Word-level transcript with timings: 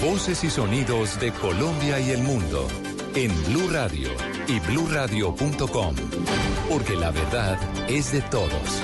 Voces 0.00 0.44
y 0.44 0.50
sonidos 0.50 1.18
de 1.18 1.32
Colombia 1.32 1.98
y 1.98 2.10
el 2.10 2.22
mundo 2.22 2.68
en 3.16 3.30
Blue 3.46 3.68
Radio 3.68 4.10
y 4.46 4.60
bluradio.com, 4.60 5.96
porque 6.68 6.94
la 6.94 7.10
verdad 7.10 7.58
es 7.88 8.12
de 8.12 8.20
todos. 8.22 8.82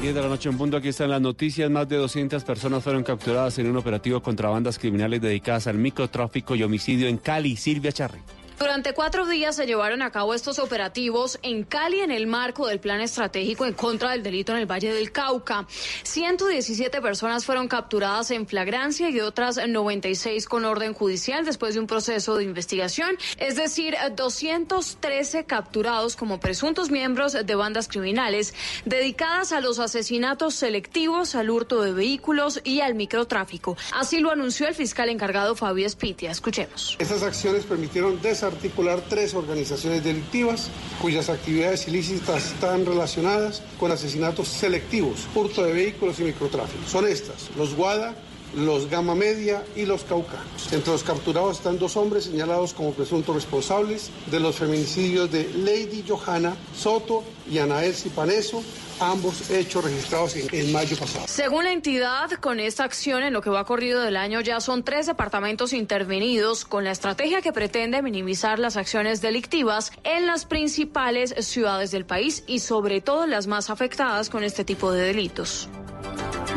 10 0.00 0.14
de 0.14 0.22
la 0.22 0.28
noche 0.28 0.48
en 0.48 0.56
punto, 0.56 0.78
aquí 0.78 0.88
están 0.88 1.10
las 1.10 1.20
noticias. 1.20 1.70
Más 1.70 1.86
de 1.90 1.96
200 1.96 2.42
personas 2.42 2.82
fueron 2.82 3.02
capturadas 3.02 3.58
en 3.58 3.68
un 3.68 3.76
operativo 3.76 4.22
contra 4.22 4.48
bandas 4.48 4.78
criminales 4.78 5.20
dedicadas 5.20 5.66
al 5.66 5.76
microtráfico 5.76 6.54
y 6.54 6.62
homicidio 6.62 7.06
en 7.06 7.18
Cali. 7.18 7.56
Silvia 7.56 7.92
Charri. 7.92 8.20
Durante 8.60 8.92
cuatro 8.92 9.24
días 9.24 9.56
se 9.56 9.64
llevaron 9.64 10.02
a 10.02 10.10
cabo 10.10 10.34
estos 10.34 10.58
operativos 10.58 11.38
en 11.40 11.64
Cali 11.64 12.00
en 12.00 12.10
el 12.10 12.26
marco 12.26 12.66
del 12.66 12.78
plan 12.78 13.00
estratégico 13.00 13.64
en 13.64 13.72
contra 13.72 14.10
del 14.10 14.22
delito 14.22 14.52
en 14.52 14.58
el 14.58 14.70
Valle 14.70 14.92
del 14.92 15.12
Cauca. 15.12 15.66
117 16.02 17.00
personas 17.00 17.46
fueron 17.46 17.68
capturadas 17.68 18.30
en 18.32 18.46
flagrancia 18.46 19.08
y 19.08 19.18
otras 19.20 19.66
96 19.66 20.44
con 20.44 20.66
orden 20.66 20.92
judicial 20.92 21.46
después 21.46 21.72
de 21.72 21.80
un 21.80 21.86
proceso 21.86 22.36
de 22.36 22.44
investigación, 22.44 23.16
es 23.38 23.56
decir, 23.56 23.96
213 24.14 25.46
capturados 25.46 26.14
como 26.14 26.38
presuntos 26.38 26.90
miembros 26.90 27.32
de 27.32 27.54
bandas 27.54 27.88
criminales 27.88 28.52
dedicadas 28.84 29.52
a 29.52 29.62
los 29.62 29.78
asesinatos 29.78 30.54
selectivos, 30.54 31.34
al 31.34 31.48
hurto 31.48 31.80
de 31.80 31.94
vehículos 31.94 32.60
y 32.62 32.82
al 32.82 32.94
microtráfico. 32.94 33.78
Así 33.94 34.20
lo 34.20 34.30
anunció 34.30 34.68
el 34.68 34.74
fiscal 34.74 35.08
encargado 35.08 35.56
Fabio 35.56 35.86
Espitia. 35.86 36.30
Escuchemos. 36.30 36.96
Esas 36.98 37.22
acciones 37.22 37.64
permitieron 37.64 38.20
desarrollar 38.20 38.49
articular 38.50 39.02
tres 39.08 39.34
organizaciones 39.34 40.04
delictivas 40.04 40.70
cuyas 41.00 41.28
actividades 41.28 41.88
ilícitas 41.88 42.52
están 42.52 42.84
relacionadas 42.84 43.62
con 43.78 43.90
asesinatos 43.90 44.48
selectivos, 44.48 45.26
hurto 45.34 45.62
de 45.64 45.72
vehículos 45.72 46.20
y 46.20 46.24
microtráfico. 46.24 46.86
Son 46.86 47.06
estas, 47.06 47.50
los 47.56 47.74
Guada, 47.74 48.14
los 48.54 48.88
Gama 48.90 49.14
Media 49.14 49.62
y 49.76 49.86
los 49.86 50.04
Caucanos. 50.04 50.72
Entre 50.72 50.92
los 50.92 51.02
capturados 51.02 51.58
están 51.58 51.78
dos 51.78 51.96
hombres 51.96 52.24
señalados 52.24 52.74
como 52.74 52.92
presuntos 52.92 53.34
responsables 53.34 54.10
de 54.30 54.40
los 54.40 54.56
feminicidios 54.56 55.30
de 55.30 55.50
Lady 55.54 56.04
Johanna 56.06 56.56
Soto 56.76 57.24
y 57.50 57.58
Anael 57.58 57.94
Cipaneso, 57.94 58.62
ambos 59.00 59.50
hechos 59.50 59.84
registrados 59.84 60.36
en, 60.36 60.72
mayo 60.72 60.96
pasado. 60.96 61.24
Según 61.26 61.64
la 61.64 61.72
entidad, 61.72 62.30
con 62.32 62.60
esta 62.60 62.84
acción 62.84 63.22
en 63.22 63.32
lo 63.32 63.40
que 63.40 63.50
va 63.50 63.64
corrido 63.64 64.00
del 64.00 64.16
año 64.16 64.40
ya 64.40 64.60
son 64.60 64.84
tres 64.84 65.06
departamentos 65.06 65.72
intervenidos 65.72 66.64
con 66.64 66.84
la 66.84 66.90
estrategia 66.90 67.42
que 67.42 67.52
pretende 67.52 68.02
minimizar 68.02 68.58
las 68.58 68.76
acciones 68.76 69.20
delictivas 69.20 69.92
en 70.04 70.26
las 70.26 70.44
principales 70.44 71.34
ciudades 71.40 71.90
del 71.90 72.04
país 72.04 72.44
y 72.46 72.60
sobre 72.60 73.00
todo 73.00 73.26
las 73.26 73.46
más 73.46 73.70
afectadas 73.70 74.30
con 74.30 74.44
este 74.44 74.64
tipo 74.64 74.92
de 74.92 75.02
delitos. 75.02 75.68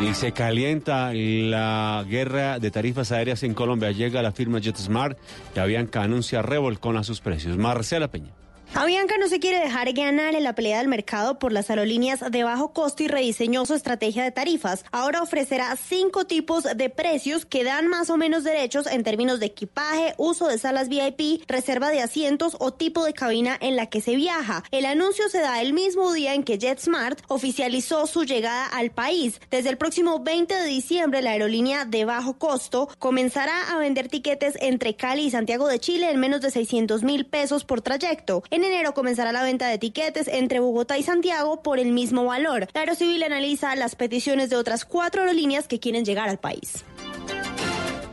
Y 0.04 0.12
se 0.12 0.32
calienta 0.32 1.12
la 1.14 2.04
guerra 2.06 2.58
de 2.58 2.70
tarifas 2.70 3.10
aéreas 3.10 3.42
en 3.42 3.54
Colombia. 3.54 3.90
Llega 3.90 4.20
la 4.20 4.32
firma 4.32 4.58
JetSmart 4.58 5.16
y 5.56 5.58
Avianca 5.58 6.02
anuncia 6.02 6.42
revolcón 6.42 6.98
a 6.98 7.04
sus 7.04 7.22
precios. 7.22 7.56
Marcela 7.56 8.08
Peña. 8.08 8.43
Avianca 8.76 9.16
no 9.18 9.28
se 9.28 9.38
quiere 9.38 9.60
dejar 9.60 9.92
ganar 9.92 10.34
en 10.34 10.42
la 10.42 10.56
pelea 10.56 10.78
del 10.78 10.88
mercado 10.88 11.38
por 11.38 11.52
las 11.52 11.70
aerolíneas 11.70 12.24
de 12.28 12.42
bajo 12.42 12.72
costo 12.72 13.04
y 13.04 13.08
rediseñó 13.08 13.64
su 13.66 13.74
estrategia 13.74 14.24
de 14.24 14.32
tarifas. 14.32 14.84
Ahora 14.90 15.22
ofrecerá 15.22 15.76
cinco 15.76 16.24
tipos 16.24 16.64
de 16.64 16.90
precios 16.90 17.46
que 17.46 17.62
dan 17.62 17.86
más 17.86 18.10
o 18.10 18.16
menos 18.16 18.42
derechos 18.42 18.88
en 18.88 19.04
términos 19.04 19.38
de 19.38 19.46
equipaje, 19.46 20.14
uso 20.18 20.48
de 20.48 20.58
salas 20.58 20.88
VIP, 20.88 21.44
reserva 21.46 21.90
de 21.90 22.02
asientos 22.02 22.56
o 22.58 22.72
tipo 22.72 23.04
de 23.04 23.12
cabina 23.12 23.56
en 23.60 23.76
la 23.76 23.86
que 23.86 24.00
se 24.00 24.16
viaja. 24.16 24.64
El 24.72 24.86
anuncio 24.86 25.28
se 25.28 25.38
da 25.38 25.62
el 25.62 25.72
mismo 25.72 26.12
día 26.12 26.34
en 26.34 26.42
que 26.42 26.58
JetSmart 26.58 27.20
oficializó 27.28 28.08
su 28.08 28.24
llegada 28.24 28.66
al 28.66 28.90
país. 28.90 29.40
Desde 29.52 29.70
el 29.70 29.78
próximo 29.78 30.18
20 30.18 30.52
de 30.52 30.66
diciembre, 30.66 31.22
la 31.22 31.30
aerolínea 31.30 31.84
de 31.84 32.04
bajo 32.04 32.38
costo 32.38 32.88
comenzará 32.98 33.72
a 33.72 33.78
vender 33.78 34.08
tiquetes 34.08 34.56
entre 34.60 34.96
Cali 34.96 35.26
y 35.26 35.30
Santiago 35.30 35.68
de 35.68 35.78
Chile 35.78 36.10
en 36.10 36.18
menos 36.18 36.40
de 36.40 36.50
600 36.50 37.04
mil 37.04 37.24
pesos 37.24 37.64
por 37.64 37.80
trayecto. 37.80 38.42
Enero 38.64 38.94
comenzará 38.94 39.32
la 39.32 39.42
venta 39.42 39.68
de 39.68 39.74
etiquetes 39.74 40.28
entre 40.28 40.60
Bogotá 40.60 40.98
y 40.98 41.02
Santiago 41.02 41.62
por 41.62 41.78
el 41.78 41.92
mismo 41.92 42.24
valor. 42.24 42.68
La 42.74 42.80
Aerocivil 42.80 43.22
analiza 43.22 43.74
las 43.76 43.96
peticiones 43.96 44.50
de 44.50 44.56
otras 44.56 44.84
cuatro 44.84 45.22
aerolíneas 45.22 45.68
que 45.68 45.80
quieren 45.80 46.04
llegar 46.04 46.28
al 46.28 46.38
país. 46.38 46.84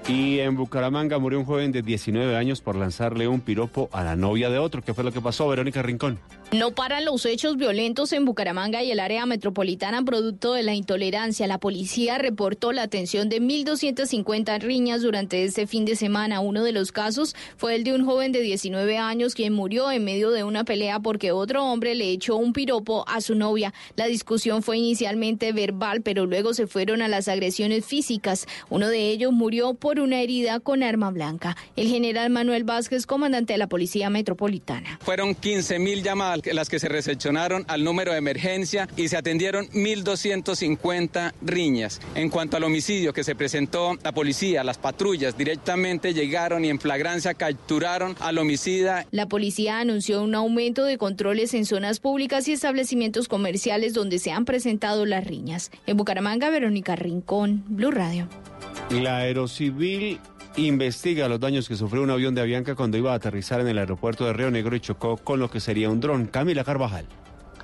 Y 0.07 0.39
en 0.39 0.55
Bucaramanga 0.55 1.19
murió 1.19 1.39
un 1.39 1.45
joven 1.45 1.71
de 1.71 1.81
19 1.81 2.35
años 2.35 2.61
por 2.61 2.75
lanzarle 2.75 3.27
un 3.27 3.39
piropo 3.39 3.89
a 3.93 4.03
la 4.03 4.15
novia 4.15 4.49
de 4.49 4.57
otro. 4.57 4.81
¿Qué 4.81 4.93
fue 4.93 5.03
lo 5.03 5.11
que 5.11 5.21
pasó, 5.21 5.47
Verónica 5.47 5.81
Rincón? 5.81 6.19
No 6.53 6.71
paran 6.71 7.05
los 7.05 7.25
hechos 7.25 7.55
violentos 7.55 8.11
en 8.11 8.25
Bucaramanga 8.25 8.83
y 8.83 8.91
el 8.91 8.99
área 8.99 9.25
metropolitana 9.25 10.03
producto 10.03 10.51
de 10.51 10.63
la 10.63 10.73
intolerancia. 10.73 11.47
La 11.47 11.59
policía 11.59 12.17
reportó 12.17 12.73
la 12.73 12.81
atención 12.81 13.29
de 13.29 13.41
1.250 13.41 14.59
riñas 14.59 15.01
durante 15.01 15.45
este 15.45 15.65
fin 15.65 15.85
de 15.85 15.95
semana. 15.95 16.41
Uno 16.41 16.65
de 16.65 16.73
los 16.73 16.91
casos 16.91 17.37
fue 17.55 17.75
el 17.75 17.85
de 17.85 17.93
un 17.93 18.03
joven 18.05 18.33
de 18.33 18.41
19 18.41 18.97
años 18.97 19.33
quien 19.33 19.53
murió 19.53 19.91
en 19.91 20.03
medio 20.03 20.31
de 20.31 20.43
una 20.43 20.65
pelea 20.65 20.99
porque 20.99 21.31
otro 21.31 21.63
hombre 21.63 21.95
le 21.95 22.11
echó 22.11 22.35
un 22.35 22.51
piropo 22.51 23.05
a 23.07 23.21
su 23.21 23.33
novia. 23.33 23.73
La 23.95 24.07
discusión 24.07 24.61
fue 24.61 24.77
inicialmente 24.77 25.53
verbal, 25.53 26.01
pero 26.01 26.25
luego 26.25 26.53
se 26.53 26.67
fueron 26.67 27.01
a 27.01 27.07
las 27.07 27.29
agresiones 27.29 27.85
físicas. 27.85 28.45
Uno 28.69 28.89
de 28.89 29.09
ellos 29.09 29.31
murió 29.31 29.73
por 29.73 30.01
una 30.01 30.19
herida 30.19 30.59
con 30.59 30.83
arma 30.83 31.11
blanca. 31.11 31.55
El 31.77 31.87
general 31.87 32.29
Manuel 32.29 32.65
Vázquez, 32.65 33.05
comandante 33.05 33.53
de 33.53 33.57
la 33.57 33.67
Policía 33.67 34.09
Metropolitana. 34.09 34.99
Fueron 35.01 35.33
15 35.33 35.79
mil 35.79 36.03
llamadas 36.03 36.40
las 36.53 36.69
que 36.69 36.79
se 36.79 36.89
recepcionaron 36.89 37.65
al 37.67 37.83
número 37.83 38.11
de 38.11 38.17
emergencia 38.17 38.87
y 38.95 39.07
se 39.07 39.17
atendieron 39.17 39.67
1.250 39.69 41.33
riñas. 41.41 41.99
En 42.15 42.29
cuanto 42.29 42.57
al 42.57 42.63
homicidio 42.63 43.13
que 43.13 43.23
se 43.23 43.35
presentó, 43.35 43.97
la 44.03 44.11
policía, 44.11 44.63
las 44.63 44.77
patrullas 44.77 45.37
directamente 45.37 46.13
llegaron 46.13 46.65
y 46.65 46.69
en 46.69 46.79
flagrancia 46.79 47.33
capturaron 47.33 48.15
al 48.19 48.37
homicida. 48.37 49.05
La 49.11 49.27
policía 49.27 49.79
anunció 49.79 50.21
un 50.23 50.35
aumento 50.35 50.83
de 50.85 50.97
controles 50.97 51.53
en 51.53 51.65
zonas 51.65 51.99
públicas 51.99 52.47
y 52.47 52.53
establecimientos 52.53 53.27
comerciales 53.27 53.93
donde 53.93 54.19
se 54.19 54.31
han 54.31 54.45
presentado 54.45 55.05
las 55.05 55.25
riñas. 55.25 55.71
En 55.85 55.97
Bucaramanga, 55.97 56.49
Verónica 56.49 56.95
Rincón, 56.95 57.63
Blue 57.67 57.91
Radio. 57.91 58.27
La 58.89 59.17
Aerocivil 59.17 60.19
investiga 60.57 61.27
los 61.27 61.39
daños 61.39 61.67
que 61.67 61.75
sufrió 61.75 62.03
un 62.03 62.09
avión 62.09 62.35
de 62.35 62.41
Avianca 62.41 62.75
cuando 62.75 62.97
iba 62.97 63.13
a 63.13 63.15
aterrizar 63.15 63.61
en 63.61 63.67
el 63.67 63.77
aeropuerto 63.77 64.25
de 64.25 64.33
Río 64.33 64.51
Negro 64.51 64.75
y 64.75 64.79
chocó 64.79 65.17
con 65.17 65.39
lo 65.39 65.49
que 65.49 65.59
sería 65.59 65.89
un 65.89 65.99
dron. 65.99 66.27
Camila 66.27 66.63
Carvajal. 66.63 67.05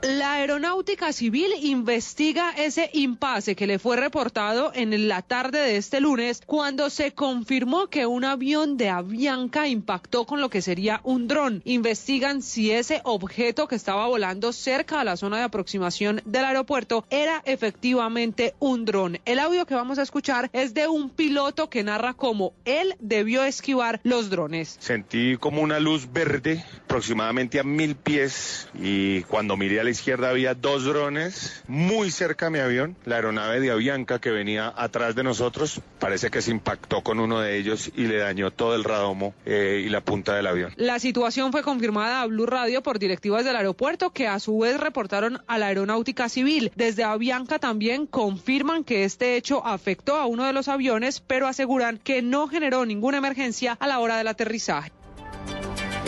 La 0.03 0.33
Aeronáutica 0.33 1.11
Civil 1.11 1.51
investiga 1.59 2.51
ese 2.51 2.89
impasse 2.93 3.55
que 3.55 3.65
le 3.65 3.79
fue 3.79 3.97
reportado 3.97 4.71
en 4.75 5.07
la 5.07 5.23
tarde 5.23 5.59
de 5.59 5.77
este 5.77 5.99
lunes 6.01 6.43
cuando 6.45 6.91
se 6.91 7.13
confirmó 7.13 7.87
que 7.87 8.05
un 8.05 8.23
avión 8.23 8.77
de 8.77 8.89
Avianca 8.89 9.67
impactó 9.67 10.25
con 10.25 10.39
lo 10.39 10.49
que 10.49 10.61
sería 10.61 11.01
un 11.03 11.27
dron. 11.27 11.61
Investigan 11.65 12.43
si 12.43 12.71
ese 12.71 13.01
objeto 13.05 13.67
que 13.67 13.75
estaba 13.75 14.07
volando 14.07 14.53
cerca 14.53 15.01
a 15.01 15.03
la 15.03 15.17
zona 15.17 15.37
de 15.37 15.43
aproximación 15.43 16.21
del 16.25 16.45
aeropuerto 16.45 17.05
era 17.09 17.41
efectivamente 17.45 18.53
un 18.59 18.85
dron. 18.85 19.19
El 19.25 19.39
audio 19.39 19.65
que 19.65 19.75
vamos 19.75 19.97
a 19.97 20.03
escuchar 20.03 20.49
es 20.53 20.75
de 20.75 20.87
un 20.87 21.09
piloto 21.09 21.69
que 21.69 21.83
narra 21.83 22.13
cómo 22.13 22.53
él 22.65 22.95
debió 22.99 23.43
esquivar 23.43 23.99
los 24.03 24.29
drones. 24.29 24.77
Sentí 24.79 25.37
como 25.37 25.61
una 25.61 25.79
luz 25.79 26.11
verde 26.11 26.63
aproximadamente 26.83 27.59
a 27.59 27.63
mil 27.63 27.95
pies 27.95 28.69
y 28.79 29.21
cuando 29.23 29.57
miré 29.57 29.79
al 29.79 29.86
la 29.87 29.91
izquierda 29.91 30.29
había 30.31 30.53
dos 30.53 30.83
drones 30.83 31.63
muy 31.69 32.11
cerca 32.11 32.47
a 32.47 32.49
mi 32.49 32.59
avión. 32.59 32.97
La 33.05 33.15
aeronave 33.15 33.61
de 33.61 33.71
Avianca 33.71 34.19
que 34.19 34.31
venía 34.31 34.73
atrás 34.75 35.15
de 35.15 35.23
nosotros 35.23 35.79
parece 35.97 36.29
que 36.29 36.41
se 36.41 36.51
impactó 36.51 37.03
con 37.03 37.21
uno 37.21 37.39
de 37.39 37.57
ellos 37.57 37.89
y 37.95 38.03
le 38.07 38.17
dañó 38.17 38.51
todo 38.51 38.75
el 38.75 38.83
radomo 38.83 39.33
eh, 39.45 39.81
y 39.85 39.87
la 39.87 40.01
punta 40.01 40.35
del 40.35 40.47
avión. 40.47 40.73
La 40.75 40.99
situación 40.99 41.53
fue 41.53 41.63
confirmada 41.63 42.21
a 42.21 42.25
Blue 42.25 42.45
Radio 42.45 42.83
por 42.83 42.99
directivas 42.99 43.45
del 43.45 43.55
aeropuerto 43.55 44.09
que 44.09 44.27
a 44.27 44.41
su 44.41 44.59
vez 44.59 44.77
reportaron 44.77 45.39
a 45.47 45.57
la 45.57 45.67
aeronáutica 45.67 46.27
civil. 46.27 46.69
Desde 46.75 47.05
Avianca 47.05 47.57
también 47.57 48.07
confirman 48.07 48.83
que 48.83 49.05
este 49.05 49.37
hecho 49.37 49.65
afectó 49.65 50.17
a 50.17 50.25
uno 50.25 50.43
de 50.43 50.51
los 50.51 50.67
aviones, 50.67 51.21
pero 51.21 51.47
aseguran 51.47 51.97
que 51.97 52.21
no 52.21 52.49
generó 52.49 52.85
ninguna 52.85 53.19
emergencia 53.19 53.77
a 53.79 53.87
la 53.87 53.99
hora 53.99 54.17
del 54.17 54.27
aterrizaje. 54.27 54.91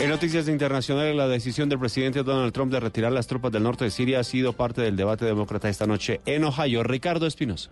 En 0.00 0.08
noticias 0.08 0.48
internacionales, 0.48 1.14
la 1.14 1.28
decisión 1.28 1.68
del 1.68 1.78
presidente 1.78 2.22
Donald 2.22 2.54
Trump 2.54 2.72
de 2.72 2.80
retirar 2.80 3.12
las 3.12 3.26
tropas 3.26 3.52
del 3.52 3.62
norte 3.62 3.84
de 3.84 3.90
Siria 3.90 4.20
ha 4.20 4.24
sido 4.24 4.54
parte 4.54 4.80
del 4.80 4.96
debate 4.96 5.26
demócrata 5.26 5.68
esta 5.68 5.86
noche 5.86 6.22
en 6.24 6.44
Ohio. 6.44 6.82
Ricardo 6.82 7.26
Espinosa. 7.26 7.70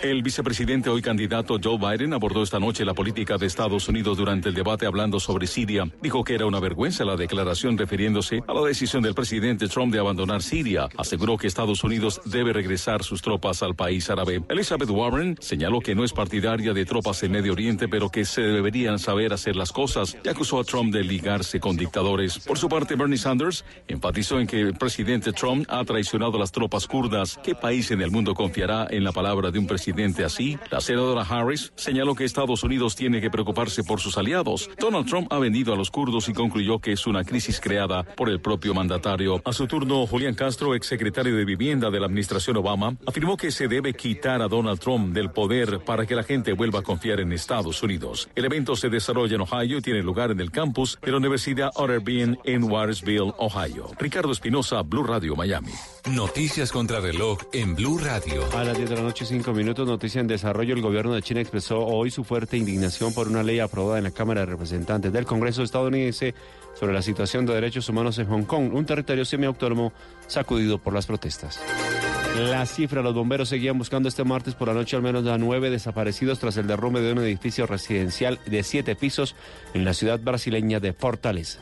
El 0.00 0.22
vicepresidente, 0.22 0.90
hoy 0.90 1.02
candidato 1.02 1.58
Joe 1.62 1.76
Biden, 1.76 2.12
abordó 2.12 2.44
esta 2.44 2.60
noche 2.60 2.84
la 2.84 2.94
política 2.94 3.36
de 3.36 3.46
Estados 3.46 3.88
Unidos 3.88 4.16
durante 4.16 4.48
el 4.48 4.54
debate 4.54 4.86
hablando 4.86 5.18
sobre 5.18 5.48
Siria. 5.48 5.90
Dijo 6.00 6.22
que 6.22 6.36
era 6.36 6.46
una 6.46 6.60
vergüenza 6.60 7.04
la 7.04 7.16
declaración 7.16 7.76
refiriéndose 7.76 8.40
a 8.46 8.54
la 8.54 8.60
decisión 8.62 9.02
del 9.02 9.16
presidente 9.16 9.66
Trump 9.66 9.92
de 9.92 9.98
abandonar 9.98 10.40
Siria. 10.40 10.88
Aseguró 10.96 11.36
que 11.36 11.48
Estados 11.48 11.82
Unidos 11.82 12.20
debe 12.24 12.52
regresar 12.52 13.02
sus 13.02 13.22
tropas 13.22 13.64
al 13.64 13.74
país 13.74 14.08
árabe. 14.08 14.40
Elizabeth 14.48 14.88
Warren 14.88 15.36
señaló 15.40 15.80
que 15.80 15.96
no 15.96 16.04
es 16.04 16.12
partidaria 16.12 16.72
de 16.72 16.84
tropas 16.84 17.20
en 17.24 17.32
Medio 17.32 17.52
Oriente, 17.52 17.88
pero 17.88 18.08
que 18.08 18.24
se 18.24 18.42
deberían 18.42 19.00
saber 19.00 19.32
hacer 19.32 19.56
las 19.56 19.72
cosas 19.72 20.16
y 20.24 20.28
acusó 20.28 20.60
a 20.60 20.64
Trump 20.64 20.92
de 20.92 21.02
ligarse 21.02 21.58
con 21.58 21.76
dictadores. 21.76 22.38
Por 22.38 22.56
su 22.56 22.68
parte, 22.68 22.94
Bernie 22.94 23.18
Sanders 23.18 23.64
enfatizó 23.88 24.38
en 24.38 24.46
que 24.46 24.60
el 24.60 24.74
presidente 24.74 25.32
Trump 25.32 25.66
ha 25.68 25.84
traicionado 25.84 26.36
a 26.36 26.40
las 26.40 26.52
tropas 26.52 26.86
kurdas. 26.86 27.40
¿Qué 27.42 27.56
país 27.56 27.90
en 27.90 28.00
el 28.00 28.12
mundo 28.12 28.32
confiará 28.34 28.86
en 28.88 29.02
la 29.02 29.10
palabra 29.10 29.50
de 29.50 29.58
un 29.58 29.66
presidente? 29.66 29.87
Así, 30.24 30.58
la 30.70 30.80
senadora 30.80 31.22
Harris 31.22 31.72
señaló 31.76 32.14
que 32.14 32.24
Estados 32.24 32.62
Unidos 32.62 32.96
tiene 32.96 33.20
que 33.20 33.30
preocuparse 33.30 33.84
por 33.84 34.00
sus 34.00 34.18
aliados. 34.18 34.70
Donald 34.78 35.06
Trump 35.08 35.32
ha 35.32 35.38
vendido 35.38 35.72
a 35.72 35.76
los 35.76 35.90
kurdos 35.90 36.28
y 36.28 36.32
concluyó 36.32 36.78
que 36.78 36.92
es 36.92 37.06
una 37.06 37.24
crisis 37.24 37.60
creada 37.60 38.02
por 38.02 38.28
el 38.28 38.40
propio 38.40 38.74
mandatario. 38.74 39.40
A 39.44 39.52
su 39.52 39.66
turno, 39.66 40.06
Julián 40.06 40.34
Castro, 40.34 40.74
exsecretario 40.74 41.36
de 41.36 41.44
Vivienda 41.44 41.90
de 41.90 42.00
la 42.00 42.06
administración 42.06 42.56
Obama, 42.56 42.96
afirmó 43.06 43.36
que 43.36 43.50
se 43.50 43.68
debe 43.68 43.94
quitar 43.94 44.42
a 44.42 44.48
Donald 44.48 44.80
Trump 44.80 45.14
del 45.14 45.30
poder 45.30 45.80
para 45.84 46.06
que 46.06 46.14
la 46.14 46.22
gente 46.22 46.52
vuelva 46.52 46.80
a 46.80 46.82
confiar 46.82 47.20
en 47.20 47.32
Estados 47.32 47.82
Unidos. 47.82 48.28
El 48.34 48.44
evento 48.44 48.76
se 48.76 48.88
desarrolla 48.88 49.36
en 49.36 49.42
Ohio 49.42 49.78
y 49.78 49.82
tiene 49.82 50.02
lugar 50.02 50.30
en 50.30 50.40
el 50.40 50.50
campus 50.50 50.98
de 51.02 51.10
la 51.10 51.18
Universidad 51.18 51.70
Otterbein 51.74 52.38
en 52.44 52.64
Watersville, 52.64 53.32
Ohio. 53.38 53.90
Ricardo 53.98 54.32
Espinosa, 54.32 54.82
Blue 54.82 55.04
Radio, 55.04 55.34
Miami. 55.36 55.72
Noticias 56.10 56.72
contra 56.72 57.00
reloj 57.00 57.38
en 57.52 57.74
Blue 57.74 57.98
Radio. 57.98 58.44
A 58.56 58.64
las 58.64 58.76
10 58.76 58.90
de 58.90 58.96
la 58.96 59.02
noche, 59.02 59.26
5 59.26 59.52
minutos, 59.52 59.67
noticia 59.74 60.20
en 60.20 60.26
desarrollo. 60.26 60.74
El 60.74 60.82
gobierno 60.82 61.14
de 61.14 61.22
China 61.22 61.40
expresó 61.40 61.84
hoy 61.84 62.10
su 62.10 62.24
fuerte 62.24 62.56
indignación 62.56 63.12
por 63.12 63.28
una 63.28 63.42
ley 63.42 63.60
aprobada 63.60 63.98
en 63.98 64.04
la 64.04 64.10
Cámara 64.10 64.40
de 64.40 64.46
Representantes 64.46 65.12
del 65.12 65.26
Congreso 65.26 65.62
estadounidense 65.62 66.34
sobre 66.74 66.94
la 66.94 67.02
situación 67.02 67.46
de 67.46 67.54
derechos 67.54 67.88
humanos 67.88 68.18
en 68.18 68.26
Hong 68.28 68.44
Kong, 68.44 68.72
un 68.74 68.86
territorio 68.86 69.24
semiautónomo 69.24 69.92
sacudido 70.26 70.78
por 70.78 70.94
las 70.94 71.06
protestas. 71.06 71.60
La 72.36 72.64
cifra, 72.66 73.02
los 73.02 73.14
bomberos 73.14 73.48
seguían 73.48 73.78
buscando 73.78 74.08
este 74.08 74.22
martes 74.22 74.54
por 74.54 74.68
la 74.68 74.74
noche 74.74 74.94
al 74.94 75.02
menos 75.02 75.26
a 75.26 75.38
nueve 75.38 75.70
desaparecidos 75.70 76.38
tras 76.38 76.56
el 76.56 76.66
derrumbe 76.66 77.00
de 77.00 77.12
un 77.12 77.18
edificio 77.18 77.66
residencial 77.66 78.38
de 78.46 78.62
siete 78.62 78.94
pisos 78.94 79.34
en 79.74 79.84
la 79.84 79.92
ciudad 79.92 80.20
brasileña 80.20 80.78
de 80.78 80.92
Fortaleza. 80.92 81.60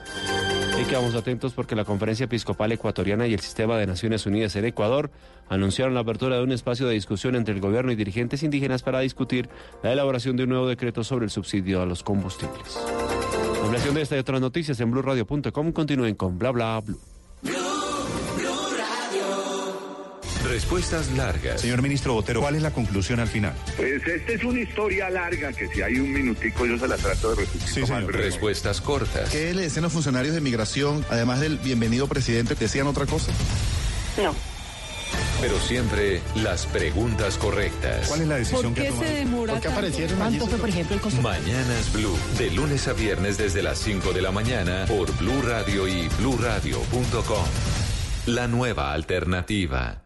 Y 0.79 0.85
quedamos 0.85 1.14
atentos 1.14 1.55
porque 1.55 1.75
la 1.75 1.87
Conferencia 1.87 2.25
Episcopal 2.25 2.70
Ecuatoriana 2.73 3.26
y 3.26 3.32
el 3.32 3.41
Sistema 3.41 3.79
de 3.79 3.87
Naciones 3.87 4.26
Unidas 4.26 4.55
en 4.56 4.67
Ecuador 4.67 5.11
anunciaron 5.48 5.94
la 5.94 6.00
apertura 6.00 6.37
de 6.37 6.43
un 6.43 6.52
espacio 6.52 6.87
de 6.87 6.94
discusión 6.94 7.37
entre 7.37 7.54
el 7.54 7.60
gobierno 7.60 7.93
y 7.93 7.96
dirigentes 7.96 8.43
indígenas 8.43 8.82
para 8.82 9.00
discutir 9.00 9.48
la 9.82 9.93
elaboración 9.93 10.37
de 10.37 10.44
un 10.44 10.50
nuevo 10.50 10.69
decreto 10.69 11.04
sobre 11.04 11.25
el 11.25 11.31
subsidio 11.31 11.82
a 11.82 11.87
los 11.87 12.02
combustibles. 12.02 12.78
La 13.54 13.62
ampliación 13.62 13.94
de 13.94 14.02
esta 14.02 14.16
y 14.16 14.19
otras 14.19 14.40
noticias 14.40 14.78
en 14.81 14.90
blurradio.com 14.90 15.72
continúen 15.72 16.14
con 16.14 16.38
bla 16.38 16.50
bla 16.50 16.81
blue. 16.81 16.98
Respuestas 20.48 21.10
largas. 21.12 21.60
Señor 21.60 21.82
ministro 21.82 22.14
Botero, 22.14 22.40
¿cuál 22.40 22.54
es 22.54 22.62
la 22.62 22.70
conclusión 22.70 23.19
al 23.19 23.28
final? 23.28 23.52
Pues 23.76 24.06
esta 24.06 24.32
es 24.32 24.44
una 24.44 24.60
historia 24.60 25.10
larga 25.10 25.52
que 25.52 25.66
si 25.69 25.82
hay 25.82 25.98
un 25.98 26.12
minutico 26.12 26.64
yo 26.64 26.78
se 26.78 26.87
la 26.87 26.96
trato 26.96 27.31
de 27.31 27.44
resumir. 27.44 27.69
Sí, 27.69 27.84
señor. 27.84 28.14
Respuestas 28.14 28.81
cortas. 28.81 29.28
¿Qué 29.31 29.52
le 29.52 29.62
decían 29.62 29.82
los 29.82 29.93
funcionarios 29.93 30.34
de 30.34 30.40
migración, 30.40 31.04
además 31.10 31.40
del 31.40 31.58
bienvenido 31.58 32.06
presidente, 32.06 32.54
decían 32.54 32.87
otra 32.87 33.06
cosa? 33.06 33.32
No. 34.22 34.34
Pero 35.41 35.59
siempre 35.61 36.23
las 36.35 36.67
preguntas 36.67 37.39
correctas. 37.39 38.09
¿Cuál 38.09 38.23
es 38.23 38.29
la 38.29 38.37
decisión 38.37 38.75
¿Por 38.75 38.83
qué 38.83 38.89
que 38.91 38.97
se 38.97 39.15
demora 39.15 39.53
¿Por 39.55 39.63
qué 39.63 39.69
tanto? 39.69 39.79
aparecieron 39.79 40.17
¿Cuánto 40.19 40.45
allí? 40.45 40.51
fue, 40.51 40.59
por 40.59 40.69
ejemplo, 40.69 40.95
el 40.97 41.01
costo? 41.03 41.23
Mañanas 41.23 41.93
Blue. 41.93 42.19
De 42.39 42.51
lunes 42.51 42.89
a 42.89 42.93
viernes 42.93 43.39
desde 43.39 43.63
las 43.63 43.79
5 43.79 44.13
de 44.13 44.23
la 44.23 44.31
mañana 44.33 44.85
por 44.87 45.15
Blue 45.19 45.43
Radio 45.43 45.87
y 45.89 46.09
bluradio.com. 46.19 47.45
La 48.27 48.49
nueva 48.49 48.93
alternativa. 48.93 50.06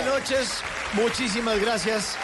Muchísimas 0.93 1.59
gracias. 1.59 2.17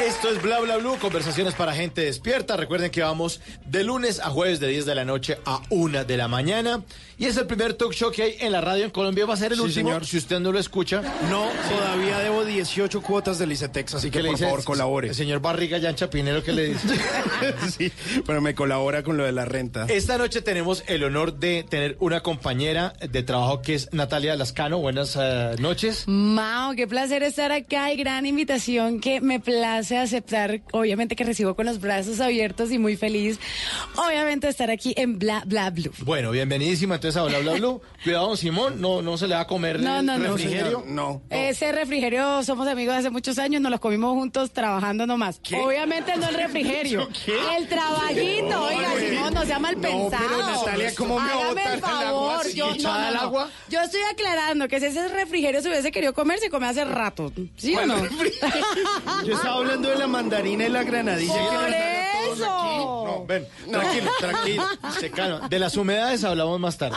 Esto 0.00 0.28
es 0.30 0.40
Bla 0.40 0.60
Bla 0.60 0.76
Blue, 0.76 0.96
conversaciones 1.00 1.54
para 1.54 1.74
gente 1.74 2.02
despierta. 2.02 2.56
Recuerden 2.56 2.90
que 2.90 3.02
vamos 3.02 3.40
de 3.66 3.82
lunes 3.82 4.20
a 4.20 4.30
jueves 4.30 4.60
de 4.60 4.68
10 4.68 4.86
de 4.86 4.94
la 4.94 5.04
noche 5.04 5.38
a 5.44 5.60
1 5.70 6.04
de 6.04 6.16
la 6.16 6.28
mañana. 6.28 6.84
Y 7.18 7.24
es 7.26 7.36
el 7.36 7.46
primer 7.48 7.74
talk 7.74 7.92
show 7.92 8.12
que 8.12 8.22
hay 8.22 8.36
en 8.38 8.52
la 8.52 8.60
radio 8.60 8.84
en 8.84 8.90
Colombia. 8.92 9.26
Va 9.26 9.34
a 9.34 9.36
ser 9.36 9.50
el 9.52 9.58
Sí, 9.58 9.64
último, 9.64 9.88
señor. 9.90 10.06
si 10.06 10.18
usted 10.18 10.38
no 10.38 10.52
lo 10.52 10.60
escucha. 10.60 11.02
No, 11.28 11.48
todavía 11.68 12.20
debo 12.20 12.44
18 12.44 13.02
cuotas 13.02 13.40
del 13.40 13.50
ICETEX, 13.50 13.94
así 13.96 14.06
que 14.08 14.18
¿Qué 14.18 14.22
le 14.22 14.28
por 14.28 14.36
dice 14.36 14.44
favor 14.48 14.64
colabore. 14.64 15.08
El 15.08 15.14
señor 15.16 15.40
Barriga 15.40 15.78
Yancha 15.78 16.08
Pinero, 16.08 16.44
¿qué 16.44 16.52
le 16.52 16.66
dice? 16.68 16.88
sí, 17.76 17.92
pero 18.24 18.40
me 18.40 18.54
colabora 18.54 19.02
con 19.02 19.16
lo 19.16 19.24
de 19.24 19.32
la 19.32 19.46
renta. 19.46 19.86
Esta 19.88 20.16
noche 20.16 20.42
tenemos 20.42 20.84
el 20.86 21.02
honor 21.02 21.34
de 21.40 21.64
tener 21.68 21.96
una 21.98 22.20
compañera 22.20 22.92
de 23.00 23.24
trabajo 23.24 23.62
que 23.62 23.74
es 23.74 23.92
Natalia 23.92 24.36
Lascano. 24.36 24.78
Buenas 24.78 25.16
eh, 25.20 25.56
noches. 25.58 26.04
Mao, 26.06 26.74
qué 26.76 26.86
placer 26.86 27.24
estar 27.24 27.50
acá 27.50 27.92
y 27.92 27.96
gran 27.96 28.26
invitación 28.26 29.00
que 29.00 29.20
me 29.20 29.40
place 29.40 29.87
aceptar. 29.96 30.60
Obviamente 30.72 31.16
que 31.16 31.24
recibo 31.24 31.54
con 31.54 31.66
los 31.66 31.80
brazos 31.80 32.20
abiertos 32.20 32.70
y 32.72 32.78
muy 32.78 32.96
feliz. 32.96 33.38
Obviamente 33.96 34.48
estar 34.48 34.70
aquí 34.70 34.92
en 34.96 35.18
Bla 35.18 35.42
Bla 35.46 35.70
Blue. 35.70 35.92
Bueno, 36.00 36.30
bienvenidísima 36.30 36.96
entonces 36.96 37.20
a 37.20 37.24
Bla 37.24 37.38
Bla 37.38 37.52
Blue. 37.54 37.80
Cuidado, 38.04 38.36
Simón, 38.36 38.80
no, 38.80 39.02
no 39.02 39.16
se 39.16 39.26
le 39.28 39.34
va 39.34 39.42
a 39.42 39.46
comer 39.46 39.80
No, 39.80 40.00
el 40.00 40.06
no, 40.06 40.18
no. 40.18 40.32
refrigerio. 40.36 40.84
No. 40.86 41.22
Ese 41.30 41.72
refrigerio 41.72 42.42
somos 42.42 42.66
amigos 42.68 42.94
de 42.94 43.00
hace 43.00 43.10
muchos 43.10 43.38
años, 43.38 43.60
nos 43.62 43.70
los 43.70 43.80
comimos 43.80 44.12
juntos 44.14 44.52
trabajando 44.52 45.06
nomás. 45.06 45.40
Obviamente 45.64 46.16
no 46.16 46.28
el 46.28 46.34
refrigerio. 46.48 47.08
El 47.56 47.68
trabajito, 47.68 48.64
oiga, 48.64 48.90
Simón, 48.98 49.34
no 49.34 49.44
sea 49.44 49.58
mal 49.58 49.76
pensado. 49.76 50.24
pero 50.28 50.46
Natalia, 50.46 50.94
¿cómo 50.96 51.18
me 51.20 51.30
Hágame 51.30 51.62
el 51.62 51.84
agua 51.84 51.88
favor. 51.88 52.40
así? 52.40 52.54
Yo, 52.56 52.66
no, 52.66 52.74
¿Echada 52.74 53.10
no, 53.10 53.14
no. 53.16 53.20
agua? 53.22 53.50
Yo 53.68 53.80
estoy 53.80 54.00
aclarando 54.12 54.66
que 54.68 54.80
si 54.80 54.86
ese 54.86 55.06
refrigerio 55.08 55.60
se 55.62 55.68
hubiese 55.68 55.90
querido 55.92 56.12
comer, 56.14 56.38
se 56.38 56.50
come 56.50 56.66
hace 56.66 56.84
rato. 56.84 57.32
¿Sí 57.56 57.74
o 57.76 57.86
no? 57.86 57.96
Yo 59.26 59.34
estaba 59.34 59.56
hablando 59.56 59.77
de 59.82 59.96
la 59.96 60.06
mandarina 60.06 60.64
y 60.66 60.68
la 60.68 60.82
granadilla. 60.82 61.34
Por 61.34 61.68
eso. 62.34 62.44
aquí. 62.44 62.78
No, 62.78 63.24
ven, 63.26 63.46
tranquilo, 63.70 64.10
tranquilo. 64.18 64.64
Se 64.98 65.10
calma. 65.10 65.48
De 65.48 65.58
las 65.58 65.76
humedades 65.76 66.24
hablamos 66.24 66.58
más 66.60 66.76
tarde. 66.76 66.96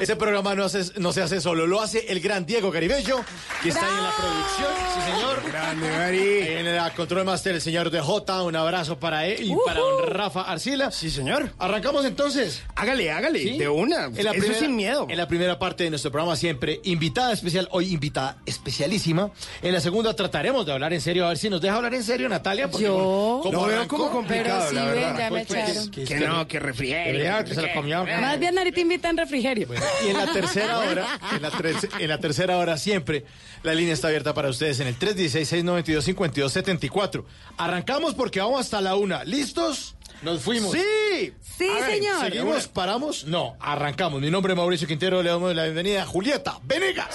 Ese 0.00 0.16
programa 0.16 0.54
no, 0.54 0.64
hace- 0.64 0.92
no 0.98 1.12
se 1.12 1.22
hace 1.22 1.40
solo, 1.40 1.66
lo 1.66 1.80
hace 1.80 2.06
el 2.10 2.20
gran 2.20 2.46
Diego 2.46 2.70
Garibello, 2.70 3.22
que 3.62 3.68
está 3.68 3.82
ahí 3.82 3.92
en 3.98 4.02
la 4.04 4.12
producción. 4.16 4.68
Sí, 4.94 5.12
señor. 5.12 5.42
Grande, 5.50 5.88
Gary. 5.90 6.38
En 6.58 6.66
el 6.66 6.92
control 6.92 7.24
master, 7.24 7.54
el 7.54 7.60
señor 7.60 7.90
DJ. 7.90 8.42
Un 8.44 8.56
abrazo 8.56 8.98
para 8.98 9.26
él 9.26 9.44
y 9.50 9.54
para 9.66 9.80
don 9.80 10.06
Rafa 10.06 10.42
Arcila. 10.42 10.90
Sí, 10.90 11.10
señor. 11.10 11.52
Arrancamos 11.58 12.04
entonces. 12.04 12.62
Hágale, 12.76 13.10
hágale, 13.12 13.40
¿Sí? 13.42 13.58
de 13.58 13.68
una. 13.68 14.06
En 14.06 14.14
la 14.24 14.30
Eso 14.30 14.40
primera- 14.40 14.58
sin 14.58 14.76
miedo. 14.76 15.06
En 15.08 15.16
la 15.18 15.28
primera 15.28 15.58
parte 15.58 15.84
de 15.84 15.90
nuestro 15.90 16.10
programa 16.10 16.36
siempre 16.36 16.80
invitada 16.84 17.32
especial, 17.32 17.68
hoy 17.72 17.92
invitada 17.92 18.38
especialísima. 18.46 19.30
En 19.62 19.72
la 19.74 19.80
segunda 19.80 20.14
trataremos 20.16 20.64
de 20.66 20.69
hablar 20.74 20.92
en 20.92 21.00
serio, 21.00 21.24
a 21.26 21.28
ver 21.28 21.38
si 21.38 21.48
nos 21.50 21.60
deja 21.60 21.76
hablar 21.76 21.94
en 21.94 22.02
serio 22.04 22.28
Natalia. 22.28 22.68
porque 22.70 22.86
Yo. 22.86 23.40
Lo 23.44 23.50
veo 23.66 23.76
arrancó, 23.76 23.96
como 23.98 24.10
complicado, 24.10 24.58
Pero 24.60 24.68
sí, 24.70 24.74
la 24.74 24.84
ven, 24.86 24.94
verdad. 24.94 25.18
ya 25.18 25.30
me 25.30 25.44
pues, 25.44 25.50
echaron. 25.64 25.90
que- 25.90 26.04
Que 26.04 26.14
que- 26.18 26.26
no, 26.26 26.48
que 26.48 26.58
refrigerio. 26.60 27.44
Que 27.44 27.54
se 27.54 27.62
la. 27.62 27.68
Más 28.20 28.38
bien 28.38 28.56
ahorita 28.58 28.80
invitan 28.80 29.16
refrigerio. 29.16 29.68
Y 30.04 30.08
en 30.10 30.16
la 30.16 30.26
tercera 30.32 30.78
hora, 30.78 31.06
en 31.34 31.42
la, 31.42 31.50
tres- 31.50 31.88
en 31.98 32.08
la 32.08 32.18
tercera 32.18 32.56
hora 32.58 32.76
siempre, 32.78 33.24
la 33.62 33.74
línea 33.74 33.94
está 33.94 34.08
abierta 34.08 34.34
para 34.34 34.48
ustedes 34.48 34.80
en 34.80 34.86
el 34.88 34.98
316-692-5274. 34.98 37.24
Arrancamos 37.58 38.14
porque 38.14 38.40
vamos 38.40 38.60
hasta 38.60 38.80
la 38.80 38.94
una. 38.96 39.24
¿Listos? 39.24 39.94
Nos 40.22 40.40
fuimos. 40.42 40.72
Sí. 40.72 41.32
Sí, 41.58 41.68
ver, 41.68 41.90
señor. 41.92 42.20
¿Seguimos? 42.20 42.68
¿Paramos? 42.68 43.24
No, 43.24 43.56
arrancamos. 43.60 44.20
Mi 44.20 44.30
nombre 44.30 44.52
es 44.52 44.56
Mauricio 44.56 44.86
Quintero, 44.88 45.22
le 45.22 45.30
damos 45.30 45.54
la 45.54 45.64
bienvenida 45.64 46.02
a 46.02 46.06
Julieta 46.06 46.58
Venegas. 46.62 47.08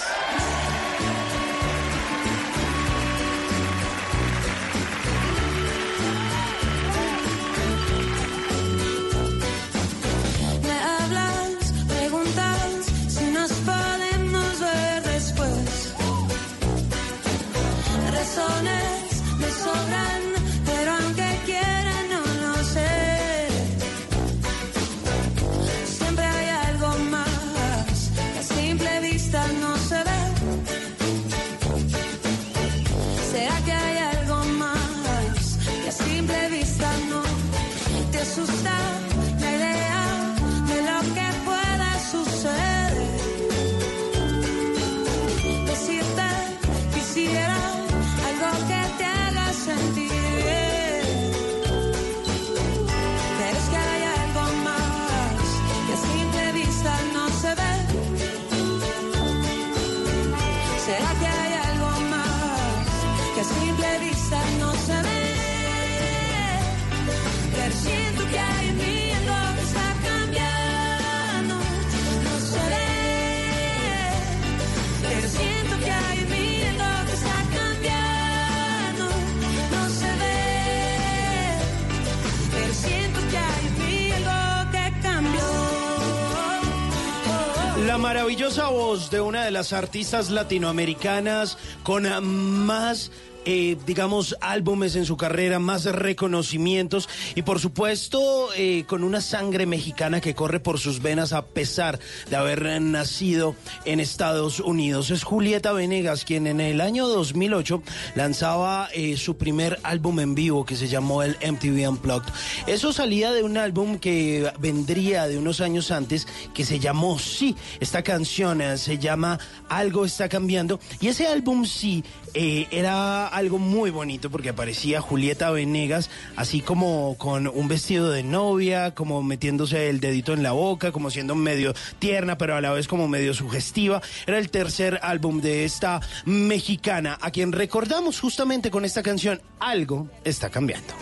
Maravillosa 88.05 88.67
voz 88.67 89.09
de 89.09 89.19
una 89.19 89.45
de 89.45 89.49
las 89.49 89.73
artistas 89.73 90.29
latinoamericanas 90.29 91.57
con 91.81 92.05
más, 92.23 93.09
eh, 93.45 93.77
digamos, 93.85 94.35
álbumes 94.41 94.95
en 94.95 95.05
su 95.05 95.17
carrera, 95.17 95.59
más 95.59 95.85
reconocimientos 95.85 97.07
y 97.35 97.43
por 97.43 97.59
supuesto 97.59 98.49
eh, 98.55 98.85
con 98.87 99.03
una 99.03 99.21
sangre 99.21 99.65
mexicana 99.65 100.19
que 100.19 100.33
corre 100.33 100.59
por 100.59 100.79
sus 100.79 101.01
venas 101.01 101.31
a 101.31 101.45
pesar 101.45 101.99
de 102.29 102.35
haber 102.35 102.81
nacido 102.81 103.55
en 103.85 103.99
Estados 103.99 104.59
Unidos. 104.59 105.11
Es 105.11 105.23
Julieta 105.23 105.73
Venegas 105.73 106.25
quien 106.25 106.47
en 106.47 106.59
el 106.59 106.81
año 106.81 107.07
2008 107.07 107.83
lanzaba 108.15 108.89
eh, 108.93 109.15
su 109.17 109.37
primer 109.37 109.79
álbum 109.83 110.19
en 110.19 110.35
vivo 110.35 110.65
que 110.65 110.75
se 110.75 110.87
llamó 110.87 111.21
el 111.21 111.37
MTV 111.39 111.87
Unplugged. 111.89 112.33
Eso 112.67 112.93
salía 112.93 113.31
de 113.31 113.43
un 113.43 113.57
álbum 113.57 113.99
que 113.99 114.51
vendría 114.59 115.27
de 115.27 115.37
unos 115.37 115.61
años 115.61 115.91
antes 115.91 116.27
que 116.53 116.65
se 116.65 116.79
llamó 116.79 117.19
Sí. 117.19 117.55
Esta 117.79 118.01
canción 118.01 118.61
se 118.77 118.97
llama 118.97 119.39
Algo 119.69 120.05
está 120.05 120.29
cambiando 120.29 120.79
y 120.99 121.07
ese 121.07 121.27
álbum 121.27 121.65
Sí 121.65 122.03
eh, 122.35 122.67
era 122.69 123.27
algo 123.27 123.57
muy 123.57 123.91
bonito 123.91 124.29
porque 124.29 124.49
aparecía 124.49 124.99
Julieta 124.99 125.51
Venegas, 125.51 126.09
así 126.35 126.59
como 126.59 127.15
con 127.17 127.47
un 127.47 127.67
vestido 127.69 128.11
de 128.11 128.23
novia, 128.23 128.93
como 128.93 129.23
metiéndose 129.23 129.89
el 129.89 130.01
dedito 130.01 130.33
en 130.33 130.43
la 130.43 130.51
boca, 130.51 130.91
como 130.91 131.09
siendo 131.09 131.33
medio 131.33 131.73
tierna, 131.97 132.37
pero 132.37 132.55
a 132.55 132.61
la 132.61 132.71
vez 132.71 132.89
como 132.89 133.07
medio 133.07 133.33
sugestiva. 133.33 134.01
Era 134.27 134.37
el 134.37 134.49
tercer 134.49 134.99
álbum 135.01 135.39
de 135.39 135.63
esta 135.63 136.01
mexicana, 136.25 137.17
a 137.21 137.31
quien 137.31 137.53
recordamos 137.53 138.19
justamente 138.19 138.69
con 138.69 138.83
esta 138.83 139.01
canción, 139.01 139.41
Algo 139.59 140.09
está 140.25 140.49
cambiando. 140.49 140.93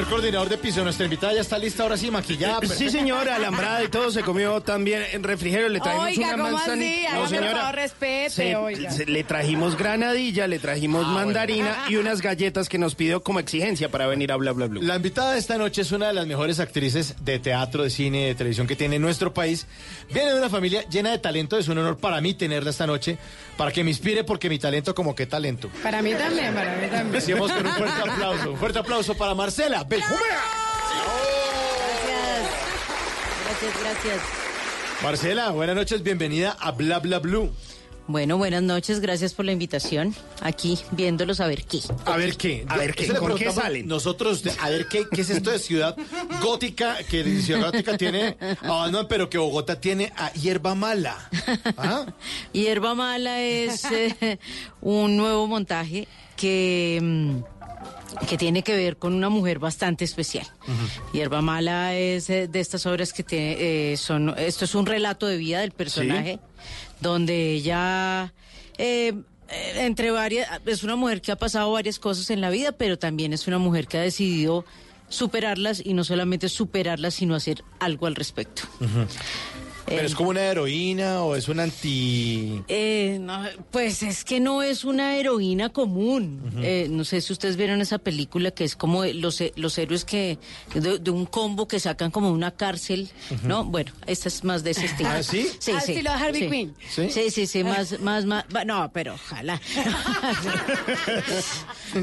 Señor 0.00 0.12
coordinador 0.14 0.48
de 0.48 0.56
piso, 0.56 0.82
nuestra 0.82 1.04
invitada 1.04 1.34
ya 1.34 1.42
está 1.42 1.58
lista 1.58 1.82
ahora 1.82 1.94
sí, 1.98 2.10
maquillada. 2.10 2.66
Sí, 2.66 2.88
señora, 2.88 3.36
alambrada 3.36 3.84
y 3.84 3.88
todo 3.88 4.10
se 4.10 4.22
comió 4.22 4.62
también 4.62 5.02
en 5.12 5.22
refrigerio. 5.22 5.68
Le 5.68 5.78
trajimos 5.78 6.06
Oiga, 6.06 6.26
una 6.34 6.42
¿cómo 6.44 6.56
manzanilla. 6.56 7.08
así? 7.22 7.34
Hágame, 7.34 7.48
por 7.50 7.58
favor, 7.60 7.74
respete, 7.74 8.30
Se- 8.30 8.56
oiga. 8.56 8.90
se- 8.92 9.04
le 9.04 9.24
trajimos 9.24 9.76
granadilla, 9.76 10.46
le 10.46 10.58
trajimos 10.58 11.04
Ah, 11.06 11.10
mandarina 11.12 11.84
y 11.90 11.96
unas 11.96 12.22
galletas 12.22 12.70
que 12.70 12.78
nos 12.78 12.94
pidió 12.94 13.22
como 13.22 13.40
exigencia 13.40 13.90
para 13.90 14.06
venir 14.06 14.32
a 14.32 14.36
Bla 14.36 14.52
Bla 14.52 14.68
Blue. 14.68 14.80
La 14.80 14.96
invitada 14.96 15.32
de 15.34 15.38
esta 15.38 15.58
noche 15.58 15.82
es 15.82 15.92
una 15.92 16.06
de 16.06 16.14
las 16.14 16.26
mejores 16.26 16.60
actrices 16.60 17.16
de 17.22 17.38
teatro, 17.38 17.82
de 17.84 17.90
cine, 17.90 18.24
de 18.28 18.34
televisión 18.34 18.66
que 18.66 18.76
tiene 18.76 18.98
nuestro 18.98 19.34
país. 19.34 19.66
Viene 20.10 20.32
de 20.32 20.38
una 20.38 20.48
familia 20.48 20.82
llena 20.88 21.10
de 21.10 21.18
talento, 21.18 21.58
es 21.58 21.68
un 21.68 21.76
honor 21.76 21.98
para 21.98 22.22
mí 22.22 22.32
tenerla 22.32 22.70
esta 22.70 22.86
noche, 22.86 23.18
para 23.58 23.70
que 23.70 23.84
me 23.84 23.90
inspire, 23.90 24.24
porque 24.24 24.48
mi 24.48 24.58
talento, 24.58 24.94
como 24.94 25.14
qué 25.14 25.26
talento. 25.26 25.68
Para 25.82 26.00
mí 26.00 26.14
también, 26.14 26.54
para 26.54 26.74
mí 26.76 26.86
también. 26.86 27.12
Decíamos 27.12 27.52
con 27.52 27.66
un 27.66 27.72
fuerte 27.74 28.00
aplauso, 28.10 28.50
un 28.52 28.58
fuerte 28.58 28.78
aplauso 28.78 29.14
para 29.14 29.34
Marcela 29.34 29.84
Benjumea. 29.90 30.40
Gracias, 33.44 33.80
gracias. 33.82 34.20
Marcela, 35.02 35.50
buenas 35.50 35.74
noches, 35.74 36.04
bienvenida 36.04 36.56
a 36.60 36.70
Bla 36.70 37.00
Bla 37.00 37.18
Blue. 37.18 37.50
Bueno, 38.06 38.38
buenas 38.38 38.62
noches, 38.62 39.00
gracias 39.00 39.34
por 39.34 39.46
la 39.46 39.52
invitación. 39.52 40.14
Aquí 40.42 40.78
viéndolos 40.92 41.40
a 41.40 41.48
ver 41.48 41.64
qué. 41.64 41.80
A 42.04 42.16
ver 42.16 42.36
qué, 42.36 42.64
A 42.68 42.76
ver 42.76 42.94
qué, 42.94 43.06
Eso 43.06 43.16
¿con 43.16 43.34
qué 43.36 43.50
salen? 43.50 43.88
Nosotros, 43.88 44.44
a 44.60 44.70
ver 44.70 44.86
qué, 44.86 45.06
qué 45.10 45.22
es 45.22 45.30
esto 45.30 45.50
de 45.50 45.58
ciudad 45.58 45.96
gótica, 46.40 46.98
que 47.08 47.24
ciudad 47.40 47.72
gótica 47.72 47.96
tiene, 47.96 48.36
ah, 48.62 48.88
no, 48.92 49.08
pero 49.08 49.28
que 49.28 49.38
Bogotá 49.38 49.80
tiene 49.80 50.12
a 50.16 50.32
hierba 50.34 50.76
mala. 50.76 51.28
¿Ah? 51.76 52.06
Hierba 52.52 52.94
Mala 52.94 53.40
es 53.40 53.84
eh, 53.86 54.38
un 54.80 55.16
nuevo 55.16 55.48
montaje 55.48 56.06
que, 56.36 57.00
mm, 57.02 57.59
que 58.28 58.36
tiene 58.36 58.62
que 58.62 58.76
ver 58.76 58.96
con 58.96 59.14
una 59.14 59.28
mujer 59.28 59.58
bastante 59.58 60.04
especial. 60.04 60.46
Hierba 61.12 61.42
Mala 61.42 61.94
es 61.94 62.30
eh, 62.30 62.48
de 62.48 62.60
estas 62.60 62.86
obras 62.86 63.12
que 63.12 63.22
tiene, 63.22 63.92
eh, 63.92 63.96
son, 63.96 64.34
esto 64.38 64.64
es 64.64 64.74
un 64.74 64.86
relato 64.86 65.26
de 65.26 65.36
vida 65.36 65.60
del 65.60 65.72
personaje, 65.72 66.38
donde 67.00 67.52
ella, 67.52 68.32
eh, 68.78 69.14
entre 69.76 70.10
varias, 70.10 70.48
es 70.66 70.82
una 70.82 70.96
mujer 70.96 71.20
que 71.20 71.32
ha 71.32 71.36
pasado 71.36 71.72
varias 71.72 71.98
cosas 71.98 72.30
en 72.30 72.40
la 72.40 72.50
vida, 72.50 72.72
pero 72.72 72.98
también 72.98 73.32
es 73.32 73.46
una 73.46 73.58
mujer 73.58 73.86
que 73.86 73.98
ha 73.98 74.02
decidido 74.02 74.64
superarlas 75.08 75.82
y 75.84 75.92
no 75.94 76.04
solamente 76.04 76.48
superarlas, 76.48 77.14
sino 77.14 77.34
hacer 77.34 77.64
algo 77.80 78.06
al 78.06 78.14
respecto. 78.14 78.62
Pero 79.90 80.06
es 80.06 80.14
como 80.14 80.30
una 80.30 80.42
heroína 80.42 81.22
o 81.22 81.34
es 81.36 81.48
un 81.48 81.60
anti... 81.60 82.62
Eh, 82.68 83.18
no, 83.20 83.42
pues 83.70 84.02
es 84.02 84.24
que 84.24 84.38
no 84.40 84.62
es 84.62 84.84
una 84.84 85.16
heroína 85.16 85.70
común. 85.70 86.40
Eh, 86.62 86.86
no 86.88 87.04
sé 87.04 87.20
si 87.20 87.32
ustedes 87.32 87.56
vieron 87.56 87.80
esa 87.80 87.98
película 87.98 88.52
que 88.52 88.64
es 88.64 88.76
como 88.76 89.04
los, 89.04 89.42
los 89.56 89.78
héroes 89.78 90.04
que 90.04 90.38
de, 90.74 90.98
de 91.00 91.10
un 91.10 91.26
combo 91.26 91.66
que 91.66 91.80
sacan 91.80 92.10
como 92.10 92.30
una 92.30 92.52
cárcel, 92.52 93.08
¿no? 93.44 93.64
Bueno, 93.64 93.92
esta 94.06 94.28
es 94.28 94.44
más 94.44 94.62
de 94.62 94.70
ese 94.70 94.84
estilo. 94.86 95.10
¿Ah, 95.10 95.22
sí? 95.22 95.48
Sí, 95.58 95.72
Al 95.72 95.82
sí. 95.82 95.92
estilo 95.92 96.10
de 96.12 96.16
Harley 96.16 96.42
sí. 96.42 96.50
Quinn. 96.50 96.74
¿Sí? 96.88 97.10
Sí, 97.10 97.30
sí, 97.30 97.46
sí, 97.46 97.64
más, 97.64 97.98
más, 98.00 98.24
más, 98.24 98.44
no, 98.64 98.90
pero 98.92 99.14
ojalá. 99.14 99.60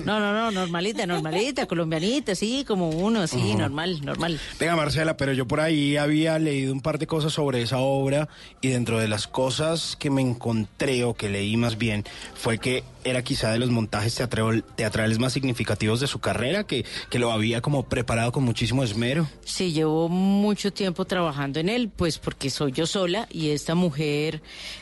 No, 0.06 0.20
no, 0.20 0.34
no, 0.34 0.52
normalita, 0.52 1.06
normalita, 1.06 1.66
colombianita, 1.66 2.36
sí, 2.36 2.66
como 2.68 2.90
uno, 2.90 3.22
así, 3.22 3.56
normal, 3.56 4.02
normal. 4.04 4.40
Venga, 4.60 4.76
Marcela, 4.76 5.16
pero 5.16 5.32
yo 5.34 5.48
por 5.48 5.62
ahí 5.62 5.96
había 5.96 6.38
leído 6.40 6.74
un 6.74 6.82
par 6.82 7.00
de 7.00 7.08
cosas 7.08 7.32
sobre 7.34 7.62
esa 7.62 7.77
obra 7.80 8.30
y 8.62 8.70
dentro 8.70 9.00
de 9.00 9.08
las 9.08 9.28
cosas 9.28 9.96
que 9.98 10.10
me 10.10 10.22
encontré 10.22 11.04
o 11.04 11.14
que 11.14 11.30
leí 11.30 11.58
más 11.58 11.78
bien 11.78 12.04
fue 12.36 12.58
que 12.58 12.84
era 13.10 13.24
quizá 13.24 13.52
de 13.52 13.60
los 13.60 13.70
montajes 13.70 14.20
teatral- 14.20 14.64
teatrales 14.76 15.20
más 15.20 15.34
significativos 15.34 16.00
de 16.00 16.08
su 16.08 16.20
carrera, 16.20 16.66
que, 16.66 16.86
que 17.10 17.20
lo 17.20 17.32
había 17.32 17.62
como 17.62 17.84
preparado 17.84 18.32
con 18.32 18.44
muchísimo 18.44 18.84
esmero. 18.84 19.28
Sí, 19.46 19.72
llevo 19.72 20.10
mucho 20.10 20.72
tiempo 20.72 21.06
trabajando 21.06 21.60
en 21.60 21.70
él, 21.70 21.90
pues 21.96 22.18
porque 22.18 22.50
soy 22.50 22.72
yo 22.72 22.86
sola 22.86 23.28
y 23.32 23.50
esta 23.50 23.76
mujer 23.76 24.42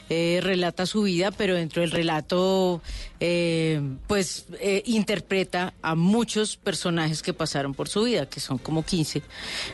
eh, 0.10 0.40
relata 0.42 0.86
su 0.86 1.04
vida, 1.04 1.32
pero 1.32 1.56
dentro 1.56 1.82
del 1.82 1.92
relato, 1.92 2.82
eh, 3.20 3.82
pues 4.08 4.46
eh, 4.60 4.84
interpreta 4.86 5.74
a 5.82 5.96
muchos 5.96 6.58
personajes 6.58 7.22
que 7.22 7.34
pasaron 7.34 7.74
por 7.74 7.90
su 7.90 8.04
vida, 8.04 8.28
que 8.28 8.40
son 8.40 8.58
como 8.58 8.84
15. 8.84 9.22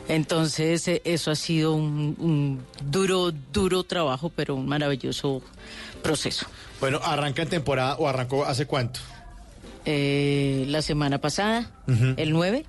Entonces, 0.08 0.88
eso 1.04 1.30
ha 1.30 1.34
sido 1.36 1.74
un 1.74 2.60
duro, 2.90 3.32
duro 3.52 3.84
trabajo, 3.84 4.30
pero 4.34 4.54
un 4.54 4.66
maravilloso 4.66 5.42
proceso. 6.02 6.46
Bueno, 6.82 6.98
arranca 7.00 7.42
en 7.42 7.48
temporada 7.48 7.94
o 7.94 8.08
arrancó 8.08 8.44
hace 8.44 8.66
cuánto? 8.66 8.98
Eh, 9.84 10.64
la 10.66 10.82
semana 10.82 11.18
pasada, 11.18 11.70
el 12.16 12.32
9. 12.32 12.66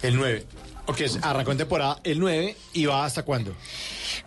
El 0.00 0.16
9. 0.16 0.46
Ok, 0.86 1.00
arrancó 1.22 1.52
en 1.52 1.58
temporada 1.58 2.00
el 2.02 2.18
9 2.18 2.56
y 2.72 2.86
va 2.86 3.04
hasta 3.04 3.22
cuándo? 3.22 3.54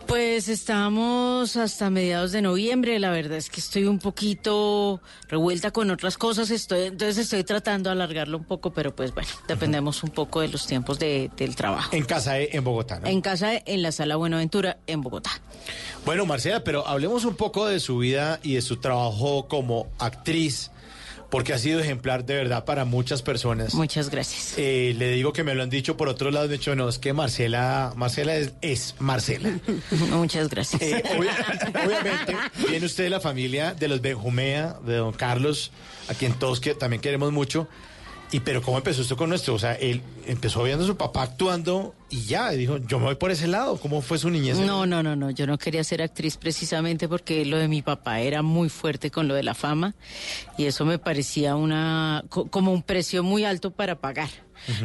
Pues 0.08 0.48
estamos 0.48 1.58
hasta 1.58 1.90
mediados 1.90 2.32
de 2.32 2.42
noviembre. 2.42 2.98
La 3.00 3.10
verdad 3.12 3.38
es 3.38 3.50
que 3.50 3.60
estoy 3.60 3.84
un 3.86 4.00
poquito 4.00 5.02
revuelta 5.28 5.72
con 5.72 5.92
otras 5.92 6.18
cosas. 6.18 6.52
Estoy, 6.52 6.84
entonces 6.84 7.18
estoy 7.18 7.44
tratando 7.44 7.90
de 7.90 7.94
alargarlo 7.94 8.38
un 8.38 8.46
poco, 8.46 8.72
pero 8.74 8.96
pues 8.96 9.14
bueno, 9.14 9.30
dependemos 9.48 10.02
un 10.04 10.12
poco 10.12 10.40
de 10.42 10.48
los 10.48 10.66
tiempos 10.66 10.98
de- 10.98 11.30
del 11.36 11.56
trabajo. 11.56 11.94
En 11.94 12.06
Casa 12.06 12.40
en 12.40 12.64
Bogotá, 12.64 13.00
¿no? 13.02 13.08
En 13.08 13.20
casa, 13.22 13.52
en 13.66 13.82
la 13.82 13.92
sala 13.92 14.16
Buenaventura, 14.16 14.78
en 14.88 15.02
Bogotá. 15.02 15.32
Bueno, 16.06 16.26
Marcela, 16.26 16.64
pero 16.64 16.88
hablemos 16.88 17.26
un 17.26 17.36
poco 17.36 17.66
de 17.68 17.80
su 17.82 17.98
vida 17.98 18.40
y 18.44 18.54
de 18.54 18.62
su 18.62 18.78
trabajo 18.78 19.48
como 19.48 19.88
actriz, 20.00 20.72
porque 21.30 21.54
ha 21.54 21.58
sido 21.58 21.80
ejemplar 21.80 22.26
de 22.26 22.36
verdad 22.36 22.66
para 22.66 22.86
muchas 22.86 23.22
personas. 23.22 23.74
Muchas 23.74 24.10
gracias. 24.10 24.54
Eh, 24.58 24.94
le 24.98 25.12
digo 25.12 25.34
que 25.34 25.44
me 25.44 25.56
lo 25.56 25.64
han 25.64 25.70
dicho 25.70 25.98
por 25.98 26.08
otro 26.10 26.32
lado, 26.32 26.48
de 26.48 26.56
hecho, 26.56 26.76
no, 26.76 26.88
es 26.90 27.00
que 27.00 27.14
Marcela, 27.14 27.94
Marcela 27.96 28.36
es, 28.36 28.54
es 28.62 28.96
Marcela. 29.00 29.50
Muchas 30.12 30.50
gracias. 30.50 30.82
Eh, 30.82 31.04
obvia- 31.18 31.84
obviamente, 31.86 32.36
viene 32.70 32.86
usted 32.86 33.04
de 33.06 33.10
la 33.10 33.20
familia 33.20 33.74
de 33.74 33.88
los 33.88 34.02
Benjumea, 34.02 34.78
de 34.86 34.96
don 34.98 35.14
Carlos, 35.14 35.72
a 36.10 36.14
quien 36.14 36.34
todos 36.34 36.60
que, 36.60 36.76
también 36.76 37.02
queremos 37.02 37.32
mucho. 37.32 37.68
Y 38.32 38.40
pero 38.42 38.62
¿cómo 38.62 38.78
empezó 38.78 39.02
esto 39.02 39.16
con 39.16 39.30
nuestro? 39.30 39.54
O 39.54 39.60
sea, 39.60 39.74
él 39.76 40.02
empezó 40.26 40.62
viendo 40.64 40.84
a 40.84 40.88
su 40.88 40.98
papá 40.98 41.24
actuando 41.24 41.94
y 42.10 42.26
ya, 42.26 42.54
y 42.54 42.58
dijo, 42.58 42.78
yo 42.80 43.00
me 43.00 43.06
voy 43.06 43.16
por 43.16 43.32
ese 43.32 43.48
lado. 43.48 43.78
¿Cómo 43.78 44.02
fue 44.02 44.18
su 44.18 44.30
niñez? 44.30 44.58
No, 44.58 44.86
no, 44.86 45.02
no, 45.04 45.16
no. 45.16 45.30
Yo 45.32 45.48
no 45.48 45.58
quería 45.58 45.84
ser 45.84 46.02
actriz 46.02 46.36
precisamente 46.36 47.08
porque 47.08 47.46
lo 47.46 47.58
de 47.58 47.68
mi 47.70 47.82
papá 47.82 48.20
era 48.20 48.42
muy 48.42 48.68
fuerte 48.70 49.10
con 49.12 49.28
lo 49.28 49.36
de 49.36 49.44
la 49.44 49.54
fama 49.54 49.96
y 50.58 50.66
eso 50.66 50.86
me 50.86 50.98
parecía 51.00 51.56
una 51.56 52.26
co- 52.30 52.48
como 52.48 52.74
un 52.74 52.82
precio 52.84 53.24
muy 53.24 53.46
alto 53.46 53.72
para 53.72 54.00
pagar. 54.00 54.30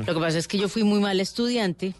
Lo 0.06 0.14
que 0.14 0.20
pasa 0.20 0.38
es 0.38 0.46
que 0.46 0.58
yo 0.58 0.68
fui 0.68 0.84
muy 0.84 1.00
mala 1.00 1.22
estudiante 1.22 1.94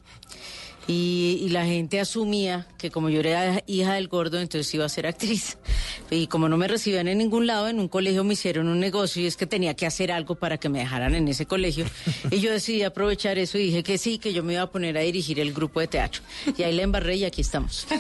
y, 0.90 1.38
y 1.42 1.48
la 1.50 1.64
gente 1.64 2.00
asumía 2.00 2.66
que 2.78 2.90
como 2.90 3.10
yo 3.10 3.20
era 3.20 3.62
hija 3.66 3.94
del 3.94 4.08
gordo, 4.08 4.40
entonces 4.40 4.72
iba 4.74 4.84
a 4.84 4.88
ser 4.88 5.06
actriz. 5.06 5.56
Y 6.12 6.26
como 6.26 6.48
no 6.48 6.56
me 6.56 6.66
recibían 6.66 7.06
en 7.06 7.18
ningún 7.18 7.46
lado, 7.46 7.68
en 7.68 7.78
un 7.78 7.86
colegio 7.86 8.24
me 8.24 8.32
hicieron 8.34 8.66
un 8.66 8.80
negocio 8.80 9.22
y 9.22 9.26
es 9.26 9.36
que 9.36 9.46
tenía 9.46 9.74
que 9.74 9.86
hacer 9.86 10.10
algo 10.10 10.34
para 10.34 10.58
que 10.58 10.68
me 10.68 10.80
dejaran 10.80 11.14
en 11.14 11.28
ese 11.28 11.46
colegio. 11.46 11.84
Y 12.32 12.40
yo 12.40 12.50
decidí 12.50 12.82
aprovechar 12.82 13.38
eso 13.38 13.58
y 13.58 13.66
dije 13.66 13.82
que 13.84 13.96
sí, 13.96 14.18
que 14.18 14.32
yo 14.32 14.42
me 14.42 14.54
iba 14.54 14.62
a 14.62 14.70
poner 14.70 14.96
a 14.98 15.02
dirigir 15.02 15.38
el 15.38 15.52
grupo 15.52 15.78
de 15.78 15.86
teatro. 15.86 16.22
Y 16.56 16.62
ahí 16.64 16.74
la 16.74 16.82
embarré 16.82 17.14
y 17.16 17.24
aquí 17.24 17.40
estamos. 17.42 17.86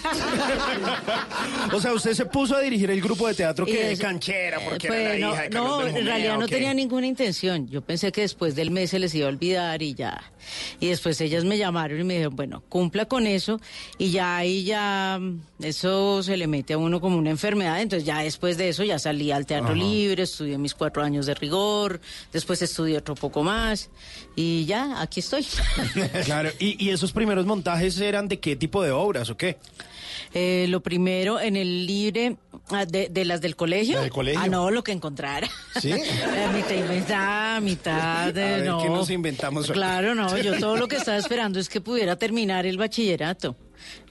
O 1.72 1.80
sea, 1.80 1.92
usted 1.92 2.14
se 2.14 2.26
puso 2.26 2.56
a 2.56 2.60
dirigir 2.60 2.90
el 2.90 3.00
grupo 3.00 3.28
de 3.28 3.34
teatro 3.34 3.64
que 3.66 3.72
de 3.74 3.92
eso- 3.92 4.02
canchera, 4.02 4.58
porque 4.60 4.88
Pues, 4.88 5.00
era 5.00 5.12
la 5.14 5.18
no, 5.26 5.32
hija 5.32 5.42
de 5.42 5.48
no, 5.50 5.86
en 5.86 6.04
realidad 6.06 6.38
no 6.38 6.48
tenía 6.48 6.74
ninguna 6.74 7.06
intención. 7.06 7.68
Yo 7.68 7.80
pensé 7.82 8.10
que 8.12 8.22
después 8.22 8.54
del 8.56 8.70
mes 8.70 8.90
se 8.90 8.98
les 8.98 9.14
iba 9.14 9.26
a 9.26 9.28
olvidar 9.28 9.82
y 9.82 9.94
ya. 9.94 10.20
Y 10.80 10.88
después 10.88 11.20
ellas 11.20 11.44
me 11.44 11.58
llamaron 11.58 12.00
y 12.00 12.04
me 12.04 12.14
dijeron, 12.14 12.34
bueno, 12.36 12.62
cumpla 12.80 13.04
con 13.04 13.26
eso 13.26 13.60
y 13.98 14.10
ya 14.10 14.38
ahí 14.38 14.64
ya 14.64 15.18
mm, 15.20 15.40
eso 15.64 16.22
se 16.22 16.38
le 16.38 16.46
mete 16.46 16.72
a 16.72 16.78
uno 16.78 16.98
como 16.98 17.18
una 17.18 17.28
enfermedad, 17.28 17.78
entonces 17.82 18.06
ya 18.06 18.20
después 18.20 18.56
de 18.56 18.70
eso 18.70 18.84
ya 18.84 18.98
salí 18.98 19.30
al 19.32 19.44
teatro 19.44 19.74
Ajá. 19.74 19.84
libre, 19.84 20.22
estudié 20.22 20.56
mis 20.56 20.74
cuatro 20.74 21.02
años 21.02 21.26
de 21.26 21.34
rigor, 21.34 22.00
después 22.32 22.62
estudié 22.62 22.96
otro 22.96 23.14
poco 23.14 23.42
más 23.42 23.90
y 24.34 24.64
ya 24.64 24.98
aquí 25.02 25.20
estoy. 25.20 25.46
Claro, 26.24 26.48
¿Y, 26.58 26.82
y 26.82 26.88
esos 26.90 27.12
primeros 27.12 27.44
montajes 27.44 28.00
eran 28.00 28.28
de 28.28 28.38
qué 28.38 28.56
tipo 28.56 28.82
de 28.82 28.92
obras 28.92 29.28
o 29.28 29.36
qué? 29.36 29.58
Eh, 30.32 30.66
lo 30.68 30.80
primero 30.80 31.38
en 31.40 31.56
el 31.56 31.86
libre 31.86 32.36
de, 32.88 33.08
de 33.08 33.24
las 33.24 33.40
del 33.40 33.56
colegio. 33.56 33.96
¿La 33.96 34.02
del 34.02 34.10
colegio? 34.10 34.40
Ah, 34.42 34.48
no, 34.48 34.70
lo 34.70 34.82
que 34.82 34.92
encontrara. 34.92 35.48
¿Sí? 35.80 35.90
Eh, 35.92 36.48
mitad 36.54 36.74
inventada, 36.74 37.60
mitad 37.60 38.32
de. 38.32 38.42
A 38.42 38.56
ver, 38.58 38.66
no. 38.66 38.82
¿qué 38.82 38.88
nos 38.88 39.10
inventamos? 39.10 39.70
Claro, 39.70 40.14
no. 40.14 40.36
Yo 40.38 40.58
todo 40.58 40.76
lo 40.76 40.88
que 40.88 40.96
estaba 40.96 41.16
esperando 41.18 41.58
es 41.60 41.68
que 41.68 41.80
pudiera 41.80 42.16
terminar 42.16 42.66
el 42.66 42.78
bachillerato. 42.78 43.56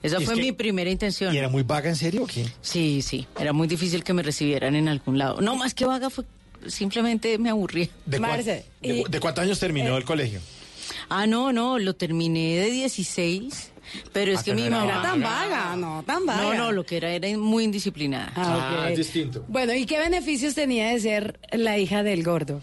Esa 0.04 0.18
es 0.18 0.26
fue 0.26 0.36
que- 0.36 0.42
mi 0.42 0.52
primera 0.52 0.90
intención. 0.90 1.34
¿Y 1.34 1.38
era 1.38 1.48
muy 1.50 1.64
vaga 1.64 1.90
en 1.90 1.96
serio 1.96 2.24
o 2.24 2.28
qué? 2.28 2.46
Sí, 2.62 3.02
sí. 3.02 3.28
Era 3.40 3.54
muy 3.54 3.68
difícil 3.68 4.04
que 4.04 4.14
me 4.14 4.24
recibieran 4.24 4.76
en 4.76 4.88
algún 4.88 5.18
lado. 5.18 5.42
No, 5.42 5.56
más 5.56 5.74
que 5.74 5.86
vaga 5.86 6.10
fue. 6.10 6.26
Simplemente 6.68 7.38
me 7.38 7.50
aburrí. 7.50 7.90
¿De, 8.06 8.20
de 9.10 9.20
cuántos 9.20 9.44
años 9.44 9.60
terminó 9.60 9.96
el 9.98 10.04
colegio? 10.04 10.42
Ah, 11.08 11.26
no, 11.26 11.54
no, 11.54 11.80
lo 11.80 11.94
terminé 11.96 12.58
de 12.58 12.70
16. 12.72 13.72
Pero 14.14 14.32
es 14.32 14.40
Ah, 14.40 14.44
que 14.44 14.54
mi 14.54 14.64
era 14.64 14.78
mamá. 14.80 14.92
Era 14.92 15.02
tan 15.02 15.22
vaga, 15.22 15.76
no, 15.76 16.04
tan 16.06 16.26
vaga. 16.26 16.42
No, 16.42 16.54
no, 16.54 16.72
lo 16.72 16.86
que 16.86 16.98
era 16.98 17.12
era 17.12 17.28
muy 17.38 17.64
indisciplinada. 17.64 18.32
Ah, 18.36 18.88
ok. 18.92 18.96
distinto. 18.98 19.46
Bueno, 19.48 19.74
¿y 19.74 19.86
qué 19.86 19.98
beneficios 20.00 20.56
tenía 20.56 20.90
de 20.90 21.00
ser 21.00 21.40
la 21.52 21.78
hija 21.78 22.04
del 22.04 22.24
gordo? 22.24 22.62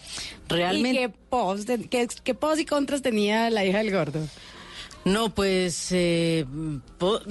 Realmente- 0.48 0.90
¿Y 1.02 1.06
qué 1.06 1.08
pos, 1.28 1.66
de- 1.66 1.88
qué, 1.88 2.08
qué 2.24 2.34
pos 2.34 2.58
y 2.60 2.64
contras 2.64 3.02
tenía 3.02 3.50
la 3.50 3.64
hija 3.64 3.78
del 3.78 3.92
gordo? 3.92 4.20
No, 5.06 5.30
pues, 5.32 5.88
eh, 5.92 6.44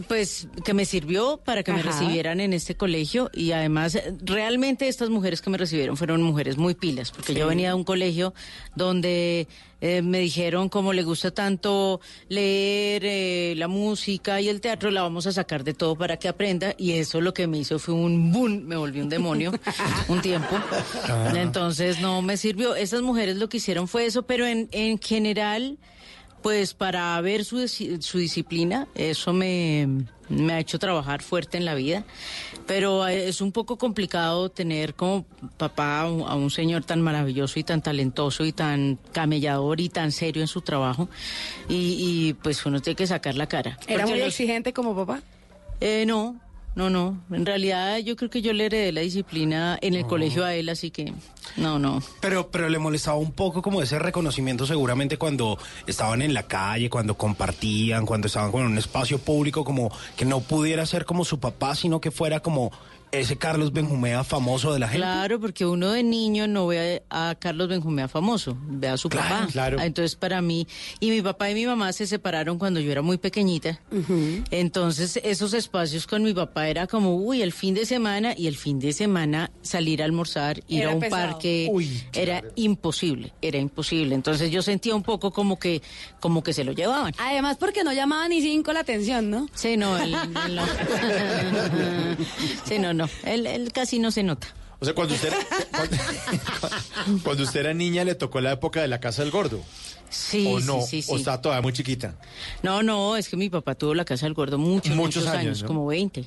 pues 0.08 0.48
que 0.64 0.74
me 0.74 0.86
sirvió 0.86 1.42
para 1.44 1.62
que 1.62 1.74
me 1.74 1.84
recibieran 1.84 2.40
en 2.40 2.54
este 2.54 2.76
colegio 2.76 3.30
y 3.34 3.52
además 3.52 3.96
eh, 3.96 4.14
realmente 4.24 4.88
estas 4.88 5.10
mujeres 5.10 5.42
que 5.42 5.50
me 5.50 5.58
recibieron 5.58 5.98
fueron 5.98 6.22
mujeres 6.24 6.58
muy 6.58 6.74
pilas, 6.74 7.12
porque 7.12 7.34
Sí. 7.34 7.40
yo 7.40 7.48
venía 7.48 7.68
de 7.70 7.74
un 7.74 7.84
colegio 7.84 8.34
donde 8.78 9.50
eh, 9.82 10.02
me 10.02 10.20
dijeron 10.20 10.70
como 10.70 10.94
le 10.94 11.04
gusta 11.04 11.32
tanto 11.32 12.00
leer 12.30 13.04
eh, 13.06 13.54
la 13.58 13.68
música 13.68 14.40
y 14.40 14.48
el 14.48 14.62
teatro, 14.62 14.90
la 14.90 15.02
vamos 15.02 15.28
a 15.28 15.34
sacar 15.34 15.66
de 15.66 15.74
todo 15.74 15.98
para 15.98 16.16
que 16.16 16.30
aprenda 16.30 16.74
y 16.78 16.94
eso 16.94 17.20
lo 17.20 17.34
que 17.34 17.46
me 17.46 17.58
hizo 17.58 17.78
fue 17.78 17.94
un 17.94 18.32
boom, 18.32 18.64
me 18.66 18.78
volví 18.78 19.02
un 19.02 19.10
demonio 19.10 19.52
un 20.08 20.22
tiempo. 20.22 20.56
Ah. 21.10 21.34
Entonces 21.36 22.00
no 22.00 22.22
me 22.22 22.38
sirvió. 22.38 22.74
Esas 22.76 23.02
mujeres 23.02 23.36
lo 23.36 23.50
que 23.50 23.58
hicieron 23.58 23.90
fue 23.90 24.06
eso, 24.06 24.24
pero 24.24 24.48
en, 24.48 24.70
en 24.72 24.98
general 24.98 25.78
pues 26.46 26.76
para 26.76 27.20
ver 27.22 27.44
su, 27.44 27.68
su 27.68 28.18
disciplina, 28.20 28.88
eso 28.94 29.34
me, 29.34 29.88
me 30.30 30.54
ha 30.54 30.60
hecho 30.60 30.78
trabajar 30.78 31.24
fuerte 31.24 31.58
en 31.58 31.66
la 31.66 31.74
vida, 31.74 32.04
pero 32.68 33.08
eh, 33.08 33.28
es 33.30 33.42
un 33.42 33.52
poco 33.52 33.80
complicado 33.80 34.50
tener 34.50 34.94
como 34.94 35.26
papá 35.58 36.02
a 36.02 36.12
un, 36.12 36.22
a 36.22 36.36
un 36.36 36.52
señor 36.52 36.84
tan 36.84 37.02
maravilloso 37.02 37.58
y 37.60 37.64
tan 37.64 37.82
talentoso 37.82 38.46
y 38.46 38.52
tan 38.52 39.00
camellador 39.12 39.80
y 39.82 39.90
tan 39.90 40.12
serio 40.12 40.44
en 40.44 40.48
su 40.48 40.62
trabajo 40.62 41.10
y, 41.68 41.98
y, 42.30 42.34
pues 42.34 42.64
uno 42.68 42.80
tiene 42.80 42.96
que 42.96 43.08
sacar 43.08 43.34
la 43.34 43.48
cara. 43.48 43.80
¿Era 43.88 44.06
muy 44.06 44.20
los- 44.20 44.28
exigente 44.28 44.72
como 44.72 44.96
papá? 44.96 45.24
eh, 45.82 46.06
no, 46.06 46.40
no, 46.76 46.90
no. 46.90 47.22
En 47.32 47.46
realidad 47.46 47.98
yo 48.00 48.16
creo 48.16 48.30
que 48.30 48.42
yo 48.42 48.52
le 48.52 48.66
heredé 48.66 48.92
la 48.92 49.02
disciplina 49.02 49.78
en 49.82 49.94
el 49.94 50.06
colegio 50.06 50.44
a 50.44 50.54
él, 50.54 50.68
así 50.68 50.92
que 50.92 51.14
no, 51.56 51.80
no. 51.80 52.04
Pero, 52.20 52.52
pero 52.52 52.68
le 52.68 52.80
molestaba 52.80 53.18
un 53.18 53.32
poco 53.32 53.62
como 53.62 53.82
ese 53.82 53.98
reconocimiento 53.98 54.66
seguramente 54.66 55.18
cuando 55.18 55.58
estaban 55.88 56.22
en 56.22 56.34
la 56.34 56.44
calle, 56.44 56.90
cuando 56.90 57.16
compartían, 57.16 58.06
cuando 58.06 58.28
estaban 58.28 58.52
con 58.52 58.66
un 58.66 58.78
espacio 58.78 59.20
público, 59.20 59.64
como 59.64 59.90
que 60.18 60.26
no 60.26 60.42
pudiera 60.42 60.86
ser 60.86 61.06
como 61.06 61.24
su 61.24 61.40
papá, 61.40 61.76
sino 61.76 62.02
que 62.02 62.12
fuera 62.12 62.42
como 62.42 62.72
ese 63.20 63.38
Carlos 63.38 63.72
Benjumea 63.74 64.24
famoso 64.24 64.74
de 64.74 64.80
la 64.80 64.88
gente. 64.88 65.00
Claro, 65.06 65.40
porque 65.40 65.66
uno 65.66 65.92
de 65.92 66.04
niño 66.04 66.48
no 66.48 66.68
ve 66.68 67.04
a, 67.10 67.30
a 67.30 67.36
Carlos 67.36 67.68
Benjumea 67.68 68.08
famoso, 68.08 68.58
ve 68.68 68.88
a 68.90 68.98
su 68.98 69.10
Claro, 69.10 69.30
papá. 69.36 69.48
claro. 69.52 69.80
Entonces, 69.80 70.16
para 70.16 70.42
mí, 70.42 70.68
y 71.00 71.10
mi 71.10 71.22
papá 71.22 71.50
y 71.50 71.54
mi 71.54 71.66
mamá 71.66 71.92
se 71.94 72.08
separaron 72.08 72.58
cuando 72.58 72.80
yo 72.80 72.92
era 72.92 73.02
muy 73.02 73.18
pequeñita. 73.18 73.80
Entonces, 74.52 75.20
esos 75.24 75.54
espacios 75.54 76.08
con 76.08 76.24
mi 76.24 76.34
papá 76.34 76.68
era 76.70 76.88
como, 76.88 77.16
uy, 77.16 77.42
el 77.42 77.52
fin 77.54 77.74
de 77.74 77.86
semana, 77.86 78.34
y 78.38 78.48
el 78.48 78.56
fin 78.58 78.80
de 78.80 78.94
semana 78.94 79.52
salir 79.62 80.02
a 80.02 80.06
almorzar, 80.06 80.60
ir 80.68 80.82
Era 80.82 80.92
a 80.92 80.96
un 80.96 81.00
pesado. 81.02 81.32
parque, 81.34 81.68
Uy, 81.72 82.04
era 82.14 82.44
imposible, 82.56 83.34
era 83.42 83.58
imposible. 83.58 84.16
Entonces, 84.16 84.52
yo 84.52 84.62
sentía 84.62 84.96
un 84.96 85.04
poco 85.04 85.32
como 85.32 85.58
que, 85.60 85.82
como 86.20 86.44
que 86.44 86.54
se 86.54 86.64
lo 86.64 86.72
llevaban. 86.74 87.14
Además, 87.18 87.58
porque 87.60 87.84
no 87.84 87.94
llamaba 87.94 88.28
ni 88.28 88.42
cinco 88.42 88.74
la 88.74 88.82
atención, 88.82 89.30
¿no? 89.30 89.48
Sí, 89.54 89.78
no, 89.78 89.98
no. 89.98 90.66
sí, 92.66 92.80
no, 92.80 92.94
no, 92.94 93.05
él, 93.24 93.48
él 93.48 93.72
casi 93.72 94.00
no 94.00 94.12
se 94.12 94.24
nota. 94.24 94.48
O 94.80 94.86
sea, 94.86 94.94
cuando 94.94 95.14
usted, 95.14 95.34
cuando, 95.72 95.98
cuando 97.24 97.44
usted 97.44 97.62
era 97.62 97.74
niña 97.74 98.04
le 98.04 98.16
tocó 98.16 98.42
la 98.42 98.52
época 98.52 98.82
de 98.82 98.88
la 98.88 99.00
casa 99.00 99.22
del 99.24 99.32
gordo. 99.32 99.62
Sí, 100.16 100.48
¿O 100.48 100.60
no? 100.62 100.82
sí, 100.82 101.02
sí, 101.02 101.12
¿O 101.12 101.16
sí. 101.16 101.22
está 101.22 101.42
todavía 101.42 101.62
muy 101.62 101.74
chiquita? 101.74 102.16
No, 102.64 102.82
no, 102.82 103.18
es 103.18 103.28
que 103.28 103.36
mi 103.36 103.50
papá 103.50 103.76
tuvo 103.76 103.94
la 103.94 104.06
casa 104.06 104.26
del 104.26 104.34
gordo 104.34 104.58
muchos, 104.58 104.96
Muchos 104.96 105.24
muchos, 105.24 105.28
años, 105.28 105.40
años, 105.40 105.62
¿no? 105.64 105.68
como 105.68 105.86
20. 105.88 106.26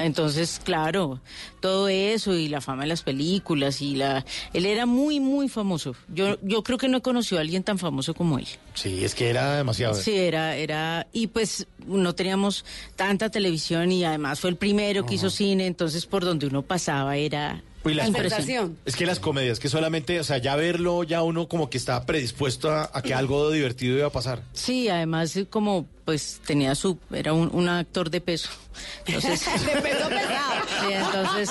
Entonces, 0.00 0.60
claro, 0.64 1.20
todo 1.60 1.88
eso 1.88 2.34
y 2.34 2.48
la 2.48 2.60
fama 2.60 2.82
de 2.82 2.88
las 2.88 3.02
películas 3.02 3.80
y 3.82 3.94
la... 3.94 4.24
Él 4.52 4.66
era 4.66 4.84
muy, 4.84 5.20
muy 5.20 5.48
famoso. 5.48 5.94
Yo, 6.08 6.38
yo 6.42 6.64
creo 6.64 6.76
que 6.76 6.88
no 6.88 6.98
he 6.98 7.02
conocido 7.02 7.38
a 7.38 7.42
alguien 7.42 7.62
tan 7.62 7.78
famoso 7.78 8.14
como 8.14 8.38
él. 8.38 8.48
Sí, 8.74 9.04
es 9.04 9.14
que 9.14 9.30
era 9.30 9.56
demasiado. 9.56 9.94
Sí, 9.94 10.16
era, 10.16 10.56
era... 10.56 11.06
Y 11.12 11.28
pues 11.28 11.68
no 11.86 12.14
teníamos 12.16 12.64
tanta 12.96 13.30
televisión 13.30 13.92
y 13.92 14.04
además 14.04 14.40
fue 14.40 14.50
el 14.50 14.56
primero 14.56 15.06
que 15.06 15.14
hizo 15.14 15.30
cine, 15.30 15.66
entonces 15.66 16.06
por 16.06 16.24
donde 16.24 16.46
uno 16.46 16.62
pasaba 16.62 17.16
era... 17.16 17.62
Las. 17.84 18.10
Es 18.84 18.96
que 18.96 19.06
las 19.06 19.20
comedias, 19.20 19.60
que 19.60 19.68
solamente, 19.68 20.18
o 20.20 20.24
sea, 20.24 20.38
ya 20.38 20.56
verlo, 20.56 21.04
ya 21.04 21.22
uno 21.22 21.48
como 21.48 21.68
que 21.68 21.76
está 21.78 22.06
predispuesto 22.06 22.70
a, 22.70 22.90
a 22.92 23.02
que 23.02 23.14
algo 23.14 23.50
divertido 23.50 23.98
iba 23.98 24.06
a 24.06 24.10
pasar. 24.10 24.42
Sí, 24.52 24.88
además 24.88 25.38
como 25.50 25.86
pues 26.04 26.40
tenía 26.46 26.74
su... 26.74 26.98
Era 27.12 27.32
un, 27.32 27.50
un 27.52 27.68
actor 27.68 28.10
de 28.10 28.20
peso. 28.20 28.50
Entonces... 29.06 29.40
De 29.66 29.80
peso 29.80 30.08
pesado. 30.08 30.54
Sí, 30.84 30.92
entonces 30.92 31.50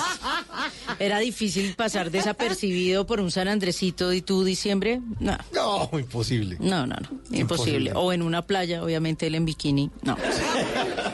era 1.00 1.18
difícil 1.20 1.74
pasar 1.76 2.12
desapercibido 2.12 3.08
por 3.08 3.20
un 3.20 3.32
San 3.32 3.48
Andresito 3.48 4.14
y 4.14 4.22
tú 4.22 4.44
diciembre. 4.44 5.02
No. 5.20 5.38
No, 5.54 5.90
imposible. 5.98 6.58
No, 6.60 6.86
no, 6.86 6.96
no. 6.96 7.10
Imposible. 7.32 7.40
Imposible. 7.40 7.92
O 7.96 8.14
en 8.14 8.22
una 8.22 8.46
playa, 8.46 8.84
obviamente 8.84 9.26
él 9.28 9.36
en 9.36 9.46
bikini. 9.46 9.90
No. 10.04 10.18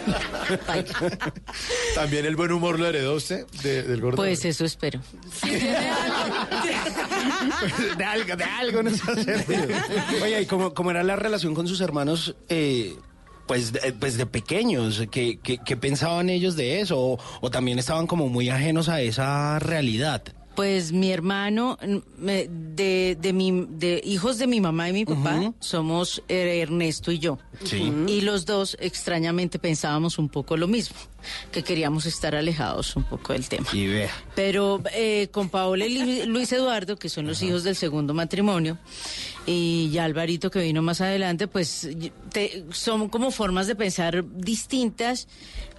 ¿También 1.96 2.26
el 2.26 2.36
buen 2.36 2.52
humor 2.52 2.80
lo 2.80 2.88
heredó 2.88 3.16
usted 3.16 3.46
de- 3.64 3.84
del 3.84 4.02
gordo? 4.02 4.18
Pues 4.18 4.44
eso 4.46 4.66
espero. 4.66 5.00
de 7.98 8.04
algo, 8.04 8.36
de 8.36 8.44
algo 8.44 8.84
nos 8.84 9.08
ha 9.08 9.16
servido. 9.16 9.68
Oye, 10.24 10.42
¿y 10.42 10.46
cómo, 10.46 10.74
cómo 10.74 10.92
era 10.92 11.04
la 11.04 11.16
relación 11.16 11.56
con 11.56 11.68
sus 11.68 11.82
hermanos? 11.82 12.36
eh, 12.50 12.96
pues, 13.48 13.72
de, 13.74 13.94
pues 13.94 14.16
de 14.18 14.28
pequeños, 14.28 15.04
¿qué, 15.10 15.40
qué, 15.42 15.58
qué 15.58 15.76
pensaban 15.76 16.30
ellos 16.30 16.56
de 16.56 16.82
eso? 16.82 17.00
O, 17.00 17.20
o 17.42 17.50
también 17.50 17.80
estaban 17.80 18.06
como 18.06 18.30
muy 18.30 18.50
ajenos 18.50 18.90
a 18.90 19.02
esa 19.02 19.58
realidad? 19.58 20.22
Pues 20.60 20.92
mi 20.92 21.10
hermano, 21.10 21.78
de, 22.18 23.16
de, 23.18 23.32
mi, 23.34 23.66
de 23.70 24.02
hijos 24.04 24.38
de 24.40 24.46
mi 24.46 24.60
mamá 24.60 24.90
y 24.90 24.92
mi 24.94 25.06
papá, 25.06 25.54
somos 25.62 26.22
eh, 26.28 26.60
Ernesto 26.60 27.14
y 27.14 27.20
yo. 27.20 27.38
Sí. 27.64 27.94
Y 28.08 28.20
los 28.22 28.46
dos 28.46 28.76
extrañamente 28.82 29.58
pensábamos 29.58 30.18
un 30.20 30.28
poco 30.28 30.58
lo 30.58 30.68
mismo, 30.68 30.98
que 31.54 31.64
queríamos 31.64 32.06
estar 32.06 32.36
alejados 32.36 32.94
un 32.98 33.06
poco 33.06 33.32
del 33.32 33.48
tema. 33.48 33.68
Y 33.72 33.88
vea. 33.88 34.12
Pero 34.36 34.82
eh, 34.94 35.30
con 35.32 35.48
Paola 35.48 35.86
y 35.86 35.98
Lu- 36.26 36.26
Luis 36.34 36.52
Eduardo, 36.52 36.98
que 36.98 37.08
son 37.08 37.26
los 37.26 37.42
hijos 37.42 37.64
del 37.64 37.78
segundo 37.78 38.14
matrimonio, 38.14 38.78
y 39.46 39.90
ya 39.92 40.04
Alvarito 40.06 40.52
que 40.52 40.60
vino 40.60 40.82
más 40.82 41.02
adelante, 41.02 41.48
pues 41.48 41.88
te- 42.32 42.66
son 42.72 43.10
como 43.10 43.32
formas 43.32 43.68
de 43.68 43.76
pensar 43.76 44.24
distintas. 44.36 45.28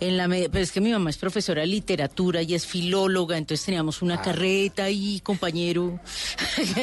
En 0.00 0.16
la 0.16 0.28
me- 0.28 0.48
pues 0.48 0.62
es 0.64 0.72
que 0.72 0.80
mi 0.80 0.90
mamá 0.92 1.10
es 1.10 1.18
profesora 1.18 1.60
de 1.60 1.66
literatura 1.66 2.40
y 2.42 2.54
es 2.54 2.66
filóloga, 2.66 3.36
entonces 3.36 3.66
teníamos 3.66 4.00
una 4.00 4.20
carreta 4.22 4.84
ahí, 4.84 5.20
compañero. 5.20 6.00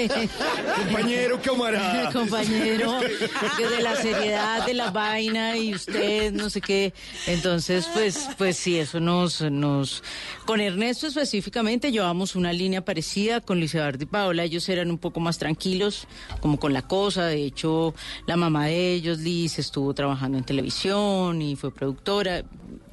Compañero, 0.86 1.42
camarada. 1.44 2.12
compañero, 2.12 3.00
de 3.02 3.82
la 3.82 3.96
seriedad 3.96 4.66
de 4.66 4.74
la 4.74 4.92
vaina 4.92 5.58
y 5.58 5.74
usted, 5.74 6.32
no 6.34 6.50
sé 6.50 6.62
qué. 6.62 6.94
Entonces, 7.26 7.88
pues, 7.94 8.30
pues 8.38 8.58
sí, 8.58 8.78
eso 8.78 9.00
nos, 9.00 9.42
nos, 9.42 10.04
con 10.46 10.62
Ernesto 10.62 11.08
específicamente 11.08 11.92
llevamos 11.92 12.36
una 12.36 12.54
línea 12.54 12.84
parecida 12.86 13.42
con 13.42 13.60
Luis 13.60 13.74
Eduardo 13.76 14.04
y 14.04 14.08
Paola. 14.08 14.44
Ellos 14.44 14.68
eran 14.70 14.90
un 14.92 14.98
poco 14.98 15.20
más 15.20 15.38
tranquilos, 15.38 16.08
como 16.40 16.60
con 16.60 16.74
la 16.78 16.88
cosa. 16.88 17.26
De 17.26 17.44
hecho, 17.44 17.94
la 18.28 18.38
mamá 18.38 18.68
de 18.68 18.94
ellos, 18.94 19.20
Liz, 19.20 19.58
estuvo 19.58 19.94
trabajando 19.94 20.38
en 20.38 20.44
televisión 20.44 21.42
y 21.42 21.56
fue 21.56 21.72
productora. 21.72 22.44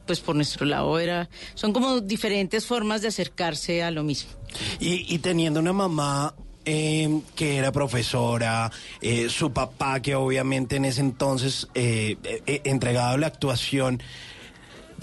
Pues 0.07 0.21
por 0.21 0.37
nuestro 0.37 0.67
lado 0.67 0.99
era, 0.99 1.31
son 1.55 1.73
como 1.73 2.01
diferentes 2.01 2.67
formas 2.67 3.01
de 3.01 3.09
acercarse 3.09 3.83
a 3.83 3.91
lo 3.91 4.03
mismo. 4.03 4.31
Y, 4.79 5.19
teniendo 5.19 5.61
una 5.61 5.73
mamá 5.73 6.35
eh, 6.67 7.21
que 7.35 7.57
era 7.57 7.73
profesora, 7.73 8.71
eh, 9.01 9.29
su 9.31 9.51
papá 9.51 10.01
que 10.01 10.15
obviamente 10.15 10.77
en 10.77 10.85
ese 10.85 11.01
entonces 11.01 11.69
eh, 11.75 12.17
eh, 12.23 12.61
entregado 12.65 13.15
a 13.15 13.19
la 13.19 13.29
actuación, 13.29 14.03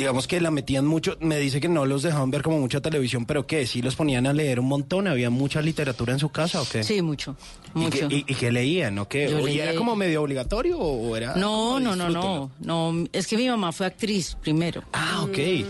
digamos 0.02 0.28
que 0.28 0.42
la 0.42 0.52
metían 0.52 0.86
mucho, 0.86 1.16
me 1.22 1.38
dice 1.40 1.62
que 1.62 1.70
no 1.70 1.86
los 1.86 2.02
dejaban 2.04 2.32
ver 2.32 2.42
como 2.42 2.60
mucha 2.60 2.82
televisión, 2.82 3.26
pero 3.26 3.46
que 3.48 3.66
sí 3.68 3.82
los 3.82 3.96
ponían 3.96 4.26
a 4.28 4.34
leer 4.34 4.60
un 4.60 4.66
montón, 4.68 5.08
había 5.08 5.30
mucha 5.30 5.62
literatura 5.62 6.14
en 6.14 6.20
su 6.20 6.30
casa 6.30 6.62
o 6.62 6.68
qué? 6.68 6.84
Sí, 6.84 7.02
mucho, 7.02 7.36
¿Y 7.76 7.80
mucho. 7.80 8.08
qué, 8.10 8.16
y- 8.16 8.26
y 8.28 8.36
qué 8.36 8.52
leían 8.52 8.98
o 9.00 9.08
qué? 9.08 9.30
Yo 9.30 9.40
¿O 9.40 9.48
y 9.48 9.60
era 9.60 9.76
como 9.76 9.96
medio 9.96 10.22
obligatorio 10.24 10.78
o 10.80 11.16
era 11.16 11.36
No, 11.36 11.80
no, 11.80 11.96
no, 11.96 12.10
no, 12.10 12.52
no. 12.60 13.06
Es 13.14 13.28
que 13.28 13.38
mi 13.38 13.48
mamá 13.48 13.72
fue 13.72 13.86
actriz 13.86 14.36
primero. 14.42 14.84
Ah, 14.94 15.22
ok. 15.24 15.38
Eh, 15.38 15.66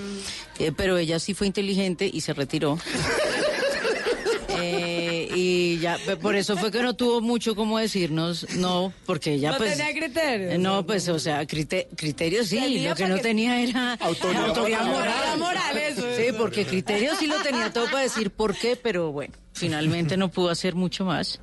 pero 0.76 0.98
ella 0.98 1.20
sí 1.20 1.34
fue 1.34 1.48
inteligente 1.48 2.10
y 2.12 2.22
se 2.22 2.34
retiró. 2.34 2.78
Pe- 6.06 6.18
por 6.18 6.36
eso 6.36 6.56
fue 6.58 6.72
que 6.72 6.82
no 6.82 6.96
tuvo 6.96 7.22
mucho 7.22 7.56
como 7.56 7.78
decirnos 7.80 8.46
no, 8.58 8.94
porque 9.06 9.34
ella 9.34 9.52
No 9.52 9.58
pues... 9.58 9.78
tenía 9.78 9.94
criterios. 9.94 10.60
No, 10.60 10.86
pues, 10.86 11.08
o 11.10 11.20
sea, 11.20 11.44
crite- 11.48 11.88
criterios 11.96 12.48
sí, 12.48 12.60
Tenía 12.60 12.90
lo 12.92 12.96
que 12.96 13.08
no 13.08 13.16
que- 13.16 13.22
tenía 13.22 13.62
era 13.62 13.94
Autoridad 13.96 14.48
autoridad 14.50 14.86
moral. 14.86 15.40
moral. 15.40 15.78
Eso, 15.78 16.02
Sí, 16.16 16.24
eso. 16.28 16.38
porque 16.38 16.66
criterios 16.66 17.18
sí 17.18 17.28
lo 17.28 17.42
tenía 17.42 17.72
todo 17.74 17.86
para 17.86 18.00
decir 18.02 18.32
por 18.32 18.56
qué, 18.56 18.76
pero 18.76 19.12
bueno, 19.12 19.34
finalmente 19.54 20.18
no 20.18 20.30
pudo 20.30 20.50
hacer 20.50 20.76
mucho 20.76 21.06
más. 21.06 21.40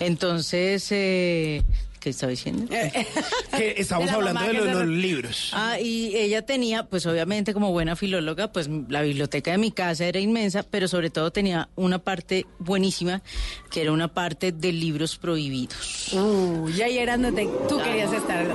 Entonces, 0.00 0.86
eh, 0.90 1.62
¿qué 2.04 2.10
estaba 2.10 2.30
diciendo? 2.30 2.66
Que 3.56 3.74
estamos 3.78 4.10
De 4.10 4.12
hablando 4.12 4.42
de 4.42 4.74
los, 4.74 4.86
libros. 4.86 5.50
Ah, 5.54 5.78
y 5.80 6.14
ella 6.16 6.44
tenía, 6.44 6.84
pues 6.84 7.06
obviamente 7.06 7.54
como 7.54 7.70
buena 7.70 7.96
filóloga, 7.96 8.52
pues 8.52 8.68
la 8.88 9.00
biblioteca 9.00 9.52
de 9.52 9.58
mi 9.58 9.70
casa 9.70 10.04
era 10.04 10.18
inmensa, 10.18 10.64
pero 10.64 10.88
sobre 10.88 11.08
todo 11.10 11.30
tenía 11.30 11.68
una 11.76 12.00
parte 12.00 12.46
buenísima, 12.58 13.22
que 13.70 13.82
era 13.82 13.92
una 13.92 14.08
parte 14.08 14.52
de 14.52 14.72
libros 14.72 15.16
prohibidos. 15.16 16.12
Uh, 16.12 16.68
y 16.68 16.82
ahí 16.82 16.98
era 16.98 17.16
donde 17.16 17.48
tú 17.68 17.80
querías 17.80 18.12
estar. 18.12 18.54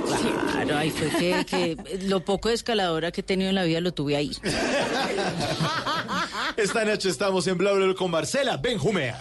Claro, 0.52 0.76
ahí 0.76 0.90
fue 0.90 1.08
que, 1.08 1.44
que 1.46 1.98
lo 2.02 2.24
poco 2.24 2.50
de 2.50 2.54
escaladora 2.54 3.10
que 3.10 3.22
he 3.22 3.24
tenido 3.24 3.48
en 3.48 3.56
la 3.56 3.64
vida 3.64 3.80
lo 3.80 3.92
tuve 3.92 4.16
ahí. 4.16 4.36
Esta 6.56 6.84
noche 6.84 7.08
estamos 7.08 7.46
en 7.46 7.58
Bla 7.58 7.72
Bla 7.72 7.86
Bla 7.86 7.94
con 7.94 8.10
Marcela 8.10 8.58
Benjumea. 8.58 9.18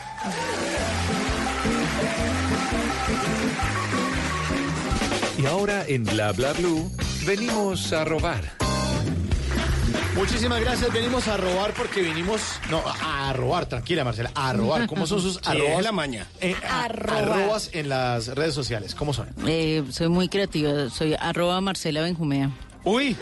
Y 5.40 5.46
ahora 5.46 5.86
en 5.88 6.04
Bla 6.04 6.32
Bla 6.34 6.52
Blue 6.54 6.92
venimos 7.26 7.94
a 7.94 8.04
robar. 8.04 8.44
Muchísimas 10.16 10.60
gracias. 10.60 10.92
Venimos 10.92 11.28
a 11.30 11.38
robar 11.38 11.74
porque 11.74 12.02
vinimos. 12.02 12.42
No, 12.70 12.84
a, 12.86 13.32
robar, 13.32 13.68
tranquila, 13.68 14.04
Marcela. 14.04 14.32
A 14.36 14.52
robar. 14.52 14.86
¿Cómo 14.88 15.08
son 15.08 15.22
sus 15.22 15.36
Sí, 15.42 15.42
arrobas? 15.46 15.78
es 15.78 15.84
la 15.84 15.92
maña. 15.94 16.28
Eh, 16.42 16.56
a- 16.68 16.84
arrobas 16.86 17.70
en 17.72 17.88
las 17.88 18.28
redes 18.28 18.54
sociales. 18.54 18.96
¿Cómo 18.96 19.14
son? 19.14 19.30
Eh, 19.48 19.84
soy 19.92 20.10
muy 20.10 20.28
creativa, 20.28 20.90
soy 20.90 21.16
arroba 21.18 21.62
Marcela 21.62 22.02
Benjumea. 22.02 22.50
Uy, 22.84 23.16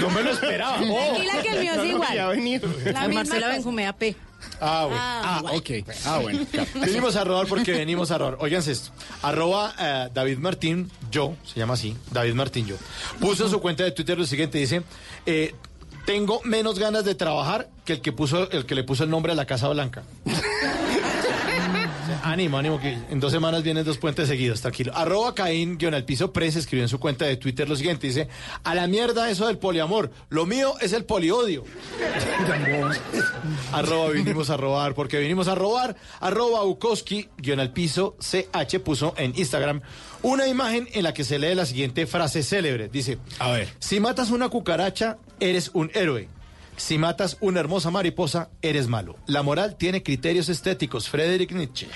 no 0.00 0.08
me 0.10 0.22
lo 0.22 0.30
esperaba. 0.30 0.78
Oh. 0.80 1.14
Tranquila 1.14 1.42
que 1.42 1.48
el 1.50 1.60
mío 1.60 1.72
es 1.72 1.76
No 1.78 1.84
igual. 1.84 2.16
La 2.16 3.00
misma 3.06 3.08
Marcela. 3.14 3.48
Benjumea 3.48 3.92
P. 3.92 4.16
Ah, 4.64 4.84
bueno. 4.86 5.00
Ah, 5.02 5.42
Ah, 5.44 5.52
ok. 5.54 5.70
Ah, 6.06 6.18
bueno. 6.20 6.46
Venimos 6.74 7.16
a 7.16 7.24
robar 7.24 7.46
porque 7.48 7.72
venimos 7.72 8.10
a 8.12 8.18
robar. 8.18 8.36
Óiganse 8.40 8.70
esto. 8.72 8.90
Arroba 9.22 9.74
eh, 9.78 10.08
David 10.14 10.38
Martín, 10.38 10.90
yo, 11.10 11.34
se 11.44 11.58
llama 11.58 11.74
así, 11.74 11.96
David 12.12 12.34
Martín, 12.34 12.66
yo. 12.66 12.76
Puso 13.20 13.44
en 13.44 13.50
su 13.50 13.60
cuenta 13.60 13.82
de 13.82 13.90
Twitter 13.90 14.16
lo 14.16 14.24
siguiente, 14.24 14.58
dice, 14.58 14.82
eh, 15.26 15.54
tengo 16.06 16.40
menos 16.44 16.78
ganas 16.78 17.04
de 17.04 17.14
trabajar 17.14 17.68
que 17.84 17.94
el 17.94 18.00
que 18.00 18.12
puso, 18.12 18.50
el 18.50 18.64
que 18.66 18.74
le 18.74 18.84
puso 18.84 19.02
el 19.04 19.10
nombre 19.10 19.32
a 19.32 19.34
la 19.34 19.46
Casa 19.46 19.68
Blanca. 19.68 20.02
Ánimo, 22.22 22.58
ánimo, 22.58 22.80
que 22.80 22.96
en 23.10 23.20
dos 23.20 23.32
semanas 23.32 23.62
vienen 23.62 23.84
dos 23.84 23.98
puentes 23.98 24.28
seguidos, 24.28 24.60
tranquilo. 24.60 24.92
Arroba 24.94 25.34
Caín, 25.34 25.76
guion 25.76 25.94
al 25.94 26.04
piso 26.04 26.32
pres, 26.32 26.56
escribió 26.56 26.84
en 26.84 26.88
su 26.88 27.00
cuenta 27.00 27.24
de 27.24 27.36
Twitter 27.36 27.68
lo 27.68 27.76
siguiente, 27.76 28.06
dice, 28.06 28.28
a 28.62 28.74
la 28.74 28.86
mierda 28.86 29.28
eso 29.28 29.46
del 29.46 29.58
poliamor, 29.58 30.10
lo 30.28 30.46
mío 30.46 30.74
es 30.80 30.92
el 30.92 31.04
poliodio. 31.04 31.64
arroba 33.72 34.10
vinimos 34.10 34.50
a 34.50 34.56
robar, 34.56 34.94
porque 34.94 35.18
vinimos 35.18 35.48
a 35.48 35.54
robar, 35.54 35.96
arroba 36.20 36.62
Bukowski, 36.62 37.28
guion 37.38 37.60
al 37.60 37.72
piso, 37.72 38.16
CH 38.20 38.78
puso 38.80 39.14
en 39.16 39.32
Instagram 39.36 39.82
una 40.22 40.46
imagen 40.46 40.88
en 40.92 41.02
la 41.02 41.12
que 41.12 41.24
se 41.24 41.38
lee 41.38 41.54
la 41.54 41.66
siguiente 41.66 42.06
frase 42.06 42.42
célebre, 42.42 42.88
dice, 42.88 43.18
A 43.38 43.50
ver. 43.50 43.68
si 43.80 43.98
matas 43.98 44.30
una 44.30 44.48
cucaracha, 44.48 45.18
eres 45.40 45.70
un 45.74 45.90
héroe. 45.94 46.28
Si 46.76 46.98
matas 46.98 47.36
una 47.40 47.60
hermosa 47.60 47.90
mariposa, 47.90 48.50
eres 48.62 48.88
malo. 48.88 49.16
La 49.26 49.42
moral 49.42 49.76
tiene 49.76 50.02
criterios 50.02 50.48
estéticos. 50.48 51.08
Friedrich 51.08 51.52
Nietzsche. 51.52 51.88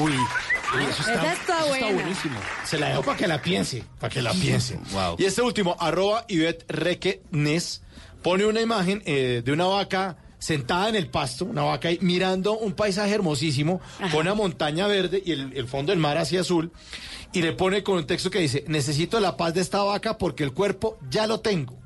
Uy, 0.00 0.12
eso 0.88 1.02
está, 1.02 1.32
está 1.32 1.58
eso 1.60 1.68
buena. 1.68 1.92
buenísimo. 1.92 2.40
Se 2.64 2.78
la 2.78 2.88
dejo 2.88 3.02
para 3.02 3.18
que 3.18 3.26
la 3.28 3.42
piense. 3.42 3.84
Para 4.00 4.12
que 4.12 4.22
la 4.22 4.32
piense. 4.32 4.78
Wow. 4.92 5.16
Y 5.18 5.24
este 5.24 5.42
último, 5.42 5.76
arroba 5.78 6.24
Ivette 6.28 6.64
Requenes, 6.68 7.82
pone 8.22 8.46
una 8.46 8.60
imagen 8.60 9.02
eh, 9.04 9.42
de 9.44 9.52
una 9.52 9.66
vaca 9.66 10.16
sentada 10.38 10.88
en 10.88 10.96
el 10.96 11.08
pasto, 11.08 11.44
una 11.44 11.62
vaca 11.62 11.88
ahí, 11.88 11.98
mirando 12.00 12.58
un 12.58 12.72
paisaje 12.72 13.14
hermosísimo, 13.14 13.80
con 14.10 14.22
una 14.22 14.34
montaña 14.34 14.88
verde 14.88 15.22
y 15.24 15.30
el, 15.30 15.52
el 15.56 15.68
fondo 15.68 15.92
del 15.92 16.00
mar 16.00 16.18
así 16.18 16.36
azul, 16.36 16.72
y 17.32 17.42
le 17.42 17.52
pone 17.52 17.84
con 17.84 17.96
un 17.98 18.06
texto 18.06 18.28
que 18.28 18.40
dice, 18.40 18.64
necesito 18.66 19.20
la 19.20 19.36
paz 19.36 19.54
de 19.54 19.60
esta 19.60 19.82
vaca 19.84 20.18
porque 20.18 20.42
el 20.42 20.52
cuerpo 20.52 20.98
ya 21.08 21.28
lo 21.28 21.38
tengo. 21.40 21.78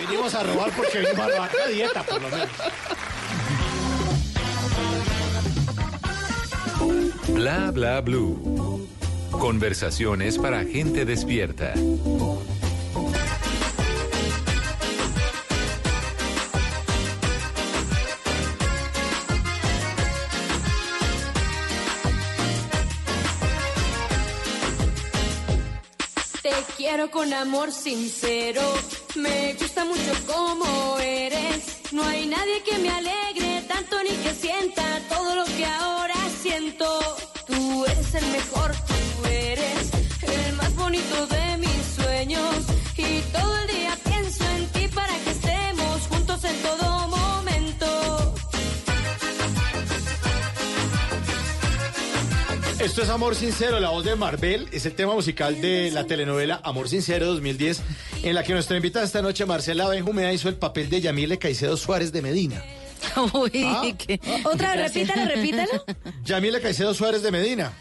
Vinimos 0.00 0.34
a 0.34 0.42
robar 0.42 0.70
porque 0.72 0.98
vinimos 0.98 1.18
a 1.20 1.28
la 1.28 1.66
dieta, 1.68 2.02
por 2.02 2.22
lo 2.22 2.28
menos. 2.28 2.48
Bla 7.28 7.70
Bla 7.70 8.00
Blue. 8.00 8.88
Conversaciones 9.30 10.38
para 10.38 10.64
gente 10.64 11.04
despierta. 11.04 11.74
Quiero 26.82 27.12
con 27.12 27.32
amor 27.32 27.70
sincero, 27.70 28.60
me 29.14 29.54
gusta 29.54 29.84
mucho 29.84 30.12
como 30.26 30.98
eres. 30.98 31.78
No 31.92 32.02
hay 32.02 32.26
nadie 32.26 32.60
que 32.64 32.76
me 32.78 32.90
alegre 32.90 33.62
tanto 33.68 34.02
ni 34.02 34.10
que 34.22 34.34
sienta 34.34 34.82
todo 35.08 35.36
lo 35.36 35.44
que 35.44 35.64
ahora 35.64 36.16
siento. 36.42 36.88
Tú 37.46 37.84
eres 37.84 38.14
el 38.16 38.26
mejor, 38.38 38.72
tú 38.72 39.28
eres 39.28 39.90
el 40.22 40.52
más 40.54 40.74
bonito 40.74 41.26
de 41.28 41.56
mis 41.58 41.82
sueños. 41.98 42.56
Y 42.96 43.20
todo 43.36 43.58
el 43.58 43.66
día 43.68 43.91
Esto 52.92 53.04
es 53.04 53.08
Amor 53.08 53.34
Sincero, 53.34 53.80
la 53.80 53.88
voz 53.88 54.04
de 54.04 54.16
Marvel, 54.16 54.68
es 54.70 54.84
el 54.84 54.92
tema 54.92 55.14
musical 55.14 55.62
de 55.62 55.90
la 55.90 56.04
telenovela 56.04 56.60
Amor 56.62 56.90
Sincero 56.90 57.24
2010, 57.24 57.80
en 58.22 58.34
la 58.34 58.42
que 58.42 58.52
nuestra 58.52 58.76
invitada 58.76 59.06
esta 59.06 59.22
noche, 59.22 59.46
Marcela 59.46 59.88
Benjumea, 59.88 60.30
hizo 60.30 60.50
el 60.50 60.56
papel 60.56 60.90
de 60.90 61.00
Yamile 61.00 61.38
Caicedo 61.38 61.78
Suárez 61.78 62.12
de 62.12 62.20
Medina. 62.20 62.62
Uy, 63.34 63.64
Ah. 63.66 63.82
qué- 63.98 64.20
Otra 64.44 64.74
vez, 64.76 64.92
repítalo, 64.94 65.24
repítalo. 65.26 65.84
Yamile 66.24 66.60
Caicedo 66.60 66.94
Suárez 66.94 67.22
de 67.22 67.30
Medina. 67.30 67.72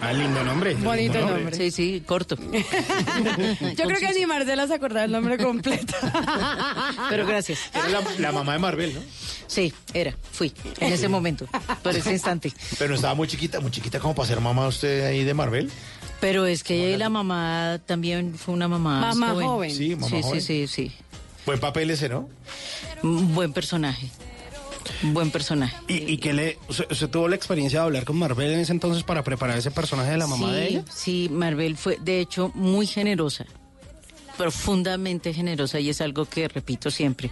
Ah, 0.00 0.12
lindo 0.12 0.42
nombre. 0.44 0.74
Bonito 0.74 1.20
nombre. 1.20 1.56
Sí, 1.56 1.70
sí, 1.70 2.02
corto. 2.06 2.36
Yo 2.36 3.84
creo 3.84 3.98
que 4.00 4.12
ni 4.14 4.26
Marcela 4.26 4.66
se 4.66 4.74
acordaba 4.74 5.04
el 5.04 5.12
nombre 5.12 5.38
completo. 5.38 5.94
Pero 7.08 7.26
gracias. 7.26 7.58
Era 7.74 7.88
la, 7.88 8.02
la 8.18 8.32
mamá 8.32 8.52
de 8.54 8.58
Marvel, 8.58 8.94
¿no? 8.94 9.00
Sí, 9.46 9.72
era, 9.94 10.14
fui, 10.32 10.52
en 10.80 10.92
ese 10.92 11.08
momento, 11.08 11.46
por 11.82 11.94
ese 11.94 12.12
instante. 12.12 12.52
Pero 12.78 12.96
estaba 12.96 13.14
muy 13.14 13.28
chiquita, 13.28 13.60
muy 13.60 13.70
chiquita 13.70 14.00
como 14.00 14.14
para 14.14 14.28
ser 14.28 14.40
mamá 14.40 14.66
usted 14.66 15.04
ahí 15.06 15.22
de 15.24 15.34
Marvel. 15.34 15.70
Pero 16.20 16.46
es 16.46 16.64
que 16.64 16.74
ella 16.86 16.96
y 16.96 16.98
la 16.98 17.10
mamá 17.10 17.78
también 17.86 18.34
fue 18.36 18.54
una 18.54 18.66
mamá 18.68 19.00
Mamá 19.14 19.34
joven. 19.34 19.70
Sí, 19.70 19.94
mamá 19.94 20.08
sí, 20.08 20.22
joven. 20.22 20.40
sí, 20.40 20.66
sí, 20.66 20.88
sí. 20.88 20.92
Buen 21.44 21.60
papel 21.60 21.90
ese, 21.90 22.08
¿no? 22.08 22.28
Un 23.04 23.34
buen 23.34 23.52
personaje. 23.52 24.08
Buen 25.02 25.30
personaje. 25.30 25.76
¿Y, 25.88 26.12
y 26.12 26.18
que 26.18 26.32
le, 26.32 26.58
usted, 26.68 27.08
tuvo 27.08 27.28
la 27.28 27.36
experiencia 27.36 27.80
de 27.80 27.86
hablar 27.86 28.04
con 28.04 28.16
Marvel 28.18 28.52
en 28.52 28.60
ese 28.60 28.72
entonces 28.72 29.02
para 29.02 29.22
preparar 29.22 29.58
ese 29.58 29.70
personaje 29.70 30.10
de 30.10 30.18
la 30.18 30.26
mamá 30.26 30.48
sí, 30.48 30.54
de 30.54 30.68
ella? 30.68 30.84
Sí, 30.92 31.28
Marvel 31.30 31.76
fue, 31.76 31.98
de 32.00 32.20
hecho, 32.20 32.50
muy 32.54 32.86
generosa. 32.86 33.46
Profundamente 34.36 35.32
generosa 35.32 35.80
y 35.80 35.88
es 35.88 36.00
algo 36.02 36.26
que 36.26 36.46
repito 36.46 36.90
siempre, 36.90 37.30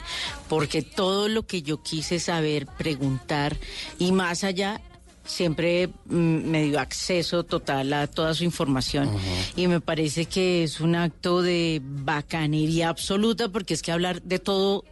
porque 0.49 0.81
todo 0.81 1.29
lo 1.29 1.47
que 1.47 1.61
yo 1.61 1.83
quise 1.83 2.19
saber, 2.19 2.67
preguntar 2.79 3.59
y 3.99 4.11
más 4.13 4.43
allá, 4.43 4.81
siempre 5.25 5.89
mm, 6.07 6.51
me 6.51 6.65
dio 6.65 6.81
acceso 6.81 7.45
total 7.45 7.93
a 7.93 8.07
toda 8.07 8.35
su 8.35 8.45
información 8.45 9.11
y 9.57 9.67
me 9.67 9.81
parece 9.81 10.27
que 10.27 10.65
es 10.65 10.81
un 10.81 10.95
acto 10.95 11.43
de 11.43 11.81
bacanería 11.83 12.89
absoluta 12.89 13.49
porque 13.49 13.75
es 13.75 13.83
que 13.83 13.93
hablar 13.93 14.23
de 14.23 14.39
todo 14.39 14.85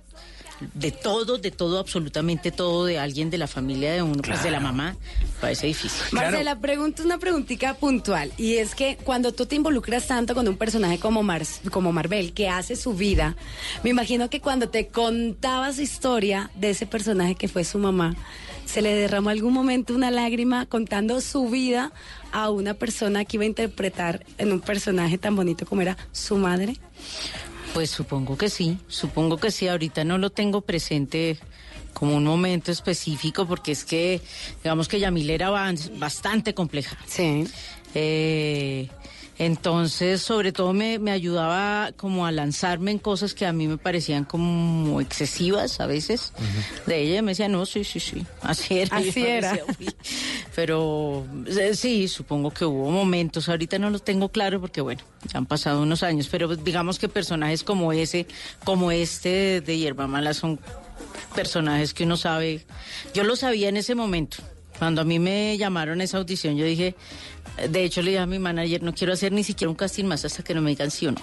de 0.74 0.90
todo, 0.90 1.38
de 1.38 1.50
todo, 1.50 1.78
absolutamente 1.78 2.50
todo 2.50 2.84
de 2.84 2.98
alguien 2.98 3.30
de 3.30 3.38
la 3.38 3.46
familia 3.46 3.92
de 3.92 4.02
uno, 4.02 4.22
pues 4.22 4.42
de 4.42 4.50
la 4.50 4.60
mamá, 4.60 4.96
parece 5.40 5.66
difícil. 5.66 6.02
Marcela, 6.12 6.58
pregunta 6.58 7.02
una 7.02 7.18
preguntita 7.18 7.74
puntual. 7.74 8.32
Y 8.36 8.54
es 8.54 8.74
que 8.74 8.96
cuando 9.02 9.32
tú 9.32 9.46
te 9.46 9.56
involucras 9.56 10.06
tanto 10.06 10.34
con 10.34 10.46
un 10.48 10.56
personaje 10.56 10.98
como, 10.98 11.22
Mar 11.22 11.42
como 11.70 11.92
Marvel, 11.92 12.32
que 12.32 12.48
hace 12.48 12.76
su 12.76 12.94
vida, 12.94 13.36
me 13.82 13.90
imagino 13.90 14.30
que 14.30 14.40
cuando 14.40 14.68
te 14.68 14.88
contaba 14.88 15.72
su 15.72 15.82
historia 15.82 16.50
de 16.54 16.70
ese 16.70 16.86
personaje 16.86 17.34
que 17.34 17.48
fue 17.48 17.64
su 17.64 17.78
mamá, 17.78 18.14
se 18.64 18.80
le 18.80 18.94
derramó 18.94 19.30
algún 19.30 19.52
momento 19.52 19.94
una 19.94 20.10
lágrima 20.10 20.66
contando 20.66 21.20
su 21.20 21.48
vida 21.48 21.92
a 22.32 22.50
una 22.50 22.74
persona 22.74 23.24
que 23.24 23.36
iba 23.36 23.44
a 23.44 23.48
interpretar 23.48 24.24
en 24.38 24.52
un 24.52 24.60
personaje 24.60 25.18
tan 25.18 25.36
bonito 25.36 25.66
como 25.66 25.82
era 25.82 25.96
su 26.12 26.36
madre. 26.36 26.76
Pues 27.74 27.90
supongo 27.90 28.36
que 28.36 28.50
sí, 28.50 28.78
supongo 28.86 29.38
que 29.38 29.50
sí. 29.50 29.68
Ahorita 29.68 30.04
no 30.04 30.18
lo 30.18 30.30
tengo 30.30 30.60
presente 30.60 31.38
como 31.94 32.16
un 32.16 32.24
momento 32.24 32.70
específico 32.70 33.46
porque 33.46 33.72
es 33.72 33.84
que, 33.84 34.20
digamos 34.62 34.88
que 34.88 35.00
Yamil 35.00 35.30
era 35.30 35.50
bastante 35.98 36.54
compleja. 36.54 36.98
Sí. 37.06 37.46
Eh, 37.94 38.88
entonces, 39.44 40.22
sobre 40.22 40.52
todo 40.52 40.72
me, 40.72 40.98
me 40.98 41.10
ayudaba 41.10 41.92
como 41.96 42.26
a 42.26 42.32
lanzarme 42.32 42.90
en 42.90 42.98
cosas 42.98 43.34
que 43.34 43.46
a 43.46 43.52
mí 43.52 43.66
me 43.66 43.78
parecían 43.78 44.24
como 44.24 45.00
excesivas 45.00 45.80
a 45.80 45.86
veces. 45.86 46.32
De 46.86 47.00
ella 47.00 47.22
me 47.22 47.32
decía, 47.32 47.48
no, 47.48 47.66
sí, 47.66 47.84
sí, 47.84 48.00
sí, 48.00 48.26
así 48.42 48.78
era. 48.78 48.96
Así 49.02 49.26
era. 49.26 49.58
Pero 50.54 51.26
eh, 51.46 51.74
sí, 51.74 52.08
supongo 52.08 52.50
que 52.50 52.64
hubo 52.64 52.90
momentos, 52.90 53.48
ahorita 53.48 53.78
no 53.78 53.90
los 53.90 54.04
tengo 54.04 54.28
claro 54.28 54.60
porque 54.60 54.80
bueno, 54.80 55.02
ya 55.32 55.38
han 55.38 55.46
pasado 55.46 55.82
unos 55.82 56.02
años, 56.02 56.28
pero 56.30 56.54
digamos 56.56 56.98
que 56.98 57.08
personajes 57.08 57.64
como 57.64 57.92
ese, 57.92 58.26
como 58.64 58.92
este 58.92 59.28
de, 59.28 59.60
de 59.60 59.78
Hierba 59.78 60.06
Mala 60.06 60.34
son 60.34 60.60
personajes 61.34 61.94
que 61.94 62.04
uno 62.04 62.16
sabe, 62.16 62.64
yo 63.14 63.24
lo 63.24 63.36
sabía 63.36 63.68
en 63.68 63.76
ese 63.76 63.94
momento. 63.94 64.38
Cuando 64.78 65.02
a 65.02 65.04
mí 65.04 65.18
me 65.18 65.56
llamaron 65.58 66.00
a 66.00 66.04
esa 66.04 66.18
audición, 66.18 66.56
yo 66.56 66.64
dije, 66.64 66.96
de 67.68 67.84
hecho 67.84 68.02
le 68.02 68.10
dije 68.12 68.20
a 68.22 68.26
mi 68.26 68.38
manager, 68.38 68.82
no 68.82 68.94
quiero 68.94 69.12
hacer 69.12 69.32
ni 69.32 69.44
siquiera 69.44 69.68
un 69.70 69.76
casting 69.76 70.04
más 70.04 70.24
hasta 70.24 70.42
que 70.42 70.54
no 70.54 70.60
me 70.62 70.70
digan 70.70 70.90
sí 70.90 71.06
o 71.06 71.12
no. 71.12 71.20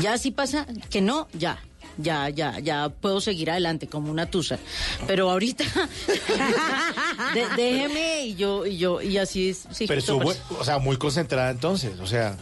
Ya 0.00 0.18
si 0.18 0.30
pasa 0.30 0.66
que 0.90 1.00
no, 1.00 1.28
ya. 1.32 1.58
Ya, 1.98 2.28
ya, 2.28 2.58
ya 2.58 2.90
puedo 2.90 3.22
seguir 3.22 3.50
adelante 3.50 3.86
como 3.86 4.10
una 4.10 4.26
tusa. 4.26 4.58
Pero 5.06 5.30
ahorita, 5.30 5.64
de- 7.34 7.48
déjeme 7.56 8.24
y 8.26 8.34
yo, 8.34 8.66
y 8.66 8.76
yo, 8.76 9.00
y 9.00 9.16
así 9.18 9.48
es. 9.50 9.64
Sí, 9.70 9.86
Pero 9.86 10.00
estuvo, 10.00 10.32
o 10.58 10.64
sea, 10.64 10.78
muy 10.78 10.96
concentrada 10.98 11.50
entonces, 11.50 11.98
o 12.00 12.06
sea. 12.06 12.36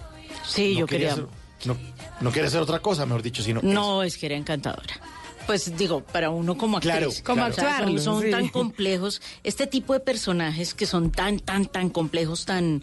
Sí, 0.44 0.74
yo 0.76 0.86
quería- 0.86 1.12
hacer- 1.12 1.26
no, 1.66 1.76
no 2.20 2.32
quería 2.32 2.48
hacer 2.48 2.60
otra 2.60 2.80
cosa, 2.80 3.06
mejor 3.06 3.22
dicho, 3.22 3.42
sino. 3.44 3.60
No, 3.62 4.02
es 4.02 4.18
que 4.18 4.26
era 4.26 4.34
encantadora. 4.34 4.94
Pues 5.46 5.76
digo, 5.76 6.00
para 6.02 6.30
uno 6.30 6.56
como 6.56 6.78
actriz. 6.78 6.92
Claro, 6.94 7.10
Como 7.24 7.42
O 7.44 7.52
sea, 7.52 7.54
son- 7.54 7.66
actuarlo, 7.72 7.98
son, 8.00 8.22
sí. 8.22 8.30
tan 8.30 8.48
complejos. 8.48 9.20
Este 9.42 9.66
tipo 9.66 9.92
de 9.92 10.00
personajes 10.00 10.72
que 10.74 10.86
son 10.86 11.10
tan, 11.10 11.38
tan, 11.40 11.66
tan 11.66 11.90
complejos, 11.90 12.46
tan, 12.46 12.82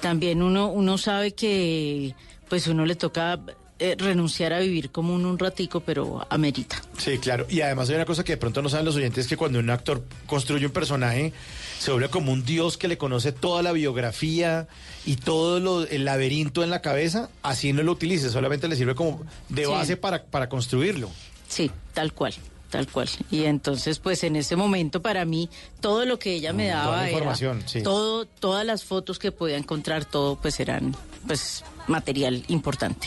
también 0.00 0.42
uno, 0.42 0.68
uno 0.68 0.98
sabe 0.98 1.32
que, 1.32 2.14
pues 2.48 2.66
uno 2.66 2.84
le 2.86 2.96
toca 2.96 3.38
eh, 3.78 3.96
renunciar 3.98 4.52
a 4.52 4.60
vivir 4.60 4.90
como 4.90 5.14
un, 5.14 5.24
un 5.26 5.38
ratico, 5.38 5.80
pero 5.80 6.24
amerita. 6.30 6.80
Sí, 6.98 7.18
claro. 7.18 7.46
Y 7.48 7.62
además 7.62 7.88
hay 7.88 7.96
una 7.96 8.04
cosa 8.04 8.22
que 8.22 8.32
de 8.32 8.36
pronto 8.36 8.62
no 8.62 8.68
saben 8.68 8.84
los 8.86 8.94
oyentes, 8.96 9.26
que 9.26 9.36
cuando 9.36 9.58
un 9.58 9.70
actor 9.70 10.04
construye 10.26 10.66
un 10.66 10.72
personaje, 10.72 11.32
se 11.80 11.90
vuelve 11.90 12.08
como 12.08 12.32
un 12.32 12.44
dios 12.44 12.76
que 12.78 12.86
le 12.86 12.96
conoce 12.98 13.32
toda 13.32 13.60
la 13.62 13.72
biografía 13.72 14.68
y 15.04 15.16
todo 15.16 15.58
lo- 15.58 15.84
el 15.86 16.04
laberinto 16.04 16.62
en 16.62 16.70
la 16.70 16.80
cabeza, 16.80 17.28
así 17.42 17.72
no 17.72 17.82
lo 17.82 17.90
utilice, 17.92 18.30
solamente 18.30 18.68
le 18.68 18.76
sirve 18.76 18.94
como 18.94 19.22
de 19.48 19.64
Sí. 19.64 19.70
base 19.70 19.96
para, 19.96 20.22
para 20.24 20.48
construirlo. 20.48 21.10
Sí, 21.52 21.70
tal 21.92 22.14
cual. 22.14 22.32
Tal 22.70 22.86
cual. 22.88 23.06
Y 23.30 23.44
entonces, 23.44 23.98
pues 23.98 24.24
en 24.24 24.36
ese 24.36 24.56
momento 24.56 25.02
para 25.02 25.26
mí, 25.26 25.50
todo 25.82 26.06
lo 26.06 26.18
que 26.18 26.32
ella 26.32 26.54
me 26.54 26.70
toda 26.70 26.80
daba 26.80 26.96
la 26.96 27.02
era 27.02 27.10
información, 27.10 27.62
sí. 27.66 27.82
todo, 27.82 28.24
todas 28.24 28.64
las 28.64 28.84
fotos 28.84 29.18
que 29.18 29.32
podía 29.32 29.58
encontrar, 29.58 30.06
todo 30.06 30.36
pues 30.36 30.58
eran 30.60 30.96
pues 31.26 31.62
material 31.88 32.42
importante. 32.48 33.06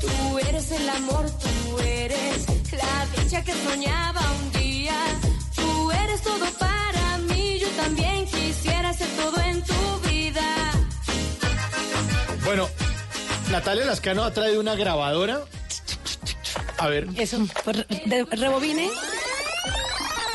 Tú 0.00 0.38
eres 0.38 0.72
el 0.72 0.88
amor, 0.88 1.26
tú 1.30 1.78
eres 1.80 2.46
la 2.72 3.22
dicha 3.22 3.44
que 3.44 3.52
soñaba 3.52 4.22
un 4.42 4.52
día. 4.52 4.96
Tú 5.54 5.90
eres 5.90 6.22
todo 6.22 6.46
para 6.58 7.18
mí, 7.18 7.58
yo 7.58 7.68
también 7.76 8.24
quisiera 8.24 8.94
ser 8.94 9.08
todo 9.08 9.38
en 9.42 9.62
tu 9.62 10.08
vida. 10.08 10.72
Bueno, 12.46 12.66
Natalia 13.50 13.84
Lascano 13.84 14.24
ha 14.24 14.32
traído 14.32 14.58
una 14.58 14.74
grabadora. 14.74 15.44
A 16.80 16.88
ver. 16.88 17.06
Eso, 17.16 17.38
de- 18.06 18.24
rebobine. 18.30 18.88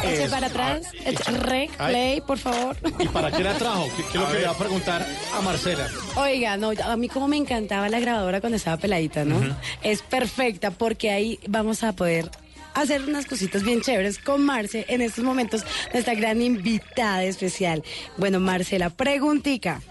Eche 0.03 0.23
Eso. 0.25 0.31
para 0.31 0.47
atrás. 0.47 0.81
Ah, 0.93 1.09
eche- 1.09 1.69
play, 1.89 2.21
por 2.21 2.37
favor. 2.37 2.75
¿Y 2.99 3.07
para 3.07 3.31
qué 3.31 3.43
la 3.43 3.53
trajo? 3.57 3.87
¿Qué, 3.97 4.03
qué 4.03 4.09
es 4.09 4.23
lo 4.23 4.27
que 4.27 4.33
le 4.39 4.45
va 4.45 4.51
a 4.51 4.57
preguntar 4.57 5.05
a 5.33 5.41
Marcela? 5.41 5.87
Oiga, 6.15 6.57
no, 6.57 6.71
a 6.83 6.95
mí 6.97 7.09
como 7.09 7.27
me 7.27 7.37
encantaba 7.37 7.89
la 7.89 7.99
grabadora 7.99 8.39
cuando 8.41 8.57
estaba 8.57 8.77
peladita, 8.77 9.25
¿no? 9.25 9.39
Es 9.81 10.01
perfecta 10.01 10.71
porque 10.71 11.09
ahí 11.11 11.39
vamos 11.47 11.83
a 11.83 11.93
poder 11.93 12.29
hacer 12.75 13.01
unas 13.03 13.25
cositas 13.25 13.63
bien 13.63 13.81
chéveres 13.81 14.19
con 14.19 14.43
Marce 14.45 14.85
en 14.89 15.01
estos 15.01 15.23
momentos, 15.23 15.63
nuestra 15.93 16.13
gran 16.13 16.41
invitada 16.41 17.23
especial. 17.23 17.83
Bueno, 18.17 18.39
Marcela, 18.39 18.89
preguntica. 18.91 19.81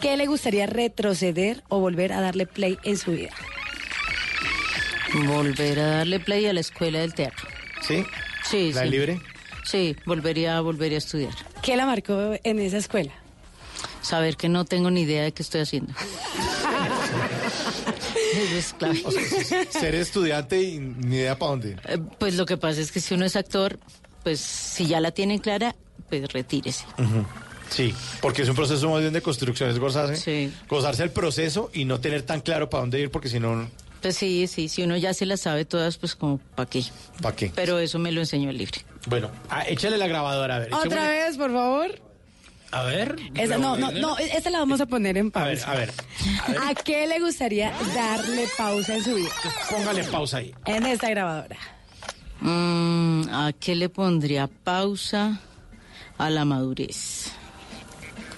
¿Qué 0.00 0.16
le 0.18 0.26
gustaría 0.26 0.66
retroceder 0.66 1.64
o 1.68 1.80
volver 1.80 2.12
a 2.12 2.20
darle 2.20 2.46
play 2.46 2.78
en 2.84 2.98
su 2.98 3.12
vida? 3.12 3.30
Volver 5.14 5.78
a 5.80 5.86
darle 5.98 6.20
play 6.20 6.46
a 6.46 6.52
la 6.52 6.60
escuela 6.60 6.98
del 7.00 7.14
teatro. 7.14 7.48
¿Sí? 7.86 8.04
Sí, 8.48 8.72
¿La 8.72 8.82
sí. 8.82 8.88
libre? 8.90 9.20
Sí, 9.64 9.96
volvería, 10.04 10.60
volvería 10.60 10.96
a 10.96 10.98
estudiar. 10.98 11.32
¿Qué 11.62 11.76
la 11.76 11.86
marcó 11.86 12.34
en 12.42 12.58
esa 12.60 12.76
escuela? 12.78 13.12
Saber 14.02 14.36
que 14.36 14.48
no 14.48 14.64
tengo 14.64 14.90
ni 14.90 15.02
idea 15.02 15.22
de 15.24 15.32
qué 15.32 15.42
estoy 15.42 15.62
haciendo. 15.62 15.92
Eso 18.34 18.56
es 18.56 18.72
clave. 18.74 19.02
O 19.04 19.10
sea, 19.10 19.64
ser 19.70 19.94
estudiante 19.94 20.60
y 20.62 20.78
ni 20.78 21.16
idea 21.16 21.38
para 21.38 21.50
dónde. 21.52 21.76
Eh, 21.88 21.98
Pues 22.18 22.34
lo 22.34 22.46
que 22.46 22.56
pasa 22.56 22.80
es 22.80 22.92
que 22.92 23.00
si 23.00 23.14
uno 23.14 23.24
es 23.24 23.34
actor, 23.36 23.78
pues 24.22 24.40
si 24.40 24.86
ya 24.86 25.00
la 25.00 25.10
tienen 25.10 25.38
clara, 25.38 25.74
pues 26.08 26.30
retírese. 26.32 26.84
Sí, 27.70 27.94
porque 28.20 28.42
es 28.42 28.48
un 28.48 28.54
proceso 28.54 28.88
más 28.90 29.00
bien 29.00 29.12
de 29.12 29.22
construcción, 29.22 29.70
es 29.70 29.78
gozarse, 29.78 30.50
gozarse 30.68 31.02
el 31.02 31.10
proceso 31.10 31.70
y 31.74 31.84
no 31.84 31.98
tener 31.98 32.22
tan 32.22 32.40
claro 32.40 32.70
para 32.70 32.82
dónde 32.82 33.00
ir, 33.00 33.10
porque 33.10 33.28
si 33.28 33.40
no, 33.40 33.68
Pues 34.02 34.16
sí, 34.16 34.46
sí, 34.46 34.68
si 34.68 34.82
uno 34.82 34.96
ya 34.96 35.12
se 35.14 35.26
las 35.26 35.40
sabe 35.40 35.64
todas, 35.64 35.96
pues 35.96 36.14
como 36.14 36.38
para 36.38 36.68
qué. 36.68 36.84
¿para 37.22 37.34
qué? 37.34 37.50
Pero 37.54 37.78
eso 37.78 37.98
me 37.98 38.12
lo 38.12 38.20
enseñó 38.20 38.50
el 38.50 38.58
libre. 38.58 38.80
Bueno, 39.06 39.30
ah, 39.50 39.64
échale 39.66 39.96
la 39.98 40.06
grabadora, 40.06 40.56
a 40.56 40.58
ver. 40.60 40.74
Otra 40.74 40.88
echémosle- 40.90 41.26
vez, 41.26 41.36
por 41.36 41.52
favor. 41.52 42.00
A 42.72 42.82
ver. 42.82 43.16
Esa, 43.34 43.58
no, 43.58 43.76
no, 43.76 43.90
no, 43.92 44.18
esta 44.18 44.50
la 44.50 44.58
vamos 44.58 44.80
a 44.80 44.86
poner 44.86 45.16
en 45.16 45.30
A 45.34 45.44
ver, 45.44 45.58
pausa. 45.58 45.72
a 45.72 45.74
ver. 45.76 45.92
¿A 46.68 46.74
qué 46.74 47.06
le 47.06 47.20
gustaría 47.20 47.72
darle 47.94 48.46
pausa 48.58 48.96
en 48.96 49.04
su 49.04 49.14
vida? 49.14 49.30
Póngale 49.70 50.04
pausa 50.04 50.38
ahí. 50.38 50.52
En 50.66 50.84
esta 50.84 51.08
grabadora. 51.08 51.56
Mm, 52.40 53.28
¿A 53.30 53.52
qué 53.58 53.74
le 53.76 53.88
pondría 53.88 54.46
pausa? 54.48 55.40
A 56.18 56.28
la 56.30 56.44
madurez. 56.44 57.15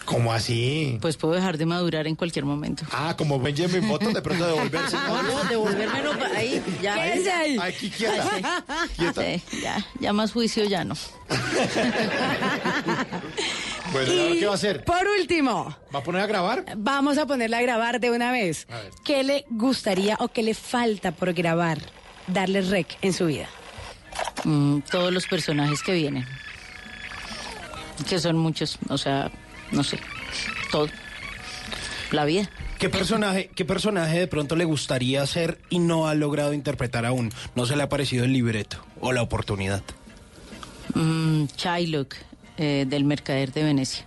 ¿Cómo 0.09 0.33
así? 0.33 0.97
Pues 1.03 1.19
puedo 1.19 1.35
dejar 1.35 1.59
de 1.59 1.67
madurar 1.67 2.07
en 2.07 2.15
cualquier 2.17 2.47
momento. 2.47 2.85
Ah, 2.91 3.15
como 3.17 3.39
Benjamin 3.39 3.87
Button, 3.87 4.15
de 4.15 4.23
pronto 4.23 4.47
devolverse. 4.47 4.97
No, 5.09 5.23
no, 5.23 5.45
devolverme 5.45 6.03
no, 6.03 6.13
ahí, 6.35 6.63
ya. 6.83 6.95
Ahí. 6.95 7.59
Aquí 7.61 7.91
quieta. 7.91 8.23
Sí. 8.25 8.43
Quieta. 8.97 9.23
Sí, 9.23 9.43
ya, 9.63 9.87
ya 10.01 10.13
más 10.15 10.33
juicio 10.33 10.65
ya 10.65 10.85
no. 10.85 10.95
Bueno, 13.93 14.13
¿y 14.13 14.39
qué 14.39 14.47
va 14.47 14.53
a 14.53 14.55
hacer? 14.55 14.85
Por 14.85 15.07
último, 15.19 15.75
¿Va 15.95 16.01
a 16.01 16.03
poner 16.03 16.21
a 16.23 16.27
grabar? 16.27 16.65
vamos 16.77 17.17
a 17.17 17.25
ponerla 17.27 17.59
a 17.59 17.63
grabar 17.63 18.01
de 18.01 18.11
una 18.11 18.31
vez. 18.33 18.67
A 18.71 18.77
ver. 18.77 18.91
¿Qué 19.03 19.25
le 19.25 19.47
gustaría 19.49 20.17
o 20.21 20.29
qué 20.29 20.43
le 20.43 20.53
falta 20.55 21.13
por 21.13 21.33
grabar? 21.33 21.79
Darle 22.27 22.61
rec 22.61 22.99
en 23.01 23.15
su 23.15 23.27
vida. 23.27 23.49
Mm, 24.45 24.81
todos 24.91 25.11
los 25.13 25.27
personajes 25.27 25.83
que 25.83 25.93
vienen. 25.93 26.27
Que 28.09 28.19
son 28.19 28.37
muchos, 28.37 28.79
o 28.91 28.99
sea, 28.99 29.31
no 29.73 29.85
sé, 29.85 29.99
todo. 30.71 30.89
La 32.11 32.25
vida. 32.25 32.49
¿Qué 32.79 32.89
personaje, 32.89 33.51
¿Qué 33.55 33.65
personaje 33.65 34.19
de 34.21 34.27
pronto 34.29 34.55
le 34.57 34.65
gustaría 34.65 35.21
hacer 35.23 35.59
y 35.69 35.79
no 35.81 36.07
ha 36.09 36.15
logrado 36.15 36.53
interpretar 36.55 37.05
aún? 37.05 37.33
¿No 37.57 37.67
se 37.67 37.77
le 37.77 37.83
ha 37.83 37.89
parecido 37.89 38.25
el 38.25 38.33
libreto 38.33 38.79
o 39.01 39.13
la 39.13 39.21
oportunidad? 39.23 39.83
Mm, 40.95 41.45
Shylock, 41.57 42.15
eh, 42.57 42.87
del 42.89 43.05
Mercader 43.05 43.53
de 43.53 43.65
Venecia. 43.65 44.05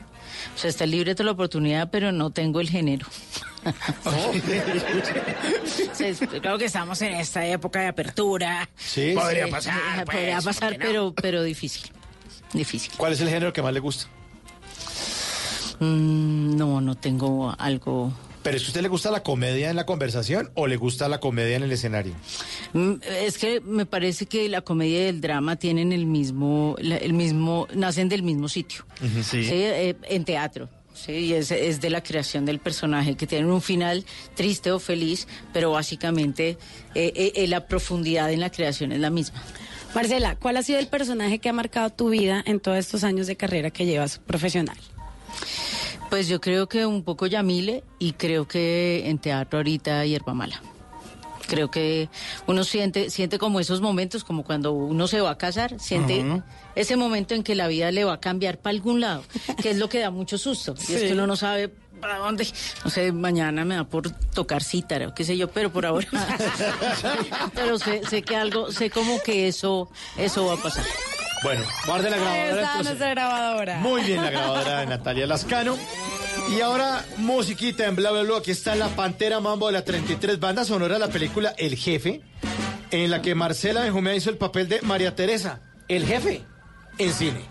O 0.56 0.58
sea, 0.58 0.70
está 0.70 0.86
el 0.86 0.92
libreto 0.92 1.24
la 1.24 1.32
oportunidad, 1.32 1.90
pero 1.92 2.12
no 2.12 2.32
tengo 2.32 2.60
el 2.62 2.70
género. 2.70 3.06
Sí, 5.94 6.04
es- 6.06 6.20
claro 6.20 6.58
que 6.58 6.66
estamos 6.66 7.02
en 7.02 7.14
esta 7.14 7.46
época 7.46 7.82
de 7.82 7.88
apertura. 7.88 8.68
Sí, 8.76 9.14
Podría 9.16 9.46
Sí, 9.46 9.52
pasar, 9.52 9.76
eh, 9.78 10.04
pues, 10.06 10.18
podría 10.18 10.36
¿por 10.38 10.44
pasar, 10.46 10.72
no? 10.74 10.78
pero, 10.80 11.14
pero 11.14 11.44
difícil. 11.44 11.92
Difícil. 12.54 12.92
¿Cuál 12.98 13.14
es 13.14 13.22
el 13.22 13.30
género 13.30 13.54
que 13.54 13.62
más 13.62 13.74
le 13.74 13.80
gusta? 13.80 14.08
Mm, 15.82 16.56
no, 16.58 16.80
no 16.80 16.96
tengo 16.96 17.54
algo. 17.58 18.14
¿Pero 18.44 18.58
es 18.58 18.64
que 18.64 18.68
a 18.68 18.70
usted 18.70 18.82
le 18.82 18.88
gusta 18.88 19.12
la 19.12 19.22
comedia 19.24 19.70
en 19.70 19.76
la 19.76 19.86
conversación 19.86 20.50
o 20.56 20.66
le 20.68 20.76
gusta 20.76 21.08
la 21.10 21.20
comedia 21.20 21.58
en 21.58 21.64
el 21.64 21.72
escenario? 21.72 22.14
Mm, 22.74 22.94
Es 23.26 23.38
que 23.38 23.62
me 23.62 23.86
parece 23.86 24.26
que 24.28 24.48
la 24.48 24.62
comedia 24.62 25.06
y 25.06 25.10
el 25.10 25.22
drama 25.22 25.56
tienen 25.58 25.92
el 25.92 26.06
mismo, 26.06 26.76
el 26.80 27.14
mismo, 27.14 27.68
nacen 27.76 28.10
del 28.10 28.24
mismo 28.24 28.48
sitio. 28.48 28.86
Sí. 29.24 29.48
Eh, 29.52 29.96
en 30.04 30.24
teatro. 30.24 30.70
Sí, 30.94 31.14
y 31.14 31.34
es, 31.34 31.50
es 31.52 31.82
de 31.82 31.90
la 31.90 32.04
creación 32.04 32.46
del 32.46 32.60
personaje, 32.60 33.16
que 33.16 33.26
tienen 33.26 33.50
un 33.50 33.62
final 33.62 34.06
triste 34.36 34.72
o 34.72 34.80
feliz, 34.80 35.28
pero 35.54 35.72
básicamente 35.72 36.58
eh, 36.94 37.32
eh, 37.36 37.48
la 37.48 37.66
profundidad 37.66 38.32
en 38.32 38.40
la 38.40 38.52
creación 38.52 38.92
es 38.92 39.00
la 39.00 39.10
misma. 39.10 39.42
Marcela, 39.96 40.36
¿cuál 40.36 40.58
ha 40.58 40.64
sido 40.64 40.80
el 40.80 40.88
personaje 40.88 41.40
que 41.40 41.50
ha 41.50 41.54
marcado 41.54 41.90
tu 41.90 42.10
vida 42.10 42.44
en 42.46 42.60
todos 42.60 42.78
estos 42.78 43.04
años 43.04 43.26
de 43.28 43.36
carrera 43.36 43.72
que 43.72 43.86
llevas 43.86 44.20
profesional? 44.20 44.78
Pues 46.12 46.28
yo 46.28 46.42
creo 46.42 46.68
que 46.68 46.86
un 46.86 47.04
poco 47.04 47.26
Yamile 47.26 47.86
y 47.98 48.12
creo 48.12 48.46
que 48.46 49.08
en 49.08 49.18
teatro 49.18 49.60
ahorita 49.60 50.06
Hierba 50.06 50.34
Mala. 50.34 50.62
Creo 51.48 51.72
que 51.72 52.10
uno 52.48 52.66
siente, 52.66 53.10
siente 53.10 53.40
como 53.40 53.62
esos 53.62 53.80
momentos, 53.80 54.26
como 54.26 54.44
cuando 54.44 54.74
uno 54.74 55.08
se 55.08 55.22
va 55.22 55.32
a 55.32 55.38
casar, 55.38 55.80
siente 55.80 56.44
ese 56.76 56.98
momento 56.98 57.34
en 57.34 57.44
que 57.44 57.56
la 57.56 57.70
vida 57.70 57.92
le 57.92 58.04
va 58.04 58.16
a 58.16 58.20
cambiar 58.20 58.58
para 58.58 58.76
algún 58.76 59.00
lado, 59.00 59.24
que 59.62 59.70
es 59.70 59.78
lo 59.78 59.88
que 59.88 60.00
da 60.00 60.12
mucho 60.12 60.38
susto. 60.38 60.76
Y 60.90 60.96
es 60.96 61.04
que 61.04 61.14
uno 61.14 61.26
no 61.28 61.38
sabe 61.38 61.70
para 62.02 62.18
dónde. 62.18 62.46
No 62.84 62.92
sé, 62.92 63.14
mañana 63.14 63.64
me 63.64 63.76
da 63.76 63.86
por 63.86 64.12
tocar 64.12 64.64
cítara 64.64 65.08
o 65.08 65.14
qué 65.14 65.24
sé 65.24 65.38
yo, 65.38 65.50
pero 65.50 65.72
por 65.72 65.86
ahora. 65.86 66.10
pero 67.56 67.80
sé, 67.80 68.02
sé 68.10 68.22
que 68.22 68.36
algo, 68.36 68.70
sé 68.70 68.90
como 68.90 69.22
que 69.24 69.48
eso, 69.48 69.90
eso 70.18 70.46
va 70.46 70.56
a 70.56 70.58
pasar. 70.58 70.86
Bueno, 71.44 71.64
guarde 71.88 72.10
la 72.10 72.16
Ahí 72.18 72.22
grabadora. 72.22 72.62
está 72.62 72.84
nuestra 72.84 73.10
grabadora. 73.10 73.76
Muy 73.80 74.02
bien 74.04 74.22
la 74.24 74.30
grabadora 74.30 74.80
de 74.82 74.86
Natalia 74.86 75.26
Lascano. 75.28 75.78
Y 76.56 76.62
ahora, 76.62 77.04
musiquita 77.18 77.86
en 77.86 77.96
bla 77.96 78.12
bla 78.12 78.22
bla. 78.24 78.38
Aquí 78.38 78.52
está 78.52 78.76
la 78.76 78.90
Pantera 78.90 79.40
Mambo 79.40 79.68
de 79.68 79.74
la 79.74 79.84
33 79.84 80.40
banda 80.40 80.66
sonora 80.66 80.96
de 80.96 81.00
la 81.00 81.08
película 81.08 81.54
El 81.58 81.76
Jefe, 81.76 82.22
en 82.92 83.10
la 83.10 83.22
que 83.22 83.34
Marcela 83.36 83.82
Benjumea 83.82 84.16
hizo 84.16 84.30
el 84.30 84.38
papel 84.38 84.68
de 84.70 84.82
María 84.82 85.16
Teresa, 85.16 85.62
el 85.88 86.06
jefe, 86.06 86.44
en 86.98 87.14
cine. 87.14 87.42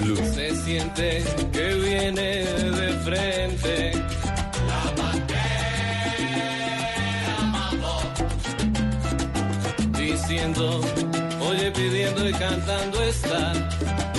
Blue. 0.00 0.16
Se 0.34 0.46
siente 0.64 1.22
que 1.52 1.66
viene 1.74 2.44
de 2.80 2.88
frente. 3.04 3.92
La 4.66 4.82
pantera 4.96 5.44
mambo. 7.54 7.94
Diciendo, 9.98 10.64
oye, 11.48 11.66
pidiendo 11.72 12.28
y 12.28 12.32
cantando 12.32 13.02
está. 13.02 13.52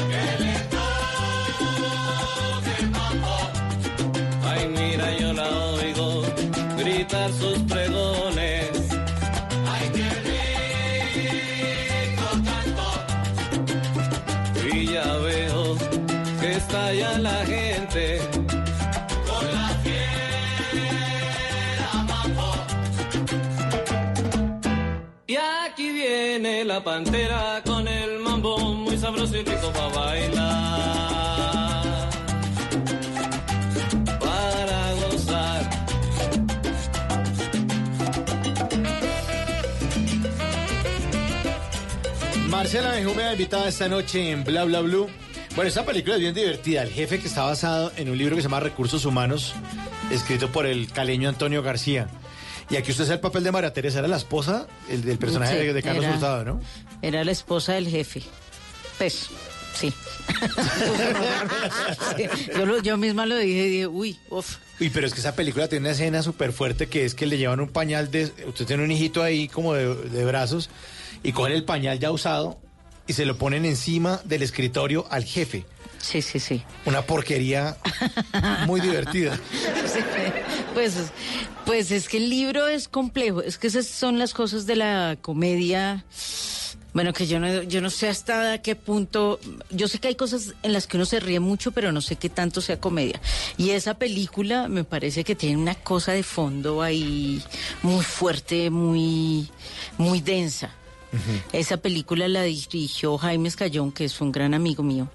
Que 0.10 0.24
le 0.44 0.54
toque 0.76 2.76
mambo. 2.98 3.36
Ay, 4.50 4.62
mira, 4.70 5.08
yo 5.20 5.30
la 5.34 5.48
oigo 5.50 6.08
gritar 6.78 7.30
sus 7.34 7.58
pregones. 7.60 7.87
La 26.78 26.84
pantera 26.84 27.62
con 27.66 27.88
el 27.88 28.20
mambo 28.20 28.76
muy 28.76 29.00
sabroso 29.00 29.36
y 29.36 29.44
rico 29.44 29.72
para 29.74 29.88
bailar. 29.88 31.84
Para 34.20 34.94
gozar. 34.94 35.70
Marcela 42.48 42.92
Benjumea 42.92 43.32
invitada 43.32 43.68
esta 43.70 43.88
noche 43.88 44.30
en 44.30 44.44
Bla 44.44 44.64
Bla 44.66 44.82
Blue. 44.82 45.08
Bueno, 45.56 45.70
esta 45.70 45.84
película 45.84 46.14
es 46.18 46.22
bien 46.22 46.36
divertida. 46.36 46.84
El 46.84 46.92
jefe 46.92 47.20
que 47.20 47.28
está 47.28 47.42
basado 47.42 47.92
en 47.98 48.12
un 48.12 48.20
libro 48.20 48.36
que 48.36 48.44
se 48.44 48.50
llama 48.50 48.60
Recursos 48.60 49.04
Humanos, 49.06 49.56
escrito 50.12 50.52
por 50.52 50.68
el 50.68 50.92
caleño 50.92 51.28
Antonio 51.28 51.64
García. 51.64 52.08
Y 52.70 52.76
aquí 52.76 52.92
usted 52.92 53.06
hace 53.06 53.14
el 53.14 53.20
papel 53.20 53.44
de 53.44 53.52
María 53.52 53.72
Teresa, 53.74 54.00
era 54.00 54.08
la 54.08 54.18
esposa 54.18 54.68
el 54.90 55.02
del 55.04 55.18
personaje 55.18 55.60
Sí, 55.60 55.66
de, 55.68 55.74
de 55.74 55.84
Carlos 55.84 56.04
era- 56.04 56.14
Hurtado, 56.16 56.46
¿no? 56.46 56.62
Era 57.02 57.24
la 57.24 57.32
esposa 57.32 57.74
del 57.74 57.88
jefe. 57.88 58.24
Pues, 58.98 59.28
sí. 59.74 59.94
Sí, 62.18 62.28
yo, 62.56 62.66
lo- 62.66 62.82
yo 62.82 62.98
misma 62.98 63.26
lo 63.26 63.38
dije 63.38 63.60
y 63.68 63.70
dije, 63.70 63.88
uy, 63.88 64.20
uff. 64.30 64.58
Uy, 64.80 64.90
pero 64.90 65.08
es 65.08 65.14
que 65.14 65.20
esa 65.20 65.36
película 65.36 65.68
tiene 65.68 65.86
una 65.86 65.92
escena 65.94 66.22
súper 66.24 66.52
fuerte 66.52 66.88
que 66.88 67.06
es 67.06 67.16
que 67.16 67.26
le 67.26 67.38
llevan 67.38 67.60
un 67.60 67.70
pañal 67.70 68.12
de... 68.12 68.32
Usted 68.48 68.66
tiene 68.66 68.84
un 68.84 68.92
hijito 68.92 69.24
ahí 69.24 69.48
como 69.48 69.74
de, 69.74 69.94
de 69.96 70.26
brazos 70.26 70.70
y 71.24 71.32
cogen 71.32 71.54
el 71.54 71.64
pañal 71.64 72.00
ya 72.00 72.12
usado 72.12 72.60
y 73.08 73.14
se 73.14 73.26
lo 73.26 73.38
ponen 73.38 73.66
encima 73.66 74.22
del 74.26 74.44
escritorio 74.44 75.08
al 75.10 75.24
jefe. 75.24 75.66
Sí, 76.00 76.22
sí, 76.22 76.40
sí. 76.40 76.62
Una 76.86 77.02
porquería 77.02 77.78
muy 78.66 78.82
divertida. 78.82 79.38
Sí, 79.88 80.00
Pues, 80.74 80.96
pues 81.68 81.92
es 81.92 82.08
que 82.08 82.16
el 82.16 82.30
libro 82.30 82.70
es 82.70 82.88
complejo. 82.88 83.42
Es 83.42 83.58
que 83.58 83.68
esas 83.68 83.86
son 83.86 84.18
las 84.18 84.34
cosas 84.34 84.66
de 84.66 84.78
la 84.78 85.18
comedia. 85.22 86.06
Bueno, 86.94 87.12
que 87.12 87.28
yo 87.28 87.42
no, 87.42 87.62
yo 87.64 87.82
no 87.82 87.90
sé 87.90 88.08
hasta 88.08 88.62
qué 88.62 88.78
punto. 88.78 89.38
Yo 89.70 89.90
sé 89.90 90.00
que 90.00 90.08
hay 90.08 90.16
cosas 90.16 90.54
en 90.64 90.72
las 90.72 90.88
que 90.88 90.96
uno 90.96 91.06
se 91.06 91.20
ríe 91.20 91.42
mucho, 91.42 91.72
pero 91.72 91.92
no 91.92 92.00
sé 92.00 92.16
qué 92.16 92.30
tanto 92.30 92.62
sea 92.62 92.80
comedia. 92.80 93.20
Y 93.58 93.72
esa 93.72 93.96
película 93.96 94.70
me 94.70 94.86
parece 94.86 95.26
que 95.26 95.36
tiene 95.36 95.58
una 95.58 95.76
cosa 95.76 96.14
de 96.14 96.24
fondo 96.24 96.82
ahí 96.82 97.44
muy 97.84 98.04
fuerte, 98.04 98.70
muy, 98.70 99.50
muy 99.98 100.22
densa. 100.22 100.74
Esa 101.52 101.78
película 101.78 102.30
la 102.30 102.44
dirigió 102.44 103.18
Jaime 103.18 103.50
Escayón, 103.50 103.92
que 103.92 104.06
es 104.06 104.22
un 104.22 104.32
gran 104.32 104.54
amigo 104.54 104.84
mío. 104.84 105.10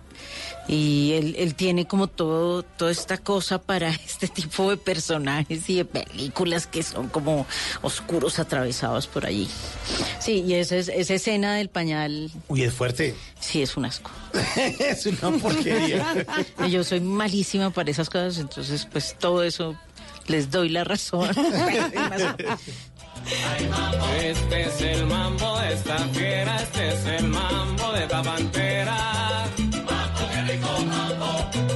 Y 0.68 1.12
él, 1.14 1.34
él 1.38 1.54
tiene 1.54 1.86
como 1.86 2.06
todo, 2.06 2.62
toda 2.62 2.90
esta 2.92 3.18
cosa 3.18 3.58
para 3.60 3.90
este 4.06 4.28
tipo 4.28 4.70
de 4.70 4.76
personajes 4.76 5.68
y 5.68 5.76
de 5.76 5.84
películas 5.84 6.66
que 6.66 6.82
son 6.82 7.08
como 7.08 7.46
oscuros 7.82 8.38
atravesados 8.38 9.06
por 9.06 9.26
allí. 9.26 9.48
Sí, 10.20 10.44
y 10.46 10.54
esa, 10.54 10.76
es- 10.76 10.88
esa 10.88 11.14
escena 11.14 11.54
del 11.56 11.68
pañal, 11.68 12.30
Uy, 12.48 12.62
es 12.62 12.72
fuerte. 12.74 13.14
sí, 13.40 13.62
es 13.62 13.76
un 13.76 13.86
asco. 13.86 14.10
es 14.78 15.06
una 15.06 15.30
porquería. 15.38 16.26
Y 16.66 16.70
Yo 16.70 16.84
soy 16.84 17.00
malísima 17.00 17.70
para 17.70 17.90
esas 17.90 18.08
cosas, 18.08 18.38
entonces 18.38 18.86
pues 18.90 19.16
todo 19.18 19.42
eso 19.42 19.74
les 20.28 20.50
doy 20.50 20.68
la 20.68 20.84
razón. 20.84 21.28
Este 24.20 24.62
es 24.62 24.80
el 24.80 25.06
mambo 25.06 25.58
de 25.60 25.74
esta 25.74 25.98
fiera, 26.08 26.56
este 26.56 26.88
es 26.88 27.06
el 27.20 27.28
mambo 27.28 27.92
de 27.92 28.02
esta 28.02 28.22
pantera. 28.22 29.48
Mambo, 30.52 30.52
qué 30.52 30.58
rico 30.58 30.84
mambo. 30.84 31.26
Mambo, 31.26 31.71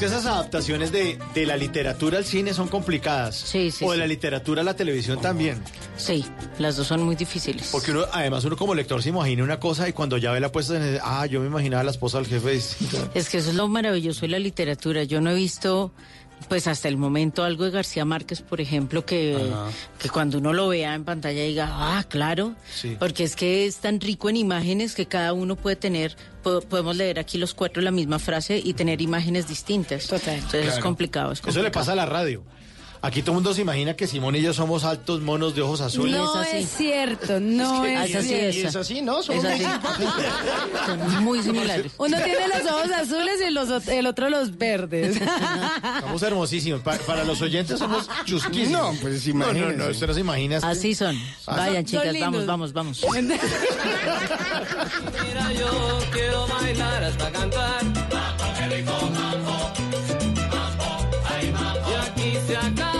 que 0.00 0.06
esas 0.06 0.24
adaptaciones 0.24 0.90
de, 0.92 1.18
de 1.34 1.44
la 1.46 1.58
literatura 1.58 2.16
al 2.16 2.24
cine 2.24 2.54
son 2.54 2.68
complicadas. 2.68 3.36
Sí, 3.36 3.70
sí, 3.70 3.84
O 3.84 3.90
de 3.90 3.96
sí. 3.96 4.00
la 4.00 4.06
literatura 4.06 4.62
a 4.62 4.64
la 4.64 4.74
televisión 4.74 5.20
también. 5.20 5.62
Sí, 5.98 6.24
las 6.58 6.76
dos 6.76 6.86
son 6.86 7.02
muy 7.02 7.16
difíciles. 7.16 7.68
Porque 7.70 7.90
uno, 7.90 8.04
además 8.10 8.42
uno 8.46 8.56
como 8.56 8.74
lector 8.74 9.02
se 9.02 9.10
imagina 9.10 9.44
una 9.44 9.60
cosa 9.60 9.86
y 9.88 9.92
cuando 9.92 10.16
ya 10.16 10.32
ve 10.32 10.40
la 10.40 10.50
puesta 10.50 10.76
en 10.76 10.98
ah, 11.02 11.26
yo 11.26 11.40
me 11.40 11.46
imaginaba 11.48 11.84
la 11.84 11.90
esposa 11.90 12.16
del 12.16 12.26
jefe. 12.28 12.54
Es 13.14 13.28
que 13.28 13.36
eso 13.38 13.50
es 13.50 13.54
lo 13.54 13.68
maravilloso 13.68 14.22
de 14.22 14.28
la 14.28 14.38
literatura. 14.38 15.04
Yo 15.04 15.20
no 15.20 15.30
he 15.30 15.34
visto, 15.34 15.92
pues 16.48 16.66
hasta 16.66 16.88
el 16.88 16.96
momento, 16.96 17.44
algo 17.44 17.64
de 17.64 17.70
García 17.70 18.04
Márquez, 18.04 18.40
por 18.42 18.60
ejemplo, 18.60 19.04
que, 19.04 19.36
que 19.98 20.08
cuando 20.08 20.38
uno 20.38 20.52
lo 20.52 20.68
vea 20.68 20.94
en 20.94 21.04
pantalla 21.04 21.42
diga, 21.42 21.68
ah, 21.70 22.04
claro, 22.08 22.54
Sí. 22.74 22.96
porque 22.98 23.24
es 23.24 23.36
que 23.36 23.66
es 23.66 23.76
tan 23.76 24.00
rico 24.00 24.28
en 24.30 24.36
imágenes 24.36 24.94
que 24.94 25.06
cada 25.06 25.32
uno 25.32 25.54
puede 25.56 25.76
tener, 25.76 26.16
po- 26.42 26.60
podemos 26.62 26.96
leer 26.96 27.18
aquí 27.18 27.38
los 27.38 27.54
cuatro 27.54 27.82
la 27.82 27.90
misma 27.92 28.18
frase 28.18 28.60
y 28.62 28.72
tener 28.74 29.00
imágenes 29.00 29.46
distintas. 29.48 30.06
Total. 30.06 30.34
Entonces 30.36 30.74
es 30.74 30.78
complicado, 30.80 31.32
es 31.32 31.40
Eso 31.46 31.62
le 31.62 31.70
pasa 31.70 31.92
a 31.92 31.96
la 31.96 32.06
radio. 32.06 32.42
Aquí 33.02 33.22
todo 33.22 33.30
el 33.32 33.36
mundo 33.36 33.54
se 33.54 33.62
imagina 33.62 33.96
que 33.96 34.06
Simón 34.06 34.36
y 34.36 34.42
yo 34.42 34.52
somos 34.52 34.84
altos 34.84 35.22
monos 35.22 35.54
de 35.54 35.62
ojos 35.62 35.80
azules. 35.80 36.14
No 36.16 36.42
es 36.42 36.68
cierto, 36.68 37.40
no 37.40 37.86
Es 37.86 38.10
es, 38.10 38.10
que- 38.10 38.10
es 38.10 38.16
así, 38.16 38.28
cierto. 38.52 38.68
es 38.68 38.76
así, 38.76 39.00
¿no? 39.00 39.22
Somos 39.22 39.42
Es 39.44 39.50
muy 39.58 39.64
así. 39.64 40.04
Son 40.86 41.24
muy 41.24 41.42
similares. 41.42 41.92
Uno 41.96 42.16
tiene 42.22 42.46
los 42.48 42.60
ojos 42.70 42.90
azules 42.92 43.40
y 43.48 43.50
los, 43.52 43.88
el 43.88 44.06
otro 44.06 44.28
los 44.28 44.58
verdes. 44.58 45.18
Somos 46.00 46.22
hermosísimos. 46.22 46.82
Pa- 46.82 46.98
para 47.06 47.24
los 47.24 47.40
oyentes 47.40 47.78
somos 47.78 48.06
chusquísimos. 48.26 48.94
No, 48.94 49.00
pues 49.00 49.26
No, 49.34 49.50
no, 49.52 49.72
no, 49.72 49.86
usted 49.88 50.06
no 50.06 50.12
se 50.14 50.20
imagina. 50.20 50.56
es 50.58 50.64
Así 50.64 50.94
son. 50.94 51.18
Vayan, 51.46 51.84
chicas, 51.86 52.14
vamos, 52.20 52.44
vamos, 52.44 52.72
vamos. 52.74 53.00
Mira, 53.12 53.38
yo 55.52 55.98
quiero 56.12 56.46
bailar 56.48 57.04
hasta 57.04 57.32
cantar. 57.32 57.80
Y 62.50 62.99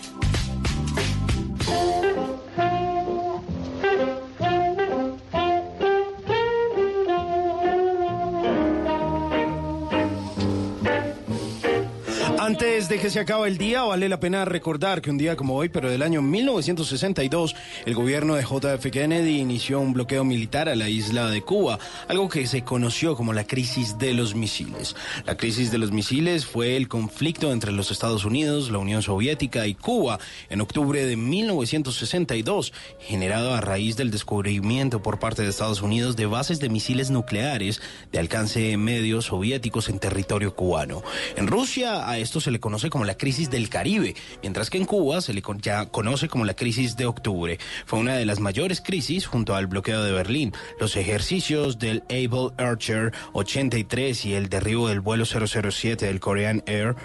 De 12.91 12.99
que 12.99 13.09
se 13.09 13.21
acabe 13.21 13.47
el 13.47 13.57
día, 13.57 13.83
vale 13.83 14.09
la 14.09 14.19
pena 14.19 14.43
recordar 14.43 15.01
que 15.01 15.09
un 15.09 15.17
día 15.17 15.37
como 15.37 15.55
hoy, 15.55 15.69
pero 15.69 15.89
del 15.89 16.01
año 16.01 16.21
1962, 16.21 17.55
el 17.85 17.95
gobierno 17.95 18.35
de 18.35 18.43
JF 18.43 18.85
Kennedy 18.91 19.39
inició 19.39 19.79
un 19.79 19.93
bloqueo 19.93 20.25
militar 20.25 20.67
a 20.67 20.75
la 20.75 20.89
isla 20.89 21.29
de 21.29 21.41
Cuba, 21.41 21.79
algo 22.09 22.27
que 22.27 22.45
se 22.47 22.65
conoció 22.65 23.15
como 23.15 23.31
la 23.31 23.45
crisis 23.45 23.97
de 23.97 24.13
los 24.13 24.35
misiles. 24.35 24.97
La 25.25 25.37
crisis 25.37 25.71
de 25.71 25.77
los 25.77 25.93
misiles 25.93 26.45
fue 26.45 26.75
el 26.75 26.89
conflicto 26.89 27.53
entre 27.53 27.71
los 27.71 27.91
Estados 27.91 28.25
Unidos, 28.25 28.69
la 28.69 28.79
Unión 28.79 29.01
Soviética 29.01 29.67
y 29.67 29.73
Cuba 29.73 30.19
en 30.49 30.59
octubre 30.59 31.05
de 31.05 31.15
1962, 31.15 32.73
generado 32.99 33.53
a 33.53 33.61
raíz 33.61 33.95
del 33.95 34.11
descubrimiento 34.11 35.01
por 35.01 35.17
parte 35.17 35.43
de 35.43 35.49
Estados 35.49 35.81
Unidos 35.81 36.17
de 36.17 36.25
bases 36.25 36.59
de 36.59 36.67
misiles 36.67 37.09
nucleares 37.09 37.81
de 38.11 38.19
alcance 38.19 38.75
medio 38.75 39.21
soviéticos 39.21 39.87
en 39.87 39.99
territorio 39.99 40.57
cubano. 40.57 41.03
En 41.37 41.47
Rusia 41.47 42.09
a 42.09 42.17
esto 42.17 42.41
se 42.41 42.51
le 42.51 42.59
conoce 42.59 42.80
como 42.89 43.05
la 43.05 43.17
crisis 43.17 43.49
del 43.49 43.69
Caribe, 43.69 44.15
mientras 44.41 44.69
que 44.69 44.77
en 44.77 44.85
Cuba 44.85 45.21
se 45.21 45.33
le 45.33 45.41
conoce 45.41 46.27
como 46.27 46.45
la 46.45 46.53
crisis 46.53 46.95
de 46.97 47.05
octubre. 47.05 47.59
Fue 47.85 47.99
una 47.99 48.15
de 48.15 48.25
las 48.25 48.39
mayores 48.39 48.81
crisis 48.81 49.27
junto 49.27 49.55
al 49.55 49.67
bloqueo 49.67 50.03
de 50.03 50.11
Berlín, 50.11 50.53
los 50.79 50.95
ejercicios 50.95 51.79
del 51.79 52.03
Able 52.09 52.51
Archer 52.57 53.13
83 53.33 54.25
y 54.25 54.33
el 54.33 54.49
derribo 54.49 54.87
del 54.87 55.01
vuelo 55.01 55.25
007 55.25 56.05
del 56.05 56.19
Korean 56.19 56.63
Air 56.65 56.95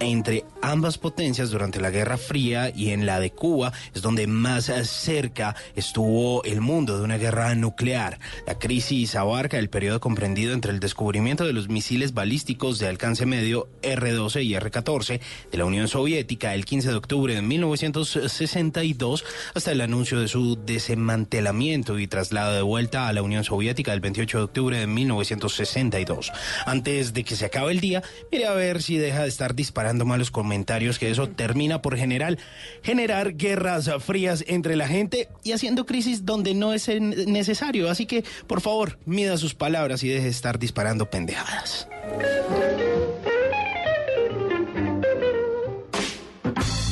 entre 0.00 0.44
ambas 0.62 0.98
potencias 0.98 1.50
durante 1.50 1.80
la 1.80 1.90
Guerra 1.90 2.16
Fría 2.16 2.72
y 2.74 2.90
en 2.90 3.06
la 3.06 3.20
de 3.20 3.30
Cuba 3.30 3.72
es 3.94 4.02
donde 4.02 4.26
más 4.26 4.68
eh, 4.68 4.84
cerca 4.84 5.54
estuvo 5.76 6.42
el 6.44 6.60
mundo 6.60 6.98
de 6.98 7.04
una 7.04 7.18
guerra 7.18 7.54
nuclear. 7.54 8.18
La 8.46 8.58
crisis 8.58 9.14
abarca 9.14 9.58
el 9.58 9.68
periodo 9.68 10.00
comprendido 10.00 10.54
entre 10.54 10.72
el 10.72 10.80
descubrimiento 10.80 11.44
de 11.44 11.52
los 11.52 11.68
misiles 11.68 12.14
balísticos 12.14 12.78
de 12.78 12.88
alcance 12.88 13.26
medio 13.26 13.68
R-12 13.82 14.42
y 14.44 14.54
R-14 14.54 15.20
de 15.52 15.58
la 15.58 15.66
Unión 15.66 15.86
Soviética 15.86 16.54
el 16.54 16.64
15 16.64 16.88
de 16.88 16.94
octubre 16.94 17.34
de 17.34 17.42
1962 17.42 19.24
hasta 19.54 19.72
el 19.72 19.82
anuncio 19.82 20.18
de 20.18 20.28
su 20.28 20.56
desmantelamiento 20.64 21.98
y 21.98 22.06
traslado 22.06 22.54
de 22.54 22.62
vuelta 22.62 23.06
a 23.06 23.12
la 23.12 23.22
Unión 23.22 23.44
Soviética 23.44 23.92
el 23.92 24.00
28 24.00 24.38
de 24.38 24.44
octubre 24.44 24.78
de 24.78 24.86
1962. 24.86 26.32
Antes 26.64 27.12
de 27.12 27.24
que 27.24 27.36
se 27.36 27.46
acabe 27.46 27.72
el 27.72 27.80
día, 27.80 28.02
mire 28.32 28.46
a 28.46 28.54
ver 28.54 28.82
si 28.82 28.96
deja 28.96 29.22
de 29.22 29.28
estar 29.28 29.54
disparando 29.54 29.89
malos 29.94 30.30
comentarios, 30.30 30.98
que 30.98 31.10
eso 31.10 31.28
termina 31.28 31.82
por 31.82 31.96
general, 31.96 32.38
generar 32.82 33.36
guerras 33.36 33.90
frías 34.00 34.44
entre 34.46 34.76
la 34.76 34.88
gente 34.88 35.28
y 35.42 35.52
haciendo 35.52 35.86
crisis 35.86 36.24
donde 36.24 36.54
no 36.54 36.72
es 36.72 36.88
necesario. 36.88 37.90
Así 37.90 38.06
que, 38.06 38.24
por 38.46 38.60
favor, 38.60 38.98
mida 39.06 39.36
sus 39.36 39.54
palabras 39.54 40.02
y 40.02 40.08
deje 40.08 40.24
de 40.24 40.30
estar 40.30 40.58
disparando 40.58 41.10
pendejadas. 41.10 41.88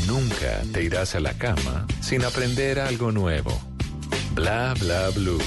Nunca 0.06 0.62
te 0.72 0.82
irás 0.82 1.14
a 1.14 1.20
la 1.20 1.34
cama 1.34 1.86
sin 2.00 2.24
aprender 2.24 2.80
algo 2.80 3.12
nuevo. 3.12 3.50
Bla 4.34 4.74
Bla 4.78 5.10
Blue. 5.10 5.38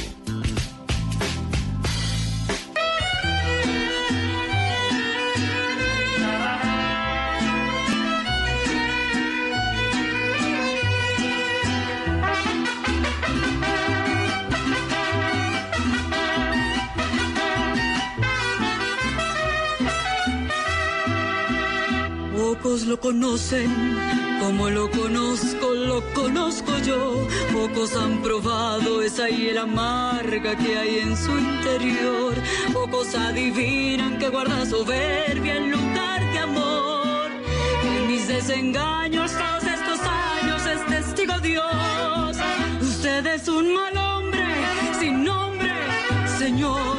Pocos 22.52 22.86
lo 22.86 23.00
conocen 23.00 23.72
como 24.42 24.70
lo 24.70 24.92
conozco, 24.92 25.74
lo 25.74 26.02
conozco 26.14 26.78
yo. 26.86 27.26
Pocos 27.54 27.96
han 27.96 28.22
probado 28.22 29.02
esa 29.02 29.30
hiel 29.30 29.58
amarga 29.58 30.58
que 30.58 30.78
hay 30.78 31.00
en 31.00 31.16
su 31.16 31.32
interior. 31.32 32.34
Pocos 32.74 33.16
adivinan 33.16 34.20
que 34.20 34.28
guarda 34.28 34.66
soberbia 34.66 35.56
en 35.56 35.72
lugar 35.72 36.30
de 36.34 36.40
amor. 36.40 37.32
En 37.86 38.08
mis 38.08 38.28
desengaños 38.28 39.32
todos 39.32 39.64
estos 39.64 40.00
años 40.02 40.62
es 40.66 40.86
testigo 40.88 41.40
Dios. 41.40 42.38
Usted 42.82 43.28
es 43.28 43.48
un 43.48 43.74
mal 43.74 43.96
hombre 43.96 44.46
sin 45.00 45.24
nombre, 45.24 45.72
Señor. 46.38 46.91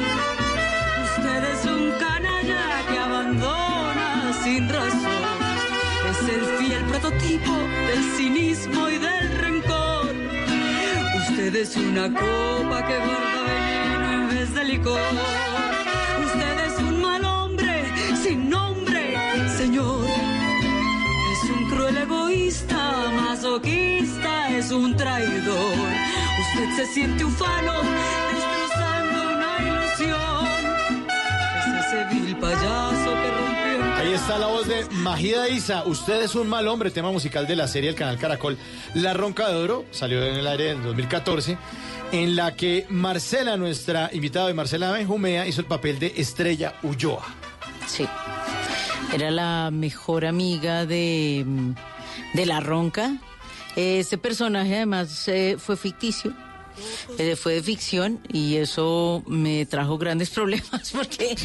Del 7.39 8.03
cinismo 8.15 8.89
y 8.89 8.99
del 8.99 9.37
rencor. 9.39 10.13
Usted 11.17 11.55
es 11.55 11.75
una 11.75 12.07
copa 12.09 12.85
que 12.85 12.95
guarda 12.95 13.41
veneno 13.47 14.11
en 14.11 14.29
vez 14.29 14.53
de 14.53 14.63
licor. 14.65 14.99
Usted 16.25 16.59
es 16.67 16.79
un 16.79 17.01
mal 17.01 17.25
hombre 17.25 17.85
sin 18.21 18.49
nombre, 18.51 19.17
señor. 19.57 20.05
Es 21.31 21.49
un 21.49 21.69
cruel 21.71 21.97
egoísta, 21.97 23.11
masoquista, 23.15 24.49
es 24.49 24.71
un 24.71 24.95
traidor. 24.95 25.75
Usted 26.43 26.75
se 26.75 26.85
siente 26.85 27.25
ufano, 27.25 27.73
destrozando 28.31 29.17
una 29.33 29.51
ilusión. 29.69 30.47
Es 31.79 31.93
ese 31.93 32.35
payaso. 32.35 32.92
Está 34.13 34.37
la 34.37 34.45
voz 34.45 34.67
de 34.67 34.85
Magida 34.91 35.49
Isa. 35.49 35.85
Usted 35.87 36.21
es 36.21 36.35
un 36.35 36.47
mal 36.47 36.67
hombre, 36.67 36.91
tema 36.91 37.11
musical 37.11 37.47
de 37.47 37.55
la 37.55 37.67
serie 37.67 37.89
El 37.89 37.95
Canal 37.95 38.19
Caracol. 38.19 38.59
La 38.93 39.15
Ronca 39.15 39.49
de 39.49 39.55
Oro 39.55 39.85
salió 39.89 40.23
en 40.23 40.35
el 40.35 40.45
aire 40.45 40.69
en 40.69 40.83
2014, 40.83 41.57
en 42.11 42.35
la 42.35 42.55
que 42.55 42.85
Marcela, 42.89 43.57
nuestra 43.57 44.11
invitada 44.13 44.47
de 44.47 44.53
Marcela 44.53 44.91
Benjumea, 44.91 45.47
hizo 45.47 45.61
el 45.61 45.67
papel 45.67 45.97
de 45.97 46.13
Estrella 46.15 46.75
Ulloa. 46.83 47.25
Sí. 47.87 48.07
Era 49.11 49.31
la 49.31 49.71
mejor 49.71 50.25
amiga 50.25 50.85
de, 50.85 51.43
de 52.35 52.45
la 52.45 52.59
ronca. 52.59 53.17
Este 53.75 54.19
personaje 54.19 54.75
además 54.75 55.27
eh, 55.27 55.55
fue 55.57 55.75
ficticio. 55.75 56.35
Eh, 57.17 57.35
fue 57.35 57.53
de 57.55 57.63
ficción 57.63 58.19
y 58.31 58.55
eso 58.57 59.23
me 59.27 59.65
trajo 59.65 59.97
grandes 59.97 60.29
problemas 60.29 60.91
porque 60.95 61.35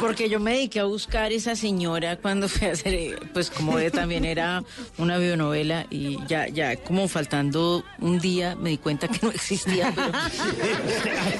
porque 0.00 0.28
yo 0.28 0.40
me 0.40 0.52
dediqué 0.52 0.80
a 0.80 0.84
buscar 0.84 1.32
esa 1.32 1.56
señora 1.56 2.16
cuando 2.16 2.48
fui 2.48 2.68
a 2.68 2.72
hacer 2.72 3.18
pues 3.32 3.50
como 3.50 3.76
de- 3.76 3.90
también 3.90 4.24
era 4.24 4.62
una 4.98 5.18
bionovela 5.18 5.86
y 5.90 6.18
ya 6.26 6.48
ya 6.48 6.76
como 6.76 7.08
faltando 7.08 7.84
un 7.98 8.18
día 8.20 8.54
me 8.56 8.70
di 8.70 8.78
cuenta 8.78 9.08
que 9.08 9.18
no 9.22 9.30
existía 9.32 9.92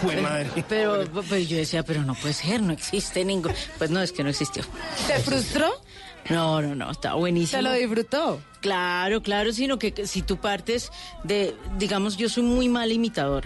pero 0.06 0.30
pero 0.68 1.22
pues 1.28 1.48
yo 1.48 1.56
decía, 1.56 1.82
pero 1.82 2.02
no 2.02 2.14
puede 2.14 2.34
ser, 2.34 2.62
no 2.62 2.72
existe 2.72 3.24
ningún. 3.24 3.52
Pues 3.78 3.90
no, 3.90 4.00
es 4.02 4.12
que 4.12 4.22
no 4.22 4.30
existió. 4.30 4.62
¿Te 5.06 5.18
frustró? 5.20 5.70
No, 6.28 6.60
no, 6.62 6.74
no, 6.74 6.90
está 6.90 7.14
buenísimo. 7.14 7.58
¿Se 7.58 7.62
lo 7.62 7.72
disfrutó? 7.72 8.40
Claro, 8.60 9.22
claro, 9.22 9.54
sino 9.54 9.78
que 9.78 9.92
que 9.92 10.06
si 10.06 10.20
tú 10.20 10.36
partes 10.36 10.92
de, 11.24 11.56
digamos, 11.78 12.18
yo 12.18 12.28
soy 12.28 12.42
muy 12.42 12.68
mal 12.68 12.92
imitador, 12.92 13.42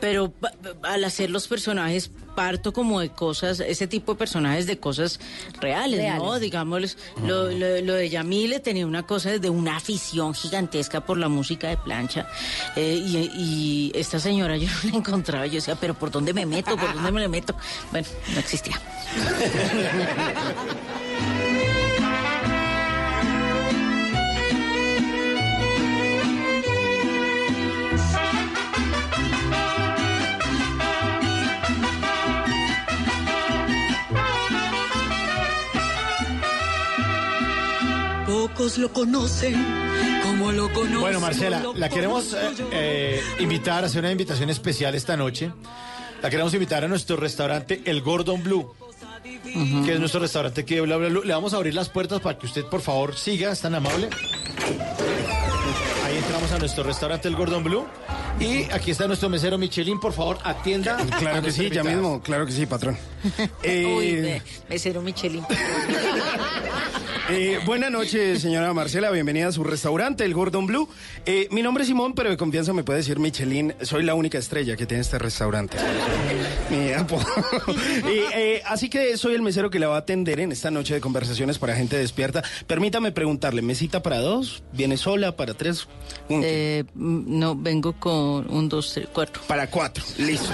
pero 0.00 0.32
pa- 0.32 0.50
pa- 0.50 0.88
al 0.92 1.04
hacer 1.04 1.30
los 1.30 1.46
personajes 1.46 2.10
parto 2.34 2.72
como 2.72 2.98
de 2.98 3.10
cosas, 3.10 3.60
ese 3.60 3.86
tipo 3.86 4.14
de 4.14 4.18
personajes 4.18 4.66
de 4.66 4.76
cosas 4.80 5.20
reales, 5.60 6.00
¿no? 6.18 6.40
Digamos, 6.40 6.96
lo, 7.24 7.48
lo- 7.52 7.80
lo 7.80 7.94
de 7.94 8.10
Yamile 8.10 8.58
tenía 8.58 8.88
una 8.88 9.04
cosa 9.04 9.38
de 9.38 9.50
una 9.50 9.76
afición 9.76 10.34
gigantesca 10.34 11.00
por 11.06 11.16
la 11.16 11.28
música 11.28 11.68
de 11.68 11.76
plancha 11.76 12.26
eh, 12.74 13.00
y, 13.06 13.18
y 13.36 13.92
esta 13.94 14.18
señora 14.18 14.56
yo 14.56 14.66
no 14.82 14.82
la 14.90 14.96
encontraba, 14.98 15.46
yo 15.46 15.54
decía, 15.54 15.76
pero 15.76 15.94
¿por 15.94 16.10
dónde 16.10 16.34
me 16.34 16.44
meto? 16.44 16.76
¿Por 16.76 16.92
dónde 16.92 17.12
me 17.12 17.20
le 17.20 17.28
meto? 17.28 17.54
Bueno, 17.92 18.08
no 18.34 18.40
existía. 18.40 18.80
Pocos 38.54 38.78
lo 38.78 38.92
conocen 38.92 39.54
como 40.22 40.52
lo 40.52 40.72
conozco. 40.72 41.00
Bueno, 41.00 41.20
Marcela, 41.20 41.62
la 41.74 41.88
queremos 41.88 42.32
eh, 42.32 42.38
eh, 42.72 43.22
invitar 43.38 43.84
a 43.84 43.86
hacer 43.86 44.00
una 44.00 44.12
invitación 44.12 44.50
especial 44.50 44.94
esta 44.94 45.16
noche. 45.16 45.52
La 46.22 46.30
queremos 46.30 46.52
invitar 46.54 46.84
a 46.84 46.88
nuestro 46.88 47.16
restaurante 47.16 47.82
El 47.84 48.02
Gordon 48.02 48.42
Blue, 48.42 48.74
que 49.84 49.92
es 49.92 50.00
nuestro 50.00 50.20
restaurante 50.20 50.62
aquí 50.62 50.74
de 50.74 50.80
Bla 50.82 50.96
Bla 50.96 51.08
Blue. 51.08 51.22
Le 51.24 51.32
vamos 51.32 51.54
a 51.54 51.56
abrir 51.56 51.74
las 51.74 51.88
puertas 51.88 52.20
para 52.20 52.38
que 52.38 52.46
usted, 52.46 52.64
por 52.64 52.80
favor, 52.80 53.16
siga, 53.16 53.52
es 53.52 53.60
tan 53.60 53.74
amable. 53.74 54.10
Ahí 56.04 56.16
entramos 56.16 56.52
a 56.52 56.58
nuestro 56.58 56.82
restaurante 56.82 57.28
El 57.28 57.36
Gordon 57.36 57.64
Blue. 57.64 57.86
Y 58.38 58.64
aquí 58.72 58.90
está 58.90 59.06
nuestro 59.06 59.28
mesero 59.28 59.58
Michelin, 59.58 60.00
por 60.00 60.12
favor, 60.12 60.38
atienda. 60.44 60.96
Claro 61.18 61.42
que 61.42 61.52
sí, 61.52 61.70
ya 61.70 61.84
mismo, 61.84 62.20
claro 62.20 62.46
que 62.46 62.52
sí, 62.52 62.66
patrón. 62.66 62.96
Eh, 63.62 63.86
Uy, 63.96 64.12
me- 64.22 64.42
mesero 64.68 65.02
Michelin. 65.02 65.44
Eh, 67.32 67.60
buenas 67.64 67.92
noches, 67.92 68.42
señora 68.42 68.72
Marcela. 68.74 69.08
Bienvenida 69.12 69.46
a 69.46 69.52
su 69.52 69.62
restaurante, 69.62 70.24
el 70.24 70.34
Gordon 70.34 70.66
Blue. 70.66 70.88
Eh, 71.26 71.46
mi 71.52 71.62
nombre 71.62 71.82
es 71.82 71.88
Simón, 71.88 72.12
pero 72.12 72.28
de 72.28 72.36
confianza 72.36 72.72
me 72.72 72.82
puede 72.82 72.96
decir 72.98 73.20
Michelin. 73.20 73.72
Soy 73.82 74.02
la 74.02 74.16
única 74.16 74.36
estrella 74.38 74.76
que 74.76 74.84
tiene 74.84 75.02
este 75.02 75.16
restaurante. 75.16 75.76
Mi 76.70 76.90
apodo. 76.92 77.24
Y, 78.12 78.18
eh, 78.36 78.62
así 78.66 78.88
que 78.88 79.16
soy 79.16 79.34
el 79.36 79.42
mesero 79.42 79.70
que 79.70 79.78
la 79.78 79.86
va 79.86 79.94
a 79.94 79.98
atender 80.00 80.40
en 80.40 80.50
esta 80.50 80.72
noche 80.72 80.94
de 80.94 81.00
conversaciones 81.00 81.58
para 81.58 81.76
gente 81.76 81.96
despierta. 81.96 82.42
Permítame 82.66 83.12
preguntarle, 83.12 83.62
¿mesita 83.62 84.02
para 84.02 84.18
dos? 84.18 84.64
¿Viene 84.72 84.96
sola? 84.96 85.36
¿Para 85.36 85.54
tres? 85.54 85.86
Un- 86.28 86.44
no, 86.96 87.54
vengo 87.54 87.92
con 87.92 88.50
un, 88.52 88.68
dos, 88.68 88.92
tres, 88.92 89.06
cuatro. 89.12 89.40
Para 89.46 89.68
cuatro, 89.70 90.02
listo. 90.18 90.48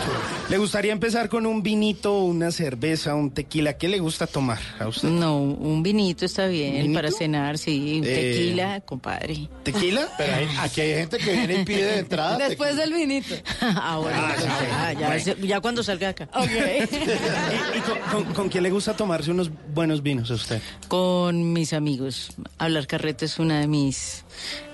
¿Le 0.51 0.59
gustaría 0.59 0.93
empezar 0.93 1.31
con 1.31 1.47
un 1.47 1.63
vinito, 1.63 2.19
una 2.21 2.51
cerveza, 2.57 3.15
un 3.15 3.31
tequila? 3.31 3.75
¿Qué 3.75 3.89
le 3.89 3.99
gusta 4.01 4.27
tomar 4.27 4.59
a 4.81 4.89
usted? 4.89 5.09
No, 5.09 5.39
un 5.41 5.83
vinito 5.83 6.25
está 6.25 6.47
bien 6.47 6.75
¿Vinito? 6.83 6.95
para 6.95 7.11
cenar, 7.13 7.59
sí. 7.59 7.99
Un 8.01 8.07
Eh, 8.07 8.15
tequila, 8.33 8.81
compadre. 8.81 9.49
¿Tequila? 9.63 10.09
Pero 10.19 10.35
hay- 10.35 10.49
aquí 10.61 10.81
hay 10.81 10.95
gente 10.95 11.19
que 11.19 11.33
viene 11.33 11.61
y 11.61 11.65
pide 11.65 11.85
de 11.85 11.99
entrada. 11.99 12.39
Después 12.39 12.77
del 12.77 12.93
vinito. 12.93 13.35
Ahora, 13.81 14.35
Ah, 14.73 14.93
ya, 14.93 15.01
ya, 15.17 15.21
se- 15.21 15.47
ya 15.47 15.61
cuando 15.61 15.83
salga 15.83 16.09
acá. 16.11 16.29
¿Y, 16.45 17.79
y 17.79 17.81
con, 17.83 18.25
con- 18.25 18.35
con 18.35 18.49
quién 18.49 18.63
le 18.65 18.71
gusta 18.71 18.95
tomarse 18.97 19.31
unos 19.31 19.51
buenos 19.75 20.03
vinos 20.03 20.31
a 20.31 20.35
usted? 20.35 20.61
Con 20.89 21.53
mis 21.53 21.73
amigos. 21.73 22.31
Hablar 22.59 22.87
carreta 22.87 23.25
es 23.25 23.39
una 23.39 23.61
de 23.61 23.67
mis 23.69 24.25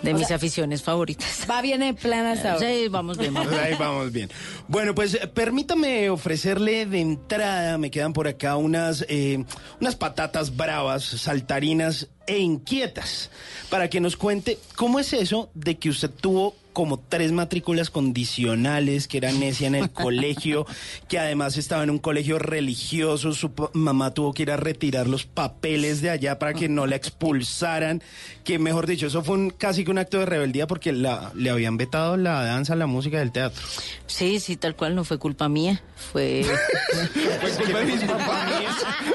de 0.02 0.12
O 0.14 0.16
mis 0.18 0.26
sea, 0.26 0.36
aficiones 0.36 0.82
favoritas. 0.82 1.46
Va 1.50 1.62
bien 1.62 1.82
en 1.82 1.94
plan 1.96 2.26
hasta 2.26 2.54
ahora. 2.54 2.68
Sí, 2.68 2.88
vamos 2.88 3.18
bien. 3.18 3.34
vamos 3.34 3.50
bien. 3.50 3.62
Ahí 3.62 3.74
vamos 3.78 4.12
bien. 4.12 4.30
Bueno, 4.68 4.94
pues 4.94 5.18
permítame 5.34 6.10
ofrecerle 6.10 6.86
de 6.86 7.00
entrada, 7.00 7.78
me 7.78 7.90
quedan 7.90 8.12
por 8.12 8.28
acá 8.28 8.56
unas, 8.56 9.04
eh, 9.08 9.44
unas 9.80 9.96
patatas 9.96 10.56
bravas, 10.56 11.04
saltarinas 11.04 12.08
e 12.26 12.38
inquietas, 12.38 13.30
para 13.70 13.88
que 13.88 14.00
nos 14.00 14.16
cuente 14.16 14.58
cómo 14.76 14.98
es 14.98 15.12
eso 15.12 15.50
de 15.54 15.78
que 15.78 15.88
usted 15.88 16.10
tuvo 16.10 16.54
como 16.72 16.98
tres 16.98 17.32
matrículas 17.32 17.90
condicionales, 17.90 19.06
que 19.06 19.18
era 19.18 19.32
necia 19.32 19.66
en 19.66 19.74
el 19.74 19.90
colegio, 19.92 20.66
que 21.08 21.18
además 21.18 21.56
estaba 21.56 21.82
en 21.82 21.90
un 21.90 21.98
colegio 21.98 22.38
religioso, 22.38 23.32
su 23.32 23.52
mamá 23.74 24.12
tuvo 24.12 24.32
que 24.32 24.42
ir 24.42 24.50
a 24.50 24.56
retirar 24.56 25.06
los 25.06 25.24
papeles 25.24 26.00
de 26.00 26.10
allá 26.10 26.38
para 26.38 26.54
que 26.54 26.68
no 26.68 26.86
la 26.86 26.96
expulsaran, 26.96 28.02
que 28.44 28.58
mejor 28.58 28.86
dicho, 28.86 29.06
eso 29.06 29.22
fue 29.22 29.36
un, 29.36 29.50
casi 29.50 29.84
que 29.84 29.90
un 29.90 29.98
acto 29.98 30.18
de 30.18 30.26
rebeldía 30.26 30.66
porque 30.66 30.92
la, 30.92 31.32
le 31.34 31.50
habían 31.50 31.76
vetado 31.76 32.16
la 32.16 32.44
danza, 32.44 32.74
la 32.74 32.86
música 32.86 33.18
del 33.18 33.32
teatro. 33.32 33.62
Sí, 34.06 34.40
sí, 34.40 34.56
tal 34.56 34.74
cual, 34.74 34.94
no 34.94 35.04
fue 35.04 35.18
culpa 35.18 35.48
mía. 35.48 35.82
Fue. 36.12 36.42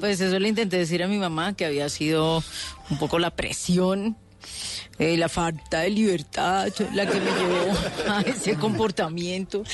Pues 0.00 0.20
eso 0.20 0.38
le 0.38 0.48
intenté 0.48 0.78
decir 0.78 1.02
a 1.02 1.08
mi 1.08 1.18
mamá, 1.18 1.54
que 1.54 1.64
había 1.64 1.88
sido 1.88 2.42
un 2.90 2.98
poco 2.98 3.18
la 3.18 3.30
presión, 3.30 4.16
eh, 4.98 5.16
la 5.16 5.28
falta 5.28 5.80
de 5.80 5.90
libertad, 5.90 6.68
la 6.92 7.06
que 7.06 7.18
me 7.18 7.30
llevó 7.30 7.72
a 8.08 8.20
ese 8.22 8.54
comportamiento. 8.54 9.64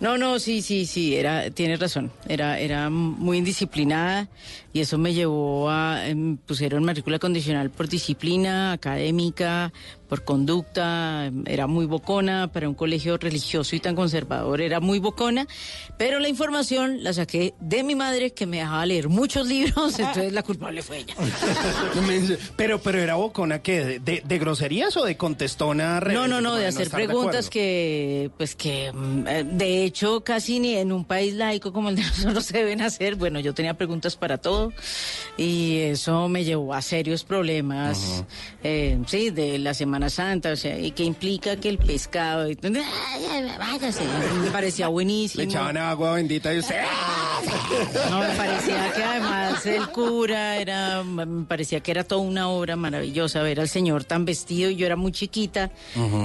No, 0.00 0.18
no, 0.18 0.38
sí, 0.38 0.60
sí, 0.60 0.84
sí, 0.86 1.16
era, 1.16 1.50
tienes 1.50 1.80
razón, 1.80 2.12
era, 2.28 2.58
era 2.58 2.90
muy 2.90 3.38
indisciplinada 3.38 4.28
y 4.76 4.80
eso 4.80 4.98
me 4.98 5.14
llevó 5.14 5.70
a, 5.70 6.06
em, 6.06 6.36
pusieron 6.36 6.84
matrícula 6.84 7.18
condicional 7.18 7.70
por 7.70 7.88
disciplina 7.88 8.72
académica, 8.72 9.72
por 10.06 10.22
conducta, 10.22 11.24
em, 11.24 11.44
era 11.46 11.66
muy 11.66 11.86
bocona, 11.86 12.52
para 12.52 12.68
un 12.68 12.74
colegio 12.74 13.16
religioso 13.16 13.74
y 13.74 13.80
tan 13.80 13.96
conservador 13.96 14.60
era 14.60 14.78
muy 14.80 14.98
bocona, 14.98 15.46
pero 15.96 16.18
la 16.18 16.28
información 16.28 17.02
la 17.02 17.14
saqué 17.14 17.54
de 17.58 17.82
mi 17.84 17.94
madre 17.94 18.32
que 18.34 18.44
me 18.44 18.58
dejaba 18.58 18.84
leer 18.84 19.08
muchos 19.08 19.46
libros, 19.54 19.98
entonces 19.98 20.34
la 20.34 20.42
culpable 20.42 20.82
fue 20.82 20.98
ella. 20.98 21.14
Pero, 22.56 22.80
pero 22.80 22.98
era 22.98 23.14
bocona, 23.14 23.60
¿qué? 23.60 24.00
¿De, 24.00 24.38
groserías 24.38 24.96
o 24.96 25.04
de 25.04 25.16
contestona? 25.16 26.00
No, 26.00 26.28
no, 26.28 26.40
no, 26.40 26.54
de 26.54 26.66
hacer 26.66 26.90
preguntas 26.90 27.48
que, 27.48 28.30
pues 28.36 28.54
que, 28.54 28.92
mm, 28.92 29.26
eh, 29.26 29.44
de 29.44 29.84
hecho, 29.84 30.22
casi 30.22 30.60
ni 30.60 30.74
en 30.74 30.92
un 30.92 31.04
país 31.04 31.34
laico 31.34 31.72
como 31.72 31.88
el 31.88 31.96
de 31.96 32.02
nosotros 32.16 32.44
se 32.44 32.58
deben 32.58 32.82
hacer. 32.82 33.16
Bueno, 33.16 33.40
yo 33.40 33.54
tenía 33.54 33.74
preguntas 33.74 34.16
para 34.16 34.38
todo 34.70 34.82
y 35.36 35.78
eso 35.78 36.28
me 36.28 36.44
llevó 36.44 36.72
a 36.72 36.80
serios 36.80 37.24
problemas, 37.24 38.24
eh, 38.62 38.98
sí, 39.06 39.30
de 39.30 39.58
la 39.58 39.74
Semana 39.74 40.08
Santa, 40.08 40.52
o 40.52 40.56
sea, 40.56 40.78
y 40.78 40.92
que 40.92 41.04
implica 41.04 41.56
que 41.56 41.68
el 41.68 41.78
pescado, 41.78 42.50
y, 42.50 42.56
váyase, 43.58 44.04
me 44.42 44.50
parecía 44.50 44.88
buenísimo. 44.88 45.42
Le 45.42 45.48
echaban 45.48 45.76
agua 45.76 46.14
bendita 46.14 46.54
y 46.54 46.58
usted... 46.58 46.82
No, 48.10 48.20
me 48.20 48.28
parecía 48.30 48.92
que 48.94 49.02
además 49.02 49.66
el 49.66 49.88
cura 49.88 50.56
era, 50.56 51.02
me 51.02 51.44
parecía 51.44 51.80
que 51.80 51.90
era 51.90 52.02
toda 52.02 52.22
una 52.22 52.48
obra 52.48 52.76
maravillosa 52.76 53.42
ver 53.42 53.60
al 53.60 53.68
señor 53.68 54.04
tan 54.04 54.24
vestido 54.24 54.70
y 54.70 54.76
yo 54.76 54.86
era 54.86 54.96
muy 54.96 55.12
chiquita, 55.12 55.70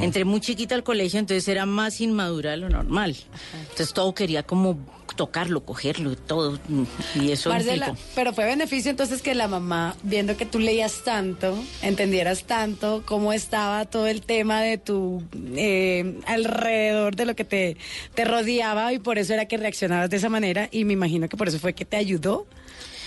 entré 0.02 0.24
muy 0.24 0.40
chiquita 0.40 0.74
al 0.76 0.84
colegio, 0.84 1.20
entonces 1.20 1.48
era 1.48 1.66
más 1.66 2.00
inmadura 2.00 2.52
de 2.52 2.58
lo 2.58 2.70
normal. 2.70 3.16
Entonces 3.62 3.94
todo 3.94 4.14
quería 4.14 4.44
como 4.44 4.80
tocarlo, 5.16 5.64
cogerlo, 5.64 6.16
todo, 6.16 6.60
y 7.16 7.32
eso 7.32 7.50
Marcela, 7.50 7.96
pero 8.16 8.34
fue 8.34 8.46
beneficio 8.46 8.92
entonces 8.92 9.22
que 9.22 9.36
la 9.36 9.48
mamá, 9.48 9.96
viendo 10.04 10.38
que 10.38 10.46
tú 10.46 10.60
leías 10.60 11.04
tanto, 11.04 11.58
entendieras 11.82 12.44
tanto 12.44 13.04
cómo 13.06 13.34
estaba 13.34 13.86
todo 13.86 14.08
el 14.08 14.22
tema 14.22 14.62
de 14.62 14.78
tu 14.78 15.24
eh, 15.56 16.20
alrededor 16.26 17.16
de 17.16 17.26
lo 17.26 17.36
que 17.36 17.44
te, 17.44 17.78
te 18.16 18.26
rodeaba 18.26 18.94
y 18.94 19.00
por 19.00 19.18
eso 19.18 19.34
era 19.34 19.46
que 19.46 19.58
reaccionabas 19.58 20.10
de 20.10 20.18
esa 20.18 20.30
manera 20.30 20.70
y 20.72 20.86
me 20.86 20.94
imagino 20.94 21.30
que 21.30 21.38
por 21.38 21.48
eso 21.48 21.60
fue 21.60 21.74
que 21.74 21.86
te 21.86 21.98
ayudó 21.98 22.48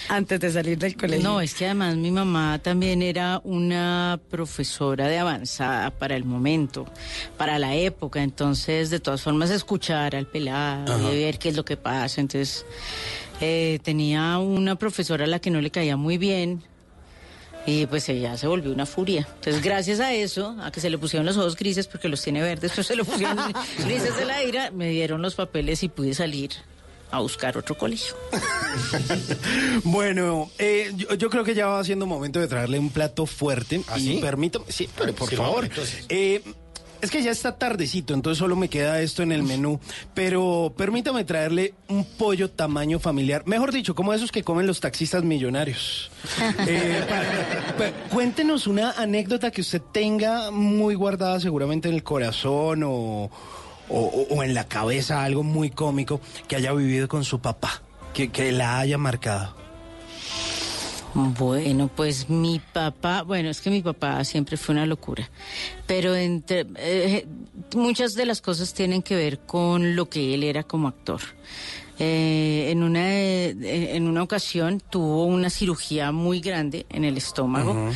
antes 0.09 0.41
de 0.41 0.51
salir 0.51 0.79
del 0.79 0.97
colegio. 0.97 1.23
No, 1.29 1.41
es 1.41 1.55
que 1.55 1.67
además 1.67 1.97
mi 1.97 2.11
mamá 2.11 2.59
también 2.63 3.03
era 3.03 3.41
una 3.45 4.21
profesora 4.31 5.09
de 5.09 5.19
avanzada 5.19 5.91
para 5.91 6.17
el 6.17 6.25
momento, 6.25 6.87
para 7.37 7.59
la 7.59 7.75
época, 7.75 8.23
entonces 8.23 8.91
de 8.91 9.01
todas 9.01 9.23
formas 9.23 9.51
escuchar 9.51 10.17
al 10.17 10.27
pelado 10.27 10.95
Ajá. 10.95 11.13
y 11.13 11.19
ver 11.19 11.39
qué 11.39 11.51
es 11.51 11.57
lo 11.57 11.65
que 11.65 11.77
pasa, 11.77 12.21
entonces 12.21 12.67
eh, 13.41 13.79
tenía 13.83 14.39
una 14.39 14.77
profesora 14.77 15.25
a 15.25 15.29
la 15.29 15.39
que 15.39 15.51
no 15.51 15.61
le 15.61 15.71
caía 15.71 15.97
muy 15.97 16.19
bien 16.19 16.63
y 17.67 17.87
pues 17.87 18.09
ella 18.11 18.37
se 18.37 18.47
volvió 18.47 18.73
una 18.73 18.85
furia. 18.85 19.27
Entonces 19.37 19.63
gracias 19.63 20.01
a 20.01 20.13
eso, 20.13 20.57
a 20.61 20.71
que 20.71 20.81
se 20.81 20.91
le 20.91 20.99
pusieron 20.99 21.25
los 21.25 21.37
ojos 21.37 21.57
grises 21.57 21.87
porque 21.87 22.09
los 22.09 22.21
tiene 22.23 22.43
verdes, 22.43 22.73
pero 22.73 22.83
se 22.83 22.95
le 22.95 23.05
pusieron 23.05 23.39
grises 23.79 24.17
de 24.17 24.25
la 24.25 24.43
ira, 24.43 24.71
me 24.71 24.91
dieron 24.91 25.23
los 25.23 25.35
papeles 25.35 25.83
y 25.83 25.89
pude 25.89 26.15
salir 26.15 26.51
a 27.17 27.21
buscar 27.21 27.57
otro 27.57 27.77
colegio. 27.77 28.15
Bueno, 29.85 30.51
eh, 30.59 30.91
yo, 30.97 31.15
yo 31.15 31.31
creo 31.31 31.45
que 31.45 31.55
ya 31.55 31.67
va 31.67 31.85
siendo 31.85 32.07
momento 32.07 32.41
de 32.41 32.49
traerle 32.49 32.79
un 32.79 32.91
plato 32.91 33.27
fuerte. 33.27 33.83
¿Ah, 33.89 33.99
y 33.99 34.03
sí? 34.03 34.19
permítame, 34.21 34.65
sí, 34.69 34.89
pero 34.97 35.15
por 35.15 35.29
Sí, 35.29 35.37
favor. 35.37 35.69
Eh, 36.09 36.43
es 37.01 37.11
que 37.11 37.23
ya 37.23 37.31
está 37.31 37.57
tardecito, 37.59 38.15
entonces 38.15 38.39
solo 38.39 38.57
me 38.57 38.69
queda 38.71 39.01
esto 39.03 39.23
en 39.23 39.31
el 39.33 39.43
menú. 39.43 39.79
Pero 40.15 40.73
permítame 40.77 41.25
traerle 41.25 41.75
un 41.89 42.05
pollo 42.05 42.51
tamaño 42.51 42.99
familiar. 42.99 43.43
Mejor 43.47 43.73
dicho, 43.73 43.95
como 43.95 44.15
esos 44.15 44.33
que 44.33 44.43
comen 44.43 44.67
los 44.67 44.81
taxistas 44.81 45.23
millonarios. 45.23 46.11
Eh, 46.67 47.05
cuéntenos 48.11 48.67
una 48.67 48.93
anécdota 48.93 49.51
que 49.51 49.61
usted 49.61 49.83
tenga 49.93 50.51
muy 50.51 50.95
guardada 50.95 51.39
seguramente 51.41 51.89
en 51.89 51.95
el 51.95 52.03
corazón 52.03 52.83
o, 52.85 53.31
o- 53.89 54.43
en 54.43 54.55
la 54.55 54.65
cabeza, 54.65 55.23
algo 55.25 55.43
muy 55.43 55.71
cómico 55.71 56.21
que 56.49 56.57
haya 56.57 56.73
vivido 56.73 57.09
con 57.09 57.25
su 57.25 57.41
papá, 57.41 57.83
que, 58.13 58.31
que 58.31 58.53
la 58.53 58.79
haya 58.79 58.99
marcado. 58.99 59.55
Bueno, 61.17 61.89
pues 61.95 62.29
mi 62.29 62.61
papá, 62.73 63.23
bueno, 63.23 63.49
es 63.49 63.61
que 63.61 63.71
mi 63.71 63.83
papá 63.83 64.25
siempre 64.25 64.57
fue 64.57 64.75
una 64.75 64.85
locura, 64.85 65.31
pero 65.87 66.17
entre, 66.17 66.67
eh, 66.77 67.25
muchas 67.77 68.15
de 68.15 68.27
las 68.27 68.41
cosas 68.41 68.75
tienen 68.75 69.01
que 69.01 69.15
ver 69.15 69.39
con 69.41 69.95
lo 69.95 70.09
que 70.09 70.35
él 70.35 70.43
era 70.43 70.65
como 70.65 70.89
actor. 70.89 71.21
Eh, 71.99 72.71
en 72.71 72.83
una 72.83 73.09
eh, 73.09 73.95
en 73.95 74.09
una 74.09 74.25
ocasión 74.25 74.83
tuvo 74.91 75.27
una 75.27 75.49
cirugía 75.49 76.11
muy 76.11 76.41
grande 76.41 76.87
en 76.89 77.05
el 77.05 77.17
estómago 77.17 77.93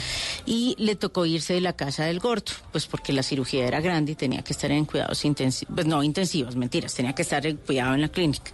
y 0.46 0.76
le 0.78 0.94
tocó 0.94 1.26
irse 1.26 1.54
de 1.54 1.60
la 1.60 1.72
casa 1.72 2.04
del 2.04 2.20
gordo, 2.20 2.52
pues 2.70 2.86
porque 2.86 3.12
la 3.12 3.24
cirugía 3.24 3.66
era 3.66 3.80
grande 3.80 4.12
y 4.12 4.14
tenía 4.14 4.42
que 4.42 4.52
estar 4.52 4.70
en 4.70 4.84
cuidados 4.84 5.24
intensivos, 5.24 5.74
pues 5.74 5.86
no 5.86 6.04
intensivos, 6.04 6.54
mentiras, 6.54 6.94
tenía 6.94 7.12
que 7.12 7.22
estar 7.22 7.44
en 7.44 7.56
cuidado 7.56 7.94
en 7.94 8.02
la 8.02 8.08
clínica. 8.08 8.52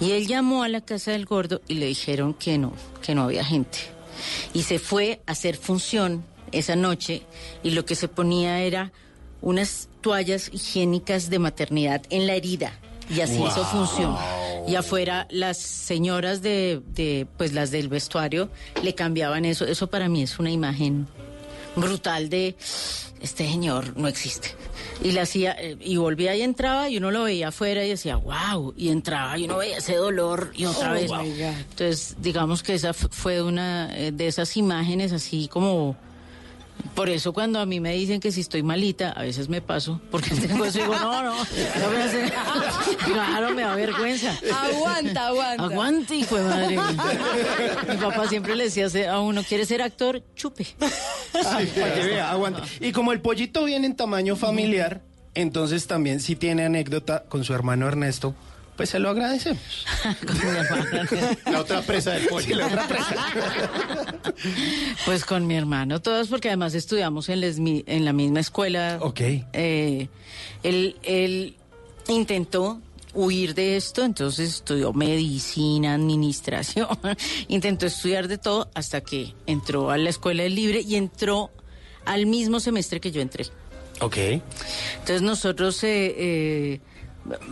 Y 0.00 0.10
él 0.12 0.26
llamó 0.26 0.64
a 0.64 0.68
la 0.68 0.80
casa 0.80 1.12
del 1.12 1.26
gordo 1.26 1.60
y 1.68 1.74
le 1.74 1.86
dijeron 1.86 2.34
que 2.34 2.58
no, 2.58 2.72
que 3.02 3.14
no 3.14 3.22
había 3.22 3.44
gente. 3.44 3.78
Y 4.52 4.64
se 4.64 4.80
fue 4.80 5.20
a 5.26 5.32
hacer 5.32 5.56
función 5.56 6.24
esa 6.50 6.74
noche 6.74 7.22
y 7.62 7.70
lo 7.70 7.84
que 7.84 7.94
se 7.94 8.08
ponía 8.08 8.60
era 8.60 8.92
unas 9.40 9.88
toallas 10.00 10.50
higiénicas 10.52 11.30
de 11.30 11.38
maternidad 11.38 12.02
en 12.10 12.26
la 12.26 12.34
herida. 12.34 12.72
Y 13.14 13.20
así 13.20 13.36
Wow. 13.38 13.48
hizo 13.48 13.64
función. 13.64 14.16
Y 14.66 14.76
afuera 14.76 15.26
las 15.30 15.58
señoras 15.58 16.40
de, 16.42 16.80
de, 16.94 17.26
pues 17.36 17.52
las 17.52 17.70
del 17.70 17.88
vestuario 17.88 18.48
le 18.82 18.94
cambiaban 18.94 19.44
eso. 19.44 19.64
Eso 19.66 19.88
para 19.88 20.08
mí 20.08 20.22
es 20.22 20.38
una 20.38 20.50
imagen 20.50 21.06
brutal 21.76 22.28
de 22.28 22.54
este 23.20 23.46
señor 23.48 23.96
no 23.96 24.08
existe. 24.08 24.50
Y 25.02 25.12
le 25.12 25.20
hacía, 25.20 25.52
eh, 25.58 25.76
y 25.80 25.96
volvía 25.96 26.34
y 26.36 26.42
entraba 26.42 26.88
y 26.88 26.96
uno 26.96 27.10
lo 27.10 27.22
veía 27.24 27.48
afuera 27.48 27.84
y 27.84 27.88
decía, 27.90 28.16
wow, 28.16 28.74
y 28.76 28.88
entraba 28.88 29.38
y 29.38 29.44
uno 29.44 29.58
veía 29.58 29.78
ese 29.78 29.96
dolor 29.96 30.52
y 30.54 30.64
otra 30.64 30.90
Oh, 30.90 30.94
vez. 30.94 31.10
Entonces, 31.10 32.16
digamos 32.20 32.62
que 32.62 32.74
esa 32.74 32.92
fue 32.92 33.42
una 33.42 33.96
eh, 33.96 34.12
de 34.12 34.26
esas 34.28 34.56
imágenes 34.56 35.12
así 35.12 35.48
como... 35.48 35.96
Por 36.94 37.08
eso 37.08 37.32
cuando 37.32 37.58
a 37.58 37.66
mí 37.66 37.80
me 37.80 37.94
dicen 37.94 38.20
que 38.20 38.32
si 38.32 38.40
estoy 38.40 38.62
malita, 38.62 39.12
a 39.12 39.22
veces 39.22 39.48
me 39.48 39.62
paso, 39.62 40.00
porque 40.10 40.30
tengo 40.34 40.64
eso 40.64 40.78
y 40.78 40.82
digo, 40.82 40.94
no, 40.98 41.22
no, 41.22 41.34
no 41.36 41.90
me 41.90 42.02
hace... 42.02 42.32
Claro, 43.04 43.54
me 43.54 43.62
da 43.62 43.74
vergüenza. 43.74 44.38
Aguanta, 44.62 45.28
aguanta. 45.28 45.64
Aguante, 45.64 46.14
hijo 46.14 46.36
de 46.36 46.44
madre. 46.44 46.78
Mi 47.88 47.96
papá 47.96 48.28
siempre 48.28 48.54
le 48.54 48.64
decía 48.64 48.88
a 49.12 49.20
uno, 49.20 49.42
¿quiere 49.42 49.66
ser 49.66 49.82
actor? 49.82 50.22
Chupe. 50.34 50.66
Ay, 51.46 51.66
para 51.66 51.94
que 51.94 52.00
vea, 52.06 52.30
aguante. 52.30 52.62
Y 52.80 52.92
como 52.92 53.12
el 53.12 53.20
pollito 53.20 53.64
viene 53.64 53.86
en 53.86 53.96
tamaño 53.96 54.36
familiar, 54.36 55.02
entonces 55.34 55.86
también 55.86 56.20
si 56.20 56.36
tiene 56.36 56.64
anécdota 56.64 57.24
con 57.28 57.44
su 57.44 57.54
hermano 57.54 57.88
Ernesto, 57.88 58.34
pues 58.82 58.90
se 58.90 58.98
lo 58.98 59.10
agradecemos. 59.10 59.62
La 61.52 61.60
otra 61.60 61.82
presa 61.82 62.10
del 62.14 62.26
pollo. 62.26 62.44
Sí, 62.46 62.54
la 62.54 62.66
otra 62.66 62.88
presa. 62.88 63.14
Pues 65.04 65.24
con 65.24 65.46
mi 65.46 65.54
hermano, 65.54 66.00
todos 66.02 66.26
porque 66.26 66.48
además 66.48 66.74
estudiamos 66.74 67.28
en, 67.28 67.40
les 67.40 67.60
mi- 67.60 67.84
en 67.86 68.04
la 68.04 68.12
misma 68.12 68.40
escuela. 68.40 68.98
Ok. 69.00 69.20
Eh, 69.52 70.08
él, 70.64 70.96
él 71.04 71.54
intentó 72.08 72.80
huir 73.14 73.54
de 73.54 73.76
esto, 73.76 74.02
entonces 74.04 74.50
estudió 74.56 74.92
medicina, 74.92 75.94
administración, 75.94 76.88
intentó 77.48 77.86
estudiar 77.86 78.26
de 78.26 78.38
todo 78.38 78.68
hasta 78.74 79.00
que 79.00 79.32
entró 79.46 79.92
a 79.92 79.96
la 79.96 80.10
escuela 80.10 80.42
del 80.42 80.56
libre 80.56 80.80
y 80.80 80.96
entró 80.96 81.52
al 82.04 82.26
mismo 82.26 82.58
semestre 82.58 82.98
que 83.00 83.12
yo 83.12 83.20
entré. 83.20 83.46
Ok. 84.00 84.16
Entonces 84.16 85.22
nosotros, 85.22 85.84
eh, 85.84 86.14
eh, 86.18 86.80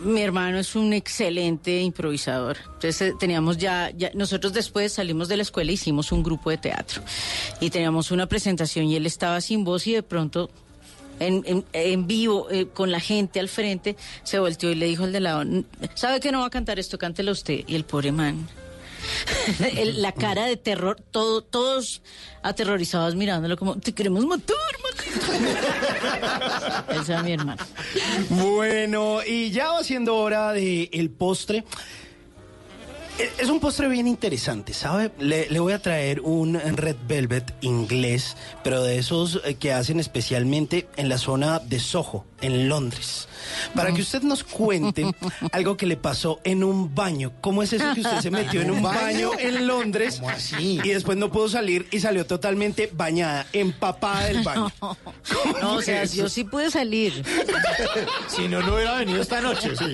mi 0.02 0.20
hermano 0.20 0.58
es 0.58 0.74
un 0.74 0.92
excelente 0.92 1.80
improvisador. 1.80 2.56
Entonces 2.64 3.00
eh, 3.02 3.14
teníamos 3.18 3.58
ya, 3.58 3.90
ya, 3.90 4.10
nosotros 4.14 4.52
después 4.52 4.92
salimos 4.92 5.28
de 5.28 5.36
la 5.36 5.42
escuela, 5.42 5.72
hicimos 5.72 6.12
un 6.12 6.22
grupo 6.22 6.50
de 6.50 6.58
teatro 6.58 7.02
y 7.60 7.70
teníamos 7.70 8.10
una 8.10 8.26
presentación 8.26 8.86
y 8.86 8.96
él 8.96 9.06
estaba 9.06 9.40
sin 9.40 9.64
voz 9.64 9.86
y 9.86 9.94
de 9.94 10.02
pronto 10.02 10.50
en, 11.20 12.06
vivo, 12.06 12.50
eh, 12.50 12.68
con 12.72 12.90
la 12.90 13.00
gente 13.00 13.40
al 13.40 13.48
frente, 13.48 13.96
se 14.22 14.38
volteó 14.38 14.70
y 14.70 14.74
le 14.74 14.86
dijo 14.86 15.04
al 15.04 15.12
de 15.12 15.20
lado, 15.20 15.44
¿sabe 15.94 16.18
que 16.18 16.32
no 16.32 16.40
va 16.40 16.46
a 16.46 16.50
cantar 16.50 16.78
esto? 16.78 16.96
Cántelo 16.96 17.32
usted. 17.32 17.60
Y 17.66 17.74
el 17.74 17.84
pobre 17.84 18.10
man, 18.10 18.48
la 19.96 20.12
cara 20.12 20.46
de 20.46 20.56
terror, 20.56 21.00
todo, 21.10 21.42
todos 21.42 22.02
aterrorizados 22.42 23.14
mirándolo 23.14 23.56
como, 23.56 23.78
te 23.78 23.92
queremos 23.92 24.24
matar, 24.24 24.56
Ese 27.00 27.12
era 27.12 27.22
mi 27.22 27.32
hermano. 27.32 27.62
Bueno, 28.30 29.20
y 29.26 29.50
ya 29.50 29.72
va 29.72 29.84
siendo 29.84 30.16
hora 30.16 30.52
de 30.52 30.88
el 30.92 31.10
postre. 31.10 31.64
Es 33.38 33.48
un 33.48 33.60
postre 33.60 33.88
bien 33.88 34.06
interesante, 34.06 34.72
¿sabe? 34.72 35.10
Le, 35.18 35.48
le 35.50 35.60
voy 35.60 35.72
a 35.72 35.78
traer 35.80 36.20
un 36.20 36.54
red 36.54 36.96
velvet 37.06 37.54
inglés, 37.60 38.36
pero 38.62 38.82
de 38.82 38.98
esos 38.98 39.40
eh, 39.44 39.54
que 39.54 39.72
hacen 39.72 40.00
especialmente 40.00 40.88
en 40.96 41.08
la 41.08 41.18
zona 41.18 41.58
de 41.58 41.80
Soho, 41.80 42.24
en 42.40 42.68
Londres. 42.68 43.28
Para 43.74 43.92
que 43.92 44.02
usted 44.02 44.22
nos 44.22 44.44
cuente 44.44 45.04
algo 45.52 45.76
que 45.76 45.86
le 45.86 45.96
pasó 45.96 46.40
en 46.44 46.64
un 46.64 46.94
baño. 46.94 47.32
¿Cómo 47.40 47.62
es 47.62 47.72
eso 47.72 47.92
que 47.94 48.00
usted 48.00 48.20
se 48.20 48.30
metió 48.30 48.60
en 48.62 48.70
un 48.70 48.82
baño 48.82 49.32
en 49.38 49.66
Londres 49.66 50.20
y 50.58 50.78
después 50.78 51.18
no 51.18 51.30
pudo 51.30 51.48
salir 51.48 51.88
y 51.90 52.00
salió 52.00 52.26
totalmente 52.26 52.90
bañada, 52.92 53.46
empapada 53.52 54.26
del 54.26 54.42
baño? 54.42 54.72
No, 55.60 55.74
o 55.74 55.82
sea, 55.82 56.04
yo 56.04 56.28
sí 56.28 56.44
pude 56.44 56.70
salir. 56.70 57.22
Si 58.28 58.48
no, 58.48 58.60
no 58.62 58.74
hubiera 58.74 58.94
venido 58.96 59.20
esta 59.20 59.40
noche, 59.40 59.76
sí. 59.76 59.92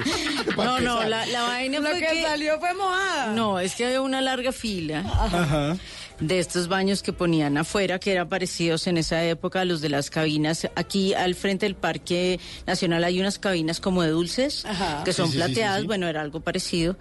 No, 0.56 0.80
no, 0.80 1.02
la, 1.02 1.26
la 1.26 1.42
vaina 1.42 1.80
Lo 1.80 1.90
fue 1.90 2.00
que, 2.00 2.06
que... 2.06 2.22
salió 2.22 2.58
fue 2.60 2.72
mojada. 2.74 3.15
Nada. 3.16 3.32
No, 3.34 3.58
es 3.58 3.74
que 3.74 3.86
había 3.86 4.00
una 4.00 4.20
larga 4.20 4.52
fila 4.52 5.00
Ajá. 5.00 5.76
de 6.20 6.38
estos 6.38 6.68
baños 6.68 7.02
que 7.02 7.12
ponían 7.12 7.56
afuera, 7.58 7.98
que 7.98 8.12
eran 8.12 8.28
parecidos 8.28 8.86
en 8.86 8.96
esa 8.98 9.22
época 9.24 9.60
a 9.60 9.64
los 9.64 9.80
de 9.80 9.88
las 9.90 10.08
cabinas. 10.10 10.68
Aquí 10.74 11.12
al 11.14 11.34
frente 11.34 11.66
del 11.66 11.74
Parque 11.74 12.40
Nacional 12.66 13.04
hay 13.04 13.20
unas 13.20 13.38
cabinas 13.38 13.80
como 13.80 14.02
de 14.02 14.10
dulces, 14.10 14.64
Ajá. 14.64 15.02
que 15.04 15.12
son 15.12 15.26
Sí, 15.26 15.32
sí, 15.32 15.38
sí, 15.38 15.44
sí, 15.44 15.52
plateadas, 15.54 15.80
sí. 15.82 15.86
bueno, 15.86 16.06
era 16.08 16.20
algo 16.22 16.40
parecido. 16.40 16.96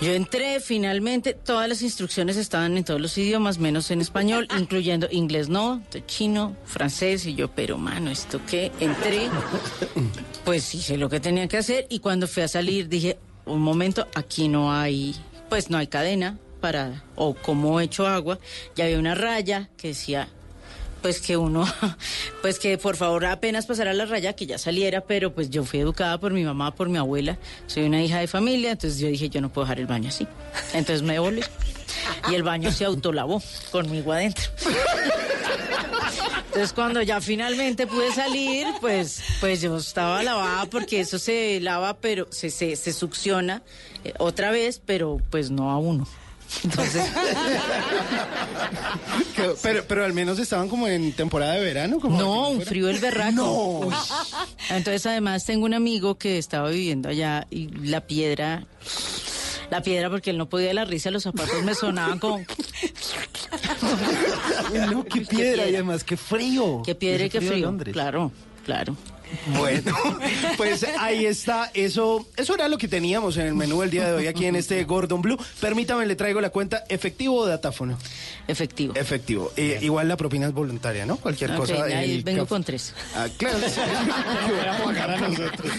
Yo 0.00 0.12
entré, 0.12 0.60
finalmente, 0.60 1.34
todas 1.34 1.68
las 1.68 1.82
instrucciones 1.82 2.36
estaban 2.36 2.76
en 2.76 2.84
todos 2.84 3.00
los 3.00 3.18
idiomas, 3.18 3.58
menos 3.58 3.90
en 3.90 4.00
español, 4.00 4.46
incluyendo 4.58 5.08
inglés 5.10 5.48
no, 5.48 5.82
chino, 6.06 6.54
francés, 6.64 7.26
y 7.26 7.34
yo, 7.34 7.48
pero 7.48 7.78
mano, 7.78 8.10
¿esto 8.10 8.40
qué? 8.48 8.70
Entré, 8.78 9.28
pues 10.44 10.72
hice 10.74 10.96
lo 10.96 11.08
que 11.08 11.18
tenía 11.18 11.48
que 11.48 11.56
hacer, 11.56 11.86
y 11.90 11.98
cuando 11.98 12.28
fui 12.28 12.44
a 12.44 12.48
salir 12.48 12.88
dije, 12.88 13.18
un 13.46 13.60
momento, 13.60 14.06
aquí 14.14 14.46
no 14.46 14.72
hay, 14.72 15.16
pues 15.48 15.70
no 15.70 15.78
hay 15.78 15.86
cadena 15.86 16.38
para, 16.60 17.04
o 17.14 17.34
como 17.34 17.80
he 17.80 17.84
hecho 17.84 18.06
agua, 18.06 18.38
ya 18.74 18.84
había 18.84 18.98
una 18.98 19.14
raya 19.14 19.68
que 19.76 19.88
decía, 19.88 20.28
pues 21.02 21.20
que 21.20 21.36
uno, 21.36 21.66
pues 22.42 22.58
que 22.58 22.78
por 22.78 22.96
favor 22.96 23.26
apenas 23.26 23.66
pasara 23.66 23.92
la 23.94 24.06
raya, 24.06 24.34
que 24.34 24.46
ya 24.46 24.58
saliera, 24.58 25.02
pero 25.02 25.32
pues 25.32 25.50
yo 25.50 25.64
fui 25.64 25.80
educada 25.80 26.18
por 26.18 26.32
mi 26.32 26.44
mamá, 26.44 26.74
por 26.74 26.88
mi 26.88 26.98
abuela, 26.98 27.38
soy 27.66 27.84
una 27.84 28.02
hija 28.02 28.18
de 28.18 28.26
familia, 28.26 28.72
entonces 28.72 28.98
yo 28.98 29.08
dije, 29.08 29.28
yo 29.28 29.40
no 29.40 29.48
puedo 29.48 29.66
dejar 29.66 29.80
el 29.80 29.86
baño 29.86 30.08
así. 30.08 30.26
Entonces 30.72 31.02
me 31.02 31.18
volví 31.18 31.42
y 32.30 32.34
el 32.34 32.42
baño 32.42 32.70
se 32.70 32.84
autolavó 32.84 33.42
conmigo 33.70 34.12
adentro. 34.12 34.50
Entonces 36.58 36.74
cuando 36.74 37.00
ya 37.02 37.20
finalmente 37.20 37.86
pude 37.86 38.12
salir, 38.12 38.66
pues, 38.80 39.22
pues 39.38 39.60
yo 39.60 39.76
estaba 39.76 40.24
lavada 40.24 40.66
porque 40.66 40.98
eso 40.98 41.16
se 41.16 41.60
lava, 41.60 41.98
pero 42.00 42.26
se, 42.32 42.50
se, 42.50 42.74
se 42.74 42.92
succiona 42.92 43.62
eh, 44.02 44.12
otra 44.18 44.50
vez, 44.50 44.82
pero 44.84 45.20
pues 45.30 45.52
no 45.52 45.70
a 45.70 45.78
uno. 45.78 46.04
Entonces, 46.64 47.04
Pero, 49.62 49.84
pero 49.86 50.04
al 50.04 50.12
menos 50.14 50.40
estaban 50.40 50.68
como 50.68 50.88
en 50.88 51.12
temporada 51.12 51.52
de 51.52 51.60
verano. 51.60 52.00
Como 52.00 52.18
No, 52.18 52.48
un 52.48 52.62
frío 52.62 52.88
el 52.88 52.98
berraco. 52.98 53.32
No. 53.88 53.88
Entonces, 54.70 55.06
además, 55.06 55.44
tengo 55.44 55.64
un 55.64 55.74
amigo 55.74 56.16
que 56.18 56.38
estaba 56.38 56.70
viviendo 56.70 57.08
allá 57.08 57.46
y 57.50 57.68
la 57.68 58.00
piedra, 58.00 58.66
la 59.70 59.82
piedra, 59.82 60.10
porque 60.10 60.30
él 60.30 60.38
no 60.38 60.48
podía 60.48 60.68
de 60.68 60.74
la 60.74 60.84
risa, 60.84 61.10
los 61.10 61.22
zapatos 61.22 61.62
me 61.62 61.74
sonaban 61.74 62.18
como. 62.18 62.44
No, 64.90 65.04
qué 65.04 65.22
piedra 65.22 65.68
y 65.68 65.74
además 65.74 66.04
qué 66.04 66.16
frío. 66.16 66.82
Qué 66.84 66.94
piedra 66.94 67.26
y 67.26 67.30
qué 67.30 67.40
frío. 67.40 67.66
Londres. 67.66 67.92
Claro, 67.92 68.30
claro. 68.64 68.96
Bueno, 69.56 69.94
pues 70.56 70.84
ahí 70.98 71.26
está. 71.26 71.70
Eso, 71.74 72.26
eso 72.36 72.54
era 72.54 72.68
lo 72.68 72.78
que 72.78 72.88
teníamos 72.88 73.36
en 73.36 73.46
el 73.46 73.54
menú 73.54 73.80
del 73.80 73.90
día 73.90 74.06
de 74.06 74.12
hoy 74.12 74.26
aquí 74.26 74.46
en 74.46 74.56
este 74.56 74.82
Gordon 74.84 75.22
Blue. 75.22 75.38
Permítame, 75.60 76.06
le 76.06 76.16
traigo 76.16 76.40
la 76.40 76.50
cuenta 76.50 76.84
efectivo 76.88 77.36
o 77.36 77.46
datáfono. 77.46 77.98
Efectivo. 78.46 78.94
Efectivo. 78.94 79.52
Eh, 79.56 79.78
igual 79.82 80.08
la 80.08 80.16
propina 80.16 80.46
es 80.46 80.52
voluntaria, 80.52 81.06
¿no? 81.06 81.16
Cualquier 81.16 81.54
cosa. 81.54 81.84
ahí 81.84 82.16
el 82.16 82.22
vengo 82.22 82.46
con 82.46 82.64
tres. 82.64 82.94
Ah, 83.14 83.28
claro. 83.36 83.58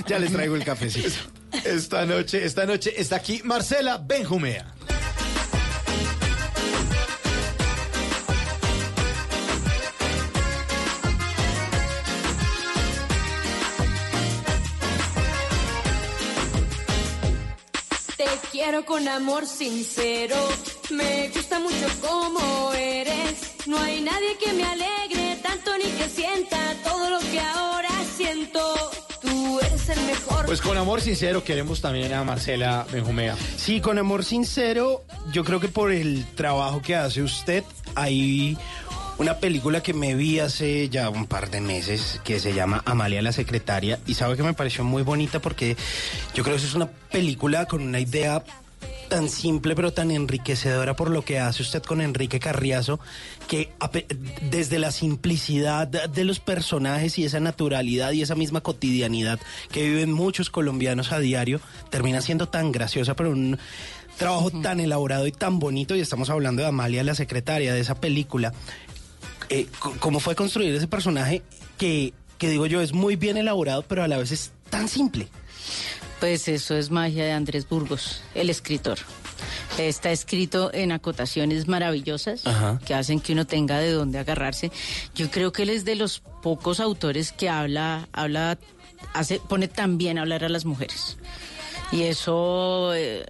Ya 0.08 0.20
les 0.20 0.32
traigo 0.32 0.56
el 0.56 0.64
cafecito. 0.64 1.10
Esta 1.64 2.06
noche, 2.06 2.46
esta 2.46 2.66
noche 2.66 2.94
está 2.98 3.18
aquí 3.18 3.42
Marcela 3.44 3.98
Benjumea. 3.98 4.74
Quiero 18.52 18.86
con 18.86 19.08
amor 19.08 19.46
sincero, 19.46 20.36
me 20.92 21.30
gusta 21.30 21.60
mucho 21.60 21.88
como 22.02 22.74
eres. 22.74 23.54
No 23.68 23.78
hay 23.80 24.02
nadie 24.02 24.38
que 24.38 24.54
me 24.54 24.64
alegre 24.64 25.38
tanto 25.42 25.78
ni 25.78 25.86
que 25.86 26.10
sienta 26.10 26.58
todo 26.84 27.10
lo 27.10 27.20
que 27.20 27.40
ahora 27.40 27.90
siento. 28.16 28.62
Tú 29.22 29.60
eres 29.60 29.90
el 29.90 30.02
mejor. 30.02 30.46
Pues 30.46 30.62
con 30.62 30.78
amor 30.78 31.02
sincero 31.02 31.44
queremos 31.44 31.82
también 31.82 32.14
a 32.14 32.24
Marcela 32.24 32.86
Benjumea. 32.92 33.36
Sí, 33.58 33.82
con 33.82 33.98
amor 33.98 34.24
sincero, 34.24 35.04
yo 35.32 35.44
creo 35.44 35.60
que 35.60 35.68
por 35.68 35.92
el 35.92 36.26
trabajo 36.36 36.82
que 36.82 36.96
hace 36.96 37.22
usted, 37.22 37.64
hay 37.96 38.58
una 39.20 39.36
película 39.36 39.84
que 39.84 39.94
me 39.94 40.16
vi 40.16 40.40
hace 40.40 40.88
ya 40.90 41.10
un 41.10 41.28
par 41.28 41.52
de 41.52 41.60
meses 41.60 42.22
que 42.24 42.40
se 42.40 42.54
llama 42.54 42.82
Amalia 42.86 43.22
la 43.22 43.34
secretaria 43.34 44.00
y 44.08 44.14
sabe 44.14 44.38
que 44.38 44.44
me 44.44 44.54
pareció 44.54 44.86
muy 44.86 45.04
bonita 45.04 45.40
porque 45.40 45.76
yo 46.34 46.44
creo 46.44 46.56
que 46.56 46.64
es 46.64 46.74
una 46.74 46.88
película 46.88 47.66
con 47.66 47.82
una 47.82 48.00
idea 48.00 48.44
tan 49.10 49.28
simple 49.28 49.76
pero 49.76 49.92
tan 49.92 50.12
enriquecedora 50.12 50.96
por 50.96 51.10
lo 51.10 51.26
que 51.26 51.40
hace 51.40 51.64
usted 51.64 51.84
con 51.84 52.00
Enrique 52.00 52.40
Carriazo, 52.40 53.00
que 53.48 53.72
desde 54.50 54.80
la 54.80 54.92
simplicidad 54.92 55.88
de 55.88 56.24
los 56.24 56.40
personajes 56.40 57.18
y 57.18 57.26
esa 57.26 57.42
naturalidad 57.42 58.12
y 58.12 58.22
esa 58.22 58.36
misma 58.36 58.62
cotidianidad 58.62 59.40
que 59.72 59.84
viven 59.84 60.14
muchos 60.14 60.50
colombianos 60.50 61.12
a 61.12 61.20
diario, 61.20 61.60
termina 61.90 62.22
siendo 62.22 62.48
tan 62.48 62.72
graciosa, 62.72 63.16
pero 63.16 63.32
un 63.32 63.58
trabajo 64.20 64.52
tan 64.52 64.80
elaborado 64.80 65.26
y 65.26 65.32
tan 65.32 65.60
bonito, 65.60 65.96
y 65.96 66.02
estamos 66.02 66.30
hablando 66.30 66.62
de 66.62 66.68
Amalia 66.68 67.04
la 67.04 67.16
secretaria, 67.16 67.74
de 67.74 67.80
esa 67.80 67.96
película. 67.96 68.54
Eh, 69.50 69.68
¿Cómo 70.00 70.20
fue 70.20 70.36
construir 70.36 70.74
ese 70.76 70.88
personaje 70.88 71.42
que, 71.78 72.14
que 72.38 72.50
digo 72.50 72.66
yo, 72.68 72.82
es 72.82 72.94
muy 72.94 73.16
bien 73.16 73.38
elaborado, 73.38 73.84
pero 73.84 74.04
a 74.04 74.08
la 74.08 74.18
vez 74.18 74.32
es 74.32 74.52
tan 74.70 74.88
simple? 74.88 75.28
Pues 76.20 76.48
eso 76.48 76.76
es 76.76 76.92
magia 76.92 77.24
de 77.24 77.32
Andrés 77.32 77.68
Burgos, 77.68 78.22
el 78.36 78.50
escritor. 78.50 79.00
Está 79.78 80.12
escrito 80.12 80.72
en 80.74 80.92
acotaciones 80.92 81.68
maravillosas 81.68 82.46
Ajá. 82.46 82.80
que 82.86 82.94
hacen 82.94 83.22
que 83.22 83.32
uno 83.32 83.48
tenga 83.48 83.80
de 83.80 83.92
dónde 83.92 84.20
agarrarse. 84.20 84.72
Yo 85.16 85.32
creo 85.32 85.54
que 85.54 85.64
él 85.64 85.70
es 85.70 85.86
de 85.86 85.96
los 85.96 86.20
pocos 86.42 86.82
autores 86.82 87.32
que 87.32 87.48
habla, 87.48 88.10
habla, 88.12 88.58
hace, 89.14 89.40
pone 89.40 89.70
tan 89.70 89.98
bien 89.98 90.18
hablar 90.18 90.44
a 90.44 90.50
las 90.50 90.66
mujeres. 90.66 91.18
Y 91.92 92.04
eso, 92.04 92.94
eh, 92.94 93.26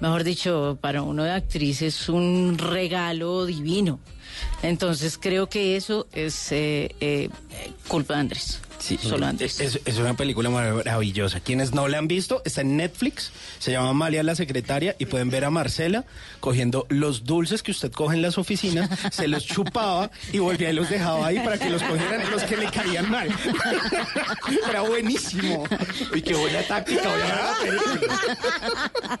mejor 0.00 0.24
dicho, 0.24 0.78
para 0.80 1.02
uno 1.02 1.24
de 1.24 1.32
actriz 1.32 1.82
es 1.82 2.08
un 2.08 2.56
regalo 2.56 3.44
divino. 3.44 3.98
Entonces 4.62 5.18
creo 5.18 5.48
que 5.48 5.76
eso 5.76 6.06
es 6.12 6.52
eh, 6.52 6.94
eh, 7.00 7.30
culpa 7.88 8.14
de 8.14 8.20
Andrés. 8.20 8.60
Sí, 8.80 8.98
Solo 9.00 9.26
Andrés. 9.26 9.60
Es, 9.60 9.80
es 9.84 9.98
una 9.98 10.14
película 10.14 10.50
maravillosa. 10.50 11.40
Quienes 11.40 11.72
no 11.72 11.86
la 11.86 11.98
han 11.98 12.08
visto, 12.08 12.42
está 12.44 12.62
en 12.62 12.76
Netflix, 12.76 13.30
se 13.58 13.72
llama 13.72 13.90
Amalia 13.90 14.22
la 14.22 14.34
secretaria 14.34 14.96
y 14.98 15.06
pueden 15.06 15.30
ver 15.30 15.44
a 15.44 15.50
Marcela 15.50 16.04
cogiendo 16.40 16.86
los 16.88 17.24
dulces 17.24 17.62
que 17.62 17.70
usted 17.70 17.92
coge 17.92 18.16
en 18.16 18.22
las 18.22 18.38
oficinas, 18.38 18.88
se 19.12 19.28
los 19.28 19.44
chupaba 19.46 20.10
y 20.32 20.38
volvía 20.38 20.70
y 20.70 20.72
los 20.72 20.88
dejaba 20.88 21.26
ahí 21.26 21.38
para 21.40 21.58
que 21.58 21.70
los 21.70 21.82
cogieran 21.82 22.30
los 22.30 22.42
que 22.44 22.56
le 22.56 22.70
caían 22.70 23.10
mal. 23.10 23.28
Era 24.68 24.80
buenísimo. 24.82 25.64
Uy, 26.12 26.22
qué 26.22 26.34
buena 26.34 26.62
táctica. 26.62 27.10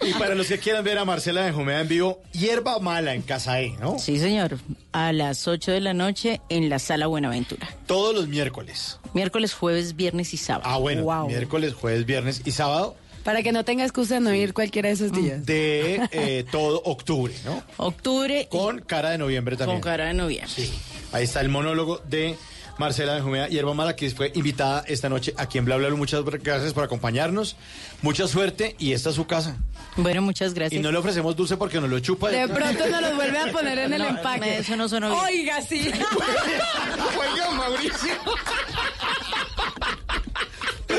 Y 0.02 0.12
para 0.14 0.34
los 0.34 0.46
que 0.46 0.58
quieran 0.58 0.84
ver 0.84 0.98
a 0.98 1.04
Marcela 1.04 1.42
Benjumea 1.42 1.80
en 1.80 1.88
vivo, 1.88 2.22
Hierba 2.32 2.78
Mala 2.78 3.14
en 3.14 3.22
Casa 3.22 3.60
E, 3.60 3.76
¿no? 3.80 3.98
Sí, 3.98 4.18
señor. 4.18 4.58
A 4.92 5.12
las 5.12 5.46
8 5.46 5.72
de 5.72 5.80
la 5.80 5.94
noche 5.94 6.40
en 6.48 6.68
la 6.68 6.78
Sala 6.78 7.06
Buenaventura. 7.06 7.68
Todos 7.86 8.14
los 8.14 8.28
miércoles. 8.28 8.98
Miércoles, 9.14 9.49
jueves, 9.54 9.96
viernes 9.96 10.32
y 10.34 10.36
sábado. 10.36 10.64
Ah, 10.66 10.76
bueno. 10.78 11.02
Wow. 11.04 11.28
Miércoles, 11.28 11.74
jueves, 11.74 12.06
viernes 12.06 12.42
y 12.44 12.50
sábado 12.52 12.96
Para 13.24 13.42
que 13.42 13.52
no 13.52 13.64
tenga 13.64 13.84
excusa 13.84 14.14
de 14.14 14.20
no 14.20 14.34
ir 14.34 14.54
cualquiera 14.54 14.88
de 14.88 14.94
esos 14.94 15.12
días. 15.12 15.44
de 15.46 16.08
eh, 16.12 16.44
todo 16.50 16.80
octubre, 16.84 17.34
¿no? 17.44 17.62
Octubre 17.76 18.48
Con 18.50 18.80
cara 18.80 19.10
de 19.10 19.18
noviembre 19.18 19.56
también. 19.56 19.80
con 19.80 19.90
cara 19.90 20.06
de 20.06 20.14
noviembre. 20.14 20.50
Sí. 20.54 20.72
Ahí 21.12 21.24
está 21.24 21.40
el 21.40 21.48
monólogo 21.48 21.98
de 22.08 22.36
Marcela 22.78 23.14
Benjumea 23.14 23.46
Hierba 23.48 23.74
Mala, 23.74 23.94
que 23.94 24.08
fue 24.10 24.32
invitada 24.34 24.82
esta 24.86 25.08
noche 25.10 25.34
aquí 25.36 25.58
en 25.58 25.66
Bla. 25.66 25.76
Muchas 25.90 26.24
gracias 26.24 26.72
por 26.72 26.82
acompañarnos. 26.84 27.56
Mucha 28.00 28.26
suerte 28.26 28.74
y 28.78 28.92
esta 28.94 29.10
es 29.10 29.16
su 29.16 29.26
casa. 29.26 29.56
Bueno, 29.96 30.22
muchas 30.22 30.52
Y 30.52 30.54
gracias. 30.54 30.82
no 30.82 30.90
le 30.90 30.96
ofrecemos 30.96 31.36
dulce 31.36 31.58
porque 31.58 31.78
nos 31.78 31.90
lo 31.90 31.98
chupa. 32.00 32.30
De 32.30 32.48
pronto 32.48 32.86
nos 32.88 33.02
los 33.02 33.16
vuelve 33.16 33.38
a 33.38 33.46
poner 33.52 33.76
en 33.80 33.92
el 33.92 34.00
empaque. 34.02 34.58
eso 34.58 34.76
no 34.76 34.88
sonó 34.88 35.10
bien. 35.10 35.20
Oiga, 35.24 35.60
sí. 35.60 35.90
Oiga, 37.18 37.50
Mauricio. 37.50 38.14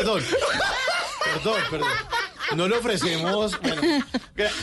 Perdón. 0.02 0.24
Perdón, 1.24 1.62
perdón. 1.70 1.90
No 2.56 2.68
le 2.68 2.76
ofrecemos. 2.76 3.62
Bueno, 3.62 3.82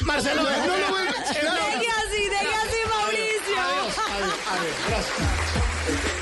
Marcelo, 0.03 0.43
no, 0.43 0.51
lo 0.51 0.89
vuelve. 0.89 1.13
Deje 1.13 1.91
así, 1.91 2.29
deje 2.29 2.55
así, 2.57 2.77
Mauricio. 2.89 3.61
Adiós, 3.61 3.99
adiós, 3.99 4.35
adiós. 4.51 4.77
Gracias. 4.89 6.18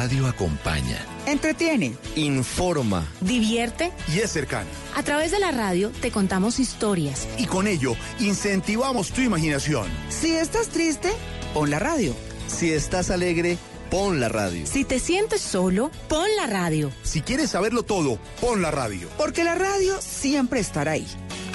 Radio 0.00 0.26
acompaña, 0.28 0.96
Entretiene, 1.26 1.94
informa 2.16 3.06
divierte. 3.20 3.92
y 4.08 4.20
es 4.20 4.30
cercana. 4.32 4.66
A 4.96 5.02
través 5.02 5.30
de 5.30 5.38
la 5.38 5.50
radio 5.50 5.90
te 6.00 6.10
contamos 6.10 6.58
historias. 6.58 7.28
Y 7.36 7.44
con 7.44 7.66
ello 7.66 7.94
incentivamos 8.18 9.10
tu 9.10 9.20
imaginación. 9.20 9.86
Si 10.08 10.30
estás 10.34 10.68
triste, 10.68 11.10
pon 11.52 11.68
la 11.68 11.80
radio. 11.80 12.16
Si 12.46 12.72
estás 12.72 13.10
alegre, 13.10 13.58
pon 13.90 14.20
la 14.20 14.30
radio. 14.30 14.66
Si 14.66 14.84
te 14.86 14.98
sientes 15.00 15.42
solo, 15.42 15.90
pon 16.08 16.26
la 16.34 16.46
radio. 16.46 16.90
Si 17.02 17.20
quieres 17.20 17.50
saberlo 17.50 17.82
todo, 17.82 18.18
pon 18.40 18.62
la 18.62 18.70
radio. 18.70 19.06
Porque 19.18 19.44
la 19.44 19.54
radio 19.54 20.00
siempre 20.00 20.60
estará 20.60 20.92
ahí, 20.92 21.06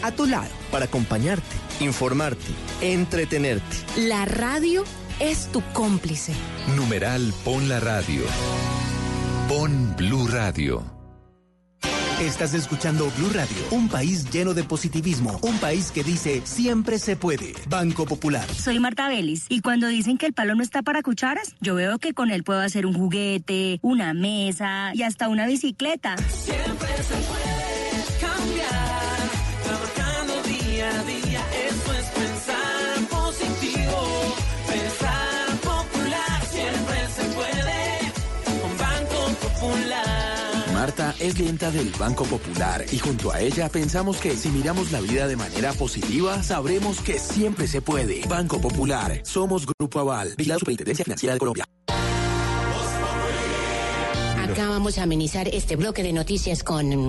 a 0.04 0.12
tu 0.12 0.28
lado. 0.28 0.52
Para 0.70 0.86
acompañarte, 0.86 1.56
informarte, 1.80 2.46
entretenerte. 2.82 3.76
La 3.98 4.26
radio 4.26 4.84
es 5.20 5.52
tu 5.52 5.62
cómplice. 5.74 6.34
Numeral 6.76 7.34
Pon 7.44 7.68
la 7.70 7.80
Radio. 7.80 8.24
Pon 9.48 9.96
Blue 9.96 10.28
Radio. 10.28 10.84
Estás 12.20 12.54
escuchando 12.54 13.12
Blue 13.18 13.30
Radio, 13.34 13.58
un 13.72 13.90
país 13.90 14.30
lleno 14.32 14.54
de 14.54 14.64
positivismo, 14.64 15.38
un 15.42 15.58
país 15.58 15.92
que 15.92 16.02
dice 16.02 16.42
siempre 16.46 16.98
se 16.98 17.18
puede. 17.18 17.54
Banco 17.68 18.06
Popular. 18.06 18.48
Soy 18.48 18.80
Marta 18.80 19.10
Vélez 19.10 19.46
y 19.50 19.60
cuando 19.60 19.90
dicen 19.90 20.18
que 20.18 20.26
el 20.26 20.34
palo 20.34 20.56
no 20.56 20.64
está 20.64 20.82
para 20.82 21.02
cucharas, 21.02 21.56
yo 21.60 21.76
veo 21.76 22.00
que 22.00 22.14
con 22.14 22.32
él 22.32 22.44
puedo 22.44 22.62
hacer 22.62 22.86
un 22.86 22.94
juguete, 22.94 23.80
una 23.82 24.14
mesa 24.14 24.92
y 24.94 25.04
hasta 25.04 25.28
una 25.28 25.46
bicicleta. 25.46 26.16
Siempre 26.18 26.88
se 27.04 27.16
puede 27.16 27.65
Marta 40.86 41.16
es 41.20 41.34
clienta 41.34 41.72
del 41.72 41.90
Banco 41.98 42.26
Popular 42.26 42.86
y 42.92 43.00
junto 43.00 43.32
a 43.32 43.40
ella 43.40 43.70
pensamos 43.70 44.18
que 44.18 44.38
si 44.38 44.50
miramos 44.50 44.92
la 44.92 45.02
vida 45.02 45.26
de 45.26 45.36
manera 45.36 45.74
positiva, 45.74 46.44
sabremos 46.44 47.02
que 47.02 47.18
siempre 47.18 47.66
se 47.66 47.82
puede. 47.82 48.22
Banco 48.28 48.62
Popular, 48.62 49.20
somos 49.24 49.66
Grupo 49.66 50.00
Aval, 50.02 50.36
la 50.38 50.60
Superintendencia 50.60 51.04
Financiera 51.04 51.34
de 51.34 51.40
Colombia. 51.40 51.66
Acá 54.44 54.70
vamos 54.70 55.00
a 55.00 55.04
amenizar 55.04 55.48
este 55.48 55.76
bloque 55.76 56.04
de 56.04 56.14
noticias 56.14 56.64
con 56.64 57.08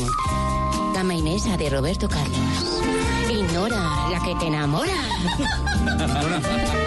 Cama 0.95 1.15
y 1.15 1.21
Mesa 1.21 1.59
de 1.59 1.69
Roberto 1.69 2.09
Carlos. 2.09 2.83
Ignora 3.31 4.09
la 4.11 4.23
que 4.25 4.35
te 4.37 4.47
enamora. 4.47 4.95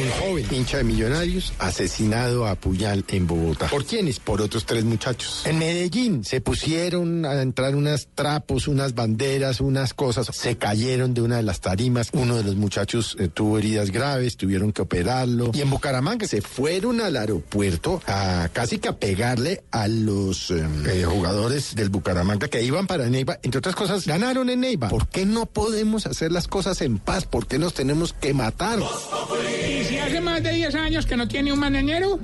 Un 0.00 0.08
joven 0.12 0.46
hincha 0.50 0.78
de 0.78 0.84
millonarios 0.84 1.52
asesinado 1.58 2.46
a 2.46 2.54
puñal 2.54 3.04
en 3.08 3.26
Bogotá. 3.26 3.66
¿Por 3.66 3.84
quiénes? 3.84 4.18
Por 4.18 4.40
otros 4.40 4.64
tres 4.64 4.82
muchachos. 4.82 5.42
En 5.44 5.58
Medellín 5.58 6.24
se 6.24 6.40
pusieron 6.40 7.26
a 7.26 7.42
entrar 7.42 7.76
unos 7.76 8.08
trapos, 8.14 8.66
unas 8.66 8.94
banderas, 8.94 9.60
unas 9.60 9.92
cosas. 9.92 10.28
Se 10.32 10.56
cayeron 10.56 11.12
de 11.12 11.20
una 11.20 11.36
de 11.36 11.42
las 11.42 11.60
tarimas. 11.60 12.08
Uno 12.14 12.36
de 12.36 12.44
los 12.44 12.56
muchachos 12.56 13.14
eh, 13.18 13.28
tuvo 13.28 13.58
heridas 13.58 13.90
graves, 13.90 14.38
tuvieron 14.38 14.72
que 14.72 14.80
operarlo. 14.80 15.50
Y 15.52 15.60
en 15.60 15.68
Bucaramanga 15.68 16.26
se 16.26 16.40
fueron 16.40 17.02
al 17.02 17.16
aeropuerto 17.16 18.00
a 18.06 18.48
casi 18.54 18.78
que 18.78 18.88
a 18.88 18.96
pegarle 18.96 19.64
a 19.70 19.86
los 19.86 20.50
eh, 20.50 20.66
eh, 20.86 21.04
jugadores 21.04 21.74
del 21.74 21.90
Bucaramanga 21.90 22.48
que 22.48 22.62
iban 22.62 22.86
para 22.86 23.06
Neiva. 23.10 23.38
Entre 23.42 23.58
otras 23.58 23.74
cosas, 23.74 24.06
ganaron 24.06 24.48
en 24.48 24.60
Neiva. 24.60 24.88
¿Por 24.88 25.08
qué 25.08 25.26
no 25.26 25.44
podemos 25.44 26.06
hacer 26.06 26.32
las 26.32 26.48
cosas 26.48 26.80
en 26.80 26.98
paz? 26.98 27.26
¿Por 27.26 27.46
qué 27.46 27.58
nos 27.58 27.74
tenemos 27.74 28.14
que 28.14 28.32
matar? 28.32 28.78
¿Y 28.78 29.89
si 29.90 29.98
hace 29.98 30.20
más 30.20 30.42
de 30.42 30.52
10 30.52 30.74
años 30.76 31.04
que 31.04 31.16
no 31.16 31.26
tiene 31.26 31.52
un 31.52 31.58
mañanero? 31.58 32.18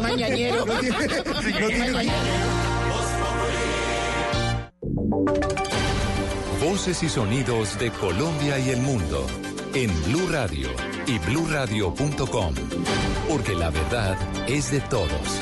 Mañanero. 0.00 0.64
Voces 6.62 7.02
y 7.02 7.08
sonidos 7.08 7.78
de 7.78 7.90
Colombia 7.90 8.58
y 8.58 8.70
el 8.70 8.80
mundo 8.80 9.26
en 9.74 9.90
Blue 10.04 10.28
Radio 10.30 10.68
y 11.06 11.18
bluradio.com. 11.18 12.54
Porque 13.28 13.54
la 13.54 13.70
verdad 13.70 14.16
es 14.48 14.70
de 14.70 14.80
todos. 14.80 15.40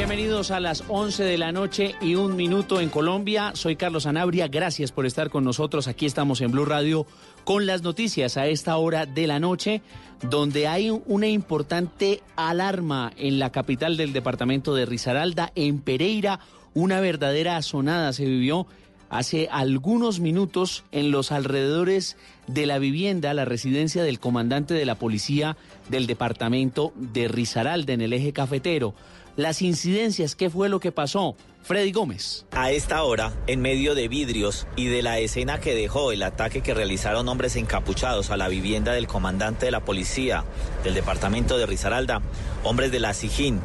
Bienvenidos 0.00 0.50
a 0.50 0.60
las 0.60 0.82
11 0.88 1.24
de 1.24 1.36
la 1.36 1.52
noche 1.52 1.94
y 2.00 2.14
un 2.14 2.34
minuto 2.34 2.80
en 2.80 2.88
Colombia. 2.88 3.52
Soy 3.54 3.76
Carlos 3.76 4.06
Anabria. 4.06 4.48
Gracias 4.48 4.92
por 4.92 5.04
estar 5.04 5.28
con 5.28 5.44
nosotros. 5.44 5.88
Aquí 5.88 6.06
estamos 6.06 6.40
en 6.40 6.52
Blue 6.52 6.64
Radio 6.64 7.06
con 7.44 7.66
las 7.66 7.82
noticias 7.82 8.38
a 8.38 8.46
esta 8.46 8.78
hora 8.78 9.04
de 9.04 9.26
la 9.26 9.38
noche, 9.40 9.82
donde 10.22 10.66
hay 10.68 10.88
una 10.88 11.28
importante 11.28 12.22
alarma 12.34 13.12
en 13.18 13.38
la 13.38 13.52
capital 13.52 13.98
del 13.98 14.14
departamento 14.14 14.74
de 14.74 14.86
Risaralda, 14.86 15.52
en 15.54 15.80
Pereira. 15.80 16.40
Una 16.72 17.00
verdadera 17.00 17.58
azonada 17.58 18.14
se 18.14 18.24
vivió 18.24 18.66
hace 19.10 19.48
algunos 19.50 20.18
minutos 20.18 20.84
en 20.92 21.10
los 21.10 21.30
alrededores 21.30 22.16
de 22.46 22.64
la 22.64 22.78
vivienda, 22.78 23.34
la 23.34 23.44
residencia 23.44 24.02
del 24.02 24.18
comandante 24.18 24.72
de 24.72 24.86
la 24.86 24.94
policía 24.94 25.58
del 25.90 26.06
departamento 26.06 26.94
de 26.96 27.28
Risaralda, 27.28 27.92
en 27.92 28.00
el 28.00 28.14
eje 28.14 28.32
cafetero. 28.32 28.94
Las 29.36 29.62
incidencias, 29.62 30.34
¿qué 30.34 30.50
fue 30.50 30.68
lo 30.68 30.80
que 30.80 30.92
pasó? 30.92 31.36
Freddy 31.62 31.92
Gómez. 31.92 32.46
A 32.52 32.70
esta 32.70 33.02
hora, 33.02 33.32
en 33.46 33.60
medio 33.60 33.94
de 33.94 34.08
vidrios 34.08 34.66
y 34.76 34.86
de 34.86 35.02
la 35.02 35.18
escena 35.18 35.60
que 35.60 35.74
dejó 35.74 36.12
el 36.12 36.22
ataque 36.22 36.62
que 36.62 36.74
realizaron 36.74 37.28
hombres 37.28 37.56
encapuchados 37.56 38.30
a 38.30 38.36
la 38.36 38.48
vivienda 38.48 38.92
del 38.92 39.06
comandante 39.06 39.66
de 39.66 39.72
la 39.72 39.84
policía 39.84 40.44
del 40.84 40.94
departamento 40.94 41.58
de 41.58 41.66
Risaralda, 41.66 42.22
hombres 42.64 42.90
de 42.90 43.00
la 43.00 43.14
SIGIN 43.14 43.60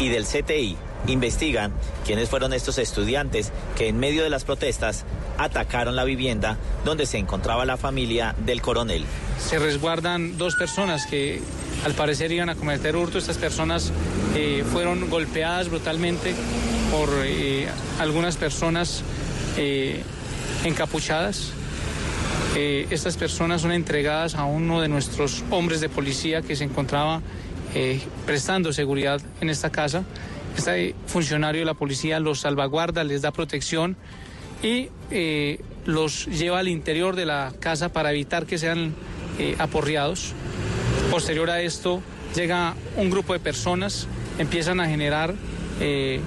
y 0.00 0.08
del 0.08 0.24
CTI 0.24 0.76
investigan 1.06 1.72
quiénes 2.04 2.28
fueron 2.28 2.52
estos 2.52 2.78
estudiantes 2.78 3.52
que 3.76 3.88
en 3.88 3.98
medio 3.98 4.22
de 4.22 4.30
las 4.30 4.44
protestas 4.44 5.04
atacaron 5.38 5.96
la 5.96 6.04
vivienda 6.04 6.58
donde 6.84 7.06
se 7.06 7.18
encontraba 7.18 7.64
la 7.64 7.76
familia 7.76 8.34
del 8.44 8.60
coronel. 8.60 9.04
Se 9.38 9.58
resguardan 9.58 10.36
dos 10.36 10.54
personas 10.56 11.06
que 11.06 11.40
al 11.84 11.94
parecer 11.94 12.30
iban 12.32 12.50
a 12.50 12.54
cometer 12.54 12.96
hurto. 12.96 13.18
Estas 13.18 13.38
personas 13.38 13.92
eh, 14.36 14.64
fueron 14.70 15.08
golpeadas 15.08 15.68
brutalmente 15.68 16.34
por 16.90 17.08
eh, 17.24 17.68
algunas 17.98 18.36
personas 18.36 19.02
eh, 19.56 20.02
encapuchadas. 20.64 21.52
Estas 22.56 23.16
personas 23.16 23.62
son 23.62 23.70
entregadas 23.70 24.34
a 24.34 24.44
uno 24.44 24.80
de 24.80 24.88
nuestros 24.88 25.44
hombres 25.50 25.80
de 25.80 25.88
policía 25.88 26.42
que 26.42 26.56
se 26.56 26.64
encontraba 26.64 27.22
prestando 28.26 28.72
seguridad 28.72 29.20
en 29.40 29.50
esta 29.50 29.70
casa. 29.70 30.02
Este 30.56 30.94
funcionario 31.06 31.60
de 31.62 31.64
la 31.64 31.74
policía 31.74 32.20
los 32.20 32.40
salvaguarda, 32.40 33.04
les 33.04 33.22
da 33.22 33.30
protección 33.30 33.96
y 34.62 34.88
eh, 35.10 35.60
los 35.86 36.26
lleva 36.26 36.58
al 36.58 36.68
interior 36.68 37.16
de 37.16 37.26
la 37.26 37.52
casa 37.60 37.92
para 37.92 38.10
evitar 38.10 38.46
que 38.46 38.58
sean 38.58 38.94
eh, 39.38 39.56
aporreados. 39.58 40.32
Posterior 41.10 41.50
a 41.50 41.62
esto 41.62 42.02
llega 42.34 42.74
un 42.96 43.10
grupo 43.10 43.32
de 43.32 43.40
personas, 43.40 44.06
empiezan 44.38 44.80
a 44.80 44.86
generar 44.86 45.34
eh, 45.80 46.20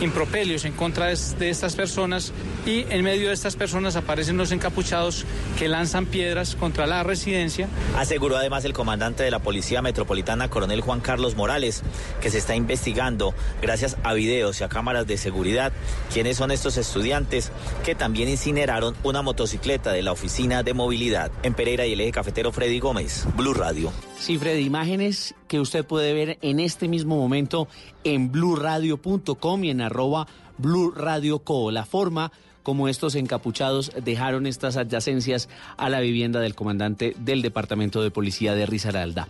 impropelios 0.00 0.64
en 0.64 0.72
contra 0.72 1.06
de, 1.06 1.18
de 1.38 1.50
estas 1.50 1.76
personas 1.76 2.32
y 2.66 2.86
en 2.88 3.04
medio 3.04 3.28
de 3.28 3.34
estas 3.34 3.56
personas 3.56 3.96
aparecen 3.96 4.36
los 4.36 4.52
encapuchados 4.52 5.24
que 5.58 5.68
lanzan 5.68 6.06
piedras 6.06 6.56
contra 6.56 6.86
la 6.86 7.02
residencia. 7.02 7.68
Aseguró 7.96 8.36
además 8.36 8.64
el 8.64 8.72
comandante 8.72 9.22
de 9.22 9.30
la 9.30 9.38
Policía 9.38 9.82
Metropolitana, 9.82 10.48
coronel 10.48 10.80
Juan 10.80 11.00
Carlos 11.00 11.36
Morales, 11.36 11.82
que 12.20 12.30
se 12.30 12.38
está 12.38 12.54
investigando, 12.54 13.34
gracias 13.60 13.96
a 14.02 14.14
videos 14.14 14.60
y 14.60 14.64
a 14.64 14.68
cámaras 14.68 15.06
de 15.06 15.18
seguridad, 15.18 15.72
quiénes 16.12 16.36
son 16.36 16.50
estos 16.50 16.76
estudiantes 16.76 17.52
que 17.84 17.94
también 17.94 18.28
incineraron 18.28 18.94
una 19.02 19.22
motocicleta 19.22 19.92
de 19.92 20.02
la 20.02 20.12
Oficina 20.12 20.62
de 20.62 20.74
Movilidad 20.74 21.30
en 21.42 21.54
Pereira 21.54 21.86
y 21.86 21.92
el 21.92 22.00
eje 22.00 22.12
cafetero 22.12 22.52
Freddy 22.52 22.80
Gómez, 22.80 23.26
Blue 23.36 23.54
Radio. 23.54 23.92
Sí, 24.18 24.38
Freddy, 24.38 24.64
imágenes 24.64 25.34
que 25.48 25.60
usted 25.60 25.84
puede 25.84 26.14
ver 26.14 26.38
en 26.40 26.60
este 26.60 26.88
mismo 26.88 27.16
momento 27.16 27.68
en 28.04 28.32
blurradio.com 28.32 29.64
y 29.64 29.70
en 29.70 29.80
arroba 29.82 30.26
blurradioco. 30.58 31.70
La 31.70 31.84
forma 31.84 32.32
como 32.64 32.88
estos 32.88 33.14
encapuchados 33.14 33.92
dejaron 34.02 34.48
estas 34.48 34.76
adyacencias 34.76 35.48
a 35.76 35.88
la 35.88 36.00
vivienda 36.00 36.40
del 36.40 36.56
comandante 36.56 37.14
del 37.20 37.42
Departamento 37.42 38.02
de 38.02 38.10
Policía 38.10 38.56
de 38.56 38.66
Risaralda. 38.66 39.28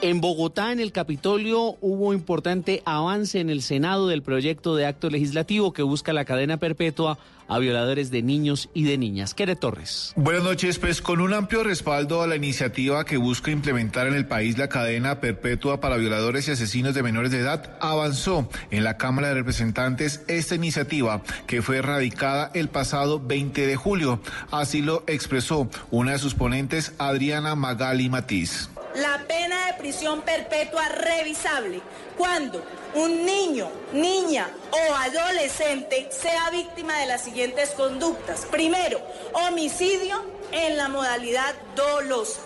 En 0.00 0.22
Bogotá, 0.22 0.72
en 0.72 0.80
el 0.80 0.92
Capitolio, 0.92 1.76
hubo 1.82 2.14
importante 2.14 2.82
avance 2.86 3.40
en 3.40 3.50
el 3.50 3.60
Senado 3.60 4.06
del 4.08 4.22
proyecto 4.22 4.76
de 4.76 4.86
acto 4.86 5.10
legislativo 5.10 5.74
que 5.74 5.82
busca 5.82 6.14
la 6.14 6.24
cadena 6.24 6.56
perpetua 6.56 7.18
a 7.48 7.58
violadores 7.58 8.10
de 8.10 8.22
niños 8.22 8.68
y 8.74 8.84
de 8.84 8.98
niñas. 8.98 9.34
Kere 9.34 9.56
Torres. 9.56 10.12
Buenas 10.14 10.44
noches, 10.44 10.78
pues 10.78 11.02
con 11.02 11.20
un 11.20 11.32
amplio 11.34 11.64
respaldo 11.64 12.22
a 12.22 12.26
la 12.26 12.36
iniciativa 12.36 13.04
que 13.04 13.16
busca 13.16 13.50
implementar 13.50 14.06
en 14.06 14.14
el 14.14 14.26
país 14.26 14.58
la 14.58 14.68
cadena 14.68 15.20
perpetua 15.20 15.80
para 15.80 15.96
violadores 15.96 16.46
y 16.48 16.52
asesinos 16.52 16.94
de 16.94 17.02
menores 17.02 17.32
de 17.32 17.38
edad, 17.38 17.76
avanzó 17.80 18.48
en 18.70 18.84
la 18.84 18.96
Cámara 18.96 19.28
de 19.28 19.34
Representantes 19.34 20.22
esta 20.28 20.54
iniciativa 20.54 21.22
que 21.46 21.62
fue 21.62 21.82
radicada 21.82 22.50
el 22.54 22.68
pasado 22.68 23.20
20 23.20 23.66
de 23.66 23.76
julio. 23.76 24.20
Así 24.50 24.82
lo 24.82 25.04
expresó 25.06 25.68
una 25.90 26.12
de 26.12 26.18
sus 26.18 26.34
ponentes, 26.34 26.92
Adriana 26.98 27.54
Magali 27.54 28.08
Matiz. 28.08 28.68
La 28.98 29.22
pena 29.28 29.66
de 29.66 29.74
prisión 29.74 30.22
perpetua 30.22 30.88
revisable 30.88 31.80
cuando 32.16 32.64
un 32.94 33.24
niño, 33.24 33.70
niña 33.92 34.50
o 34.70 34.94
adolescente 34.94 36.08
sea 36.10 36.50
víctima 36.50 36.98
de 36.98 37.06
las 37.06 37.22
siguientes 37.22 37.70
conductas. 37.70 38.46
Primero, 38.46 39.00
homicidio 39.32 40.24
en 40.50 40.76
la 40.76 40.88
modalidad 40.88 41.54
dolosa. 41.76 42.40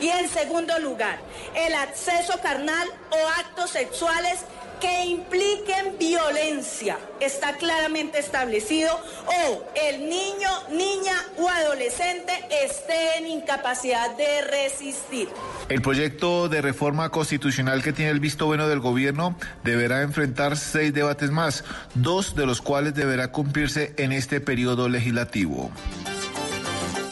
Y 0.00 0.08
en 0.08 0.28
segundo 0.28 0.76
lugar, 0.80 1.20
el 1.54 1.74
acceso 1.74 2.40
carnal 2.42 2.88
o 3.10 3.28
actos 3.38 3.70
sexuales 3.70 4.40
que 4.82 5.04
impliquen 5.06 5.96
violencia. 5.96 6.98
Está 7.20 7.56
claramente 7.56 8.18
establecido. 8.18 8.90
O 9.26 9.64
el 9.80 10.00
niño, 10.08 10.50
niña 10.72 11.14
o 11.38 11.48
adolescente 11.48 12.32
esté 12.64 13.18
en 13.18 13.28
incapacidad 13.28 14.16
de 14.16 14.42
resistir. 14.42 15.28
El 15.68 15.80
proyecto 15.82 16.48
de 16.48 16.60
reforma 16.60 17.10
constitucional 17.10 17.80
que 17.80 17.92
tiene 17.92 18.10
el 18.10 18.18
visto 18.18 18.46
bueno 18.46 18.66
del 18.66 18.80
gobierno 18.80 19.36
deberá 19.62 20.02
enfrentar 20.02 20.56
seis 20.56 20.92
debates 20.92 21.30
más, 21.30 21.64
dos 21.94 22.34
de 22.34 22.44
los 22.44 22.60
cuales 22.60 22.94
deberá 22.94 23.28
cumplirse 23.30 23.94
en 23.98 24.10
este 24.10 24.40
periodo 24.40 24.88
legislativo. 24.88 25.70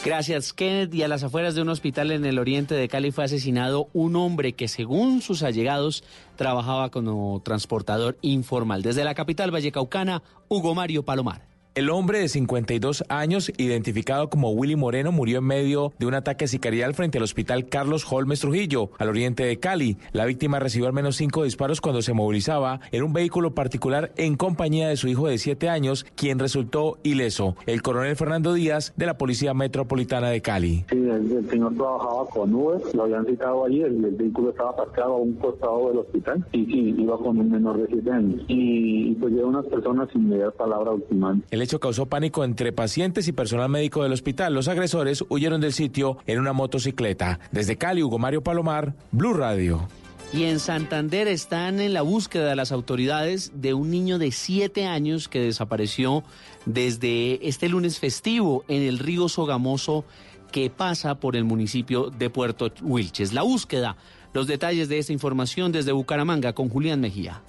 Gracias, 0.03 0.51
Kenneth. 0.51 0.93
Y 0.95 1.03
a 1.03 1.07
las 1.07 1.23
afueras 1.23 1.53
de 1.53 1.61
un 1.61 1.69
hospital 1.69 2.11
en 2.11 2.25
el 2.25 2.39
oriente 2.39 2.73
de 2.73 2.87
Cali 2.87 3.11
fue 3.11 3.23
asesinado 3.23 3.87
un 3.93 4.15
hombre 4.15 4.53
que, 4.53 4.67
según 4.67 5.21
sus 5.21 5.43
allegados, 5.43 6.03
trabajaba 6.37 6.89
como 6.89 7.39
transportador 7.43 8.17
informal. 8.21 8.81
Desde 8.81 9.03
la 9.03 9.13
capital 9.13 9.51
vallecaucana, 9.51 10.23
Hugo 10.47 10.73
Mario 10.73 11.03
Palomar. 11.03 11.50
El 11.73 11.89
hombre 11.89 12.19
de 12.19 12.27
52 12.27 13.05
años, 13.07 13.49
identificado 13.55 14.29
como 14.29 14.51
Willy 14.51 14.75
Moreno, 14.75 15.13
murió 15.13 15.37
en 15.37 15.45
medio 15.45 15.93
de 15.99 16.05
un 16.05 16.13
ataque 16.15 16.49
sicarial 16.49 16.93
frente 16.93 17.17
al 17.17 17.23
hospital 17.23 17.69
Carlos 17.69 18.05
Holmes 18.11 18.41
Trujillo, 18.41 18.89
al 18.97 19.07
oriente 19.07 19.45
de 19.45 19.57
Cali. 19.57 19.95
La 20.11 20.25
víctima 20.25 20.59
recibió 20.59 20.87
al 20.87 20.93
menos 20.93 21.15
cinco 21.15 21.45
disparos 21.45 21.79
cuando 21.79 22.01
se 22.01 22.11
movilizaba 22.11 22.81
en 22.91 23.03
un 23.03 23.13
vehículo 23.13 23.55
particular 23.55 24.11
en 24.17 24.35
compañía 24.35 24.89
de 24.89 24.97
su 24.97 25.07
hijo 25.07 25.29
de 25.29 25.37
7 25.37 25.69
años, 25.69 26.05
quien 26.17 26.39
resultó 26.39 26.97
ileso. 27.03 27.55
El 27.65 27.81
coronel 27.81 28.17
Fernando 28.17 28.53
Díaz, 28.53 28.91
de 28.97 29.05
la 29.05 29.17
Policía 29.17 29.53
Metropolitana 29.53 30.27
de 30.29 30.41
Cali. 30.41 30.83
Sí, 30.89 30.97
el, 30.97 31.31
el 31.31 31.49
señor 31.49 31.73
trabajaba 31.75 32.25
con 32.25 32.53
Uber, 32.53 32.81
lo 32.93 33.03
habían 33.03 33.25
citado 33.25 33.63
allí, 33.63 33.81
el, 33.81 34.03
el 34.03 34.15
vehículo 34.15 34.49
estaba 34.49 34.71
aparcado 34.71 35.13
a 35.13 35.17
un 35.19 35.35
costado 35.35 35.87
del 35.87 35.99
hospital 35.99 36.45
y 36.51 36.65
sí, 36.65 36.95
iba 36.97 37.17
con 37.17 37.39
un 37.39 37.49
menor 37.49 37.77
de 37.77 37.87
7 37.87 38.11
años. 38.11 38.41
Y, 38.49 39.11
y 39.11 39.15
pues 39.15 39.31
lleva 39.31 39.47
unas 39.47 39.67
personas 39.67 40.09
sin 40.11 40.27
mediar 40.27 40.51
palabra 40.51 40.91
ultimando. 40.91 41.45
El 41.49 41.60
hecho 41.61 41.79
causó 41.79 42.07
pánico 42.07 42.43
entre 42.43 42.71
pacientes 42.73 43.27
y 43.27 43.31
personal 43.31 43.69
médico 43.69 44.03
del 44.03 44.13
hospital. 44.13 44.53
Los 44.53 44.67
agresores 44.67 45.23
huyeron 45.29 45.61
del 45.61 45.73
sitio 45.73 46.17
en 46.25 46.39
una 46.39 46.53
motocicleta. 46.53 47.39
Desde 47.51 47.77
Cali, 47.77 48.03
Hugo 48.03 48.19
Mario 48.19 48.43
Palomar, 48.43 48.95
Blue 49.11 49.33
Radio. 49.33 49.87
Y 50.33 50.45
en 50.45 50.59
Santander 50.59 51.27
están 51.27 51.81
en 51.81 51.93
la 51.93 52.03
búsqueda 52.03 52.49
de 52.49 52.55
las 52.55 52.71
autoridades 52.71 53.51
de 53.53 53.73
un 53.73 53.91
niño 53.91 54.17
de 54.17 54.31
7 54.31 54.85
años 54.85 55.27
que 55.27 55.41
desapareció 55.41 56.23
desde 56.65 57.45
este 57.47 57.67
lunes 57.67 57.99
festivo 57.99 58.63
en 58.69 58.81
el 58.83 58.97
río 58.97 59.27
Sogamoso 59.27 60.05
que 60.51 60.69
pasa 60.69 61.15
por 61.15 61.35
el 61.35 61.43
municipio 61.43 62.11
de 62.11 62.29
Puerto 62.29 62.71
Wilches. 62.81 63.33
La 63.33 63.41
búsqueda, 63.41 63.97
los 64.33 64.47
detalles 64.47 64.87
de 64.87 64.99
esta 64.99 65.11
información 65.11 65.73
desde 65.73 65.91
Bucaramanga 65.91 66.53
con 66.53 66.69
Julián 66.69 67.01
Mejía. 67.01 67.41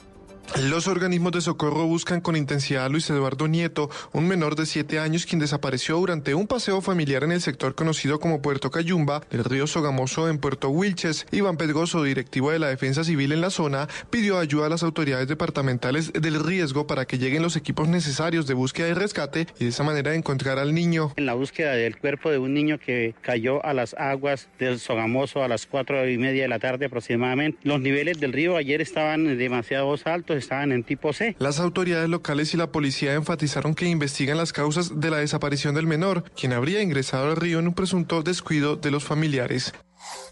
Los 0.61 0.87
organismos 0.87 1.33
de 1.33 1.41
socorro 1.41 1.87
buscan 1.87 2.21
con 2.21 2.37
intensidad 2.37 2.85
a 2.85 2.89
Luis 2.91 3.09
Eduardo 3.09 3.49
Nieto, 3.49 3.89
un 4.13 4.29
menor 4.29 4.55
de 4.55 4.67
7 4.67 4.99
años 4.99 5.25
quien 5.25 5.41
desapareció 5.41 5.97
durante 5.97 6.35
un 6.35 6.47
paseo 6.47 6.83
familiar 6.83 7.25
en 7.25 7.33
el 7.33 7.41
sector 7.41 7.75
conocido 7.75 8.21
como 8.21 8.43
Puerto 8.43 8.71
Cayumba 8.71 9.23
del 9.31 9.45
río 9.45 9.67
Sogamoso 9.67 10.29
en 10.29 10.39
Puerto 10.39 10.69
Wilches. 10.69 11.27
Iván 11.33 11.57
Pedgoso, 11.57 12.03
directivo 12.03 12.51
de 12.51 12.59
la 12.59 12.69
Defensa 12.69 13.03
Civil 13.03 13.33
en 13.33 13.41
la 13.41 13.49
zona, 13.49 13.89
pidió 14.11 14.39
ayuda 14.39 14.67
a 14.67 14.69
las 14.69 14.83
autoridades 14.83 15.27
departamentales 15.27 16.13
del 16.13 16.45
riesgo 16.45 16.87
para 16.87 17.07
que 17.07 17.17
lleguen 17.17 17.43
los 17.43 17.57
equipos 17.57 17.89
necesarios 17.89 18.47
de 18.47 18.53
búsqueda 18.53 18.89
y 18.89 18.93
rescate 18.93 19.47
y 19.59 19.65
de 19.65 19.71
esa 19.71 19.85
manera 19.85 20.15
encontrar 20.15 20.59
al 20.59 20.75
niño. 20.75 21.15
En 21.17 21.25
la 21.25 21.35
búsqueda 21.35 21.73
del 21.73 21.97
cuerpo 21.97 22.31
de 22.31 22.37
un 22.37 22.53
niño 22.53 22.79
que 22.79 23.15
cayó 23.23 23.65
a 23.65 23.73
las 23.73 23.95
aguas 23.95 24.49
del 24.59 24.79
Sogamoso 24.79 25.43
a 25.43 25.49
las 25.49 25.65
cuatro 25.65 26.07
y 26.09 26.19
media 26.19 26.43
de 26.43 26.49
la 26.49 26.59
tarde 26.59 26.87
aproximadamente. 26.87 27.59
Los 27.63 27.81
niveles 27.81 28.21
del 28.21 28.35
río 28.35 28.57
ayer 28.57 28.83
estaban 28.83 29.39
demasiado 29.39 29.93
altos, 30.05 30.37
estaban 30.43 30.73
en 30.73 30.85
tipo 30.85 31.13
C. 31.13 31.37
Las 31.39 31.61
autoridades 31.61 32.09
locales 32.09 32.53
y 32.55 32.57
la 32.57 32.71
policía 32.71 33.15
enfatizaron 33.15 33.75
que 33.75 33.87
investigan 33.87 34.37
las 34.37 34.53
causas 34.53 35.01
de 35.01 35.11
la 35.11 35.19
desaparición 35.19 35.75
del 35.75 35.87
menor, 35.87 36.25
quien 36.37 36.53
habría 36.53 36.83
ingresado 36.83 37.31
al 37.31 37.37
río 37.37 37.59
en 37.59 37.69
un 37.69 37.75
presunto 37.75 38.23
descuido 38.23 38.77
de 38.77 38.91
los 38.91 39.05
familiares. 39.05 39.73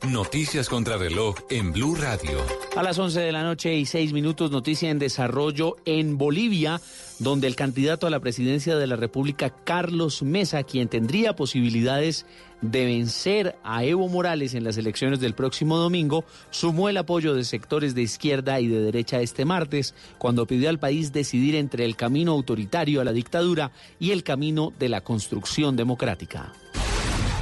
Noticias 0.08 0.68
contra 0.68 0.96
reloj 0.96 1.36
en 1.50 1.72
Blue 1.72 1.94
Radio. 1.94 2.38
A 2.76 2.82
las 2.82 2.98
11 2.98 3.20
de 3.20 3.32
la 3.32 3.42
noche 3.42 3.74
y 3.74 3.86
6 3.86 4.12
minutos, 4.12 4.50
noticia 4.50 4.90
en 4.90 4.98
desarrollo 4.98 5.76
en 5.84 6.18
Bolivia, 6.18 6.80
donde 7.18 7.46
el 7.46 7.54
candidato 7.54 8.06
a 8.06 8.10
la 8.10 8.20
presidencia 8.20 8.76
de 8.76 8.86
la 8.86 8.96
República, 8.96 9.50
Carlos 9.64 10.22
Mesa, 10.22 10.64
quien 10.64 10.88
tendría 10.88 11.36
posibilidades 11.36 12.24
de 12.24 12.26
vencer 12.62 13.56
a 13.64 13.84
Evo 13.84 14.08
Morales 14.08 14.54
en 14.54 14.64
las 14.64 14.76
elecciones 14.76 15.20
del 15.20 15.34
próximo 15.34 15.78
domingo, 15.78 16.24
sumó 16.50 16.88
el 16.88 16.96
apoyo 16.96 17.34
de 17.34 17.44
sectores 17.44 17.94
de 17.94 18.02
izquierda 18.02 18.60
y 18.60 18.68
de 18.68 18.80
derecha 18.80 19.20
este 19.20 19.44
martes, 19.44 19.94
cuando 20.18 20.46
pidió 20.46 20.68
al 20.68 20.78
país 20.78 21.12
decidir 21.12 21.54
entre 21.54 21.84
el 21.84 21.96
camino 21.96 22.32
autoritario 22.32 23.00
a 23.00 23.04
la 23.04 23.12
dictadura 23.12 23.72
y 23.98 24.10
el 24.10 24.22
camino 24.22 24.72
de 24.78 24.88
la 24.88 25.02
construcción 25.02 25.76
democrática. 25.76 26.52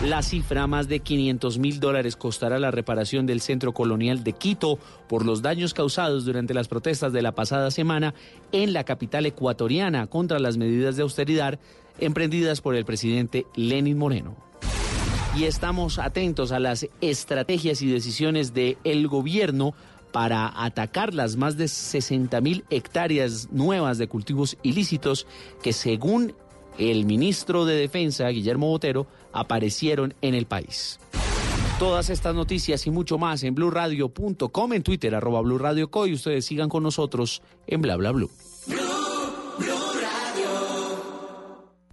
La 0.05 0.23
cifra, 0.23 0.69
más 0.69 0.87
de 0.87 1.01
500 1.01 1.59
mil 1.59 1.81
dólares, 1.81 2.15
costará 2.15 2.61
la 2.61 2.71
reparación 2.71 3.27
del 3.27 3.41
centro 3.41 3.75
colonial 3.75 4.23
de 4.23 4.33
Quito 4.33 4.79
por 5.09 5.27
los 5.27 5.43
daños 5.43 5.75
causados 5.75 6.25
durante 6.25 6.55
las 6.55 6.69
protestas 6.69 7.13
de 7.13 7.21
la 7.21 7.33
pasada 7.33 7.73
semana 7.73 8.15
en 8.53 8.73
la 8.73 8.85
capital 8.85 9.27
ecuatoriana 9.27 10.07
contra 10.07 10.39
las 10.39 10.57
medidas 10.57 10.95
de 10.95 11.03
austeridad 11.03 11.59
emprendidas 11.99 12.61
por 12.61 12.77
el 12.77 12.85
presidente 12.85 13.47
Lenin 13.57 13.99
Moreno. 13.99 14.48
Y 15.37 15.45
estamos 15.45 15.99
atentos 15.99 16.53
a 16.53 16.59
las 16.59 16.89
estrategias 17.01 17.83
y 17.83 17.91
decisiones 17.91 18.55
del 18.55 18.79
el 18.85 19.09
gobierno 19.09 19.75
para 20.13 20.51
atacar 20.65 21.15
las 21.15 21.37
más 21.37 21.57
de 21.57 21.69
60 21.69 22.41
mil 22.41 22.65
hectáreas 22.71 23.49
nuevas 23.53 23.99
de 23.99 24.09
cultivos 24.09 24.57
ilícitos 24.63 25.27
que 25.63 25.73
según 25.73 26.35
el 26.79 27.05
ministro 27.05 27.65
de 27.65 27.77
Defensa, 27.77 28.29
Guillermo 28.29 28.69
Botero, 28.69 29.07
aparecieron 29.33 30.15
en 30.23 30.35
el 30.35 30.47
país. 30.47 30.99
Todas 31.79 32.11
estas 32.11 32.35
noticias 32.35 32.87
y 32.87 32.91
mucho 32.91 33.19
más 33.19 33.43
en 33.45 33.55
blurradio.com, 33.55 34.73
en 34.73 34.83
Twitter, 34.83 35.15
arroba 35.15 35.41
Blue 35.43 35.59
Radio 35.59 35.91
Co, 35.91 36.07
y 36.07 36.15
ustedes 36.15 36.45
sigan 36.45 36.69
con 36.69 36.83
nosotros 36.83 37.43
en 37.67 37.83
Bla 37.83 37.97
Bla 37.97 38.11
Blue. 38.11 38.31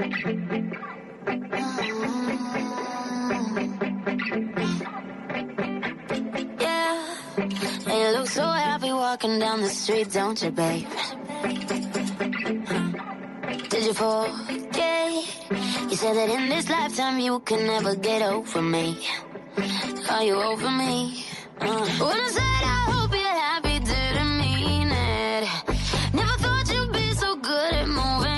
Yeah, 0.00 0.06
you 7.86 8.08
look 8.16 8.28
so 8.28 8.42
happy 8.42 8.92
walking 8.92 9.38
down 9.38 9.60
the 9.60 9.68
street, 9.68 10.10
don't 10.10 10.42
you, 10.42 10.50
babe? 10.52 10.86
Did 13.68 13.84
you 13.84 13.92
forget? 13.92 15.12
You 15.90 15.96
said 15.96 16.14
that 16.16 16.30
in 16.30 16.48
this 16.48 16.70
lifetime 16.70 17.20
you 17.20 17.40
can 17.40 17.66
never 17.66 17.94
get 17.94 18.22
over 18.22 18.62
me. 18.62 19.06
Are 20.08 20.24
you 20.24 20.34
over 20.40 20.70
me? 20.70 21.26
Uh. 21.60 21.86
When 22.00 22.16
I 22.18 22.28
said 22.30 22.64
I 22.64 22.84
hope 22.88 23.12
you're 23.12 23.20
happy, 23.20 23.78
didn't 23.80 24.38
mean 24.38 24.88
it. 24.92 25.44
Never 26.14 26.36
thought 26.38 26.72
you'd 26.72 26.90
be 26.90 27.12
so 27.12 27.36
good 27.36 27.74
at 27.74 27.86
moving 27.88 28.29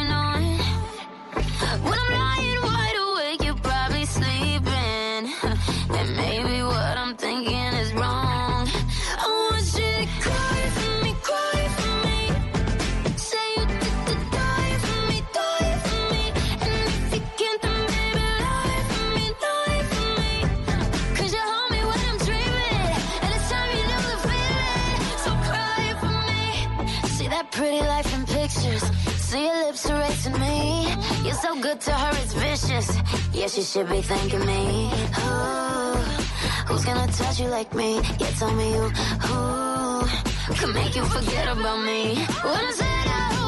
pretty 27.62 27.78
life 27.78 28.12
in 28.12 28.24
pictures. 28.26 28.82
See 29.28 29.44
your 29.46 29.56
lips 29.66 29.88
erasing 29.88 30.38
me. 30.40 30.88
You're 31.24 31.40
so 31.46 31.52
good 31.60 31.80
to 31.86 31.92
her, 31.92 32.12
it's 32.22 32.34
vicious. 32.34 32.88
Yes, 33.32 33.56
you 33.56 33.62
should 33.62 33.88
be 33.88 34.02
thanking 34.02 34.44
me. 34.44 34.90
Ooh, 35.22 35.94
who's 36.66 36.84
gonna 36.84 37.06
touch 37.12 37.38
you 37.38 37.46
like 37.58 37.72
me? 37.72 37.90
Yeah, 38.20 38.32
tell 38.40 38.52
me 38.62 38.68
who, 38.72 38.88
who 39.26 40.54
could 40.58 40.74
make 40.74 40.96
you 40.96 41.04
forget 41.04 41.46
about 41.56 41.80
me. 41.90 42.16
When 42.42 42.64
I 42.68 42.72
said 42.80 43.06
I 43.20 43.41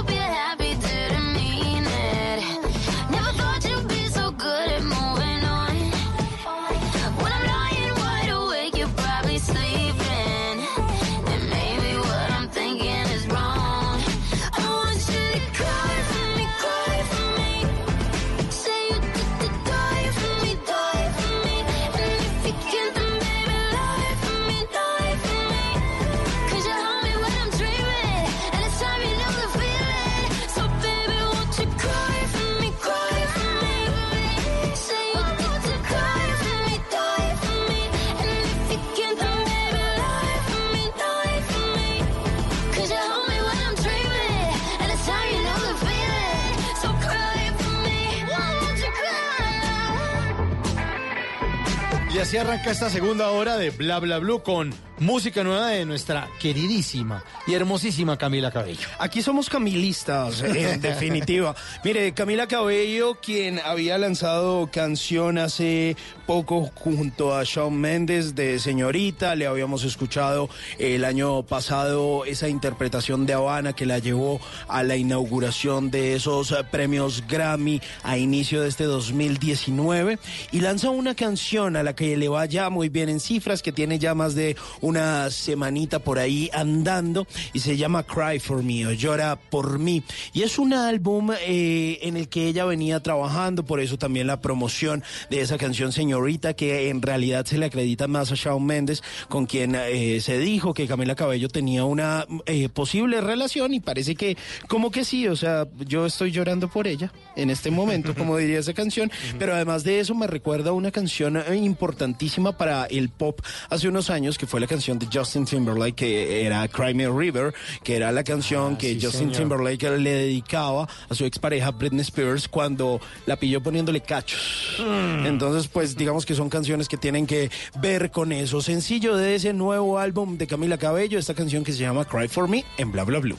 así 52.34 52.38
arranca 52.38 52.72
esta 52.72 52.90
segunda 52.90 53.30
hora 53.30 53.56
de 53.56 53.70
Bla 53.70 54.00
Bla 54.00 54.18
Blue 54.18 54.42
con 54.42 54.74
música 54.98 55.42
nueva 55.42 55.68
de 55.68 55.84
nuestra 55.84 56.28
queridísima 56.40 57.24
y 57.46 57.54
hermosísima 57.54 58.16
Camila 58.16 58.50
Cabello. 58.50 58.88
Aquí 58.98 59.22
somos 59.22 59.48
camilistas, 59.48 60.40
en 60.42 60.80
definitiva. 60.80 61.54
Mire, 61.84 62.12
Camila 62.12 62.46
Cabello, 62.46 63.18
quien 63.20 63.58
había 63.58 63.98
lanzado 63.98 64.70
canción 64.70 65.38
hace 65.38 65.96
poco 66.26 66.70
junto 66.74 67.34
a 67.34 67.44
Shawn 67.44 67.76
Mendes 67.76 68.34
de 68.34 68.58
Señorita, 68.58 69.34
le 69.34 69.46
habíamos 69.46 69.84
escuchado 69.84 70.48
el 70.78 71.04
año 71.04 71.42
pasado 71.42 72.24
esa 72.24 72.48
interpretación 72.48 73.26
de 73.26 73.34
Habana 73.34 73.72
que 73.72 73.86
la 73.86 73.98
llevó 73.98 74.40
a 74.68 74.82
la 74.82 74.96
inauguración 74.96 75.90
de 75.90 76.14
esos 76.14 76.54
premios 76.70 77.24
Grammy 77.26 77.80
a 78.02 78.16
inicio 78.16 78.62
de 78.62 78.68
este 78.68 78.84
2019 78.84 80.18
y 80.52 80.60
lanza 80.60 80.90
una 80.90 81.14
canción 81.14 81.76
a 81.76 81.82
la 81.82 81.94
que 81.94 82.16
le 82.16 82.28
va 82.28 82.46
ya 82.46 82.70
muy 82.70 82.88
bien 82.88 83.08
en 83.08 83.20
cifras, 83.20 83.62
que 83.62 83.72
tiene 83.72 83.98
ya 83.98 84.14
más 84.14 84.34
de 84.34 84.56
una 84.84 85.30
semanita 85.30 85.98
por 85.98 86.18
ahí 86.18 86.50
andando 86.52 87.26
y 87.54 87.60
se 87.60 87.76
llama 87.76 88.02
Cry 88.02 88.38
for 88.38 88.62
Me 88.62 88.86
o 88.86 88.92
Llora 88.92 89.36
por 89.36 89.78
mí. 89.78 90.02
Y 90.34 90.42
es 90.42 90.58
un 90.58 90.74
álbum 90.74 91.30
eh, 91.40 91.98
en 92.02 92.18
el 92.18 92.28
que 92.28 92.46
ella 92.46 92.66
venía 92.66 93.00
trabajando, 93.00 93.64
por 93.64 93.80
eso 93.80 93.96
también 93.96 94.26
la 94.26 94.42
promoción 94.42 95.02
de 95.30 95.40
esa 95.40 95.56
canción 95.56 95.90
Señorita, 95.90 96.52
que 96.54 96.90
en 96.90 97.00
realidad 97.00 97.46
se 97.46 97.56
le 97.56 97.66
acredita 97.66 98.08
más 98.08 98.30
a 98.30 98.34
Shawn 98.34 98.64
Mendes, 98.64 99.02
con 99.28 99.46
quien 99.46 99.74
eh, 99.74 100.20
se 100.20 100.38
dijo 100.38 100.74
que 100.74 100.86
Camila 100.86 101.14
Cabello 101.14 101.48
tenía 101.48 101.84
una 101.84 102.26
eh, 102.44 102.68
posible 102.68 103.22
relación 103.22 103.72
y 103.72 103.80
parece 103.80 104.14
que 104.14 104.36
como 104.68 104.90
que 104.90 105.04
sí, 105.04 105.28
o 105.28 105.36
sea, 105.36 105.66
yo 105.86 106.04
estoy 106.04 106.30
llorando 106.30 106.68
por 106.68 106.86
ella 106.86 107.10
en 107.36 107.48
este 107.48 107.70
momento, 107.70 108.14
como 108.18 108.36
diría 108.36 108.58
esa 108.58 108.74
canción, 108.74 109.10
pero 109.38 109.54
además 109.54 109.82
de 109.82 110.00
eso 110.00 110.14
me 110.14 110.26
recuerda 110.26 110.72
una 110.72 110.90
canción 110.90 111.38
eh, 111.38 111.56
importantísima 111.56 112.58
para 112.58 112.84
el 112.86 113.08
pop 113.08 113.40
hace 113.70 113.88
unos 113.88 114.10
años, 114.10 114.36
que 114.36 114.46
fue 114.46 114.60
la 114.60 114.66
canción 114.74 114.98
de 114.98 115.06
Justin 115.12 115.44
Timberlake, 115.44 115.94
que 115.94 116.44
era 116.44 116.66
Cry 116.66 116.94
Me 116.94 117.04
a 117.04 117.10
River, 117.10 117.54
que 117.84 117.94
era 117.94 118.10
la 118.10 118.24
canción 118.24 118.76
que 118.76 118.94
Justin 118.94 119.32
señor. 119.32 119.36
Timberlake 119.36 119.98
le 119.98 120.10
dedicaba 120.10 120.88
a 121.08 121.14
su 121.14 121.24
expareja 121.24 121.70
Britney 121.70 122.00
Spears 122.00 122.48
cuando 122.48 123.00
la 123.26 123.36
pilló 123.36 123.62
poniéndole 123.62 124.00
cachos. 124.00 124.76
Entonces, 125.24 125.68
pues 125.68 125.96
digamos 125.96 126.26
que 126.26 126.34
son 126.34 126.48
canciones 126.48 126.88
que 126.88 126.96
tienen 126.96 127.24
que 127.24 127.52
ver 127.80 128.10
con 128.10 128.32
eso. 128.32 128.60
Sencillo 128.60 129.16
de 129.16 129.36
ese 129.36 129.52
nuevo 129.52 129.96
álbum 130.00 130.36
de 130.38 130.48
Camila 130.48 130.76
Cabello, 130.76 131.20
esta 131.20 131.34
canción 131.34 131.62
que 131.62 131.72
se 131.72 131.78
llama 131.78 132.04
Cry 132.04 132.26
for 132.26 132.48
Me 132.48 132.64
en 132.76 132.90
Bla 132.90 133.04
Bla 133.04 133.20
Blue. 133.20 133.38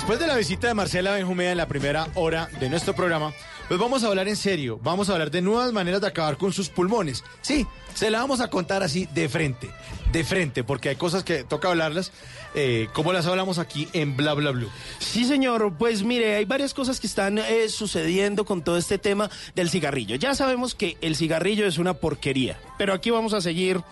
Después 0.00 0.18
de 0.18 0.26
la 0.26 0.36
visita 0.36 0.66
de 0.66 0.72
Marcela 0.72 1.12
Benjumea 1.12 1.50
en 1.50 1.58
la 1.58 1.68
primera 1.68 2.08
hora 2.14 2.48
de 2.58 2.70
nuestro 2.70 2.94
programa, 2.94 3.34
pues 3.68 3.78
vamos 3.78 4.02
a 4.02 4.06
hablar 4.06 4.28
en 4.28 4.36
serio, 4.36 4.80
vamos 4.82 5.10
a 5.10 5.12
hablar 5.12 5.30
de 5.30 5.42
nuevas 5.42 5.74
maneras 5.74 6.00
de 6.00 6.06
acabar 6.06 6.38
con 6.38 6.54
sus 6.54 6.70
pulmones. 6.70 7.22
Sí, 7.42 7.66
se 7.92 8.10
la 8.10 8.20
vamos 8.20 8.40
a 8.40 8.48
contar 8.48 8.82
así 8.82 9.06
de 9.12 9.28
frente, 9.28 9.68
de 10.10 10.24
frente, 10.24 10.64
porque 10.64 10.88
hay 10.88 10.96
cosas 10.96 11.22
que 11.22 11.44
toca 11.44 11.68
hablarlas, 11.68 12.12
eh, 12.54 12.88
como 12.94 13.12
las 13.12 13.26
hablamos 13.26 13.58
aquí 13.58 13.88
en 13.92 14.16
Bla 14.16 14.32
Bla. 14.32 14.54
Sí, 15.00 15.26
señor. 15.26 15.74
Pues 15.78 16.02
mire, 16.02 16.34
hay 16.34 16.46
varias 16.46 16.72
cosas 16.72 16.98
que 16.98 17.06
están 17.06 17.36
eh, 17.36 17.68
sucediendo 17.68 18.46
con 18.46 18.64
todo 18.64 18.78
este 18.78 18.96
tema 18.96 19.28
del 19.54 19.68
cigarrillo. 19.68 20.16
Ya 20.16 20.34
sabemos 20.34 20.74
que 20.74 20.96
el 21.02 21.14
cigarrillo 21.14 21.66
es 21.66 21.76
una 21.76 21.92
porquería, 21.92 22.58
pero 22.78 22.94
aquí 22.94 23.10
vamos 23.10 23.34
a 23.34 23.42
seguir 23.42 23.82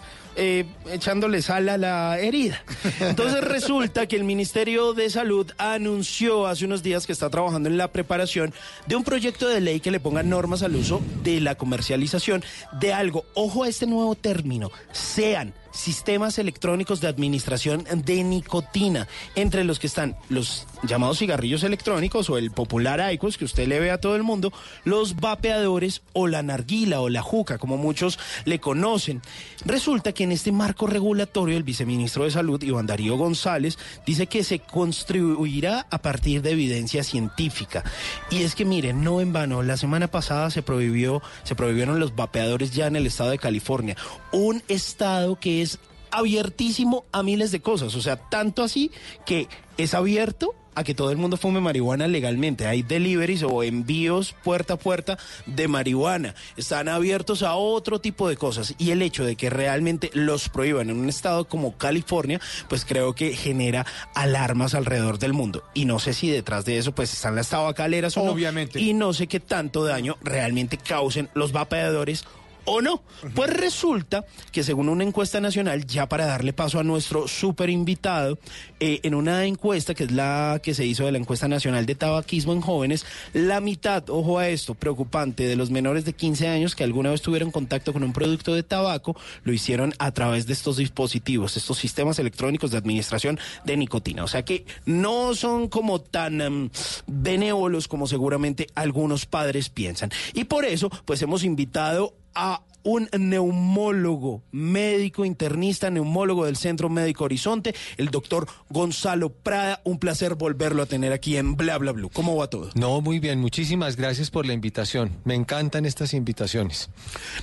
eh, 0.40 0.65
echándole 0.90 1.43
sal 1.43 1.69
a 1.69 1.77
la 1.77 2.19
herida. 2.20 2.62
Entonces 3.01 3.40
resulta 3.44 4.06
que 4.06 4.15
el 4.15 4.23
Ministerio 4.23 4.94
de 4.94 5.10
Salud 5.10 5.51
anunció 5.59 6.47
hace 6.47 6.65
unos 6.65 6.82
días 6.85 7.06
que 7.06 7.12
está 7.12 7.28
trabajando 7.28 7.69
en 7.69 7.77
la 7.77 7.89
preparación 7.89 8.55
de 8.86 8.94
un 8.94 9.02
proyecto 9.02 9.48
de 9.48 9.60
ley 9.60 9.81
que 9.81 9.90
le 9.90 9.98
ponga 9.98 10.23
normas 10.23 10.62
al 10.62 10.77
uso 10.77 11.02
de 11.24 11.40
la 11.40 11.56
comercialización 11.56 12.44
de 12.81 12.93
algo. 12.93 13.24
Ojo 13.35 13.65
a 13.65 13.69
este 13.69 13.86
nuevo 13.86 14.15
término, 14.15 14.70
sean 14.93 15.55
sistemas 15.78 16.38
electrónicos 16.38 17.00
de 17.00 17.06
administración 17.06 17.84
de 18.05 18.24
nicotina, 18.24 19.06
entre 19.36 19.64
los 19.64 19.78
que 19.78 19.86
están 19.86 20.16
los 20.28 20.66
llamados 20.82 21.18
cigarrillos 21.18 21.62
electrónicos 21.62 22.28
o 22.30 22.36
el 22.36 22.50
popular 22.50 23.00
IQOS 23.12 23.38
que 23.38 23.44
usted 23.44 23.68
le 23.68 23.78
ve 23.78 23.90
a 23.90 24.00
todo 24.00 24.16
el 24.16 24.24
mundo, 24.24 24.52
los 24.84 25.16
vapeadores 25.16 26.02
o 26.12 26.26
la 26.26 26.42
narguila 26.42 27.00
o 27.00 27.09
la 27.09 27.22
juca, 27.22 27.59
como 27.59 27.76
muchos 27.76 28.18
le 28.44 28.59
conocen. 28.59 29.22
Resulta 29.64 30.12
que 30.12 30.24
en 30.24 30.32
este 30.32 30.50
marco 30.50 30.86
regulatorio 30.86 31.56
el 31.56 31.62
viceministro 31.62 32.24
de 32.24 32.32
Salud, 32.32 32.62
Iván 32.62 32.86
Darío 32.86 33.16
González, 33.16 33.78
dice 34.05 34.26
que 34.26 34.42
se 34.42 34.59
construirá 34.59 35.86
a 35.90 35.98
partir 35.98 36.42
de 36.42 36.50
evidencia 36.50 37.05
científica. 37.05 37.84
Y 38.30 38.42
es 38.42 38.55
que 38.55 38.64
miren, 38.64 39.05
no 39.05 39.20
en 39.20 39.32
vano, 39.32 39.62
la 39.62 39.76
semana 39.76 40.09
pasada 40.09 40.50
se 40.50 40.62
prohibió, 40.62 41.22
se 41.44 41.55
prohibieron 41.55 42.00
los 42.00 42.16
vapeadores 42.16 42.72
ya 42.72 42.88
en 42.88 42.96
el 42.96 43.06
estado 43.06 43.30
de 43.30 43.38
California, 43.38 43.96
un 44.32 44.62
estado 44.68 45.36
que 45.36 45.62
es 45.62 45.67
abiertísimo 46.10 47.05
a 47.12 47.22
miles 47.22 47.51
de 47.51 47.60
cosas, 47.60 47.94
o 47.94 48.01
sea, 48.01 48.16
tanto 48.16 48.62
así 48.62 48.90
que 49.24 49.48
es 49.76 49.94
abierto 49.94 50.55
a 50.78 50.85
que 50.85 50.94
todo 50.94 51.10
el 51.10 51.16
mundo 51.16 51.36
fume 51.36 51.60
marihuana 51.60 52.06
legalmente. 52.06 52.68
Hay 52.68 52.82
deliveries 52.82 53.43
o 53.43 53.64
envíos 53.64 54.32
puerta 54.44 54.74
a 54.74 54.76
puerta 54.76 55.18
de 55.44 55.66
marihuana. 55.66 56.36
Están 56.56 56.89
abiertos 56.89 57.43
a 57.43 57.56
otro 57.56 58.01
tipo 58.01 58.28
de 58.28 58.36
cosas. 58.36 58.76
Y 58.78 58.93
el 58.93 59.02
hecho 59.02 59.24
de 59.24 59.35
que 59.35 59.51
realmente 59.51 60.09
los 60.14 60.48
prohíban 60.48 60.89
en 60.90 61.01
un 61.01 61.09
estado 61.09 61.47
como 61.48 61.76
California, 61.76 62.40
pues 62.68 62.85
creo 62.85 63.16
que 63.16 63.35
genera 63.35 63.86
alarmas 64.14 64.74
alrededor 64.74 65.18
del 65.18 65.32
mundo. 65.32 65.64
Y 65.74 65.85
no 65.85 65.98
sé 65.98 66.12
si 66.12 66.30
detrás 66.30 66.64
de 66.64 66.78
eso 66.78 66.93
pues 66.93 67.12
están 67.12 67.35
las 67.35 67.48
tabacaleras 67.48 68.16
o 68.16 68.24
no. 68.24 68.30
Obviamente. 68.30 68.80
Y 68.80 68.94
no 68.94 69.12
sé 69.12 69.26
qué 69.26 69.40
tanto 69.40 69.85
daño 69.85 70.16
realmente 70.22 70.78
causen 70.78 71.28
los 71.35 71.51
vapeadores 71.51 72.24
o 72.68 72.82
no. 72.82 73.02
Pues 73.34 73.50
resulta 73.50 74.24
que 74.52 74.62
según 74.62 74.88
una 74.88 75.04
encuesta 75.04 75.40
nacional, 75.40 75.86
ya 75.86 76.08
para 76.08 76.26
darle 76.26 76.52
paso 76.52 76.78
a 76.78 76.84
nuestro 76.84 77.26
super 77.26 77.70
invitado, 77.70 78.38
eh, 78.78 79.00
en 79.02 79.14
una 79.14 79.46
encuesta 79.46 79.94
que 79.94 80.04
es 80.04 80.12
la 80.12 80.60
que 80.62 80.74
se 80.74 80.84
hizo 80.84 81.04
de 81.04 81.12
la 81.12 81.18
encuesta 81.18 81.48
nacional 81.48 81.86
de 81.86 81.94
tabaquismo 81.94 82.52
en 82.52 82.60
jóvenes, 82.60 83.06
la 83.32 83.60
mitad, 83.60 84.08
ojo 84.10 84.38
a 84.38 84.48
esto, 84.48 84.74
preocupante, 84.74 85.46
de 85.46 85.56
los 85.56 85.70
menores 85.70 86.04
de 86.04 86.12
15 86.12 86.48
años 86.48 86.76
que 86.76 86.84
alguna 86.84 87.10
vez 87.10 87.22
tuvieron 87.22 87.50
contacto 87.50 87.92
con 87.92 88.02
un 88.02 88.12
producto 88.12 88.54
de 88.54 88.62
tabaco, 88.62 89.16
lo 89.44 89.52
hicieron 89.52 89.94
a 89.98 90.12
través 90.12 90.46
de 90.46 90.52
estos 90.52 90.76
dispositivos, 90.76 91.56
estos 91.56 91.78
sistemas 91.78 92.18
electrónicos 92.18 92.70
de 92.70 92.76
administración 92.76 93.38
de 93.64 93.76
nicotina. 93.76 94.24
O 94.24 94.28
sea 94.28 94.44
que 94.44 94.66
no 94.84 95.34
son 95.34 95.68
como 95.68 96.00
tan 96.00 96.40
em, 96.40 96.70
benévolos 97.06 97.88
como 97.88 98.06
seguramente 98.06 98.66
algunos 98.74 99.24
padres 99.24 99.70
piensan. 99.70 100.10
Y 100.34 100.44
por 100.44 100.64
eso, 100.64 100.90
pues 101.06 101.22
hemos 101.22 101.44
invitado 101.44 102.14
a 102.39 102.62
un 102.85 103.09
neumólogo, 103.19 104.43
médico 104.52 105.24
internista, 105.24 105.90
neumólogo 105.90 106.47
del 106.47 106.56
Centro 106.56 106.89
Médico 106.89 107.24
Horizonte, 107.24 107.74
el 107.97 108.10
doctor 108.10 108.47
Gonzalo 108.70 109.31
Prada. 109.31 109.81
Un 109.85 109.98
placer 109.98 110.36
volverlo 110.36 110.82
a 110.82 110.86
tener 110.86 111.12
aquí 111.12 111.36
en 111.36 111.56
Bla 111.56 111.77
Bla 111.78 111.93
Blue. 111.93 112.10
¿Cómo 112.10 112.36
va 112.36 112.48
todo? 112.48 112.70
No, 112.77 113.01
muy 113.01 113.19
bien, 113.19 113.40
muchísimas 113.40 113.97
gracias 113.97 114.31
por 114.31 114.47
la 114.47 114.52
invitación. 114.52 115.10
Me 115.24 115.35
encantan 115.35 115.85
estas 115.85 116.15
invitaciones. 116.15 116.89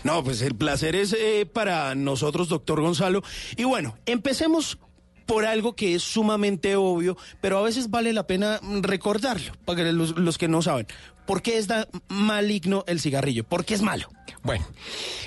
No, 0.03 0.23
pues 0.23 0.41
el 0.41 0.55
placer 0.55 0.95
es 0.95 1.13
eh, 1.13 1.45
para 1.45 1.93
nosotros, 1.93 2.47
doctor 2.47 2.79
Gonzalo. 2.79 3.21
Y 3.57 3.65
bueno, 3.65 3.97
empecemos 4.05 4.79
por 5.25 5.45
algo 5.45 5.75
que 5.75 5.95
es 5.95 6.03
sumamente 6.03 6.75
obvio, 6.75 7.17
pero 7.41 7.57
a 7.57 7.61
veces 7.61 7.89
vale 7.89 8.13
la 8.13 8.27
pena 8.27 8.59
recordarlo, 8.81 9.53
para 9.65 9.83
que 9.83 9.91
los, 9.91 10.17
los 10.17 10.37
que 10.37 10.47
no 10.47 10.61
saben. 10.61 10.87
¿Por 11.25 11.41
qué 11.41 11.57
es 11.57 11.67
maligno 12.07 12.83
el 12.87 12.99
cigarrillo? 12.99 13.43
¿Por 13.43 13.65
qué 13.65 13.73
es 13.73 13.81
malo? 13.81 14.09
Bueno, 14.43 14.65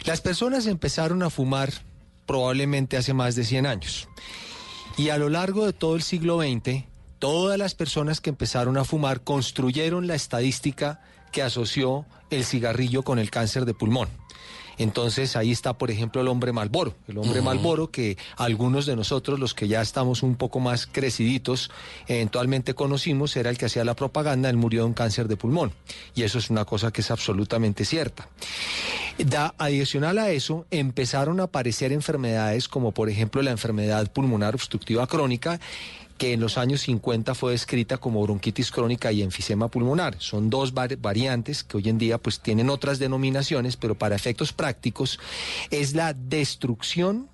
las 0.05 0.21
personas 0.21 0.67
empezaron 0.67 1.23
a 1.23 1.31
fumar 1.31 1.73
probablemente 2.27 2.97
hace 2.97 3.15
más 3.15 3.35
de 3.35 3.45
100 3.45 3.67
años. 3.67 4.09
Y 4.97 5.09
a 5.09 5.19
lo 5.19 5.29
largo 5.29 5.67
de 5.67 5.73
todo 5.73 5.97
el 5.97 6.03
siglo 6.03 6.41
XX, 6.41 6.85
todas 7.19 7.59
las 7.59 7.75
personas 7.75 8.21
que 8.21 8.31
empezaron 8.31 8.77
a 8.77 8.85
fumar 8.85 9.23
construyeron 9.23 10.07
la 10.07 10.15
estadística 10.15 11.01
que 11.33 11.43
asoció 11.43 12.07
el 12.31 12.45
cigarrillo 12.45 13.03
con 13.03 13.19
el 13.19 13.31
cáncer 13.31 13.65
de 13.65 13.75
pulmón. 13.75 14.09
Entonces 14.79 15.37
ahí 15.37 15.51
está, 15.51 15.77
por 15.77 15.91
ejemplo, 15.91 16.21
el 16.21 16.29
hombre 16.29 16.53
Malboro. 16.53 16.95
El 17.07 17.19
hombre 17.19 17.43
Malboro 17.43 17.91
que 17.91 18.17
algunos 18.37 18.87
de 18.87 18.97
nosotros, 18.97 19.39
los 19.39 19.55
que 19.55 19.69
ya 19.69 19.83
estamos 19.83 20.23
un 20.23 20.37
poco 20.37 20.61
más 20.61 20.87
creciditos, 20.87 21.71
eventualmente 22.07 22.75
conocimos, 22.75 23.37
era 23.37 23.51
el 23.51 23.59
que 23.59 23.67
hacía 23.67 23.85
la 23.85 23.95
propaganda, 23.95 24.49
él 24.49 24.57
murió 24.57 24.83
de 24.83 24.87
un 24.87 24.95
cáncer 24.95 25.29
de 25.29 25.37
pulmón. 25.37 25.73
Y 26.15 26.23
eso 26.23 26.39
es 26.39 26.51
una 26.51 26.65
cosa 26.65 26.93
que 26.93 27.01
es 27.01 27.11
absolutamente 27.11 27.85
cierta. 27.85 28.29
Da, 29.19 29.55
adicional 29.59 30.19
a 30.19 30.31
eso, 30.31 30.67
empezaron 30.71 31.41
a 31.41 31.45
aparecer 31.45 31.93
enfermedades 31.93 32.69
como 32.69 32.93
por 32.93 33.11
ejemplo 33.11 33.43
la 33.43 33.51
enfermedad 33.51 34.13
pulmonar 34.13 34.55
obstructiva 34.55 35.07
crónica, 35.09 35.59
que 36.19 36.33
en 36.35 36.41
los 36.41 36.59
años 36.59 36.83
50 36.83 37.35
fue 37.35 37.53
descrita 37.53 37.97
como 37.97 38.23
bronquitis 38.23 38.71
crónica 38.71 39.13
y 39.13 39.23
enfisema 39.23 39.69
pulmonar. 39.69 40.17
Son 40.19 40.51
dos 40.51 40.75
var- 40.75 40.97
variantes 40.99 41.65
que 41.65 41.77
hoy 41.79 41.89
en 41.89 41.97
día 41.97 42.19
pues 42.19 42.41
tienen 42.41 42.69
otras 42.69 42.99
denominaciones, 42.99 43.77
pero 43.77 43.95
para 43.95 44.17
efectos 44.17 44.53
prácticos 44.53 45.19
es 45.71 45.95
la 45.95 46.13
destrucción 46.13 47.31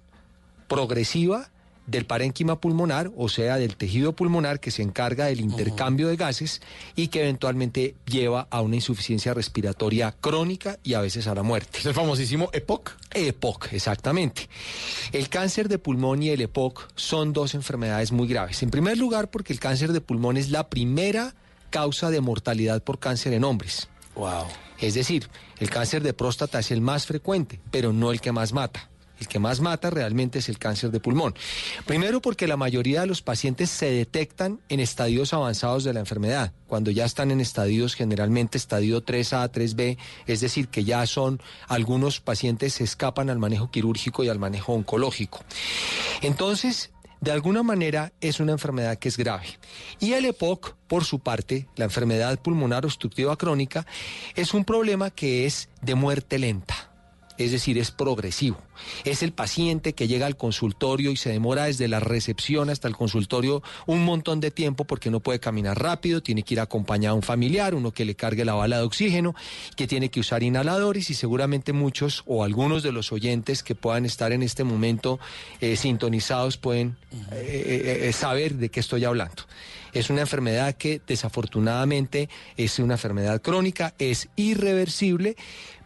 progresiva 0.68 1.50
del 1.86 2.06
parénquima 2.06 2.60
pulmonar, 2.60 3.10
o 3.16 3.28
sea, 3.28 3.56
del 3.56 3.76
tejido 3.76 4.14
pulmonar 4.14 4.60
que 4.60 4.70
se 4.70 4.82
encarga 4.82 5.26
del 5.26 5.40
intercambio 5.40 6.08
de 6.08 6.16
gases 6.16 6.62
y 6.96 7.08
que 7.08 7.20
eventualmente 7.22 7.94
lleva 8.06 8.46
a 8.50 8.60
una 8.62 8.76
insuficiencia 8.76 9.34
respiratoria 9.34 10.12
crónica 10.12 10.78
y 10.82 10.94
a 10.94 11.00
veces 11.00 11.26
a 11.26 11.34
la 11.34 11.42
muerte. 11.42 11.78
Es 11.78 11.86
el 11.86 11.94
famosísimo 11.94 12.48
EPOC. 12.52 12.92
EPOC, 13.12 13.72
exactamente. 13.72 14.48
El 15.12 15.28
cáncer 15.28 15.68
de 15.68 15.78
pulmón 15.78 16.22
y 16.22 16.30
el 16.30 16.40
EPOC 16.40 16.88
son 16.94 17.32
dos 17.32 17.54
enfermedades 17.54 18.12
muy 18.12 18.28
graves. 18.28 18.62
En 18.62 18.70
primer 18.70 18.98
lugar, 18.98 19.30
porque 19.30 19.52
el 19.52 19.60
cáncer 19.60 19.92
de 19.92 20.00
pulmón 20.00 20.36
es 20.36 20.50
la 20.50 20.68
primera 20.68 21.34
causa 21.70 22.10
de 22.10 22.20
mortalidad 22.20 22.82
por 22.82 22.98
cáncer 22.98 23.32
en 23.32 23.44
hombres. 23.44 23.88
Wow. 24.14 24.44
Es 24.78 24.94
decir, 24.94 25.28
el 25.58 25.70
cáncer 25.70 26.02
de 26.02 26.14
próstata 26.14 26.60
es 26.60 26.70
el 26.70 26.80
más 26.80 27.06
frecuente, 27.06 27.60
pero 27.70 27.92
no 27.92 28.12
el 28.12 28.20
que 28.20 28.32
más 28.32 28.52
mata. 28.52 28.90
El 29.20 29.28
que 29.28 29.38
más 29.38 29.60
mata 29.60 29.90
realmente 29.90 30.40
es 30.40 30.48
el 30.48 30.58
cáncer 30.58 30.90
de 30.90 31.00
pulmón. 31.00 31.34
Primero 31.86 32.20
porque 32.20 32.48
la 32.48 32.56
mayoría 32.56 33.02
de 33.02 33.06
los 33.06 33.22
pacientes 33.22 33.70
se 33.70 33.90
detectan 33.90 34.60
en 34.68 34.80
estadios 34.80 35.32
avanzados 35.32 35.84
de 35.84 35.92
la 35.92 36.00
enfermedad, 36.00 36.52
cuando 36.66 36.90
ya 36.90 37.04
están 37.04 37.30
en 37.30 37.40
estadios 37.40 37.94
generalmente 37.94 38.58
estadio 38.58 39.04
3A, 39.04 39.50
3B, 39.50 39.98
es 40.26 40.40
decir, 40.40 40.68
que 40.68 40.84
ya 40.84 41.06
son 41.06 41.40
algunos 41.68 42.20
pacientes 42.20 42.74
se 42.74 42.84
escapan 42.84 43.30
al 43.30 43.38
manejo 43.38 43.70
quirúrgico 43.70 44.24
y 44.24 44.28
al 44.28 44.38
manejo 44.38 44.72
oncológico. 44.72 45.40
Entonces, 46.22 46.90
de 47.20 47.32
alguna 47.32 47.62
manera 47.62 48.12
es 48.20 48.40
una 48.40 48.52
enfermedad 48.52 48.98
que 48.98 49.08
es 49.08 49.16
grave. 49.16 49.46
Y 49.98 50.12
el 50.12 50.26
EPOC, 50.26 50.74
por 50.88 51.04
su 51.04 51.20
parte, 51.20 51.68
la 51.76 51.86
enfermedad 51.86 52.38
pulmonar 52.40 52.84
obstructiva 52.84 53.36
crónica, 53.36 53.86
es 54.34 54.52
un 54.52 54.64
problema 54.64 55.10
que 55.10 55.46
es 55.46 55.68
de 55.80 55.94
muerte 55.94 56.38
lenta. 56.38 56.93
Es 57.36 57.50
decir, 57.50 57.78
es 57.78 57.90
progresivo. 57.90 58.58
Es 59.04 59.22
el 59.22 59.32
paciente 59.32 59.92
que 59.92 60.08
llega 60.08 60.26
al 60.26 60.36
consultorio 60.36 61.10
y 61.10 61.16
se 61.16 61.30
demora 61.30 61.64
desde 61.64 61.88
la 61.88 62.00
recepción 62.00 62.70
hasta 62.70 62.88
el 62.88 62.96
consultorio 62.96 63.62
un 63.86 64.04
montón 64.04 64.40
de 64.40 64.50
tiempo 64.50 64.84
porque 64.84 65.10
no 65.10 65.20
puede 65.20 65.40
caminar 65.40 65.80
rápido, 65.80 66.22
tiene 66.22 66.42
que 66.42 66.54
ir 66.54 66.60
acompañado 66.60 67.14
a 67.14 67.16
un 67.16 67.22
familiar, 67.22 67.74
uno 67.74 67.92
que 67.92 68.04
le 68.04 68.14
cargue 68.14 68.44
la 68.44 68.54
bala 68.54 68.78
de 68.78 68.82
oxígeno, 68.84 69.34
que 69.76 69.86
tiene 69.86 70.10
que 70.10 70.20
usar 70.20 70.42
inhaladores 70.42 71.10
y 71.10 71.14
seguramente 71.14 71.72
muchos 71.72 72.22
o 72.26 72.44
algunos 72.44 72.82
de 72.82 72.92
los 72.92 73.12
oyentes 73.12 73.62
que 73.62 73.74
puedan 73.74 74.04
estar 74.04 74.32
en 74.32 74.42
este 74.42 74.64
momento 74.64 75.18
eh, 75.60 75.76
sintonizados 75.76 76.56
pueden 76.56 76.96
eh, 77.32 78.00
eh, 78.02 78.12
saber 78.12 78.54
de 78.54 78.68
qué 78.68 78.80
estoy 78.80 79.04
hablando. 79.04 79.44
Es 79.92 80.10
una 80.10 80.22
enfermedad 80.22 80.74
que 80.74 81.00
desafortunadamente 81.06 82.28
es 82.56 82.80
una 82.80 82.94
enfermedad 82.94 83.40
crónica, 83.40 83.94
es 84.00 84.28
irreversible, 84.34 85.36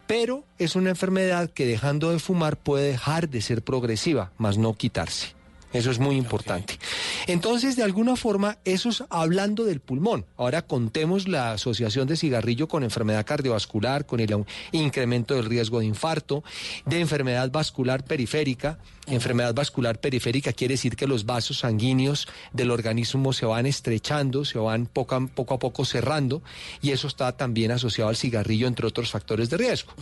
pero 0.09 0.43
es 0.59 0.75
una 0.75 0.91
enfermedad 0.91 1.51
que 1.51 1.67
dejando 1.67 2.11
de 2.11 2.19
fumar 2.19 2.57
puede 2.57 2.89
dejar 2.89 3.29
de 3.29 3.43
ser 3.43 3.63
progresiva, 3.63 4.33
más 4.39 4.59
no 4.59 4.75
quitarse. 4.75 5.38
Eso 5.73 5.91
es 5.91 5.99
muy 5.99 6.17
importante. 6.17 6.79
Entonces, 7.27 7.77
de 7.77 7.83
alguna 7.83 8.17
forma, 8.17 8.59
eso 8.65 8.89
es 8.89 9.05
hablando 9.11 9.65
del 9.65 9.81
pulmón. 9.81 10.25
Ahora 10.37 10.63
contemos 10.63 11.29
la 11.29 11.53
asociación 11.53 12.09
de 12.09 12.17
cigarrillo 12.17 12.69
con 12.69 12.85
enfermedad 12.85 13.27
cardiovascular, 13.27 14.07
con 14.07 14.21
el 14.21 14.45
incremento 14.73 15.35
del 15.35 15.45
riesgo 15.45 15.81
de 15.81 15.87
infarto, 15.87 16.43
de 16.87 17.01
enfermedad 17.01 17.51
vascular 17.51 18.05
periférica. 18.05 18.79
Enfermedad 19.07 19.55
vascular 19.55 20.01
periférica 20.01 20.53
quiere 20.53 20.75
decir 20.75 20.97
que 20.97 21.07
los 21.07 21.25
vasos 21.25 21.59
sanguíneos 21.61 22.29
del 22.53 22.71
organismo 22.71 23.33
se 23.33 23.47
van 23.47 23.67
estrechando, 23.67 24.45
se 24.45 24.59
van 24.59 24.87
poco 24.87 25.15
a 25.15 25.27
poco, 25.27 25.55
a 25.55 25.59
poco 25.59 25.85
cerrando, 25.85 26.43
y 26.83 26.91
eso 26.91 27.09
está 27.09 27.37
también 27.37 27.71
asociado 27.71 28.11
al 28.11 28.17
cigarrillo, 28.17 28.67
entre 28.67 28.87
otros 28.87 29.11
factores 29.11 29.49
de 29.51 29.57
riesgo. 29.57 29.93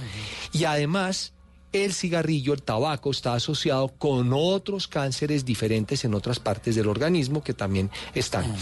Y 0.52 0.64
además, 0.64 1.34
el 1.84 1.92
cigarrillo, 1.92 2.54
el 2.54 2.62
tabaco, 2.62 3.10
está 3.10 3.34
asociado 3.34 3.88
con 3.88 4.32
otros 4.32 4.88
cánceres 4.88 5.44
diferentes 5.44 6.04
en 6.04 6.14
otras 6.14 6.40
partes 6.40 6.74
del 6.74 6.88
organismo 6.88 7.42
que 7.42 7.54
también 7.54 7.90
están. 8.14 8.54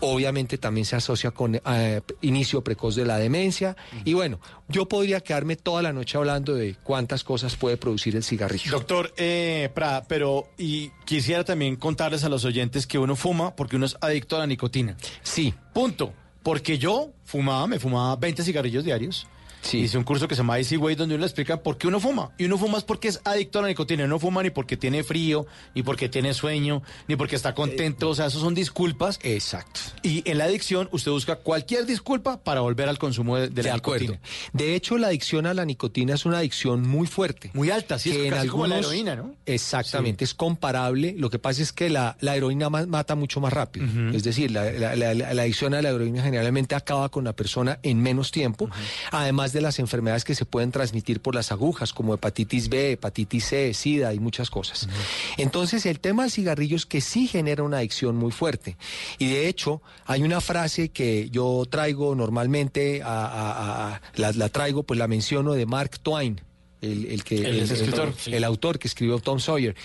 Obviamente 0.00 0.58
también 0.58 0.84
se 0.84 0.96
asocia 0.96 1.30
con 1.30 1.60
eh, 1.64 2.00
inicio 2.20 2.62
precoz 2.62 2.96
de 2.96 3.04
la 3.04 3.18
demencia. 3.18 3.76
Y 4.04 4.14
bueno, 4.14 4.40
yo 4.68 4.88
podría 4.88 5.20
quedarme 5.20 5.56
toda 5.56 5.82
la 5.82 5.92
noche 5.92 6.18
hablando 6.18 6.54
de 6.54 6.76
cuántas 6.82 7.24
cosas 7.24 7.56
puede 7.56 7.76
producir 7.76 8.16
el 8.16 8.24
cigarrillo. 8.24 8.70
Doctor 8.72 9.12
eh, 9.16 9.70
Prada, 9.74 10.04
pero 10.08 10.48
y 10.58 10.90
quisiera 11.04 11.44
también 11.44 11.76
contarles 11.76 12.24
a 12.24 12.28
los 12.28 12.44
oyentes 12.44 12.86
que 12.86 12.98
uno 12.98 13.16
fuma 13.16 13.54
porque 13.54 13.76
uno 13.76 13.86
es 13.86 13.96
adicto 14.00 14.36
a 14.36 14.40
la 14.40 14.46
nicotina. 14.46 14.96
Sí. 15.22 15.54
Punto. 15.72 16.12
Porque 16.42 16.76
yo 16.76 17.10
fumaba, 17.24 17.66
me 17.68 17.78
fumaba 17.78 18.16
20 18.16 18.42
cigarrillos 18.42 18.84
diarios. 18.84 19.28
Sí. 19.62 19.78
Hice 19.78 19.96
un 19.96 20.04
curso 20.04 20.28
que 20.28 20.34
se 20.34 20.40
llama 20.40 20.58
Easy 20.58 20.76
Way 20.76 20.94
donde 20.96 21.14
uno 21.14 21.20
le 21.22 21.26
explica 21.26 21.62
por 21.62 21.78
qué 21.78 21.86
uno 21.86 22.00
fuma. 22.00 22.30
Y 22.36 22.44
uno 22.44 22.58
fuma 22.58 22.78
es 22.78 22.84
porque 22.84 23.08
es 23.08 23.20
adicto 23.24 23.60
a 23.60 23.62
la 23.62 23.68
nicotina. 23.68 24.06
No 24.06 24.18
fuma 24.18 24.42
ni 24.42 24.50
porque 24.50 24.76
tiene 24.76 25.02
frío, 25.04 25.46
ni 25.74 25.82
porque 25.82 26.08
tiene 26.08 26.34
sueño, 26.34 26.82
ni 27.08 27.16
porque 27.16 27.36
está 27.36 27.54
contento. 27.54 28.10
O 28.10 28.14
sea, 28.14 28.26
eso 28.26 28.40
son 28.40 28.54
disculpas. 28.54 29.18
Exacto. 29.22 29.80
Y 30.02 30.28
en 30.30 30.38
la 30.38 30.44
adicción 30.44 30.88
usted 30.92 31.10
busca 31.12 31.36
cualquier 31.36 31.86
disculpa 31.86 32.42
para 32.42 32.60
volver 32.60 32.88
al 32.88 32.98
consumo 32.98 33.36
de, 33.36 33.48
de 33.48 33.62
la 33.62 33.70
De 33.70 33.76
acuerdo. 33.76 34.04
nicotina. 34.12 34.28
De 34.52 34.74
hecho, 34.74 34.98
la 34.98 35.06
adicción 35.08 35.46
a 35.46 35.54
la 35.54 35.64
nicotina 35.64 36.14
es 36.14 36.26
una 36.26 36.38
adicción 36.38 36.82
muy 36.88 37.06
fuerte. 37.06 37.50
Muy 37.54 37.70
alta, 37.70 37.98
sí, 37.98 38.10
es 38.10 38.16
en 38.16 38.30
casi 38.30 38.48
como 38.48 38.66
la 38.66 38.78
heroína, 38.78 39.14
¿no? 39.16 39.34
Exactamente, 39.46 40.24
es 40.24 40.34
comparable. 40.34 41.14
Lo 41.16 41.30
que 41.30 41.38
pasa 41.38 41.62
es 41.62 41.72
que 41.72 41.88
la, 41.88 42.16
la 42.20 42.34
heroína 42.36 42.68
ma- 42.68 42.86
mata 42.86 43.14
mucho 43.14 43.40
más 43.40 43.52
rápido. 43.52 43.86
Es 44.12 44.24
decir, 44.24 44.50
la, 44.50 44.70
la- 44.72 44.96
la- 44.96 45.14
la- 45.14 45.34
la 45.34 45.42
adicción 45.42 45.72
a 45.74 45.82
la 45.82 45.90
heroína 45.90 46.22
generalmente 46.22 46.74
acaba 46.74 47.08
con 47.10 47.24
la 47.24 47.32
persona 47.32 47.78
en 47.82 48.00
menos 48.02 48.30
tiempo, 48.32 48.68
además 49.10 49.51
de 49.52 49.60
las 49.60 49.78
enfermedades 49.78 50.24
que 50.24 50.34
se 50.34 50.44
pueden 50.44 50.70
transmitir 50.72 51.20
por 51.20 51.34
las 51.34 51.52
agujas, 51.52 51.92
como 51.92 52.14
hepatitis 52.14 52.68
B, 52.68 52.92
hepatitis 52.92 53.44
C, 53.46 53.74
SIDA 53.74 54.14
y 54.14 54.18
muchas 54.20 54.50
cosas. 54.50 54.88
Entonces, 55.36 55.86
el 55.86 56.00
tema 56.00 56.22
del 56.22 56.32
cigarrillo 56.32 56.76
es 56.76 56.86
que 56.86 57.00
sí 57.00 57.26
genera 57.26 57.62
una 57.62 57.78
adicción 57.78 58.16
muy 58.16 58.32
fuerte. 58.32 58.76
Y 59.18 59.28
de 59.30 59.48
hecho, 59.48 59.82
hay 60.06 60.22
una 60.22 60.40
frase 60.40 60.88
que 60.90 61.28
yo 61.30 61.64
traigo 61.70 62.14
normalmente, 62.14 63.02
a- 63.02 63.26
a- 63.26 63.94
a- 63.94 64.02
la, 64.16 64.32
la 64.32 64.48
traigo, 64.48 64.82
pues 64.82 64.98
la 64.98 65.08
menciono 65.08 65.52
de 65.52 65.66
Mark 65.66 65.98
Twain, 66.02 66.40
el, 66.80 67.06
el 67.06 67.24
que 67.24 67.36
El 67.36 67.60
escritor, 67.60 68.14
sí. 68.18 68.34
el 68.34 68.44
autor 68.44 68.78
que 68.78 68.88
escribió 68.88 69.18
Tom 69.20 69.38
Sawyer, 69.38 69.76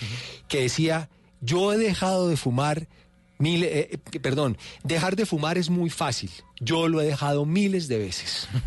que 0.48 0.62
decía, 0.62 1.08
yo 1.40 1.72
he 1.72 1.76
dejado 1.78 2.28
de 2.28 2.36
fumar 2.36 2.88
mil, 3.38 3.64
eh, 3.64 3.90
eh, 3.92 4.20
perdón, 4.20 4.58
dejar 4.84 5.16
de 5.16 5.26
fumar 5.26 5.58
es 5.58 5.70
muy 5.70 5.90
fácil. 5.90 6.30
Yo 6.60 6.88
lo 6.88 7.00
he 7.00 7.06
dejado 7.06 7.44
miles 7.44 7.88
de 7.88 7.98
veces. 7.98 8.48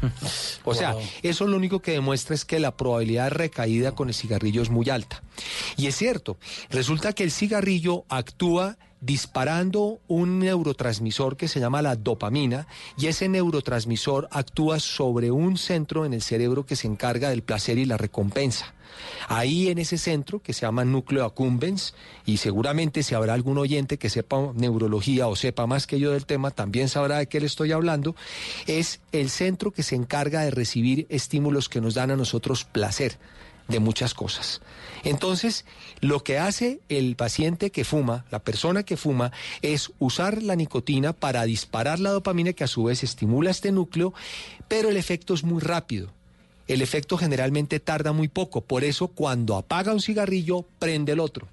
O 0.64 0.76
sea, 0.76 0.96
eso 1.24 1.48
lo 1.48 1.58
único 1.58 1.82
que 1.82 1.92
demuestra 1.92 2.36
es 2.36 2.46
que 2.46 2.60
la 2.60 2.78
probabilidad 2.78 3.26
de 3.26 3.30
recaída 3.32 3.94
con 3.94 4.10
el 4.10 4.14
cigarrillo 4.14 4.62
es 4.62 4.70
muy 4.70 4.90
alta. 4.90 5.24
Y 5.76 5.88
es 5.88 5.96
cierto, 5.96 6.38
resulta 6.70 7.14
que 7.14 7.24
el 7.24 7.32
cigarrillo 7.32 8.06
actúa 8.10 8.78
disparando 9.02 10.00
un 10.08 10.40
neurotransmisor 10.40 11.36
que 11.36 11.48
se 11.48 11.60
llama 11.60 11.82
la 11.82 11.96
dopamina 11.96 12.68
y 12.98 13.08
ese 13.08 13.28
neurotransmisor 13.28 14.30
actúa 14.32 14.80
sobre 14.80 15.32
un 15.32 15.58
centro 15.58 16.06
en 16.06 16.14
el 16.14 16.22
cerebro 16.22 16.66
que 16.66 16.76
se 16.76 16.88
encarga 16.88 17.30
del 17.30 17.42
placer 17.42 17.80
y 17.80 17.86
la 17.86 17.98
recompensa. 17.98 18.74
Ahí 19.28 19.70
en 19.70 19.80
ese 19.80 19.98
centro, 19.98 20.42
que 20.42 20.54
se 20.54 20.62
llama 20.62 20.86
núcleo 20.86 21.26
accumbens, 21.26 21.96
y 22.26 22.38
seguramente 22.38 23.04
si 23.04 23.16
habrá 23.16 23.34
algún 23.34 23.58
oyente 23.58 23.98
que 23.98 24.10
sepa 24.10 24.52
neurología 24.54 25.28
o 25.28 25.36
sepa 25.36 25.66
más 25.66 25.88
que 25.88 26.00
yo 26.00 26.12
del 26.12 26.26
tema, 26.26 26.52
también 26.52 26.90
sabrá 26.90 27.18
de 27.18 27.28
qué 27.28 27.40
le 27.40 27.48
estoy 27.48 27.72
hablando, 27.72 28.16
es 28.68 29.00
el 29.12 29.30
centro 29.30 29.72
que 29.72 29.84
se 29.84 29.96
encarga 29.96 30.42
de 30.42 30.52
recibir 30.52 31.08
estímulos 31.10 31.70
que 31.70 31.82
nos 31.82 31.96
dan 31.96 32.12
a 32.12 32.16
nosotros 32.16 32.66
placer 32.66 33.18
de 33.68 33.80
muchas 33.80 34.14
cosas. 34.14 34.62
Entonces, 35.04 35.66
lo 36.00 36.24
que 36.24 36.38
hace 36.38 36.80
el 36.90 37.16
paciente 37.16 37.72
que 37.72 37.84
fuma, 37.84 38.26
la 38.32 38.40
persona 38.40 38.84
que 38.84 38.98
fuma, 38.98 39.32
es 39.62 39.92
usar 40.00 40.44
la 40.44 40.56
nicotina 40.56 41.14
para 41.14 41.44
disparar 41.44 42.00
la 42.00 42.12
dopamina 42.12 42.54
que 42.54 42.64
a 42.64 42.68
su 42.68 42.84
vez 42.84 43.04
estimula 43.04 43.50
este 43.52 43.72
núcleo, 43.72 44.14
pero 44.68 44.90
el 44.90 44.98
efecto 44.98 45.34
es 45.34 45.44
muy 45.44 45.62
rápido. 45.62 46.12
El 46.68 46.82
efecto 46.82 47.18
generalmente 47.18 47.80
tarda 47.80 48.14
muy 48.14 48.30
poco, 48.30 48.62
por 48.62 48.84
eso 48.84 49.08
cuando 49.08 49.58
apaga 49.58 49.94
un 49.94 50.00
cigarrillo, 50.00 50.66
prende 50.80 51.12
el 51.12 51.20
otro. 51.20 51.48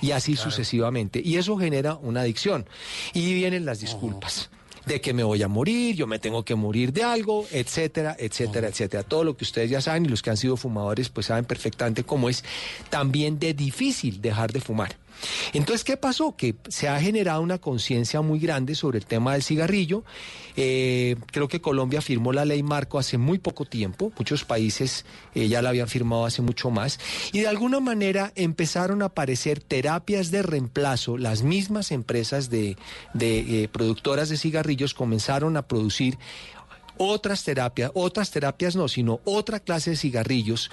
Y 0.00 0.12
así 0.12 0.36
sucesivamente. 0.36 1.20
Y 1.22 1.36
eso 1.36 1.58
genera 1.58 1.96
una 1.96 2.22
adicción. 2.22 2.66
Y 3.12 3.34
vienen 3.34 3.66
las 3.66 3.80
disculpas. 3.80 4.48
De 4.86 5.00
que 5.00 5.14
me 5.14 5.22
voy 5.22 5.42
a 5.42 5.48
morir, 5.48 5.96
yo 5.96 6.06
me 6.06 6.18
tengo 6.18 6.44
que 6.44 6.54
morir 6.54 6.92
de 6.92 7.02
algo, 7.02 7.46
etcétera, 7.50 8.16
etcétera, 8.18 8.68
etcétera. 8.68 9.02
Todo 9.02 9.24
lo 9.24 9.36
que 9.36 9.44
ustedes 9.44 9.70
ya 9.70 9.80
saben 9.80 10.04
y 10.04 10.08
los 10.08 10.22
que 10.22 10.30
han 10.30 10.36
sido 10.36 10.56
fumadores 10.56 11.08
pues 11.08 11.26
saben 11.26 11.44
perfectamente 11.44 12.04
cómo 12.04 12.28
es 12.28 12.44
también 12.90 13.38
de 13.38 13.54
difícil 13.54 14.20
dejar 14.20 14.52
de 14.52 14.60
fumar. 14.60 15.03
Entonces, 15.52 15.84
¿qué 15.84 15.96
pasó? 15.96 16.36
Que 16.36 16.54
se 16.68 16.88
ha 16.88 17.00
generado 17.00 17.40
una 17.40 17.58
conciencia 17.58 18.20
muy 18.20 18.38
grande 18.38 18.74
sobre 18.74 18.98
el 18.98 19.06
tema 19.06 19.32
del 19.32 19.42
cigarrillo. 19.42 20.04
Eh, 20.56 21.16
creo 21.32 21.48
que 21.48 21.60
Colombia 21.60 22.00
firmó 22.00 22.32
la 22.32 22.44
ley 22.44 22.62
Marco 22.62 22.98
hace 22.98 23.18
muy 23.18 23.38
poco 23.38 23.64
tiempo. 23.64 24.12
Muchos 24.18 24.44
países 24.44 25.04
eh, 25.34 25.48
ya 25.48 25.62
la 25.62 25.70
habían 25.70 25.88
firmado 25.88 26.24
hace 26.26 26.42
mucho 26.42 26.70
más. 26.70 27.00
Y 27.32 27.40
de 27.40 27.48
alguna 27.48 27.80
manera 27.80 28.32
empezaron 28.34 29.02
a 29.02 29.06
aparecer 29.06 29.60
terapias 29.60 30.30
de 30.30 30.42
reemplazo. 30.42 31.18
Las 31.18 31.42
mismas 31.42 31.90
empresas 31.90 32.50
de, 32.50 32.76
eh, 33.18 33.68
productoras 33.72 34.28
de 34.28 34.36
cigarrillos 34.36 34.94
comenzaron 34.94 35.56
a 35.56 35.62
producir 35.66 36.18
otras 36.96 37.42
terapias, 37.42 37.90
otras 37.94 38.30
terapias 38.30 38.76
no, 38.76 38.86
sino 38.86 39.20
otra 39.24 39.58
clase 39.58 39.90
de 39.90 39.96
cigarrillos 39.96 40.70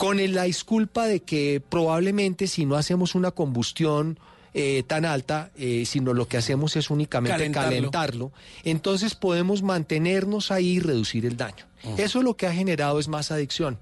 con 0.00 0.34
la 0.34 0.44
disculpa 0.44 1.06
de 1.06 1.20
que 1.20 1.60
probablemente 1.68 2.46
si 2.46 2.64
no 2.64 2.76
hacemos 2.76 3.14
una 3.14 3.30
combustión 3.32 4.18
eh, 4.54 4.82
tan 4.86 5.04
alta, 5.04 5.50
eh, 5.56 5.84
sino 5.86 6.14
lo 6.14 6.26
que 6.26 6.36
hacemos 6.38 6.74
es 6.76 6.90
únicamente 6.90 7.36
Calentarlo. 7.36 7.68
calentarlo, 7.70 8.32
entonces 8.64 9.14
podemos 9.14 9.62
mantenernos 9.62 10.50
ahí 10.50 10.70
y 10.76 10.80
reducir 10.80 11.26
el 11.26 11.36
daño. 11.36 11.66
Eso 11.98 12.22
lo 12.22 12.34
que 12.36 12.46
ha 12.46 12.52
generado 12.52 12.98
es 12.98 13.08
más 13.08 13.30
adicción. 13.30 13.78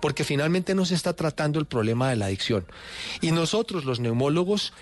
Porque 0.00 0.24
finalmente 0.24 0.74
no 0.74 0.84
se 0.84 0.94
está 0.94 1.14
tratando 1.14 1.58
el 1.58 1.64
problema 1.66 2.10
de 2.10 2.16
la 2.16 2.26
adicción. 2.26 2.66
Y 3.22 3.30
nosotros, 3.32 3.84
los 3.86 3.98
neumólogos, 3.98 4.72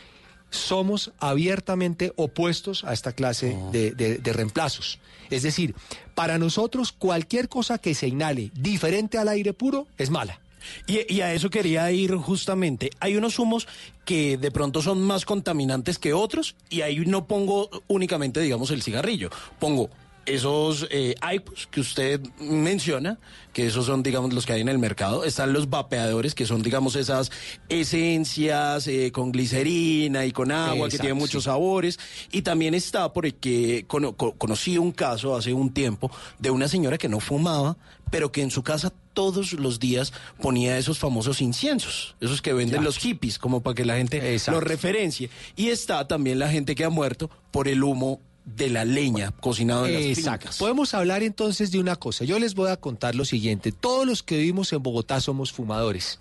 somos 0.50 1.12
abiertamente 1.18 2.12
opuestos 2.16 2.84
a 2.84 2.92
esta 2.92 3.12
clase 3.12 3.56
de, 3.72 3.92
de- 3.92 4.18
de 4.18 4.32
reemplazos. 4.32 4.98
Es 5.30 5.42
decir, 5.42 5.74
para 6.14 6.38
nosotros 6.38 6.92
cualquier 6.92 7.48
cosa 7.48 7.78
que 7.78 7.94
se 7.94 8.08
inhale 8.08 8.50
diferente 8.54 9.18
al 9.18 9.28
aire 9.28 9.52
puro 9.52 9.86
es 9.98 10.10
mala. 10.10 10.40
Y, 10.86 11.20
a 11.20 11.32
eso 11.32 11.50
quería 11.50 11.90
ir 11.90 12.14
justamente. 12.16 12.90
Hay 13.00 13.16
unos 13.16 13.38
humos 13.38 13.66
que 14.04 14.36
de 14.36 14.50
pronto 14.50 14.82
son 14.82 15.02
más 15.02 15.24
contaminantes 15.24 15.98
que 15.98 16.12
otros 16.12 16.56
y 16.68 16.82
ahí 16.82 16.98
no 17.06 17.26
pongo 17.26 17.70
únicamente, 17.86 18.40
digamos, 18.40 18.70
el 18.70 18.82
cigarrillo. 18.82 19.30
Pongo 19.58 19.90
esos 20.26 20.86
eh, 20.90 21.14
iPods 21.34 21.66
que 21.68 21.80
usted 21.80 22.20
menciona, 22.40 23.18
que 23.52 23.66
esos 23.66 23.86
son, 23.86 24.02
digamos, 24.02 24.32
los 24.32 24.46
que 24.46 24.52
hay 24.54 24.60
en 24.62 24.68
el 24.68 24.78
mercado. 24.78 25.24
Están 25.24 25.52
los 25.52 25.70
vapeadores, 25.70 26.34
que 26.34 26.46
son, 26.46 26.62
digamos, 26.62 26.96
esas 26.96 27.30
esencias 27.68 28.86
eh, 28.88 29.12
con 29.12 29.30
glicerina 29.32 30.24
y 30.24 30.32
con 30.32 30.50
agua, 30.50 30.88
que 30.88 30.98
tienen 30.98 31.16
muchos 31.18 31.44
sí. 31.44 31.50
sabores. 31.50 31.98
Y 32.32 32.42
también 32.42 32.74
está 32.74 33.12
porque 33.12 33.84
cono- 33.86 34.16
co- 34.16 34.32
conocí 34.34 34.78
un 34.78 34.92
caso 34.92 35.36
hace 35.36 35.52
un 35.52 35.72
tiempo 35.72 36.10
de 36.38 36.50
una 36.50 36.66
señora 36.68 36.98
que 36.98 37.08
no 37.08 37.20
fumaba, 37.20 37.76
pero 38.10 38.32
que 38.32 38.42
en 38.42 38.50
su 38.50 38.62
casa 38.62 38.92
todos 39.12 39.52
los 39.52 39.78
días 39.78 40.12
ponía 40.40 40.76
esos 40.78 40.98
famosos 40.98 41.40
inciensos, 41.40 42.16
esos 42.20 42.42
que 42.42 42.52
venden 42.52 42.80
Ya. 42.80 42.84
los 42.84 42.98
hippies, 42.98 43.38
como 43.38 43.62
para 43.62 43.74
que 43.74 43.84
la 43.84 43.96
gente 43.96 44.32
Exacto. 44.34 44.60
los 44.60 44.68
referencie. 44.68 45.30
Y 45.56 45.68
está 45.68 46.08
también 46.08 46.38
la 46.38 46.48
gente 46.48 46.74
que 46.74 46.84
ha 46.84 46.90
muerto 46.90 47.30
por 47.52 47.68
el 47.68 47.82
humo 47.84 48.20
de 48.44 48.68
la 48.68 48.84
leña 48.84 49.32
cocinado 49.32 49.86
en 49.86 49.94
las 49.94 50.18
fincas. 50.18 50.58
Podemos 50.58 50.94
hablar 50.94 51.22
entonces 51.22 51.70
de 51.70 51.80
una 51.80 51.96
cosa. 51.96 52.24
Yo 52.24 52.38
les 52.38 52.54
voy 52.54 52.70
a 52.70 52.76
contar 52.76 53.14
lo 53.14 53.24
siguiente. 53.24 53.72
Todos 53.72 54.06
los 54.06 54.22
que 54.22 54.36
vivimos 54.38 54.72
en 54.72 54.82
Bogotá 54.82 55.20
somos 55.20 55.52
fumadores. 55.52 56.18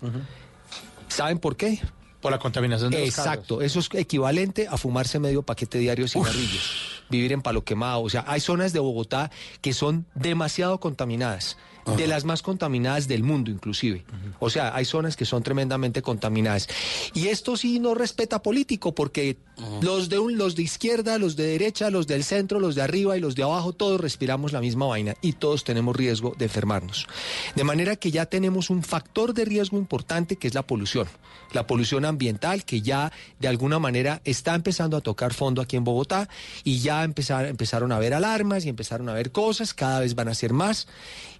¿Saben 1.08 1.38
por 1.38 1.56
qué? 1.56 1.80
Por 2.20 2.32
la 2.32 2.38
contaminación 2.38 2.90
de 2.90 3.00
los 3.00 3.08
Exacto, 3.08 3.60
eso 3.60 3.78
es 3.78 3.88
equivalente 3.92 4.66
a 4.66 4.78
fumarse 4.78 5.18
medio 5.18 5.42
paquete 5.42 5.78
diario 5.78 6.06
de 6.06 6.08
cigarrillos, 6.08 7.02
vivir 7.10 7.32
en 7.32 7.42
palo 7.42 7.64
quemado. 7.64 8.00
O 8.00 8.08
sea, 8.08 8.24
hay 8.26 8.40
zonas 8.40 8.72
de 8.72 8.80
Bogotá 8.80 9.30
que 9.60 9.74
son 9.74 10.06
demasiado 10.14 10.80
contaminadas. 10.80 11.58
De 11.96 12.06
las 12.06 12.24
más 12.24 12.42
contaminadas 12.42 13.08
del 13.08 13.22
mundo 13.22 13.50
inclusive. 13.50 14.04
O 14.38 14.50
sea, 14.50 14.74
hay 14.74 14.84
zonas 14.84 15.16
que 15.16 15.24
son 15.24 15.42
tremendamente 15.42 16.02
contaminadas. 16.02 16.68
Y 17.14 17.28
esto 17.28 17.56
sí 17.56 17.78
no 17.78 17.94
respeta 17.94 18.42
político, 18.42 18.94
porque 18.94 19.36
los 19.82 20.08
de 20.08 20.18
un, 20.18 20.36
los 20.38 20.56
de 20.56 20.62
izquierda, 20.62 21.18
los 21.18 21.36
de 21.36 21.46
derecha, 21.46 21.90
los 21.90 22.06
del 22.06 22.24
centro, 22.24 22.58
los 22.60 22.74
de 22.74 22.82
arriba 22.82 23.16
y 23.16 23.20
los 23.20 23.34
de 23.34 23.42
abajo, 23.42 23.72
todos 23.72 24.00
respiramos 24.00 24.52
la 24.52 24.60
misma 24.60 24.86
vaina 24.86 25.14
y 25.22 25.32
todos 25.34 25.64
tenemos 25.64 25.94
riesgo 25.94 26.34
de 26.38 26.46
enfermarnos. 26.46 27.06
De 27.54 27.64
manera 27.64 27.96
que 27.96 28.10
ya 28.10 28.26
tenemos 28.26 28.70
un 28.70 28.82
factor 28.82 29.34
de 29.34 29.44
riesgo 29.44 29.76
importante 29.78 30.36
que 30.36 30.48
es 30.48 30.54
la 30.54 30.62
polución. 30.66 31.06
La 31.52 31.66
polución 31.66 32.04
ambiental 32.04 32.64
que 32.64 32.80
ya 32.80 33.12
de 33.38 33.48
alguna 33.48 33.78
manera 33.78 34.20
está 34.24 34.54
empezando 34.54 34.96
a 34.96 35.00
tocar 35.00 35.34
fondo 35.34 35.62
aquí 35.62 35.76
en 35.76 35.84
Bogotá 35.84 36.28
y 36.64 36.78
ya 36.80 37.04
empezar- 37.04 37.46
empezaron 37.46 37.92
a 37.92 37.96
haber 37.96 38.14
alarmas 38.14 38.64
y 38.64 38.68
empezaron 38.70 39.08
a 39.08 39.12
haber 39.12 39.30
cosas, 39.30 39.72
cada 39.74 40.00
vez 40.00 40.14
van 40.14 40.28
a 40.28 40.34
ser 40.34 40.52
más 40.52 40.88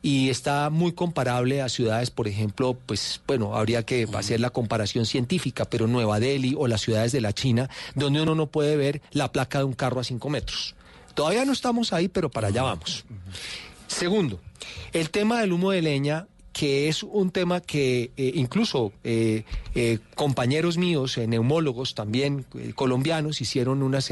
y 0.02 0.28
está 0.34 0.68
muy 0.68 0.92
comparable 0.92 1.62
a 1.62 1.68
ciudades, 1.68 2.10
por 2.10 2.28
ejemplo, 2.28 2.76
pues 2.86 3.20
bueno, 3.26 3.56
habría 3.56 3.84
que 3.84 4.06
hacer 4.14 4.40
la 4.40 4.50
comparación 4.50 5.06
científica, 5.06 5.64
pero 5.64 5.86
Nueva 5.86 6.20
Delhi 6.20 6.54
o 6.58 6.66
las 6.66 6.82
ciudades 6.82 7.12
de 7.12 7.20
la 7.20 7.32
China, 7.32 7.70
donde 7.94 8.20
uno 8.20 8.34
no 8.34 8.48
puede 8.48 8.76
ver 8.76 9.00
la 9.12 9.32
placa 9.32 9.58
de 9.58 9.64
un 9.64 9.74
carro 9.74 10.00
a 10.00 10.04
cinco 10.04 10.28
metros. 10.28 10.74
Todavía 11.14 11.44
no 11.44 11.52
estamos 11.52 11.92
ahí, 11.92 12.08
pero 12.08 12.30
para 12.30 12.48
allá 12.48 12.62
vamos. 12.62 13.04
Segundo, 13.86 14.40
el 14.92 15.10
tema 15.10 15.40
del 15.40 15.52
humo 15.52 15.70
de 15.70 15.82
leña 15.82 16.26
que 16.54 16.88
es 16.88 17.02
un 17.02 17.30
tema 17.32 17.60
que 17.60 18.12
eh, 18.16 18.32
incluso 18.36 18.92
eh, 19.02 19.44
eh, 19.74 19.98
compañeros 20.14 20.78
míos, 20.78 21.18
neumólogos 21.18 21.94
también 21.94 22.46
colombianos, 22.76 23.40
hicieron 23.40 23.82
unas, 23.82 24.10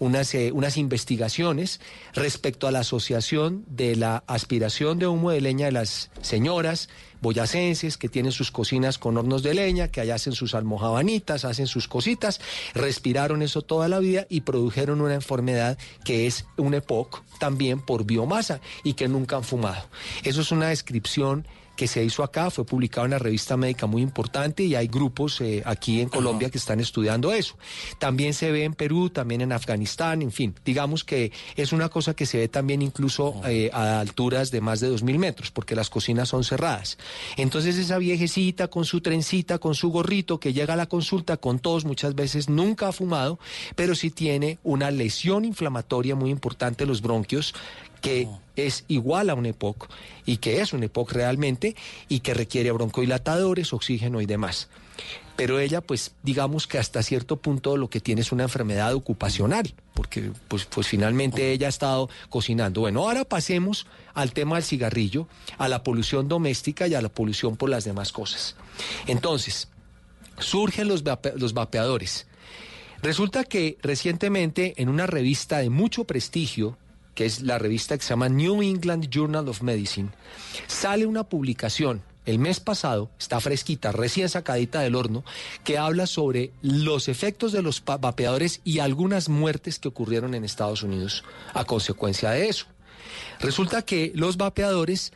unas, 0.00 0.34
unas 0.52 0.76
investigaciones 0.76 1.80
respecto 2.12 2.66
a 2.66 2.72
la 2.72 2.80
asociación 2.80 3.64
de 3.68 3.94
la 3.94 4.24
aspiración 4.26 4.98
de 4.98 5.06
humo 5.06 5.30
de 5.30 5.40
leña 5.40 5.66
de 5.66 5.72
las 5.72 6.10
señoras 6.20 6.88
boyacenses 7.24 7.96
que 7.96 8.10
tienen 8.10 8.32
sus 8.32 8.50
cocinas 8.50 8.98
con 8.98 9.16
hornos 9.16 9.42
de 9.42 9.54
leña, 9.54 9.88
que 9.88 10.02
allá 10.02 10.16
hacen 10.16 10.34
sus 10.34 10.54
almojabanitas, 10.54 11.46
hacen 11.46 11.66
sus 11.66 11.88
cositas, 11.88 12.40
respiraron 12.74 13.40
eso 13.40 13.62
toda 13.62 13.88
la 13.88 13.98
vida 13.98 14.26
y 14.28 14.42
produjeron 14.42 15.00
una 15.00 15.14
enfermedad 15.14 15.78
que 16.04 16.26
es 16.26 16.44
un 16.58 16.74
EPOC 16.74 17.22
también 17.38 17.80
por 17.80 18.04
biomasa 18.04 18.60
y 18.82 18.92
que 18.92 19.08
nunca 19.08 19.36
han 19.36 19.44
fumado. 19.44 19.86
Eso 20.22 20.42
es 20.42 20.52
una 20.52 20.68
descripción 20.68 21.46
que 21.76 21.88
se 21.88 22.04
hizo 22.04 22.22
acá, 22.22 22.50
fue 22.50 22.64
publicado 22.64 23.06
en 23.06 23.12
una 23.12 23.18
revista 23.18 23.56
médica 23.56 23.86
muy 23.86 24.02
importante 24.02 24.62
y 24.64 24.74
hay 24.74 24.86
grupos 24.86 25.40
eh, 25.40 25.62
aquí 25.64 26.00
en 26.00 26.08
Colombia 26.08 26.50
que 26.50 26.58
están 26.58 26.80
estudiando 26.80 27.32
eso. 27.32 27.56
También 27.98 28.34
se 28.34 28.50
ve 28.50 28.64
en 28.64 28.74
Perú, 28.74 29.10
también 29.10 29.40
en 29.40 29.52
Afganistán, 29.52 30.22
en 30.22 30.32
fin, 30.32 30.54
digamos 30.64 31.04
que 31.04 31.32
es 31.56 31.72
una 31.72 31.88
cosa 31.88 32.14
que 32.14 32.26
se 32.26 32.38
ve 32.38 32.48
también 32.48 32.82
incluso 32.82 33.40
eh, 33.46 33.70
a 33.72 34.00
alturas 34.00 34.50
de 34.50 34.60
más 34.60 34.80
de 34.80 34.90
2.000 34.90 35.18
metros, 35.18 35.50
porque 35.50 35.74
las 35.74 35.90
cocinas 35.90 36.28
son 36.28 36.44
cerradas. 36.44 36.98
Entonces 37.36 37.76
esa 37.76 37.98
viejecita 37.98 38.68
con 38.68 38.84
su 38.84 39.00
trencita, 39.00 39.58
con 39.58 39.74
su 39.74 39.90
gorrito, 39.90 40.38
que 40.38 40.52
llega 40.52 40.74
a 40.74 40.76
la 40.76 40.86
consulta 40.86 41.36
con 41.36 41.58
todos, 41.58 41.84
muchas 41.84 42.14
veces 42.14 42.48
nunca 42.48 42.88
ha 42.88 42.92
fumado, 42.92 43.38
pero 43.74 43.94
sí 43.94 44.10
tiene 44.10 44.58
una 44.62 44.90
lesión 44.90 45.44
inflamatoria 45.44 46.14
muy 46.14 46.30
importante 46.30 46.86
los 46.86 47.02
bronquios 47.02 47.54
que 48.04 48.28
es 48.54 48.84
igual 48.86 49.30
a 49.30 49.34
un 49.34 49.46
EPOC 49.46 49.88
y 50.26 50.36
que 50.36 50.60
es 50.60 50.72
un 50.74 50.82
EPOC 50.84 51.12
realmente 51.12 51.74
y 52.08 52.20
que 52.20 52.34
requiere 52.34 52.70
broncohilatadores, 52.70 53.72
oxígeno 53.72 54.20
y 54.20 54.26
demás. 54.26 54.68
Pero 55.36 55.58
ella, 55.58 55.80
pues, 55.80 56.12
digamos 56.22 56.68
que 56.68 56.78
hasta 56.78 57.02
cierto 57.02 57.38
punto 57.38 57.76
lo 57.76 57.90
que 57.90 57.98
tiene 57.98 58.20
es 58.20 58.30
una 58.30 58.44
enfermedad 58.44 58.94
ocupacional, 58.94 59.74
porque 59.92 60.30
pues, 60.46 60.66
pues 60.66 60.86
finalmente 60.86 61.50
ella 61.50 61.66
ha 61.66 61.70
estado 61.70 62.08
cocinando. 62.28 62.82
Bueno, 62.82 63.00
ahora 63.00 63.24
pasemos 63.24 63.86
al 64.12 64.32
tema 64.32 64.54
del 64.56 64.64
cigarrillo, 64.64 65.26
a 65.58 65.68
la 65.68 65.82
polución 65.82 66.28
doméstica 66.28 66.86
y 66.86 66.94
a 66.94 67.02
la 67.02 67.08
polución 67.08 67.56
por 67.56 67.70
las 67.70 67.82
demás 67.84 68.12
cosas. 68.12 68.54
Entonces, 69.08 69.68
surgen 70.38 70.86
los, 70.86 71.02
vape- 71.02 71.34
los 71.36 71.54
vapeadores. 71.54 72.28
Resulta 73.02 73.42
que 73.44 73.76
recientemente 73.82 74.74
en 74.76 74.88
una 74.88 75.06
revista 75.08 75.58
de 75.58 75.70
mucho 75.70 76.04
prestigio, 76.04 76.78
que 77.14 77.26
es 77.26 77.42
la 77.42 77.58
revista 77.58 77.96
que 77.96 78.04
se 78.04 78.10
llama 78.10 78.28
New 78.28 78.62
England 78.62 79.08
Journal 79.10 79.48
of 79.48 79.62
Medicine, 79.62 80.10
sale 80.66 81.06
una 81.06 81.24
publicación 81.24 82.02
el 82.26 82.38
mes 82.38 82.58
pasado, 82.58 83.10
está 83.18 83.38
fresquita, 83.40 83.92
recién 83.92 84.30
sacadita 84.30 84.80
del 84.80 84.94
horno, 84.94 85.24
que 85.62 85.76
habla 85.76 86.06
sobre 86.06 86.52
los 86.62 87.08
efectos 87.08 87.52
de 87.52 87.60
los 87.60 87.84
vapeadores 87.84 88.60
y 88.64 88.78
algunas 88.78 89.28
muertes 89.28 89.78
que 89.78 89.88
ocurrieron 89.88 90.34
en 90.34 90.44
Estados 90.44 90.82
Unidos 90.82 91.22
a 91.52 91.64
consecuencia 91.64 92.30
de 92.30 92.48
eso. 92.48 92.66
Resulta 93.40 93.82
que 93.82 94.10
los 94.14 94.38
vapeadores 94.38 95.12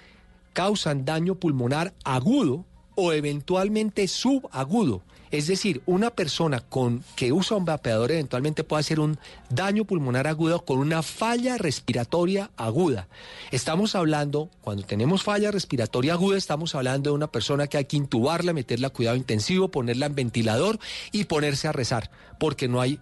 causan 0.52 1.04
daño 1.04 1.36
pulmonar 1.36 1.94
agudo 2.04 2.66
o 2.94 3.12
eventualmente 3.12 4.06
subagudo. 4.06 5.02
Es 5.30 5.46
decir, 5.46 5.82
una 5.86 6.10
persona 6.10 6.60
con, 6.60 7.04
que 7.16 7.32
usa 7.32 7.56
un 7.56 7.64
vapeador 7.64 8.12
eventualmente 8.12 8.64
puede 8.64 8.80
hacer 8.80 9.00
un 9.00 9.18
daño 9.50 9.84
pulmonar 9.84 10.26
agudo 10.26 10.64
con 10.64 10.78
una 10.78 11.02
falla 11.02 11.58
respiratoria 11.58 12.50
aguda. 12.56 13.08
Estamos 13.50 13.94
hablando, 13.94 14.50
cuando 14.60 14.84
tenemos 14.84 15.22
falla 15.22 15.50
respiratoria 15.50 16.14
aguda, 16.14 16.36
estamos 16.36 16.74
hablando 16.74 17.10
de 17.10 17.16
una 17.16 17.30
persona 17.30 17.66
que 17.66 17.76
hay 17.76 17.84
que 17.84 17.96
intubarla, 17.96 18.52
meterla 18.52 18.88
a 18.88 18.90
cuidado 18.90 19.16
intensivo, 19.16 19.70
ponerla 19.70 20.06
en 20.06 20.14
ventilador 20.14 20.78
y 21.12 21.24
ponerse 21.24 21.68
a 21.68 21.72
rezar, 21.72 22.10
porque 22.38 22.68
no 22.68 22.80
hay 22.80 23.00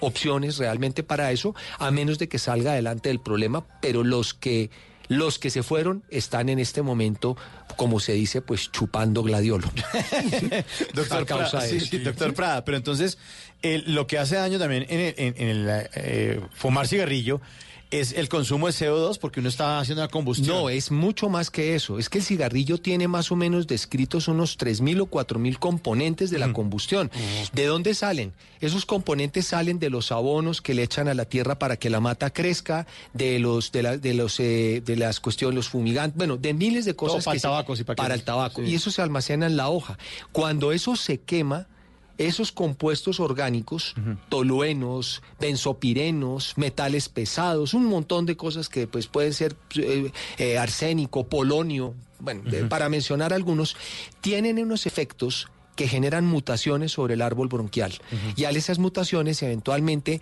opciones 0.00 0.58
realmente 0.58 1.02
para 1.02 1.30
eso, 1.30 1.54
a 1.78 1.90
menos 1.90 2.18
de 2.18 2.28
que 2.28 2.38
salga 2.38 2.72
adelante 2.72 3.10
el 3.10 3.20
problema, 3.20 3.64
pero 3.80 4.02
los 4.02 4.34
que 4.34 4.70
los 5.16 5.38
que 5.38 5.50
se 5.50 5.62
fueron 5.62 6.02
están 6.10 6.48
en 6.48 6.58
este 6.58 6.82
momento, 6.82 7.36
como 7.76 8.00
se 8.00 8.12
dice, 8.12 8.42
pues 8.42 8.70
chupando 8.72 9.22
gladiolo. 9.22 9.70
Doctor 10.94 11.26
Prada, 11.26 11.60
sí, 11.62 11.98
doctor 11.98 12.34
Prada, 12.34 12.64
pero 12.64 12.76
entonces 12.76 13.18
el- 13.62 13.94
lo 13.94 14.06
que 14.06 14.18
hace 14.18 14.36
daño 14.36 14.58
también 14.58 14.86
en 14.88 15.00
el, 15.00 15.14
en- 15.16 15.34
en 15.36 15.48
el, 15.48 15.66
eh, 15.94 16.40
fumar 16.54 16.86
cigarrillo 16.88 17.40
es 17.92 18.12
el 18.12 18.28
consumo 18.28 18.66
de 18.66 18.72
CO2 18.72 19.18
porque 19.18 19.40
uno 19.40 19.48
está 19.48 19.78
haciendo 19.78 20.02
una 20.02 20.08
combustión. 20.10 20.48
No, 20.56 20.68
es 20.70 20.90
mucho 20.90 21.28
más 21.28 21.50
que 21.50 21.74
eso. 21.76 21.98
Es 21.98 22.08
que 22.08 22.18
el 22.18 22.24
cigarrillo 22.24 22.78
tiene 22.78 23.06
más 23.06 23.30
o 23.30 23.36
menos 23.36 23.66
descritos 23.66 24.26
unos 24.28 24.58
3.000 24.58 25.02
o 25.02 25.06
4.000 25.06 25.58
componentes 25.58 26.30
de 26.30 26.38
la 26.38 26.52
combustión. 26.52 27.10
¿De 27.52 27.66
dónde 27.66 27.94
salen? 27.94 28.32
Esos 28.60 28.86
componentes 28.86 29.46
salen 29.46 29.78
de 29.78 29.90
los 29.90 30.10
abonos 30.10 30.60
que 30.62 30.74
le 30.74 30.82
echan 30.82 31.06
a 31.08 31.14
la 31.14 31.24
tierra 31.26 31.58
para 31.58 31.76
que 31.76 31.90
la 31.90 32.00
mata 32.00 32.30
crezca, 32.30 32.86
de 33.12 33.38
los 33.38 33.70
de, 33.72 33.82
la- 33.82 33.98
de 33.98 34.14
los 34.14 34.40
eh, 34.40 34.82
de 34.84 34.96
las 34.96 35.20
cuestiones, 35.20 35.54
los 35.54 35.68
fumigantes, 35.68 36.16
bueno, 36.16 36.36
de 36.36 36.54
miles 36.54 36.84
de 36.84 36.96
cosas 36.96 37.16
Todo 37.16 37.24
para 37.24 37.32
que 37.32 37.36
el 37.36 37.40
se- 37.40 37.46
tabaco, 37.48 37.76
sí, 37.76 37.84
para 37.84 38.14
el 38.14 38.22
tabaco. 38.24 38.62
sí. 38.64 38.70
Y 38.70 38.74
eso 38.74 38.90
se 38.90 39.02
almacena 39.02 39.46
en 39.46 39.56
la 39.56 39.68
hoja. 39.68 39.98
Cuando 40.32 40.72
eso 40.72 40.96
se 40.96 41.20
quema, 41.20 41.66
esos 42.18 42.52
compuestos 42.52 43.20
orgánicos, 43.20 43.94
toluenos, 44.28 45.22
benzopirenos, 45.40 46.54
metales 46.56 47.08
pesados, 47.08 47.74
un 47.74 47.86
montón 47.86 48.26
de 48.26 48.36
cosas 48.36 48.68
que 48.68 48.86
pues 48.86 49.06
pueden 49.06 49.32
ser 49.32 49.56
eh, 49.76 50.12
eh, 50.38 50.58
arsénico, 50.58 51.26
polonio, 51.26 51.94
bueno, 52.20 52.42
para 52.68 52.88
mencionar 52.88 53.32
algunos, 53.32 53.76
tienen 54.20 54.58
unos 54.58 54.86
efectos 54.86 55.48
que 55.74 55.88
generan 55.88 56.24
mutaciones 56.26 56.92
sobre 56.92 57.14
el 57.14 57.22
árbol 57.22 57.48
bronquial. 57.48 57.92
Y 58.36 58.44
al 58.44 58.56
esas 58.56 58.78
mutaciones 58.78 59.42
eventualmente 59.42 60.20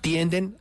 tienden 0.00 0.56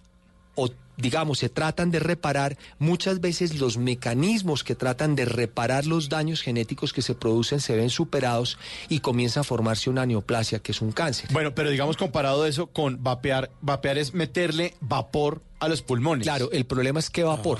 o 0.56 0.70
digamos, 0.97 1.39
se 1.39 1.49
tratan 1.49 1.91
de 1.91 1.99
reparar 1.99 2.57
muchas 2.80 3.22
veces 3.22 3.59
los 3.59 3.77
mecanismos 3.77 4.63
que 4.63 4.76
tratan 4.76 5.15
de 5.15 5.26
reparar 5.26 5.85
los 5.85 6.09
daños 6.09 6.41
genéticos 6.41 6.93
que 6.93 7.01
se 7.01 7.15
producen 7.15 7.59
se 7.59 7.76
ven 7.76 7.89
superados 7.89 8.57
y 8.89 8.99
comienza 8.99 9.41
a 9.41 9.43
formarse 9.43 9.89
una 9.89 10.05
neoplasia, 10.05 10.59
que 10.59 10.72
es 10.72 10.81
un 10.81 10.91
cáncer. 10.91 11.30
Bueno, 11.31 11.55
pero 11.55 11.69
digamos 11.69 11.97
comparado 11.97 12.45
eso 12.45 12.68
con 12.68 13.03
vapear, 13.03 13.51
vapear 13.61 13.97
es 13.97 14.13
meterle 14.13 14.76
vapor 14.81 15.41
a 15.59 15.68
los 15.68 15.81
pulmones. 15.81 16.26
Claro, 16.26 16.49
el 16.51 16.65
problema 16.65 16.99
es 16.99 17.09
que 17.09 17.23
vapor. 17.23 17.59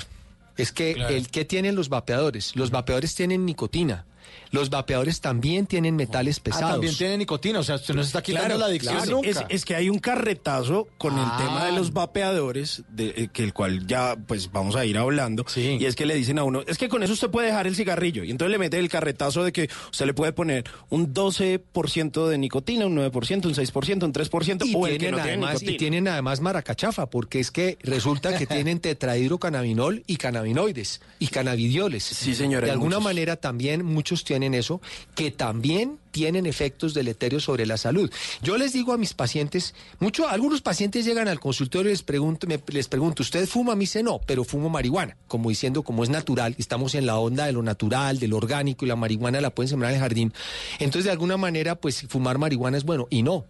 Es 0.58 0.72
que 0.72 0.94
Claro. 0.94 1.16
el 1.16 1.30
que 1.30 1.46
tienen 1.46 1.76
los 1.76 1.90
vapeadores, 1.90 2.56
los 2.56 2.72
vapeadores 2.72 3.16
tienen 3.16 3.46
nicotina. 3.46 4.06
Los 4.52 4.70
vapeadores 4.70 5.22
también 5.22 5.66
tienen 5.66 5.96
metales 5.96 6.38
Ah, 6.40 6.44
pesados. 6.44 6.72
también 6.72 6.96
tiene 6.96 7.18
nicotina, 7.18 7.60
o 7.60 7.64
sea, 7.64 7.76
usted 7.76 7.94
no 7.94 8.04
se 8.04 8.08
está 8.08 8.22
quitando 8.22 8.58
la 8.58 8.66
adicción 8.68 8.96
claro. 8.98 9.12
nunca. 9.12 9.30
Es, 9.30 9.38
es 9.50 9.66
que 9.66 9.76
hay 9.76 9.90
un 9.90 10.00
carretazo 10.00 10.88
con 10.98 11.18
Ah. 11.18 11.38
el 11.40 11.46
tema 11.46 11.66
de 11.66 11.72
los 11.72 11.94
vapeadores, 11.94 12.84
de, 12.90 13.10
eh, 13.16 13.30
que 13.32 13.44
el 13.44 13.54
cual 13.54 13.88
ya 13.88 14.16
pues 14.28 14.52
vamos 14.52 14.76
a 14.76 14.86
ir 14.86 14.98
hablando. 14.98 15.46
Y 15.56 15.86
es 15.86 15.96
que 15.96 16.06
le 16.06 16.16
dicen 16.16 16.38
a 16.40 16.44
uno, 16.44 16.62
es 16.68 16.78
que 16.78 16.90
con 16.90 17.02
eso 17.04 17.14
usted 17.14 17.30
puede 17.30 17.48
dejar 17.48 17.66
el 17.68 17.76
cigarrillo. 17.76 18.24
Y 18.24 18.32
entonces 18.32 18.52
le 18.52 18.58
mete 18.60 18.78
el 18.78 18.90
carretazo 18.90 19.44
de 19.44 19.52
que 19.52 19.70
usted 19.92 20.06
le 20.06 20.14
puede 20.14 20.34
poner 20.34 20.66
un 20.90 21.14
12% 21.14 22.28
de 22.28 22.38
nicotina, 22.38 22.86
un 22.86 22.96
9%, 22.96 23.46
un 23.48 23.54
6%, 23.56 24.04
un 24.06 24.14
3%, 24.14 24.66
Y 24.66 24.76
o 24.76 24.86
el 24.88 24.94
que 24.94 25.00
tienen, 25.00 25.40
no 25.40 25.48
tiene 25.56 25.72
y 25.74 25.78
tienen 25.78 26.08
además 26.08 26.42
maracachafa, 26.42 27.10
porque 27.10 27.40
es 27.40 27.52
que 27.52 27.78
resulta 27.84 28.38
que 28.38 28.46
tienen 28.48 28.80
tetrahidrocannabinol 28.80 30.04
y 30.08 30.18
cannabinoides 30.18 31.02
y 31.20 31.28
cannabidioles. 31.28 32.04
Sí, 32.04 32.36
señora, 32.36 32.66
De 32.66 32.72
alguna 32.72 32.98
muchos. 32.98 33.04
manera 33.04 33.36
también 33.38 33.86
muchos 33.86 34.24
tienen 34.42 34.60
eso, 34.60 34.82
que 35.14 35.30
también 35.30 36.00
tienen 36.10 36.46
efectos 36.48 36.94
deleterios 36.96 37.44
sobre 37.44 37.66
la 37.68 37.78
salud. 37.78 38.12
Yo 38.42 38.58
les 38.58 38.74
digo 38.74 38.92
a 38.92 38.98
mis 38.98 39.14
pacientes, 39.14 39.76
mucho, 40.00 40.28
algunos 40.28 40.62
pacientes 40.62 41.06
llegan 41.06 41.28
al 41.28 41.40
consultorio 41.40 41.90
y 41.90 41.94
les 41.94 42.02
pregunto, 42.02 42.48
me- 42.48 42.60
les 42.68 42.88
pregunto, 42.88 43.22
¿usted 43.22 43.48
fuma? 43.48 43.76
Me 43.76 43.82
dice, 43.82 44.02
no, 44.02 44.20
pero 44.26 44.44
fumo 44.44 44.68
marihuana, 44.70 45.16
como 45.28 45.50
diciendo, 45.50 45.84
como 45.84 46.04
es 46.04 46.10
natural, 46.10 46.56
estamos 46.58 46.96
en 46.96 47.06
la 47.06 47.18
onda 47.20 47.46
de 47.46 47.52
lo 47.52 47.62
natural, 47.62 48.18
de 48.20 48.28
lo 48.28 48.38
orgánico, 48.38 48.84
y 48.84 48.88
la 48.88 48.96
marihuana 48.96 49.40
la 49.42 49.52
pueden 49.52 49.70
sembrar 49.70 49.92
en 49.92 49.98
el 49.98 50.02
jardín. 50.02 50.34
Entonces, 50.80 51.06
de 51.06 51.12
alguna 51.12 51.38
manera, 51.38 51.76
pues 51.76 52.02
fumar 52.10 52.40
marihuana 52.40 52.78
es 52.78 52.84
bueno, 52.84 53.06
y 53.12 53.22
no. 53.22 53.46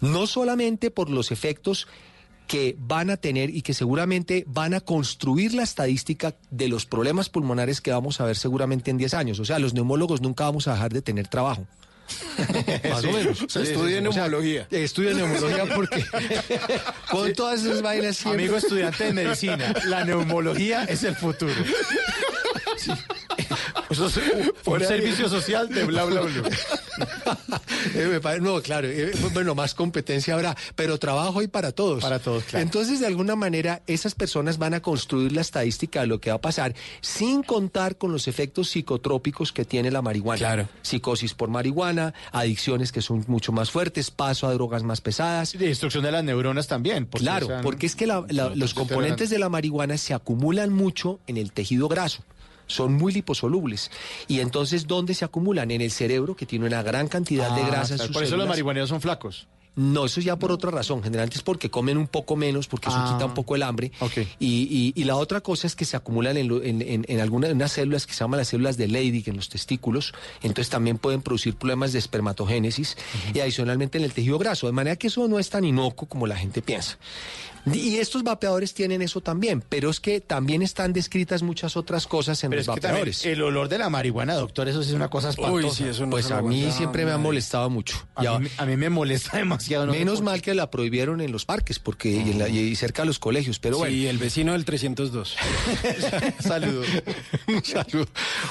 No 0.00 0.26
solamente 0.28 0.90
por 0.92 1.10
los 1.10 1.32
efectos 1.32 1.88
que 2.52 2.76
van 2.78 3.08
a 3.08 3.16
tener 3.16 3.48
y 3.48 3.62
que 3.62 3.72
seguramente 3.72 4.44
van 4.46 4.74
a 4.74 4.82
construir 4.82 5.54
la 5.54 5.62
estadística 5.62 6.34
de 6.50 6.68
los 6.68 6.84
problemas 6.84 7.30
pulmonares 7.30 7.80
que 7.80 7.92
vamos 7.92 8.20
a 8.20 8.26
ver 8.26 8.36
seguramente 8.36 8.90
en 8.90 8.98
10 8.98 9.14
años. 9.14 9.40
O 9.40 9.46
sea, 9.46 9.58
los 9.58 9.72
neumólogos 9.72 10.20
nunca 10.20 10.44
vamos 10.44 10.68
a 10.68 10.72
dejar 10.72 10.92
de 10.92 11.00
tener 11.00 11.28
trabajo. 11.28 11.66
Más 12.90 13.04
o 13.04 13.10
menos. 13.10 13.40
O 13.40 13.48
sea, 13.48 13.62
estudien 13.62 14.04
neumología. 14.04 14.68
Estudia 14.70 15.14
neumología 15.14 15.64
porque 15.74 16.04
con 17.10 17.32
todas 17.32 17.64
esas 17.64 17.80
vainas 17.80 18.18
siempre... 18.18 18.44
Amigo 18.44 18.58
estudiante 18.58 19.04
de 19.04 19.12
medicina, 19.14 19.72
la 19.86 20.04
neumología 20.04 20.84
es 20.84 21.04
el 21.04 21.16
futuro. 21.16 21.54
Sí. 22.76 22.90
Eso 23.90 24.06
es 24.06 24.16
un, 24.16 24.22
un 24.42 24.52
Fuera 24.62 24.86
de- 24.88 24.96
servicio 24.98 25.28
social 25.28 25.68
de 25.68 25.84
bla 25.84 26.04
bla 26.04 26.20
bla. 26.22 26.32
Eh, 27.94 28.20
no, 28.40 28.60
claro, 28.62 28.86
eh, 28.88 29.12
bueno, 29.32 29.54
más 29.54 29.74
competencia 29.74 30.34
habrá, 30.34 30.56
pero 30.76 30.98
trabajo 30.98 31.40
hay 31.40 31.48
para 31.48 31.72
todos. 31.72 32.02
Para 32.02 32.18
todos, 32.18 32.44
claro. 32.44 32.62
Entonces, 32.62 33.00
de 33.00 33.06
alguna 33.06 33.34
manera, 33.34 33.82
esas 33.86 34.14
personas 34.14 34.58
van 34.58 34.74
a 34.74 34.80
construir 34.80 35.32
la 35.32 35.40
estadística 35.40 36.00
de 36.02 36.06
lo 36.06 36.20
que 36.20 36.30
va 36.30 36.36
a 36.36 36.40
pasar, 36.40 36.74
sin 37.00 37.42
contar 37.42 37.96
con 37.96 38.12
los 38.12 38.28
efectos 38.28 38.68
psicotrópicos 38.70 39.52
que 39.52 39.64
tiene 39.64 39.90
la 39.90 40.00
marihuana. 40.00 40.38
Claro. 40.38 40.68
Psicosis 40.82 41.34
por 41.34 41.48
marihuana, 41.50 42.14
adicciones 42.30 42.92
que 42.92 43.02
son 43.02 43.24
mucho 43.26 43.52
más 43.52 43.70
fuertes, 43.70 44.10
paso 44.10 44.46
a 44.46 44.52
drogas 44.54 44.82
más 44.84 45.00
pesadas. 45.00 45.52
De 45.52 45.66
destrucción 45.66 46.04
de 46.04 46.12
las 46.12 46.22
neuronas 46.24 46.66
también. 46.68 47.06
porque, 47.06 47.24
Claro, 47.24 47.48
porque 47.62 47.86
es 47.86 47.96
que 47.96 48.06
la- 48.06 48.24
los 48.54 48.74
componentes 48.74 49.28
de 49.30 49.38
la 49.38 49.48
marihuana 49.48 49.98
se 49.98 50.14
acumulan 50.14 50.72
mucho 50.72 51.18
en 51.26 51.36
el 51.36 51.52
tejido 51.52 51.88
graso. 51.88 52.22
Son 52.72 52.94
muy 52.94 53.12
liposolubles. 53.12 53.90
Y 54.28 54.40
entonces, 54.40 54.86
¿dónde 54.86 55.14
se 55.14 55.24
acumulan? 55.24 55.70
En 55.70 55.80
el 55.80 55.90
cerebro, 55.90 56.34
que 56.36 56.46
tiene 56.46 56.66
una 56.66 56.82
gran 56.82 57.08
cantidad 57.08 57.54
de 57.54 57.62
Ah, 57.62 57.66
grasa 57.66 57.94
en 57.94 57.98
claro, 57.98 58.06
sus 58.08 58.14
Por 58.14 58.24
eso 58.24 58.36
los 58.36 58.48
marihuaneros 58.48 58.88
son 58.88 59.00
flacos. 59.00 59.46
No, 59.74 60.04
eso 60.04 60.20
ya 60.20 60.36
por 60.36 60.52
otra 60.52 60.70
razón. 60.70 61.02
Generalmente 61.02 61.38
es 61.38 61.42
porque 61.42 61.70
comen 61.70 61.96
un 61.96 62.06
poco 62.06 62.36
menos, 62.36 62.68
porque 62.68 62.90
eso 62.90 62.98
Ah. 63.00 63.10
quita 63.14 63.24
un 63.24 63.32
poco 63.32 63.56
el 63.56 63.62
hambre. 63.62 63.90
Y, 64.38 64.68
y- 64.70 64.92
y 64.94 65.04
la 65.04 65.16
otra 65.16 65.40
cosa 65.40 65.66
es 65.66 65.74
que 65.74 65.86
se 65.86 65.96
acumulan 65.96 66.36
en, 66.36 66.46
lo- 66.48 66.62
en, 66.62 66.82
en- 66.82 67.06
en 67.08 67.20
algunas 67.20 67.50
unas 67.52 67.72
células 67.72 68.06
que 68.06 68.12
se 68.12 68.18
llaman 68.20 68.36
las 68.36 68.48
células 68.48 68.76
de 68.76 68.88
Leydig 68.88 69.30
en 69.30 69.36
los 69.36 69.48
testículos. 69.48 70.12
Entonces 70.42 70.68
también 70.68 70.98
pueden 70.98 71.22
producir 71.22 71.54
problemas 71.56 71.94
de 71.94 72.00
espermatogénesis 72.00 72.98
y 73.32 73.40
adicionalmente 73.40 73.96
en 73.96 74.04
el 74.04 74.12
tejido 74.12 74.38
graso. 74.38 74.66
De 74.66 74.72
manera 74.74 74.96
que 74.96 75.06
eso 75.06 75.26
no 75.26 75.38
es 75.38 75.48
tan 75.48 75.64
inocuo 75.64 76.06
como 76.06 76.26
la 76.26 76.36
gente 76.36 76.60
piensa. 76.60 76.98
Y 77.72 77.96
estos 77.98 78.22
vapeadores 78.24 78.74
tienen 78.74 79.02
eso 79.02 79.20
también, 79.20 79.62
pero 79.68 79.90
es 79.90 80.00
que 80.00 80.20
también 80.20 80.62
están 80.62 80.92
descritas 80.92 81.42
muchas 81.42 81.76
otras 81.76 82.06
cosas 82.08 82.42
en 82.42 82.50
Pero 82.50 82.60
los 82.60 82.68
es 82.68 82.74
que 82.74 82.80
también 82.80 83.02
vapeadores. 83.06 83.24
el 83.26 83.40
olor 83.42 83.68
de 83.68 83.78
la 83.78 83.88
marihuana, 83.88 84.34
doctor, 84.34 84.68
eso 84.68 84.82
sí 84.82 84.88
es 84.90 84.94
una 84.96 85.08
cosa 85.08 85.30
espantosa. 85.30 85.66
Uy, 85.68 85.70
sí, 85.72 85.84
eso 85.84 86.04
no 86.04 86.10
pues 86.10 86.30
a 86.32 86.42
mí 86.42 86.56
aguanta 86.58 86.76
siempre 86.76 87.04
me 87.04 87.12
ha 87.12 87.18
molestado 87.18 87.70
mucho. 87.70 87.96
A, 88.16 88.24
Ya- 88.24 88.38
mí, 88.40 88.48
a 88.56 88.66
mí 88.66 88.76
me 88.76 88.90
molesta 88.90 89.36
demasiado. 89.38 89.86
no 89.86 89.92
Menos 89.92 90.22
mal 90.22 90.42
que 90.42 90.54
la 90.54 90.70
prohibieron 90.70 91.20
en 91.20 91.30
los 91.30 91.44
parques 91.44 91.78
porque 91.78 92.10
y, 92.10 92.30
en 92.32 92.38
la- 92.40 92.48
y 92.48 92.74
cerca 92.74 93.02
de 93.02 93.06
los 93.06 93.18
colegios, 93.20 93.58
pero 93.60 93.78
bueno. 93.78 93.94
Sí, 93.94 94.06
el 94.08 94.18
vecino 94.18 94.52
del 94.52 94.64
302. 94.64 95.36
Saludos. 96.40 96.86
Un 97.48 97.64
saludo. 97.64 98.06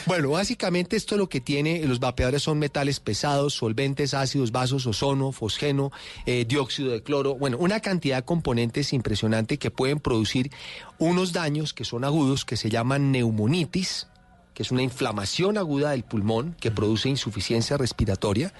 Bueno, 0.05 0.29
básicamente 0.31 0.95
esto 0.95 1.17
lo 1.17 1.27
que 1.27 1.41
tiene, 1.41 1.85
los 1.85 1.99
vapeadores 1.99 2.43
son 2.43 2.59
metales 2.59 2.99
pesados, 2.99 3.53
solventes, 3.55 4.13
ácidos, 4.13 4.51
vasos, 4.51 4.85
ozono, 4.87 5.31
fosgeno, 5.31 5.91
eh, 6.25 6.45
dióxido 6.47 6.91
de 6.91 7.03
cloro, 7.03 7.35
bueno, 7.35 7.57
una 7.57 7.79
cantidad 7.79 8.17
de 8.17 8.23
componentes 8.23 8.93
impresionante 9.01 9.57
que 9.57 9.71
pueden 9.71 9.99
producir 9.99 10.51
unos 10.99 11.33
daños 11.33 11.73
que 11.73 11.85
son 11.85 12.03
agudos, 12.03 12.45
que 12.45 12.55
se 12.55 12.69
llaman 12.69 13.11
neumonitis, 13.11 14.07
que 14.53 14.63
es 14.63 14.71
una 14.71 14.83
inflamación 14.83 15.57
aguda 15.57 15.91
del 15.91 16.03
pulmón 16.03 16.55
que 16.59 16.71
produce 16.71 17.09
insuficiencia 17.09 17.77
respiratoria, 17.77 18.53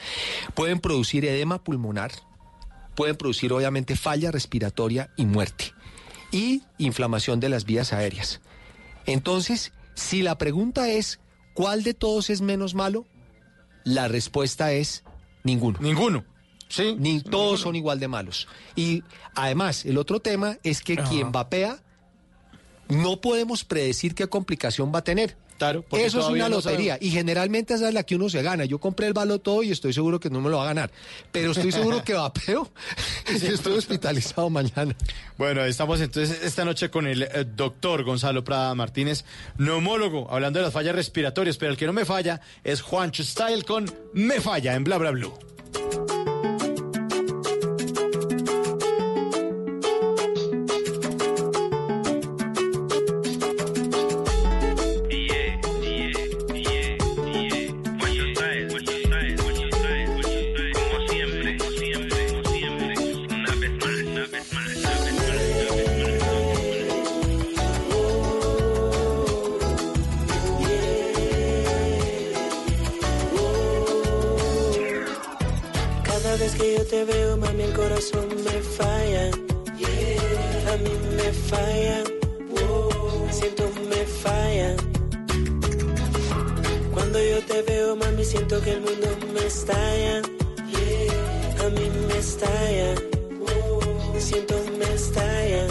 pueden 0.56 0.80
producir 0.80 1.26
edema 1.26 1.64
pulmonar, 1.64 2.12
pueden 2.96 3.16
producir 3.16 3.54
obviamente 3.54 3.96
falla 3.96 4.32
respiratoria 4.32 5.12
y 5.16 5.26
muerte, 5.26 5.74
y 6.32 6.64
inflamación 6.78 7.40
de 7.40 7.50
las 7.50 7.66
vías 7.66 7.94
aéreas. 7.94 8.42
Entonces, 9.06 9.74
si 9.94 10.22
la 10.22 10.38
pregunta 10.38 10.90
es, 10.90 11.20
¿cuál 11.54 11.84
de 11.84 11.94
todos 11.94 12.30
es 12.30 12.42
menos 12.42 12.74
malo? 12.74 13.06
La 13.84 14.08
respuesta 14.08 14.72
es 14.74 15.04
ninguno. 15.44 15.80
Ninguno. 15.82 16.31
Sí. 16.72 16.95
Ni 16.98 17.22
todos 17.22 17.60
son 17.60 17.76
igual 17.76 17.99
de 17.99 18.07
malos. 18.07 18.48
Y 18.76 19.03
además, 19.35 19.85
el 19.85 19.98
otro 19.98 20.19
tema 20.22 20.57
es 20.64 20.81
que 20.81 20.93
Ajá. 20.93 21.10
quien 21.10 21.31
vapea, 21.31 21.80
no 22.88 23.19
podemos 23.22 23.64
predecir 23.64 24.15
qué 24.15 24.27
complicación 24.27 24.91
va 24.93 24.99
a 24.99 25.03
tener. 25.03 25.35
Claro, 25.57 25.85
porque 25.88 26.06
Eso 26.07 26.22
es 26.22 26.26
una 26.26 26.49
lotería 26.49 26.98
y 26.99 27.11
generalmente 27.11 27.76
esa 27.76 27.88
es 27.89 27.93
la 27.93 28.02
que 28.02 28.15
uno 28.15 28.30
se 28.30 28.41
gana. 28.41 28.65
Yo 28.65 28.80
compré 28.80 29.06
el 29.06 29.14
baloto 29.14 29.61
y 29.61 29.69
estoy 29.69 29.93
seguro 29.93 30.19
que 30.19 30.31
no 30.31 30.41
me 30.41 30.49
lo 30.49 30.57
va 30.57 30.64
a 30.64 30.65
ganar, 30.65 30.89
pero 31.31 31.52
estoy 31.52 31.72
seguro 31.72 32.03
que 32.03 32.15
vapeo 32.15 32.72
y 33.31 33.45
estoy 33.45 33.77
hospitalizado 33.77 34.49
mañana. 34.49 34.95
Bueno, 35.38 35.64
estamos 35.64 36.02
entonces 36.02 36.41
esta 36.41 36.65
noche 36.65 36.89
con 36.89 37.06
el 37.06 37.22
eh, 37.22 37.45
doctor 37.45 38.03
Gonzalo 38.03 38.43
Prada 38.43 38.73
Martínez, 38.73 39.23
neumólogo, 39.60 40.31
hablando 40.31 40.57
de 40.57 40.65
las 40.65 40.73
fallas 40.73 40.95
respiratorias, 40.95 41.57
pero 41.57 41.73
el 41.73 41.77
que 41.77 41.85
no 41.85 41.93
me 41.93 42.06
falla 42.06 42.41
es 42.64 42.81
Juancho 42.81 43.23
Style 43.23 43.64
con 43.64 43.85
Me 44.15 44.41
Falla 44.41 44.73
en 44.73 44.84
Bla 44.84 44.98
Bla 44.98 45.11
Blue. 45.11 46.31
Corazón 77.82 78.28
me 78.45 78.58
falla. 78.78 79.26
A 80.72 80.74
mí 80.84 80.94
me 81.18 81.30
falla. 81.49 81.98
Siento 83.38 83.64
me 83.90 84.02
falla. 84.24 84.70
Cuando 86.94 87.18
yo 87.32 87.40
te 87.49 87.62
veo, 87.64 87.95
mami, 87.95 88.24
siento 88.24 88.62
que 88.62 88.72
el 88.74 88.82
mundo 88.82 89.08
me 89.34 89.44
estalla. 89.48 90.22
A 91.64 91.68
mí 91.76 91.86
me 92.08 92.18
estalla. 92.28 92.90
Siento 94.20 94.56
me 94.80 94.88
estalla. 95.02 95.64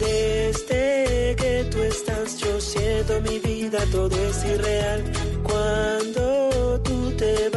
Desde 0.00 1.36
que 1.40 1.68
tú 1.70 1.78
estás, 1.82 2.38
yo 2.38 2.60
siento 2.60 3.20
mi 3.20 3.38
vida, 3.38 3.78
todo 3.92 4.16
es 4.28 4.44
irreal. 4.44 5.00
Cuando 5.48 6.80
tú 6.82 7.12
te 7.16 7.53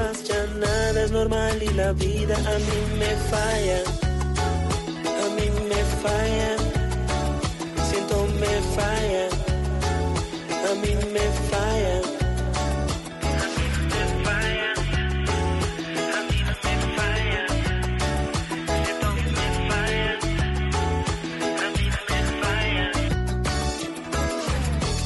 nada 0.97 1.05
es 1.05 1.11
normal 1.11 1.61
y 1.61 1.69
la 1.73 1.91
vida 1.93 2.35
a 2.35 2.57
mí 2.67 2.79
me 2.97 3.11
falla. 3.29 3.81
A 5.23 5.27
mí 5.35 5.47
me 5.69 5.81
falla. 6.03 6.51
Siento 7.89 8.27
me 8.39 8.53
falla. 8.75 9.25
A 10.69 10.75
mí 10.81 10.93
me 11.13 11.25
falla. 11.49 12.01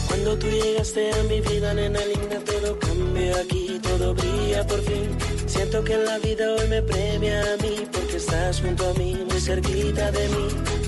Cuando 0.08 0.38
tú 0.38 0.48
llegaste 0.48 1.12
a 1.12 1.24
mi 1.24 1.42
vida, 1.42 1.74
nena 1.74 2.00
linda, 2.06 2.40
todo 2.46 2.80
cambió 2.80 3.36
aquí, 3.38 3.80
todo 3.82 4.14
brilla 4.14 4.66
por 4.68 4.82
fin. 4.82 5.31
Siento 5.62 5.84
que 5.84 5.96
la 5.96 6.18
vida 6.18 6.56
hoy 6.56 6.68
me 6.70 6.82
premia 6.82 7.54
a 7.54 7.58
mí, 7.58 7.86
porque 7.92 8.18
estás 8.18 8.60
junto 8.62 8.90
a 8.90 8.94
mí, 8.96 9.14
muy 9.30 9.40
cerquita 9.40 10.12
de 10.12 10.28
mí. 10.30 10.48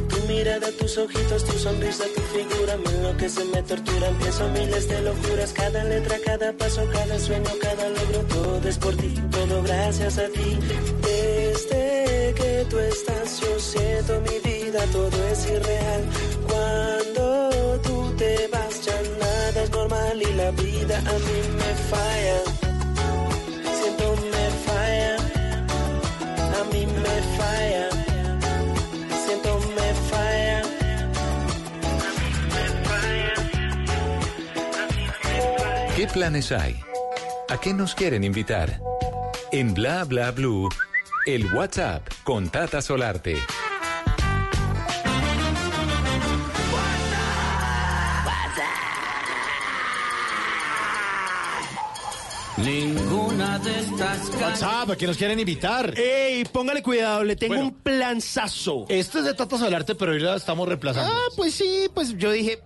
Tu 0.09 0.27
mirada, 0.27 0.67
tus 0.79 0.97
ojitos, 0.97 1.45
tu 1.45 1.59
sonrisa, 1.59 2.05
tu 2.15 2.21
figura, 2.35 2.75
me 2.77 2.89
enloquece, 2.89 3.45
me 3.53 3.61
tortura. 3.61 4.07
Empiezo 4.07 4.49
miles 4.49 4.87
de 4.87 4.99
locuras, 5.03 5.53
cada 5.53 5.83
letra, 5.83 6.17
cada 6.25 6.53
paso, 6.53 6.81
cada 6.91 7.19
sueño, 7.19 7.51
cada 7.61 7.87
logro, 7.87 8.19
todo 8.21 8.67
es 8.67 8.79
por 8.79 8.95
ti, 8.97 9.13
todo 9.29 9.61
gracias 9.61 10.17
a 10.17 10.27
ti. 10.29 10.57
Desde 11.03 12.33
que 12.33 12.65
tú 12.67 12.79
estás, 12.79 13.41
yo 13.41 13.59
siento 13.59 14.21
mi 14.21 14.39
vida, 14.39 14.83
todo 14.91 15.23
es 15.31 15.45
irreal. 15.51 16.01
Cuando 16.49 17.79
tú 17.83 18.11
te 18.17 18.47
vas, 18.47 18.83
ya 18.83 18.99
nada 19.19 19.63
es 19.63 19.69
normal 19.69 20.17
mal 20.17 20.19
y 20.19 20.33
la 20.33 20.49
vida 20.49 20.97
a 20.97 21.13
mí 21.13 21.39
me 21.59 21.75
falla. 21.91 22.62
Planes 36.13 36.51
hay? 36.51 36.79
¿A 37.49 37.57
qué 37.59 37.73
nos 37.73 37.95
quieren 37.95 38.23
invitar? 38.23 38.79
En 39.51 39.73
Bla 39.73 40.03
Bla 40.05 40.31
Blue, 40.31 40.69
el 41.25 41.51
WhatsApp 41.53 42.07
con 42.23 42.49
Tata 42.49 42.81
Solarte. 42.81 43.37
Ninguna 52.57 53.57
de 53.59 53.79
estas 53.79 54.29
WhatsApp, 54.39 54.91
¿a 54.91 54.95
qué 54.95 55.07
nos 55.07 55.17
quieren 55.17 55.39
invitar? 55.39 55.93
¡Ey, 55.97 56.45
póngale 56.45 56.83
cuidado! 56.83 57.23
Le 57.23 57.35
tengo 57.35 57.55
Bueno. 57.55 57.69
un 57.69 57.75
planzazo. 57.81 58.85
Esto 58.89 59.19
es 59.19 59.25
de 59.25 59.33
Tata 59.33 59.57
Solarte, 59.57 59.95
pero 59.95 60.11
hoy 60.11 60.19
la 60.19 60.35
estamos 60.35 60.67
reemplazando. 60.67 61.11
Ah, 61.11 61.31
pues 61.35 61.55
sí, 61.55 61.87
pues 61.93 62.15
yo 62.15 62.31
dije. 62.31 62.59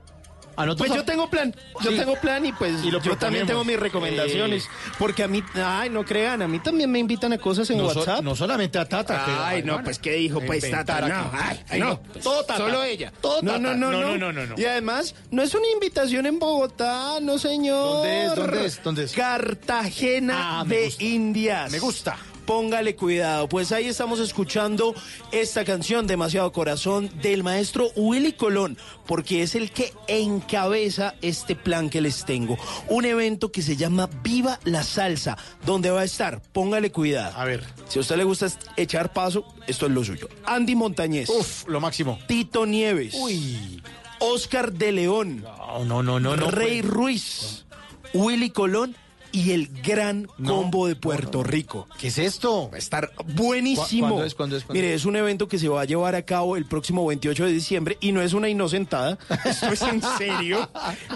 Pues 0.78 0.92
yo 0.92 1.04
tengo 1.06 1.30
plan, 1.30 1.56
yo 1.84 1.92
Sí. 1.92 1.98
tengo 1.98 2.16
plan 2.20 2.44
y 2.46 2.52
pues 2.52 2.84
Y 2.84 2.90
lo 2.90 3.00
yo 3.02 3.16
también 3.16 3.46
tengo 3.46 3.64
mis 3.64 3.80
recomendaciones. 3.80 4.66
Eh. 4.66 4.68
Porque 4.98 5.24
a 5.24 5.28
mí, 5.28 5.44
ay, 5.56 5.90
no 5.92 6.04
crean, 6.04 6.42
a 6.42 6.48
mí 6.48 6.60
también 6.60 6.92
me 6.92 6.98
invitan 7.00 7.32
a 7.34 7.38
cosas 7.38 7.70
en 7.70 7.78
no, 7.78 7.90
so- 7.92 8.00
WhatsApp. 8.00 8.22
no 8.24 8.36
solamente 8.36 8.80
a 8.80 8.86
Tata. 8.90 9.24
que- 9.26 9.32
Ay, 9.32 9.64
no, 9.64 9.84
pues 9.84 10.00
qué 10.00 10.14
dijo, 10.14 10.42
pues 10.42 10.70
Tata, 10.70 10.98
aquí. 10.98 11.10
no, 11.10 11.32
ay, 11.34 11.64
Ay, 11.70 11.80
no, 11.80 11.86
no, 11.90 12.00
todo 12.24 12.44
Tata. 12.44 12.58
Solo 12.58 12.84
ella. 12.84 13.14
Todo 13.22 13.42
no, 13.44 13.52
Tata. 13.52 13.60
no, 13.60 13.76
no, 13.76 13.92
No, 14.18 14.32
no, 14.34 14.46
no. 14.48 14.56
Y 14.58 14.66
además, 14.66 15.14
no 15.30 15.44
es 15.44 15.54
una 15.54 15.68
invitación 15.68 16.26
en 16.26 16.40
Bogotá, 16.40 17.20
no 17.22 17.38
señor. 17.38 17.78
¿Dónde 18.08 18.26
es? 18.26 18.36
¿Dónde 18.36 18.66
es? 18.66 18.84
¿Dónde 18.84 19.04
es? 19.04 19.14
Cartagena 19.14 20.60
Ah, 20.62 20.64
de. 20.66 20.92
Indias. 21.00 21.72
Me 21.72 21.80
gusta. 21.80 22.18
Póngale 22.48 22.96
cuidado, 22.96 23.50
pues 23.50 23.74
ahí 23.74 23.88
estamos 23.88 24.22
escuchando 24.22 24.96
esta 25.34 25.66
canción, 25.66 26.08
Demasiado 26.08 26.54
Corazón, 26.54 27.12
del 27.22 27.44
maestro 27.44 27.90
Willy 27.98 28.32
Colón, 28.32 28.78
porque 29.06 29.44
es 29.44 29.54
el 29.54 29.70
que 29.70 29.94
encabeza 30.08 31.16
este 31.22 31.58
plan 31.58 31.90
que 31.90 32.00
les 32.00 32.24
tengo. 32.24 32.58
Un 32.88 33.04
evento 33.04 33.52
que 33.52 33.62
se 33.62 33.76
llama 33.76 34.10
Viva 34.24 34.62
la 34.64 34.84
Salsa, 34.84 35.38
donde 35.66 35.90
va 35.92 36.00
a 36.00 36.04
estar, 36.06 36.42
póngale 36.54 36.90
cuidado. 36.90 37.38
A 37.38 37.44
ver. 37.44 37.66
Si 37.90 38.00
a 38.00 38.02
usted 38.02 38.16
le 38.16 38.24
gusta 38.24 38.48
echar 38.78 39.12
paso, 39.12 39.44
esto 39.68 39.88
es 39.88 39.92
lo 39.92 40.06
suyo. 40.06 40.30
Andy 40.46 40.76
Montañez. 40.76 41.30
Uf, 41.30 41.68
lo 41.68 41.82
máximo. 41.82 42.18
Tito 42.28 42.66
Nieves. 42.66 43.14
Uy. 43.20 43.84
Oscar 44.20 44.72
de 44.72 44.94
León. 44.94 45.44
No, 45.44 45.84
no, 45.84 46.02
no, 46.02 46.22
no. 46.22 46.38
no, 46.38 46.50
Rey 46.50 46.82
pues. 46.82 46.94
Ruiz. 46.94 47.66
Willy 48.14 48.52
Colón 48.52 48.96
y 49.38 49.52
el 49.52 49.68
gran 49.84 50.28
No, 50.38 50.56
combo 50.56 50.88
de 50.88 50.96
Puerto 50.96 51.44
Rico. 51.44 51.88
¿Qué 52.00 52.08
es 52.08 52.18
esto? 52.18 52.70
Va 52.72 52.76
a 52.76 52.80
estar 52.80 53.12
buenísimo. 53.36 54.08
¿Cu- 54.08 54.14
cuándo 54.14 54.26
es? 54.26 54.34
¿Cuándo 54.36 54.58
es? 54.58 54.64
¿Cuándo 54.64 54.82
Mire, 54.82 54.94
es 54.96 55.06
un 55.06 55.16
evento 55.16 55.48
que 55.48 55.60
se 55.60 55.68
va 55.70 55.82
a 55.82 55.86
llevar 55.86 56.16
a 56.16 56.24
cabo 56.24 56.58
el 56.58 56.66
próximo 56.66 57.06
28 57.06 57.46
de 57.46 57.52
diciembre 57.52 57.98
y 58.02 58.12
no 58.12 58.22
es 58.22 58.34
una 58.34 58.50
inocentada, 58.50 59.18
esto 59.46 59.68
es 59.68 59.82
en 59.84 60.02
serio, 60.18 60.70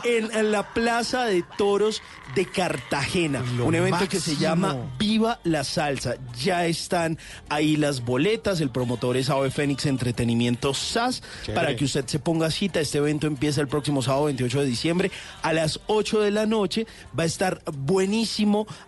en 0.04 0.52
la 0.52 0.74
Plaza 0.74 1.26
de 1.26 1.44
Toros 1.58 2.02
de 2.36 2.46
Cartagena. 2.46 3.44
Lo 3.58 3.66
un 3.66 3.76
evento 3.76 4.08
que 4.08 4.20
se 4.20 4.36
llama 4.36 4.78
Viva 5.00 5.40
la 5.44 5.64
Salsa. 5.64 6.16
Ya 6.42 6.66
están 6.66 7.18
ahí 7.50 7.76
las 7.76 8.06
boletas, 8.06 8.62
el 8.62 8.70
promotor 8.70 9.18
es 9.18 9.30
AOE 9.30 9.50
Fénix 9.52 9.86
Entretenimiento 9.86 10.74
SAS, 10.74 11.24
Chévere. 11.44 11.54
para 11.56 11.76
que 11.76 11.86
usted 11.86 12.06
se 12.06 12.20
ponga 12.20 12.52
cita. 12.52 12.80
Este 12.80 13.00
evento 13.00 13.28
empieza 13.28 13.62
el 13.62 13.68
próximo 13.68 14.02
sábado 14.02 14.26
28 14.26 14.60
de 14.62 14.66
diciembre 14.66 15.12
a 15.42 15.54
las 15.54 15.80
8 15.88 16.22
de 16.22 16.32
la 16.32 16.46
noche. 16.46 16.86
Va 17.18 17.24
a 17.24 17.26
estar 17.26 17.62
buenísimo. 17.74 18.11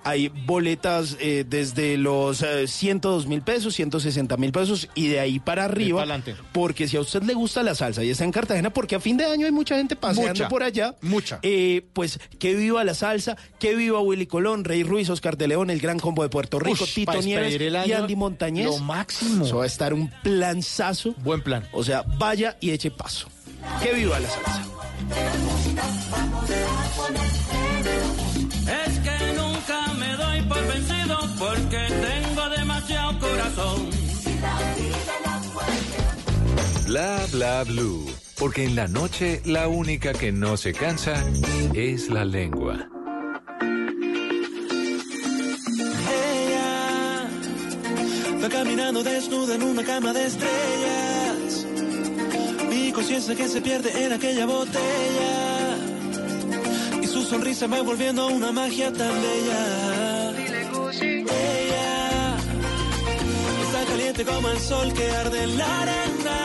Hay 0.04 0.28
boletas 0.30 1.18
eh, 1.20 1.46
desde 1.48 1.98
los 1.98 2.42
eh, 2.42 2.68
102 2.68 3.28
mil 3.28 3.42
pesos, 3.42 3.74
160 3.76 4.38
mil 4.38 4.52
pesos 4.52 4.90
y 4.96 5.08
de 5.08 5.20
ahí 5.20 5.40
para 5.40 5.66
arriba. 5.66 6.02
pa'lante. 6.02 6.36
Porque 6.52 6.88
si 6.88 6.98
a 6.98 7.02
usted 7.02 7.24
le 7.24 7.34
gusta 7.34 7.64
la 7.64 7.76
salsa 7.76 8.04
y 8.04 8.10
está 8.10 8.24
en 8.24 8.32
Cartagena, 8.32 8.72
porque 8.72 8.96
a 8.96 9.00
fin 9.00 9.18
de 9.18 9.26
año 9.26 9.46
hay 9.46 9.52
mucha 9.52 9.76
gente 9.78 9.96
paseando 9.96 10.34
Mucha, 10.34 10.50
por 10.50 10.64
allá. 10.64 10.96
mucha. 11.02 11.40
Eh, 11.42 11.86
pues 11.94 12.20
que 12.40 12.56
viva 12.56 12.84
la 12.84 12.94
salsa, 12.94 13.38
que 13.60 13.76
viva 13.76 14.00
Willy 14.02 14.28
Colón, 14.28 14.64
Rey 14.64 14.84
Ruiz, 14.84 15.10
Oscar 15.10 15.38
de 15.38 15.48
León, 15.48 15.70
el 15.70 15.80
gran 15.80 16.00
combo 16.00 16.24
de 16.24 16.30
Puerto 16.30 16.60
Rico, 16.60 16.84
Ush, 16.84 16.94
Tito 16.94 17.22
Nieves 17.22 17.60
y 17.88 17.92
Andy 17.94 18.16
Montañez. 18.16 18.66
lo 18.66 18.78
máximo. 18.80 19.46
Eso 19.46 19.58
va 19.58 19.64
a 19.64 19.68
estar 19.68 19.94
un 19.94 20.10
planzazo. 20.24 21.14
Buen 21.24 21.42
plan. 21.42 21.66
O 21.72 21.84
sea, 21.84 22.04
vaya 22.18 22.58
y 22.60 22.72
eche 22.72 22.92
paso. 22.92 23.28
Que 23.82 23.94
viva 23.94 24.20
la 24.20 24.30
salsa. 24.30 24.64
Porque 31.44 31.78
tengo 31.78 32.50
demasiado 32.50 33.20
corazón. 33.20 33.90
Bla 36.88 37.26
Bla 37.32 37.64
Blue. 37.64 38.06
Porque 38.40 38.64
en 38.66 38.76
la 38.76 38.88
noche 38.88 39.42
la 39.46 39.68
única 39.68 40.14
que 40.14 40.32
no 40.32 40.58
se 40.58 40.74
cansa 40.74 41.14
es 41.74 42.10
la 42.10 42.24
lengua. 42.26 42.88
Ella 46.32 47.28
va 48.42 48.50
caminando 48.50 49.04
desnuda 49.04 49.56
en 49.56 49.64
una 49.64 49.84
cama 49.84 50.14
de 50.14 50.26
estrellas. 50.26 51.68
Mi 52.70 52.92
conciencia 52.92 53.36
que 53.36 53.48
se 53.48 53.62
pierde 53.62 54.06
en 54.06 54.14
aquella 54.14 54.46
botella. 54.46 55.78
Y 57.02 57.08
su 57.08 57.24
sonrisa 57.24 57.68
va 57.68 57.82
volviendo 57.82 58.28
una 58.28 58.52
magia 58.52 58.92
tan 58.92 59.14
bella. 59.22 60.53
Ella 61.02 62.38
está 63.66 63.86
caliente 63.86 64.26
como 64.26 64.50
el 64.50 64.60
sol 64.60 64.94
que 64.94 65.10
arde 65.12 65.44
en 65.44 65.58
la 65.58 65.82
arena. 65.82 66.40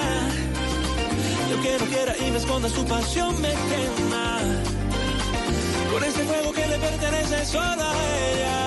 Yo 1.50 1.62
que 1.62 1.78
no 1.78 1.86
quiera 1.86 2.16
y 2.18 2.30
me 2.30 2.38
esconda 2.38 2.68
su 2.68 2.84
pasión 2.84 3.40
me 3.40 3.48
quema. 3.48 4.40
Con 5.92 6.04
ese 6.04 6.24
fuego 6.24 6.52
que 6.52 6.66
le 6.66 6.78
pertenece 6.78 7.44
solo 7.46 7.82
a 7.82 7.94
ella. 8.30 8.58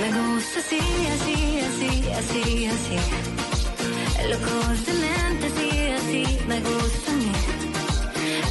Me 0.00 0.08
gusta 0.18 0.60
así, 0.60 0.80
así, 1.14 1.60
así, 1.68 1.92
así, 2.20 2.66
así. 2.66 2.96
Locos 4.30 4.86
de 4.86 4.92
mente, 4.92 5.46
así, 5.46 5.70
así, 5.98 6.38
me 6.46 6.60
gusta 6.60 7.10
a 7.10 7.14
mí. 7.14 7.32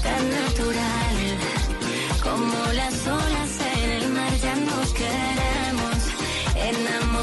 Tan 0.04 0.24
natural, 0.30 1.18
como 2.24 2.74
las 2.74 3.08
olas 3.08 3.67
enamorado. 6.70 7.17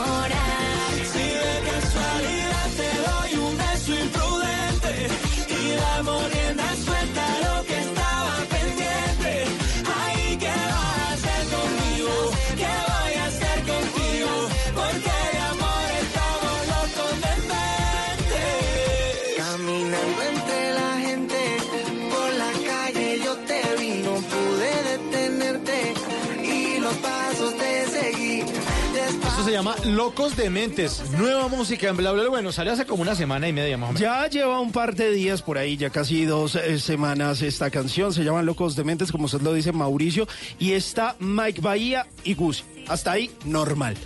Locos 30.05 30.37
de 30.37 30.51
Mentes. 30.51 31.03
Nueva 31.13 31.49
música 31.49 31.89
en 31.89 31.97
Bla 31.97 32.13
Bla. 32.13 32.29
Bueno, 32.29 32.53
salió 32.53 32.75
hace 32.75 32.85
como 32.85 33.01
una 33.01 33.15
semana 33.15 33.49
y 33.49 33.55
media 33.55 33.79
más. 33.79 33.99
Ya 33.99 34.29
lleva 34.29 34.61
un 34.61 34.71
par 34.71 34.95
de 34.95 35.11
días 35.11 35.41
por 35.41 35.57
ahí, 35.57 35.79
ya 35.79 35.89
casi 35.89 36.27
dos 36.27 36.57
eh, 36.57 36.79
semanas 36.79 37.41
esta 37.41 37.71
canción. 37.71 38.13
Se 38.13 38.23
llama 38.23 38.43
Locos 38.43 38.77
Dementes, 38.77 39.11
como 39.11 39.25
usted 39.25 39.41
lo 39.41 39.55
dice, 39.55 39.73
Mauricio. 39.73 40.29
Y 40.59 40.73
está 40.73 41.17
Mike 41.21 41.63
Bahía 41.63 42.07
y 42.23 42.35
Gus. 42.35 42.65
Hasta 42.87 43.13
ahí, 43.13 43.31
normal. 43.47 43.97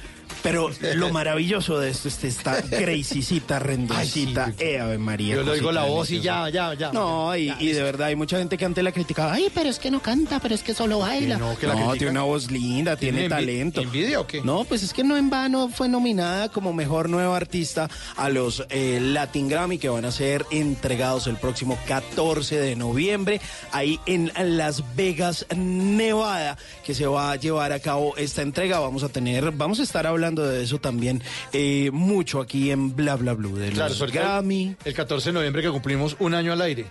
Pero 0.43 0.70
lo 0.94 1.10
maravilloso 1.10 1.78
de 1.78 1.90
esto 1.90 2.09
es 2.09 2.15
que 2.16 2.28
está 2.28 2.60
Gracicita, 2.60 3.59
Rendoncita, 3.59 4.47
Ay, 4.47 4.55
sí. 4.56 4.65
eh, 4.65 4.78
Ave 4.81 4.98
María. 4.98 5.35
Yo 5.36 5.43
le 5.43 5.51
oigo 5.52 5.73
la 5.73 5.85
voz 5.85 6.10
y 6.10 6.20
ya, 6.20 6.48
ya, 6.48 6.74
ya. 6.74 6.93
No, 6.93 7.36
y, 7.36 7.52
y 7.59 7.73
de 7.73 7.82
verdad 7.82 8.09
hay 8.09 8.16
mucha 8.16 8.39
gente 8.39 8.56
que 8.56 8.65
antes 8.65 8.82
la 8.85 8.93
criticaba. 8.93 9.32
Ay, 9.35 9.48
pero 9.55 9.69
es 9.69 9.78
que 9.78 9.90
no 9.90 10.01
canta, 10.01 10.39
pero 10.40 10.55
es 10.55 10.62
que 10.62 10.74
solo 10.74 11.01
baila. 11.01 11.35
Que 11.36 11.40
no, 11.40 11.59
que 11.59 11.66
la 11.66 11.74
no 11.74 11.93
tiene 11.94 12.10
una 12.12 12.23
voz 12.23 12.51
linda, 12.51 12.97
tiene, 12.97 13.19
¿Tiene 13.20 13.35
envi- 13.35 13.39
talento. 13.39 13.81
envidia 13.82 14.20
o 14.20 14.27
qué? 14.27 14.40
No, 14.43 14.65
pues 14.65 14.82
es 14.82 14.93
que 14.93 15.02
no 15.05 15.16
en 15.16 15.28
vano 15.28 15.69
fue 15.69 15.89
nominada 15.89 16.48
como 16.51 16.73
mejor 16.73 17.09
nueva 17.09 17.36
artista 17.36 17.89
a 18.16 18.28
los 18.28 18.65
eh, 18.70 18.98
Latin 19.02 19.48
Grammy 19.48 19.78
que 19.78 19.89
van 19.89 20.05
a 20.05 20.12
ser 20.12 20.47
entregados 20.51 21.27
el 21.27 21.36
próximo 21.36 21.77
14 21.89 22.60
de 22.60 22.77
noviembre 22.77 23.40
ahí 23.73 23.98
en 24.06 24.31
Las 24.56 24.82
Vegas, 24.94 25.47
Nevada, 25.56 26.56
que 26.85 26.94
se 26.94 27.06
va 27.06 27.32
a 27.32 27.36
llevar 27.36 27.73
a 27.73 27.81
cabo 27.81 28.16
esta 28.16 28.43
entrega. 28.43 28.78
Vamos 28.78 29.02
a 29.02 29.09
tener, 29.09 29.51
vamos 29.52 29.81
a 29.81 29.82
estar 29.82 30.06
hablando 30.06 30.28
hablando 30.29 30.47
de 30.47 30.63
eso 30.63 30.79
también 30.79 31.23
eh, 31.53 31.91
mucho 31.93 32.41
aquí 32.41 32.71
en 32.71 32.95
Bla 32.95 33.17
Bla 33.17 33.33
Blue, 33.35 33.57
de 33.57 33.71
Claro, 33.71 33.95
los 33.99 34.13
Grammy. 34.13 34.77
El 34.85 34.95
14 34.95 35.31
de 35.31 35.33
noviembre 35.33 35.63
que 35.63 35.71
cumplimos 35.71 36.17
un 36.19 36.35
año 36.35 36.53
al 36.53 36.61
aire. 36.63 36.87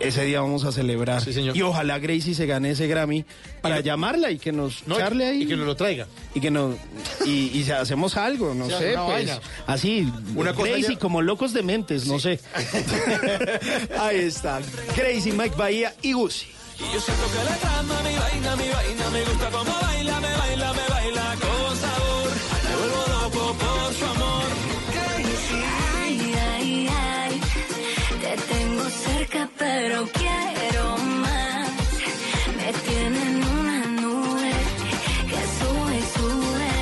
Ese 0.00 0.24
día 0.24 0.40
vamos 0.40 0.64
a 0.64 0.72
celebrar. 0.72 1.22
Sí, 1.22 1.32
señor. 1.32 1.56
Y 1.56 1.62
ojalá 1.62 1.98
Gracie 2.00 2.34
se 2.34 2.44
gane 2.46 2.70
ese 2.70 2.88
Grammy 2.88 3.24
para 3.60 3.78
llamarla 3.80 4.30
y 4.32 4.38
que 4.38 4.50
nos 4.52 4.86
No, 4.86 4.96
charle 4.96 5.26
ahí. 5.26 5.42
y 5.42 5.46
que 5.46 5.56
nos 5.56 5.64
lo 5.66 5.76
traiga. 5.76 6.06
Y 6.34 6.40
que 6.40 6.50
nos 6.50 6.74
y, 7.24 7.70
hacemos 7.70 8.16
algo, 8.16 8.52
no 8.52 8.66
Sí, 8.66 8.74
sé, 8.78 8.92
una 8.94 9.04
pues, 9.06 9.26
vaina. 9.26 9.40
así, 9.66 10.12
Una 10.34 10.52
cosa 10.54 10.68
Gracie 10.70 10.94
ya- 10.94 10.98
como 10.98 11.22
locos 11.22 11.52
de 11.52 11.62
mentes, 11.62 12.06
no 12.06 12.18
sé. 12.18 12.40
ahí 14.00 14.18
está, 14.18 14.60
Gracie, 14.96 15.32
Mike 15.32 15.54
Bahía 15.56 15.94
y 16.02 16.12
Gucci. 16.12 16.46
Y 16.80 16.94
yo 16.94 17.00
siento 17.00 17.22
que 17.30 17.44
la 17.48 17.56
trama, 17.58 17.94
mi 18.02 18.16
vaina, 18.16 18.56
mi 18.56 18.68
vaina, 18.68 19.10
me 19.10 19.22
gusta 19.24 19.50
como 19.50 19.72
baila, 19.82 20.20
me 20.20 20.32
baila, 20.36 20.72
me 20.72 20.88
baila 20.88 21.36
pero 29.58 30.08
quiero 30.12 30.96
más. 30.98 31.68
Me 32.56 32.72
tienen 32.72 33.42
una 33.44 33.86
nube 33.86 34.52
que 35.28 35.40
sube 35.58 35.98
y 35.98 36.02
sube. 36.16 36.72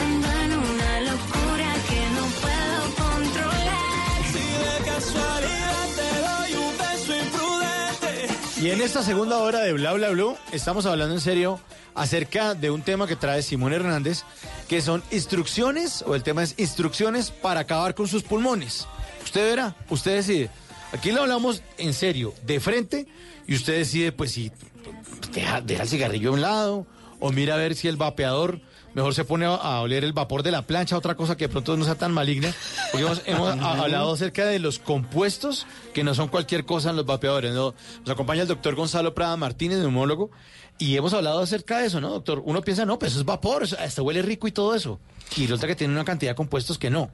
Ando 0.00 0.28
en 0.28 0.52
una 0.52 1.00
locura 1.00 1.74
que 1.88 2.00
no 2.16 2.24
puedo 2.42 2.78
controlar. 2.96 4.24
Si 4.32 4.44
de 4.64 4.76
casualidad 4.90 5.86
te 5.96 6.08
doy 6.26 6.50
un 6.64 6.78
beso 6.78 7.12
imprudente. 7.24 8.60
Y 8.60 8.70
en 8.70 8.80
esta 8.80 9.02
segunda 9.02 9.38
hora 9.38 9.60
de 9.60 9.72
Bla 9.72 9.92
Bla 9.92 10.10
Blue 10.10 10.36
estamos 10.52 10.86
hablando 10.86 11.14
en 11.14 11.20
serio 11.20 11.60
acerca 11.94 12.54
de 12.54 12.70
un 12.70 12.82
tema 12.82 13.06
que 13.08 13.16
trae 13.16 13.42
Simón 13.42 13.72
Hernández, 13.72 14.22
que 14.68 14.80
son 14.80 15.02
instrucciones, 15.10 16.02
o 16.02 16.14
el 16.14 16.22
tema 16.22 16.44
es 16.44 16.54
instrucciones 16.56 17.30
para 17.32 17.60
acabar 17.60 17.94
con 17.96 18.06
sus 18.06 18.22
pulmones. 18.22 18.86
Usted 19.24 19.50
verá, 19.50 19.74
usted 19.90 20.14
decide. 20.14 20.50
Aquí 20.92 21.12
lo 21.12 21.22
hablamos 21.22 21.62
en 21.76 21.92
serio, 21.92 22.32
de 22.46 22.60
frente, 22.60 23.06
y 23.46 23.54
usted 23.54 23.76
decide, 23.78 24.10
pues 24.12 24.32
si 24.32 24.50
deja, 25.32 25.60
deja 25.60 25.82
el 25.82 25.88
cigarrillo 25.88 26.30
a 26.30 26.32
un 26.32 26.40
lado, 26.40 26.86
o 27.20 27.30
mira 27.30 27.54
a 27.54 27.58
ver 27.58 27.74
si 27.74 27.88
el 27.88 27.96
vapeador 27.96 28.60
mejor 28.94 29.14
se 29.14 29.24
pone 29.24 29.44
a, 29.44 29.50
a 29.50 29.80
oler 29.82 30.02
el 30.02 30.12
vapor 30.14 30.42
de 30.42 30.50
la 30.50 30.62
plancha, 30.62 30.96
otra 30.96 31.14
cosa 31.14 31.36
que 31.36 31.44
de 31.46 31.50
pronto 31.50 31.76
no 31.76 31.84
sea 31.84 31.94
tan 31.96 32.12
maligna, 32.12 32.54
porque 32.90 33.04
hemos, 33.06 33.22
hemos 33.26 33.48
a- 33.58 33.82
hablado 33.82 34.12
acerca 34.12 34.46
de 34.46 34.58
los 34.58 34.78
compuestos 34.78 35.66
que 35.92 36.02
no 36.04 36.14
son 36.14 36.28
cualquier 36.28 36.64
cosa 36.64 36.90
en 36.90 36.96
los 36.96 37.04
vapeadores. 37.06 37.52
¿no? 37.52 37.74
Nos 38.00 38.10
acompaña 38.10 38.42
el 38.42 38.48
doctor 38.48 38.74
Gonzalo 38.74 39.14
Prada 39.14 39.36
Martínez, 39.36 39.78
neumólogo, 39.78 40.30
y 40.78 40.96
hemos 40.96 41.12
hablado 41.12 41.40
acerca 41.40 41.78
de 41.80 41.86
eso, 41.88 42.00
¿no, 42.00 42.08
doctor? 42.08 42.40
Uno 42.46 42.62
piensa, 42.62 42.86
no, 42.86 42.98
pues 42.98 43.12
eso 43.12 43.20
es 43.20 43.26
vapor, 43.26 43.64
hasta 43.64 44.00
huele 44.02 44.22
rico 44.22 44.48
y 44.48 44.52
todo 44.52 44.74
eso. 44.74 44.98
Y 45.36 45.42
resulta 45.42 45.66
que 45.66 45.76
tiene 45.76 45.92
una 45.92 46.04
cantidad 46.04 46.30
de 46.32 46.36
compuestos 46.36 46.78
que 46.78 46.88
no. 46.88 47.10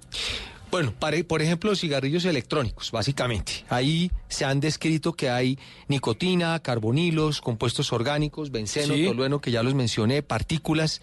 Bueno, 0.75 0.93
para, 0.99 1.17
por 1.23 1.41
ejemplo, 1.41 1.71
los 1.71 1.79
cigarrillos 1.81 2.25
electrónicos, 2.25 2.91
básicamente. 2.91 3.65
Ahí 3.69 4.11
se 4.29 4.45
han 4.45 4.59
descrito 4.59 5.13
que 5.13 5.31
hay 5.31 5.57
nicotina, 5.87 6.59
carbonilos, 6.59 7.41
compuestos 7.41 7.93
orgánicos, 7.93 8.51
benceno, 8.51 8.95
Sí. 8.95 9.05
tolueno, 9.07 9.41
que 9.41 9.53
ya 9.53 9.63
los 9.63 9.75
mencioné, 9.75 10.25
partículas, 10.25 11.01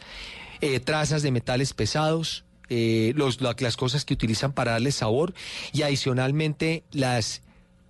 eh, 0.59 0.81
trazas 0.81 1.21
de 1.21 1.31
metales 1.31 1.73
pesados, 1.73 2.43
eh, 2.67 3.13
los, 3.15 3.39
la- 3.39 3.55
las 3.59 3.77
cosas 3.77 4.03
que 4.03 4.13
utilizan 4.13 4.51
para 4.51 4.73
darle 4.73 4.91
sabor 4.91 5.33
y 5.71 5.83
adicionalmente 5.83 6.83
las... 6.91 7.41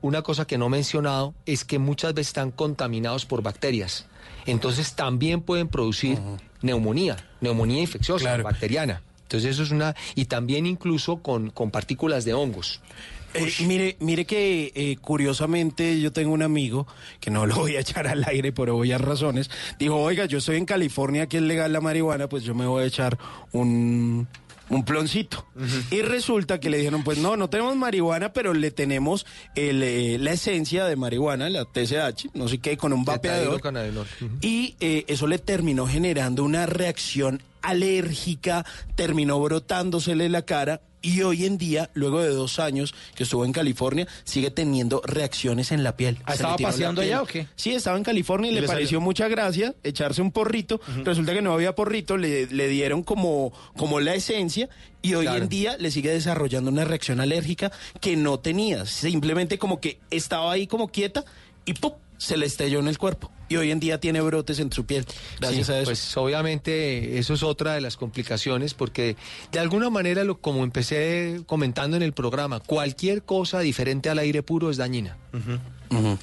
Una 0.04 0.22
cosa 0.22 0.46
que 0.46 0.60
no 0.60 0.68
he 0.68 0.70
mencionado 0.70 1.34
es 1.48 1.66
que 1.66 1.80
muchas 1.80 2.14
veces 2.14 2.28
están 2.28 2.52
contaminados 2.52 3.26
por 3.26 3.42
bacterias. 3.42 4.06
Entonces 4.46 4.94
también 4.94 5.42
pueden 5.42 5.68
producir 5.68 6.20
neumonía, 6.62 7.18
neumonía 7.40 7.82
infecciosa, 7.82 8.38
bacteriana. 8.38 9.02
Entonces 9.32 9.52
eso 9.52 9.64
es 9.64 9.72
una... 9.72 9.96
Y 10.16 10.26
también 10.26 10.66
incluso 10.66 11.22
con, 11.22 11.52
con 11.52 11.72
partículas 11.72 12.26
de 12.26 12.34
hongos. 12.34 12.82
Eh, 13.34 13.50
mire, 13.66 13.96
mire 14.02 14.26
que 14.26 14.74
eh, 14.76 14.98
curiosamente 15.00 16.02
yo 16.02 16.12
tengo 16.12 16.34
un 16.34 16.44
amigo 16.44 16.86
que 17.22 17.32
no 17.32 17.46
lo 17.48 17.56
voy 17.56 17.78
a 17.78 17.80
echar 17.80 18.08
al 18.08 18.26
aire 18.26 18.52
por 18.52 18.70
obvias 18.70 19.00
razones. 19.00 19.50
Dijo, 19.80 19.96
oiga, 19.96 20.26
yo 20.26 20.40
estoy 20.40 20.58
en 20.58 20.66
California, 20.66 21.24
aquí 21.24 21.38
es 21.38 21.44
legal 21.44 21.72
la 21.72 21.80
marihuana, 21.80 22.28
pues 22.28 22.44
yo 22.44 22.54
me 22.54 22.66
voy 22.66 22.84
a 22.84 22.88
echar 22.88 23.18
un, 23.54 24.28
un 24.68 24.84
ploncito. 24.84 25.46
Y 25.92 26.02
resulta 26.02 26.60
que 26.60 26.70
le 26.70 26.80
dijeron, 26.80 27.04
pues 27.04 27.18
no, 27.20 27.38
no 27.38 27.50
tenemos 27.50 27.76
marihuana, 27.78 28.34
pero 28.34 28.54
le 28.54 28.72
tenemos 28.72 29.26
el, 29.56 29.82
eh, 29.82 30.18
la 30.18 30.34
esencia 30.34 30.84
de 30.84 30.98
marihuana, 30.98 31.50
la 31.50 31.64
TSH, 31.64 32.32
no 32.34 32.50
sé 32.50 32.58
qué, 32.58 32.76
con 32.76 32.92
un 32.92 33.06
vapeador. 33.06 33.62
Y 34.42 34.76
eh, 34.82 35.06
eso 35.08 35.28
le 35.28 35.40
terminó 35.40 35.88
generando 35.88 36.44
una 36.44 36.66
reacción 36.66 37.42
alérgica, 37.62 38.66
terminó 38.96 39.40
brotándosele 39.42 40.30
la 40.30 40.44
cara 40.44 40.82
y 41.04 41.24
hoy 41.24 41.46
en 41.48 41.58
día, 41.58 41.90
luego 41.96 42.22
de 42.22 42.30
dos 42.30 42.60
años 42.60 42.94
que 43.16 43.24
estuvo 43.24 43.44
en 43.44 43.52
California, 43.54 44.08
sigue 44.24 44.52
teniendo 44.52 45.02
reacciones 45.04 45.72
en 45.72 45.84
la 45.84 45.98
piel. 45.98 46.20
Ah, 46.26 46.34
¿estaba 46.36 46.58
paseando 46.58 47.02
allá 47.02 47.24
o 47.24 47.26
qué? 47.26 47.48
Sí, 47.56 47.72
estaba 47.74 47.98
en 47.98 48.04
California 48.04 48.50
y, 48.50 48.52
¿Y 48.52 48.56
le, 48.56 48.62
le 48.62 48.68
pareció 48.68 48.88
salió? 49.00 49.02
mucha 49.02 49.28
gracia 49.28 49.74
echarse 49.84 50.22
un 50.22 50.32
porrito. 50.32 50.80
Resulta 51.04 51.34
que 51.34 51.42
no 51.42 51.54
había 51.54 51.74
porrito, 51.74 52.18
le, 52.18 52.46
le 52.46 52.68
dieron 52.68 53.02
como, 53.02 53.52
como 53.76 54.00
la 54.00 54.14
esencia 54.14 54.70
y 55.02 55.16
hoy 55.16 55.26
Claro. 55.26 55.42
en 55.42 55.50
día 55.50 55.76
le 55.80 55.90
sigue 55.90 56.12
desarrollando 56.12 56.70
una 56.70 56.86
reacción 56.86 57.20
alérgica 57.20 57.72
que 58.00 58.16
no 58.16 58.40
tenía. 58.40 58.86
Simplemente 58.86 59.58
como 59.58 59.80
que 59.80 60.00
estaba 60.12 60.52
ahí 60.52 60.68
como 60.68 60.90
quieta 60.90 61.26
y 61.66 61.74
¡pum! 61.74 61.94
se 62.20 62.38
le 62.38 62.46
estalló 62.46 62.80
en 62.80 62.88
el 62.88 63.00
cuerpo. 63.00 63.32
Y 63.52 63.58
hoy 63.58 63.72
en 63.72 63.82
día 63.82 64.00
tiene 64.00 64.22
brotes 64.22 64.60
en 64.60 64.72
su 64.72 64.86
piel. 64.86 65.06
Gracias 65.42 65.68
Sí, 65.68 65.74
a 65.74 65.80
eso. 65.80 65.86
Pues 65.86 66.18
obviamente 66.18 67.20
eso 67.20 67.34
es 67.34 67.44
otra 67.44 67.74
de 67.74 67.82
las 67.82 67.98
complicaciones 67.98 68.74
porque 68.74 69.18
de 69.52 69.60
alguna 69.60 69.90
manera, 69.90 70.24
lo, 70.24 70.40
como 70.40 70.64
empecé 70.64 71.42
comentando 71.48 71.98
en 71.98 72.04
el 72.04 72.14
programa, 72.14 72.62
cualquier 72.62 73.24
cosa 73.24 73.60
diferente 73.60 74.10
al 74.10 74.20
aire 74.20 74.42
puro 74.42 74.70
es 74.70 74.78
dañina. 74.78 75.18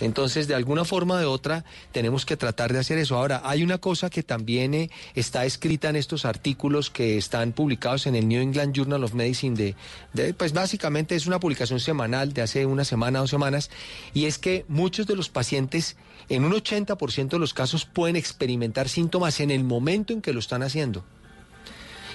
Entonces, 0.01 0.49
de 0.49 0.55
alguna 0.55 0.85
forma 0.87 1.15
o 1.15 1.19
de 1.19 1.27
otra, 1.27 1.65
tenemos 1.93 2.25
que 2.25 2.39
tratar 2.39 2.73
de 2.73 2.79
hacer 2.79 2.97
eso. 2.97 3.17
Ahora, 3.17 3.43
hay 3.45 3.63
una 3.63 3.77
cosa 3.77 4.09
que 4.09 4.23
también 4.23 4.73
eh, 4.73 4.91
está 5.15 5.45
escrita 5.45 5.91
en 5.91 5.97
estos 5.97 6.25
artículos 6.25 6.89
que 6.89 7.19
están 7.19 7.53
publicados 7.53 8.07
en 8.07 8.15
el 8.15 8.27
New 8.27 8.41
England 8.41 8.75
Journal 8.75 9.05
of 9.05 9.13
Medicine 9.13 9.55
de, 9.57 9.75
de, 10.15 10.33
pues 10.33 10.55
básicamente 10.55 11.15
es 11.17 11.27
una 11.27 11.39
publicación 11.39 11.81
semanal 11.81 12.33
de 12.33 12.43
hace 12.43 12.65
una 12.65 12.85
semana, 12.85 13.19
dos 13.19 13.31
semanas, 13.31 13.71
y 14.15 14.25
es 14.25 14.39
que 14.39 14.65
muchos 14.69 15.07
de 15.07 15.17
los 15.17 15.29
pacientes, 15.29 15.97
en 16.31 16.45
un 16.45 16.53
80% 16.53 17.18
de 17.27 17.41
los 17.41 17.55
casos, 17.55 17.85
pueden 17.85 18.17
experimentar 18.17 18.89
síntomas 18.89 19.41
en 19.41 19.51
el 19.51 19.65
momento 19.65 20.13
en 20.13 20.23
que 20.23 20.33
lo 20.33 20.41
están 20.41 20.63
haciendo. 20.63 21.05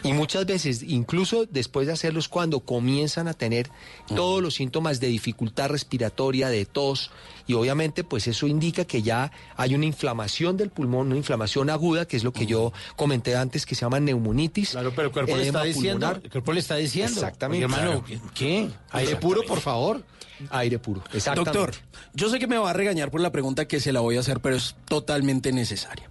Y 0.04 0.12
muchas 0.12 0.46
veces, 0.46 0.84
incluso 0.84 1.46
después 1.46 1.88
de 1.88 1.94
hacerlos, 1.94 2.28
cuando 2.28 2.60
comienzan 2.60 3.30
a 3.30 3.34
tener 3.34 3.70
todos 4.16 4.42
los 4.42 4.56
síntomas 4.56 5.00
de 5.00 5.08
dificultad 5.08 5.70
respiratoria, 5.70 6.50
de 6.50 6.66
tos, 6.66 7.10
y 7.48 7.54
obviamente 7.54 8.04
pues 8.04 8.28
eso 8.28 8.48
indica 8.48 8.86
que 8.86 9.02
ya 9.02 9.32
hay 9.56 9.76
una 9.76 9.86
inflamación 9.86 10.58
del 10.58 10.70
pulmón, 10.70 11.08
una 11.08 11.18
inflamación 11.18 11.70
aguda, 11.70 12.06
que 12.06 12.18
es 12.18 12.24
lo 12.24 12.32
que 12.34 12.46
yo 12.46 12.72
comenté 12.96 13.36
antes, 13.36 13.66
que 13.66 13.76
se 13.76 13.82
llama 13.82 14.00
neumonitis. 14.00 14.72
Claro, 14.72 14.92
pero 14.96 15.08
el 15.08 15.14
cuerpo 15.14 15.36
le 15.36 15.44
edema 15.44 15.60
está 15.60 15.68
diciendo, 15.68 16.00
pulmonar. 16.08 16.22
el 16.24 16.32
cuerpo 16.32 16.54
le 16.54 16.60
está 16.60 16.76
diciendo. 16.76 17.14
Exactamente. 17.14 17.66
Oye, 17.66 17.76
hermano, 17.76 18.04
Claro. 18.04 18.24
¿qué? 18.34 18.70
Aire 18.92 19.16
puro, 19.18 19.42
por 19.44 19.60
favor. 19.60 20.04
Aire 20.50 20.78
puro, 20.80 21.02
exactamente. 21.14 21.58
Doctor, 21.58 21.76
yo 22.14 22.30
sé 22.30 22.38
que 22.40 22.48
me 22.48 22.58
va 22.58 22.72
a 22.72 22.74
regañar 22.74 23.12
por 23.12 23.22
la 23.22 23.32
pregunta 23.32 23.66
que 23.66 23.80
se 23.80 23.94
la 23.94 24.02
voy 24.02 24.18
a 24.18 24.22
hacer, 24.22 24.42
pero 24.42 24.56
es 24.58 24.76
totalmente 24.86 25.54
necesaria. 25.54 26.10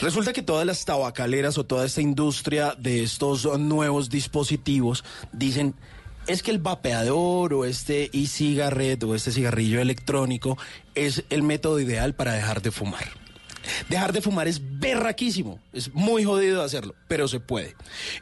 Resulta 0.00 0.32
que 0.32 0.42
todas 0.42 0.64
las 0.64 0.84
tabacaleras 0.84 1.58
o 1.58 1.64
toda 1.64 1.84
esta 1.84 2.00
industria 2.00 2.74
de 2.78 3.02
estos 3.02 3.44
nuevos 3.58 4.08
dispositivos 4.08 5.04
dicen 5.32 5.74
es 6.26 6.42
que 6.42 6.50
el 6.50 6.58
vapeador 6.58 7.54
o 7.54 7.64
este 7.64 8.10
e-cigarette 8.12 9.04
o 9.04 9.14
este 9.14 9.32
cigarrillo 9.32 9.80
electrónico 9.80 10.58
es 10.94 11.24
el 11.30 11.42
método 11.42 11.80
ideal 11.80 12.14
para 12.14 12.32
dejar 12.32 12.62
de 12.62 12.70
fumar. 12.70 13.08
Dejar 13.88 14.12
de 14.12 14.22
fumar 14.22 14.48
es 14.48 14.60
berraquísimo, 14.78 15.60
es 15.72 15.92
muy 15.94 16.24
jodido 16.24 16.62
hacerlo, 16.62 16.94
pero 17.08 17.28
se 17.28 17.40
puede. 17.40 17.74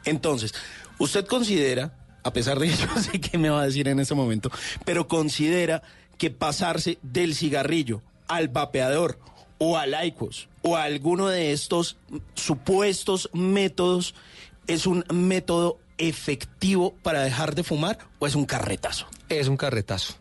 Entonces, 0.03 0.53
usted 0.97 1.25
considera, 1.25 1.93
a 2.23 2.33
pesar 2.33 2.59
de 2.59 2.67
que 2.67 2.75
yo 2.75 3.01
sé 3.01 3.19
qué 3.21 3.37
me 3.37 3.49
va 3.49 3.61
a 3.61 3.65
decir 3.65 3.87
en 3.87 3.99
este 3.99 4.15
momento, 4.15 4.51
pero 4.85 5.07
considera 5.07 5.83
que 6.17 6.31
pasarse 6.31 6.97
del 7.01 7.35
cigarrillo 7.35 8.01
al 8.27 8.47
vapeador 8.47 9.19
o 9.57 9.77
al 9.77 9.95
IQOS 10.05 10.49
o 10.61 10.75
a 10.75 10.83
alguno 10.83 11.27
de 11.27 11.51
estos 11.51 11.97
supuestos 12.33 13.29
métodos 13.33 14.15
es 14.67 14.87
un 14.87 15.05
método 15.13 15.79
efectivo 15.97 16.93
para 17.03 17.21
dejar 17.21 17.55
de 17.55 17.63
fumar 17.63 17.97
o 18.19 18.27
es 18.27 18.35
un 18.35 18.45
carretazo? 18.45 19.07
Es 19.29 19.47
un 19.47 19.57
carretazo. 19.57 20.15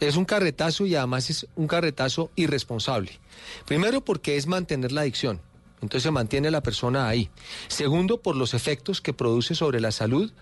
Es 0.00 0.16
un 0.16 0.24
carretazo 0.24 0.86
y 0.86 0.94
además 0.94 1.28
es 1.30 1.46
un 1.56 1.66
carretazo 1.66 2.30
irresponsable. 2.36 3.18
Primero 3.66 4.04
porque 4.04 4.36
es 4.36 4.46
mantener 4.46 4.92
la 4.92 5.00
adicción. 5.02 5.40
Entonces 5.82 6.02
se 6.04 6.10
mantiene 6.10 6.50
la 6.50 6.62
persona 6.62 7.08
ahí. 7.08 7.30
Segundo, 7.68 8.20
por 8.20 8.36
los 8.36 8.54
efectos 8.54 9.00
que 9.00 9.12
produce 9.12 9.54
sobre 9.54 9.80
la 9.80 9.92
salud. 9.92 10.32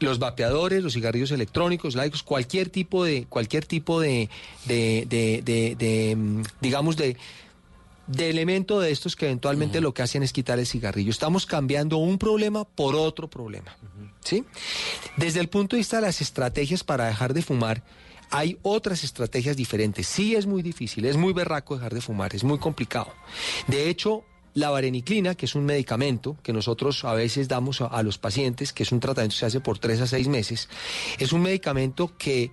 Los 0.00 0.18
vapeadores, 0.18 0.82
los 0.82 0.94
cigarrillos 0.94 1.30
electrónicos, 1.30 1.94
laicos, 1.94 2.22
cualquier 2.22 2.70
tipo 2.70 3.04
de, 3.04 3.26
cualquier 3.28 3.66
tipo 3.66 4.00
de, 4.00 4.30
de, 4.64 5.04
de- 5.06 5.76
de- 5.78 6.16
mm, 6.16 6.42
digamos, 6.62 6.96
de, 6.96 7.18
de 8.10 8.28
elemento 8.28 8.80
de 8.80 8.90
estos 8.90 9.14
que 9.14 9.26
eventualmente 9.26 9.80
lo 9.80 9.94
que 9.94 10.02
hacen 10.02 10.22
es 10.22 10.32
quitar 10.32 10.58
el 10.58 10.66
cigarrillo. 10.66 11.10
Estamos 11.10 11.46
cambiando 11.46 11.98
un 11.98 12.18
problema 12.18 12.64
por 12.64 12.96
otro 12.96 13.30
problema. 13.30 13.76
¿sí? 14.24 14.44
Desde 15.16 15.38
el 15.38 15.48
punto 15.48 15.76
de 15.76 15.80
vista 15.80 15.96
de 15.96 16.02
las 16.02 16.20
estrategias 16.20 16.82
para 16.82 17.06
dejar 17.06 17.34
de 17.34 17.42
fumar, 17.42 17.84
hay 18.30 18.58
otras 18.62 19.04
estrategias 19.04 19.56
diferentes. 19.56 20.08
Sí 20.08 20.34
es 20.34 20.46
muy 20.46 20.62
difícil, 20.62 21.04
es 21.04 21.16
muy 21.16 21.32
berraco 21.32 21.76
dejar 21.76 21.94
de 21.94 22.00
fumar, 22.00 22.34
es 22.34 22.42
muy 22.42 22.58
complicado. 22.58 23.12
De 23.68 23.88
hecho, 23.88 24.24
la 24.54 24.70
vareniclina, 24.70 25.36
que 25.36 25.46
es 25.46 25.54
un 25.54 25.64
medicamento 25.64 26.36
que 26.42 26.52
nosotros 26.52 27.04
a 27.04 27.14
veces 27.14 27.46
damos 27.46 27.80
a, 27.80 27.86
a 27.86 28.02
los 28.02 28.18
pacientes, 28.18 28.72
que 28.72 28.82
es 28.82 28.90
un 28.90 28.98
tratamiento 28.98 29.34
que 29.34 29.40
se 29.40 29.46
hace 29.46 29.60
por 29.60 29.78
tres 29.78 30.00
a 30.00 30.08
seis 30.08 30.26
meses, 30.26 30.68
es 31.20 31.32
un 31.32 31.42
medicamento 31.42 32.16
que 32.18 32.50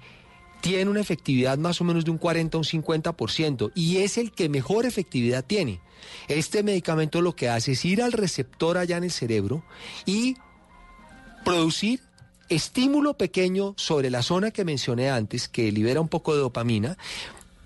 tiene 0.61 0.89
una 0.89 1.01
efectividad 1.01 1.57
más 1.57 1.81
o 1.81 1.83
menos 1.83 2.05
de 2.05 2.11
un 2.11 2.17
40 2.17 2.57
a 2.57 2.59
un 2.59 2.65
50% 2.65 3.71
y 3.75 3.97
es 3.97 4.17
el 4.17 4.31
que 4.31 4.49
mejor 4.49 4.85
efectividad 4.85 5.45
tiene. 5.45 5.79
Este 6.27 6.63
medicamento 6.63 7.21
lo 7.21 7.35
que 7.35 7.49
hace 7.49 7.73
es 7.73 7.85
ir 7.85 8.01
al 8.01 8.11
receptor 8.11 8.77
allá 8.77 8.97
en 8.97 9.05
el 9.05 9.11
cerebro 9.11 9.63
y 10.05 10.35
producir 11.43 12.01
estímulo 12.49 13.15
pequeño 13.15 13.73
sobre 13.77 14.09
la 14.09 14.23
zona 14.23 14.51
que 14.51 14.65
mencioné 14.65 15.09
antes, 15.09 15.47
que 15.47 15.71
libera 15.71 16.01
un 16.01 16.07
poco 16.07 16.33
de 16.33 16.41
dopamina, 16.41 16.97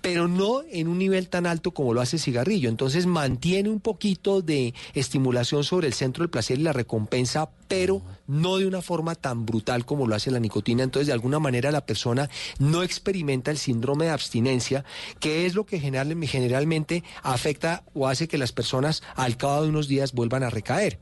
pero 0.02 0.26
no 0.26 0.62
en 0.68 0.88
un 0.88 0.98
nivel 0.98 1.28
tan 1.28 1.46
alto 1.46 1.70
como 1.70 1.94
lo 1.94 2.00
hace 2.00 2.16
el 2.16 2.22
cigarrillo. 2.22 2.68
Entonces 2.68 3.06
mantiene 3.06 3.70
un 3.70 3.80
poquito 3.80 4.42
de 4.42 4.74
estimulación 4.94 5.64
sobre 5.64 5.86
el 5.86 5.94
centro 5.94 6.22
del 6.22 6.30
placer 6.30 6.58
y 6.58 6.62
la 6.62 6.72
recompensa, 6.72 7.50
pero 7.72 8.02
no 8.26 8.56
de 8.58 8.66
una 8.66 8.82
forma 8.82 9.14
tan 9.14 9.44
brutal 9.46 9.84
como 9.84 10.06
lo 10.06 10.14
hace 10.14 10.30
la 10.30 10.38
nicotina. 10.40 10.82
Entonces, 10.84 11.06
de 11.08 11.12
alguna 11.12 11.38
manera, 11.38 11.70
la 11.70 11.84
persona 11.86 12.30
no 12.58 12.82
experimenta 12.82 13.50
el 13.50 13.58
síndrome 13.58 14.04
de 14.06 14.10
abstinencia, 14.12 14.84
que 15.20 15.46
es 15.46 15.54
lo 15.54 15.64
que 15.66 15.80
general- 15.80 16.16
generalmente 16.26 17.02
afecta 17.22 17.82
o 17.94 18.08
hace 18.08 18.28
que 18.28 18.38
las 18.38 18.52
personas 18.52 19.02
al 19.16 19.36
cabo 19.36 19.62
de 19.62 19.68
unos 19.70 19.88
días 19.88 20.12
vuelvan 20.12 20.42
a 20.42 20.50
recaer. 20.50 20.98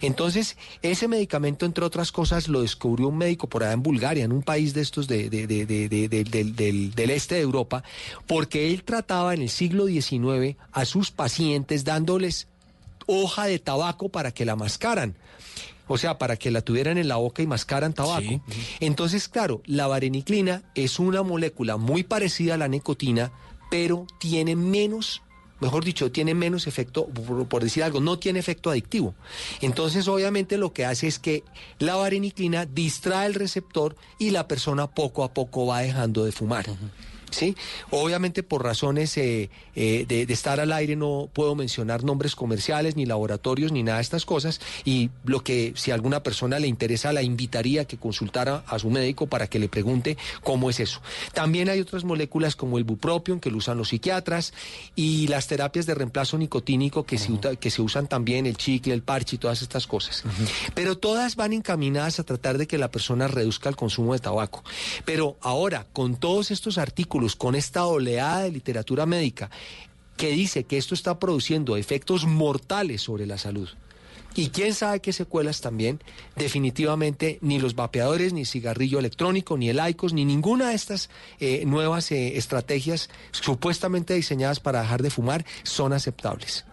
Entonces, 0.00 0.56
ese 0.82 1.08
medicamento, 1.08 1.66
entre 1.66 1.84
otras 1.84 2.12
cosas, 2.12 2.48
lo 2.48 2.62
descubrió 2.62 3.08
un 3.08 3.18
médico 3.18 3.48
por 3.48 3.62
allá 3.64 3.72
en 3.72 3.82
Bulgaria, 3.82 4.24
en 4.24 4.32
un 4.32 4.42
país 4.42 4.74
de 4.74 4.80
estos 4.80 5.06
de- 5.08 5.28
de- 5.30 5.46
de- 5.46 5.66
de- 5.66 5.88
de- 5.88 6.08
de- 6.08 6.24
del- 6.24 6.56
del- 6.56 6.94
del 6.94 7.10
este 7.10 7.36
de 7.36 7.40
Europa, 7.42 7.82
porque 8.26 8.72
él 8.72 8.84
trataba 8.84 9.34
en 9.34 9.42
el 9.42 9.50
siglo 9.50 9.86
XIX 9.86 10.56
a 10.72 10.84
sus 10.84 11.10
pacientes 11.10 11.84
dándoles 11.84 12.48
hoja 13.06 13.46
de 13.46 13.58
tabaco 13.58 14.08
para 14.08 14.32
que 14.32 14.44
la 14.44 14.56
mascaran. 14.56 15.14
O 15.86 15.98
sea, 15.98 16.18
para 16.18 16.36
que 16.36 16.50
la 16.50 16.62
tuvieran 16.62 16.98
en 16.98 17.08
la 17.08 17.16
boca 17.16 17.42
y 17.42 17.46
mascaran 17.46 17.92
tabaco. 17.92 18.42
Entonces, 18.80 19.28
claro, 19.28 19.62
la 19.66 19.86
vareniclina 19.86 20.62
es 20.74 20.98
una 20.98 21.22
molécula 21.22 21.76
muy 21.76 22.02
parecida 22.04 22.54
a 22.54 22.58
la 22.58 22.68
nicotina, 22.68 23.32
pero 23.70 24.06
tiene 24.18 24.56
menos, 24.56 25.22
mejor 25.60 25.84
dicho, 25.84 26.10
tiene 26.10 26.34
menos 26.34 26.66
efecto, 26.66 27.06
por, 27.06 27.46
por 27.48 27.62
decir 27.62 27.82
algo, 27.82 28.00
no 28.00 28.18
tiene 28.18 28.38
efecto 28.38 28.70
adictivo. 28.70 29.14
Entonces, 29.60 30.08
obviamente 30.08 30.56
lo 30.56 30.72
que 30.72 30.86
hace 30.86 31.06
es 31.06 31.18
que 31.18 31.44
la 31.78 31.96
vareniclina 31.96 32.64
distrae 32.66 33.26
el 33.26 33.34
receptor 33.34 33.96
y 34.18 34.30
la 34.30 34.48
persona 34.48 34.86
poco 34.86 35.22
a 35.22 35.34
poco 35.34 35.66
va 35.66 35.80
dejando 35.80 36.24
de 36.24 36.32
fumar. 36.32 36.66
¿Sí? 37.34 37.56
Obviamente 37.90 38.42
por 38.42 38.62
razones 38.64 39.16
eh, 39.16 39.50
eh, 39.74 40.04
de, 40.08 40.26
de 40.26 40.34
estar 40.34 40.60
al 40.60 40.72
aire 40.72 40.96
no 40.96 41.28
puedo 41.32 41.54
mencionar 41.54 42.04
nombres 42.04 42.34
comerciales, 42.36 42.96
ni 42.96 43.06
laboratorios, 43.06 43.72
ni 43.72 43.82
nada 43.82 43.98
de 43.98 44.02
estas 44.02 44.24
cosas. 44.24 44.60
Y 44.84 45.10
lo 45.24 45.42
que 45.42 45.72
si 45.76 45.90
a 45.90 45.94
alguna 45.94 46.22
persona 46.22 46.58
le 46.58 46.66
interesa, 46.68 47.12
la 47.12 47.22
invitaría 47.22 47.82
a 47.82 47.84
que 47.84 47.96
consultara 47.96 48.64
a 48.66 48.78
su 48.78 48.90
médico 48.90 49.26
para 49.26 49.46
que 49.46 49.58
le 49.58 49.68
pregunte 49.68 50.16
cómo 50.42 50.70
es 50.70 50.80
eso. 50.80 51.00
También 51.32 51.68
hay 51.68 51.80
otras 51.80 52.04
moléculas 52.04 52.56
como 52.56 52.78
el 52.78 52.84
bupropion, 52.84 53.40
que 53.40 53.50
lo 53.50 53.58
usan 53.58 53.78
los 53.78 53.88
psiquiatras, 53.88 54.52
y 54.94 55.26
las 55.28 55.46
terapias 55.46 55.86
de 55.86 55.94
reemplazo 55.94 56.38
nicotínico 56.38 57.04
que, 57.04 57.18
se, 57.18 57.32
uta- 57.32 57.56
que 57.56 57.70
se 57.70 57.82
usan 57.82 58.06
también, 58.06 58.46
el 58.46 58.56
chicle, 58.56 58.94
el 58.94 59.02
parche 59.02 59.36
y 59.36 59.38
todas 59.38 59.62
estas 59.62 59.86
cosas. 59.86 60.22
Pero 60.74 60.98
todas 60.98 61.36
van 61.36 61.52
encaminadas 61.52 62.20
a 62.20 62.24
tratar 62.24 62.58
de 62.58 62.66
que 62.66 62.78
la 62.78 62.90
persona 62.90 63.26
reduzca 63.28 63.68
el 63.68 63.76
consumo 63.76 64.12
de 64.12 64.18
tabaco. 64.18 64.62
Pero 65.04 65.36
ahora, 65.40 65.86
con 65.92 66.16
todos 66.16 66.50
estos 66.50 66.78
artículos, 66.78 67.23
con 67.36 67.54
esta 67.54 67.86
oleada 67.86 68.42
de 68.42 68.52
literatura 68.52 69.06
médica 69.06 69.50
que 70.16 70.30
dice 70.30 70.64
que 70.64 70.78
esto 70.78 70.94
está 70.94 71.18
produciendo 71.18 71.76
efectos 71.76 72.26
mortales 72.26 73.02
sobre 73.02 73.26
la 73.26 73.38
salud. 73.38 73.68
Y 74.36 74.48
quién 74.48 74.74
sabe 74.74 75.00
qué 75.00 75.12
secuelas 75.12 75.60
también, 75.60 76.00
definitivamente 76.34 77.38
ni 77.40 77.60
los 77.60 77.76
vapeadores, 77.76 78.32
ni 78.32 78.44
cigarrillo 78.44 78.98
electrónico, 78.98 79.56
ni 79.56 79.70
el 79.70 79.80
ICOS, 79.88 80.12
ni 80.12 80.24
ninguna 80.24 80.70
de 80.70 80.74
estas 80.74 81.08
eh, 81.38 81.64
nuevas 81.66 82.10
eh, 82.10 82.36
estrategias 82.36 83.10
supuestamente 83.30 84.14
diseñadas 84.14 84.58
para 84.58 84.82
dejar 84.82 85.02
de 85.02 85.10
fumar 85.10 85.44
son 85.62 85.92
aceptables. 85.92 86.64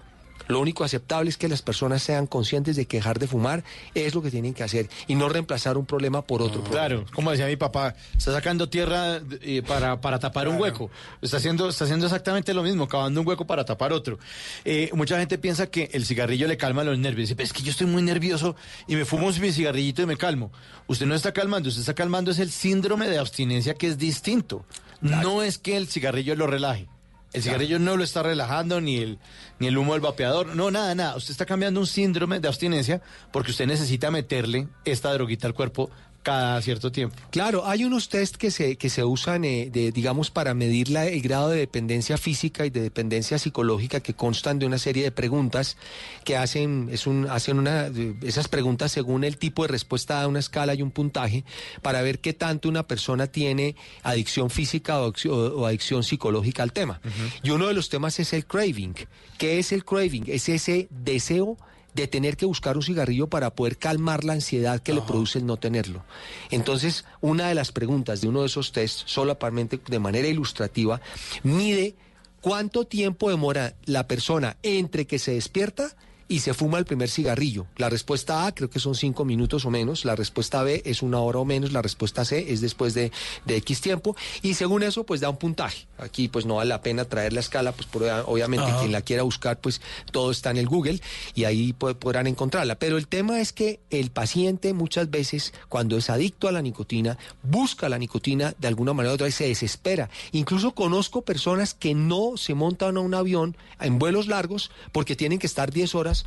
Lo 0.48 0.60
único 0.60 0.84
aceptable 0.84 1.30
es 1.30 1.38
que 1.38 1.48
las 1.48 1.62
personas 1.62 2.04
sean 2.04 2.28
conscientes 2.28 2.76
de 2.76 2.86
que 2.86 2.98
dejar 2.98 3.20
de 3.20 3.28
fumar 3.28 3.64
es 3.96 4.14
lo 4.14 4.22
que 4.22 4.32
tienen 4.32 4.54
que 4.54 4.64
hacer 4.64 4.90
y 5.08 5.16
no 5.16 5.30
reemplazar 5.30 5.78
un 5.78 5.86
problema 5.86 6.22
por 6.22 6.42
otro. 6.42 6.62
problema. 6.62 6.88
Claro, 6.88 7.06
como 7.14 7.32
decía 7.32 7.48
mi 7.48 7.56
papá, 7.56 7.96
está 8.18 8.32
sacando 8.32 8.70
tierra 8.70 9.20
eh, 9.42 9.64
para, 9.66 10.00
para 10.00 10.20
tapar 10.20 10.48
un 10.48 10.60
hueco. 10.60 10.90
Está 11.22 11.38
haciendo, 11.38 11.70
está 11.70 11.86
haciendo 11.86 12.06
exactamente 12.06 12.54
lo 12.54 12.64
mismo, 12.64 12.88
cavando 12.88 13.22
un 13.22 13.28
hueco 13.28 13.46
para 13.48 13.66
tapar 13.66 13.94
otro. 13.94 14.20
Eh, 14.66 14.90
mucha 14.94 15.18
gente 15.18 15.38
piensa 15.38 15.68
que 15.68 15.90
el 15.94 16.06
cigarrillo 16.06 16.48
le 16.48 16.58
calma 16.58 16.84
los 16.84 16.98
nervios. 16.98 17.30
Dice, 17.30 17.36
"Pero 17.36 17.46
es 17.48 17.54
que 17.54 17.64
yo 17.64 17.72
estoy 17.72 17.88
muy 17.88 18.02
nervioso 18.02 18.56
y 18.88 18.96
me 18.96 19.06
fumo 19.06 19.32
mi 19.40 19.52
cigarrillito 19.52 20.02
y 20.02 20.06
me 20.06 20.18
calmo. 20.18 20.52
Usted 20.88 21.06
no 21.06 21.16
está 21.16 21.32
calmando, 21.32 21.70
usted 21.70 21.82
está 21.82 21.94
calmando 21.94 22.32
es 22.32 22.40
el 22.40 22.52
síndrome 22.52 23.08
de 23.08 23.18
abstinencia 23.18 23.76
que 23.76 23.88
es 23.88 23.98
distinto. 23.98 24.66
No 25.02 25.42
es 25.42 25.58
que 25.58 25.78
el 25.78 25.88
cigarrillo 25.88 26.36
lo 26.36 26.48
relaje. 26.48 26.88
El 27.34 27.44
cigarrillo 27.44 27.80
no 27.80 27.96
lo 27.96 28.04
está 28.04 28.24
relajando, 28.24 28.82
ni 28.82 28.98
el, 28.98 29.20
ni 29.60 29.68
el 29.68 29.78
humo 29.78 29.94
del 29.94 30.02
vapeador, 30.02 30.56
no, 30.56 30.70
nada, 30.70 30.94
nada. 30.96 31.16
Usted 31.16 31.32
está 31.32 31.46
cambiando 31.46 31.80
un 31.80 31.88
síndrome 31.88 32.40
de 32.40 32.48
abstinencia 32.48 33.02
porque 33.32 33.52
usted 33.52 33.68
necesita 33.68 34.12
meterle 34.12 34.68
esta 34.84 35.14
droguita 35.14 35.48
al 35.48 35.54
cuerpo 35.54 35.90
cada 36.24 36.62
cierto 36.62 36.92
tiempo. 36.92 37.16
Claro, 37.32 37.66
hay 37.66 37.84
unos 37.84 38.10
test 38.10 38.36
que 38.36 38.52
se, 38.52 38.76
que 38.76 38.90
se 38.90 39.04
usan, 39.04 39.44
eh, 39.46 39.70
de, 39.72 39.92
digamos, 39.92 40.30
para 40.32 40.54
medir 40.54 40.90
la- 40.90 41.08
el 41.08 41.22
grado 41.22 41.50
de 41.50 41.58
dependencia 41.60 42.18
física 42.18 42.66
y 42.66 42.70
de 42.70 42.82
dependencia 42.82 43.38
psicológica 43.40 44.00
que 44.02 44.14
constan 44.14 44.60
de 44.60 44.66
una 44.66 44.78
serie 44.78 45.04
de 45.04 45.12
preguntas 45.12 45.78
que 46.24 46.38
hacen, 46.38 46.90
es 46.92 47.08
un, 47.08 47.28
hacen 47.30 47.58
una, 47.58 47.90
esas 48.22 48.48
preguntas 48.48 48.92
según 48.92 49.24
el 49.24 49.38
tipo 49.38 49.64
de 49.64 49.70
respuesta 49.70 50.22
a 50.22 50.28
una 50.28 50.40
escala 50.40 50.74
y 50.76 50.82
un 50.82 50.92
puntaje 50.92 51.44
para 51.82 52.02
ver 52.02 52.20
qué 52.20 52.34
tanto 52.34 52.70
una 52.70 52.84
persona 52.88 53.28
tiene 53.28 53.76
adicción 54.04 54.50
física 54.50 55.02
o 55.02 55.66
adicción 55.66 56.04
psicológica 56.04 56.64
al 56.64 56.74
tema. 56.74 57.02
Y 57.44 57.50
uno 57.50 57.68
de 57.68 57.74
los 57.74 57.90
temas 57.90 58.20
es 58.20 58.34
el 58.34 58.46
craving. 58.46 58.96
¿Qué 59.38 59.60
es 59.60 59.72
el 59.72 59.84
craving? 59.84 60.26
Es 60.28 60.50
ese 60.50 60.88
deseo 60.92 61.58
de 61.94 62.08
tener 62.08 62.38
que 62.38 62.46
buscar 62.46 62.78
un 62.78 62.84
cigarrillo 62.84 63.28
para 63.28 63.54
poder 63.54 63.78
calmar 63.78 64.24
la 64.24 64.34
ansiedad 64.34 64.82
que 64.82 64.94
le 64.94 65.02
produce 65.02 65.40
el 65.40 65.46
no 65.46 65.58
tenerlo. 65.58 66.04
Entonces, 66.50 67.06
una 67.20 67.48
de 67.48 67.56
las 67.56 67.72
preguntas 67.72 68.22
de 68.22 68.30
uno 68.30 68.42
de 68.42 68.48
esos 68.48 68.72
tests, 68.72 69.04
solamente 69.08 69.80
de 69.86 70.00
manera 70.00 70.28
ilustrativa, 70.28 71.02
mide 71.44 71.96
cuánto 72.42 72.86
tiempo 72.86 73.30
demora 73.30 73.76
la 73.86 74.08
persona 74.08 74.58
entre 74.64 75.06
que 75.06 75.20
se 75.20 75.34
despierta 75.34 75.96
y 76.32 76.40
se 76.40 76.54
fuma 76.54 76.78
el 76.78 76.86
primer 76.86 77.10
cigarrillo. 77.10 77.68
La 77.76 77.90
respuesta 77.90 78.46
A 78.46 78.54
creo 78.56 78.70
que 78.70 78.80
son 78.80 78.96
cinco 78.96 79.26
minutos 79.26 79.66
o 79.66 79.70
menos, 79.70 80.06
la 80.06 80.16
respuesta 80.16 80.64
B 80.64 80.82
es 80.86 81.02
una 81.02 81.20
hora 81.20 81.40
o 81.40 81.46
menos, 81.46 81.74
la 81.74 81.82
respuesta 81.82 82.24
C 82.24 82.54
es 82.54 82.62
después 82.62 82.94
de, 82.94 83.12
de 83.46 83.58
X 83.58 83.82
tiempo 83.82 84.16
y 84.42 84.54
según 84.54 84.84
eso 84.84 85.04
pues 85.06 85.20
da 85.20 85.30
un 85.30 85.38
puntaje. 85.38 85.88
Aquí 85.98 86.30
pues 86.30 86.46
no 86.46 86.56
vale 86.56 86.70
la 86.70 86.82
pena 86.82 87.04
traer 87.06 87.34
la 87.34 87.42
escala, 87.42 87.74
pues 87.74 87.88
por- 87.88 88.04
obviamente 88.28 88.66
Ajá. 88.66 88.80
quien 88.80 88.92
la 88.94 89.02
quiera 89.02 89.24
buscar 89.24 89.60
pues 89.60 89.82
todo 90.12 90.32
está 90.32 90.52
en 90.52 90.58
el 90.58 90.68
Google 90.68 91.02
y 91.36 91.44
ahí 91.44 91.74
po- 91.74 91.94
podrán 91.96 92.28
encontrarla. 92.28 92.76
Pero 92.76 92.98
el 92.98 93.08
tema 93.08 93.42
es 93.42 93.52
que 93.52 93.82
el 93.90 94.10
paciente 94.12 94.74
muchas 94.74 95.12
veces 95.12 95.54
cuando 95.68 95.98
es 95.98 96.10
adicto 96.10 96.48
a 96.48 96.52
la 96.54 96.62
nicotina 96.62 97.18
busca 97.44 97.90
la 97.90 97.98
nicotina 97.98 98.56
de 98.58 98.68
alguna 98.70 98.94
manera 98.94 99.12
u 99.12 99.16
otra 99.16 99.28
y 99.28 99.32
se 99.32 99.48
desespera. 99.48 100.10
Incluso 100.32 100.72
conozco 100.72 101.24
personas 101.24 101.74
que 101.74 101.94
no 101.94 102.38
se 102.38 102.54
montan 102.54 102.96
a 102.96 103.02
un 103.02 103.14
avión 103.16 103.58
en 103.82 104.00
vuelos 104.00 104.28
largos 104.28 104.72
porque 104.94 105.16
tienen 105.18 105.38
que 105.38 105.48
estar 105.48 105.72
10 105.72 105.94
horas 105.96 106.21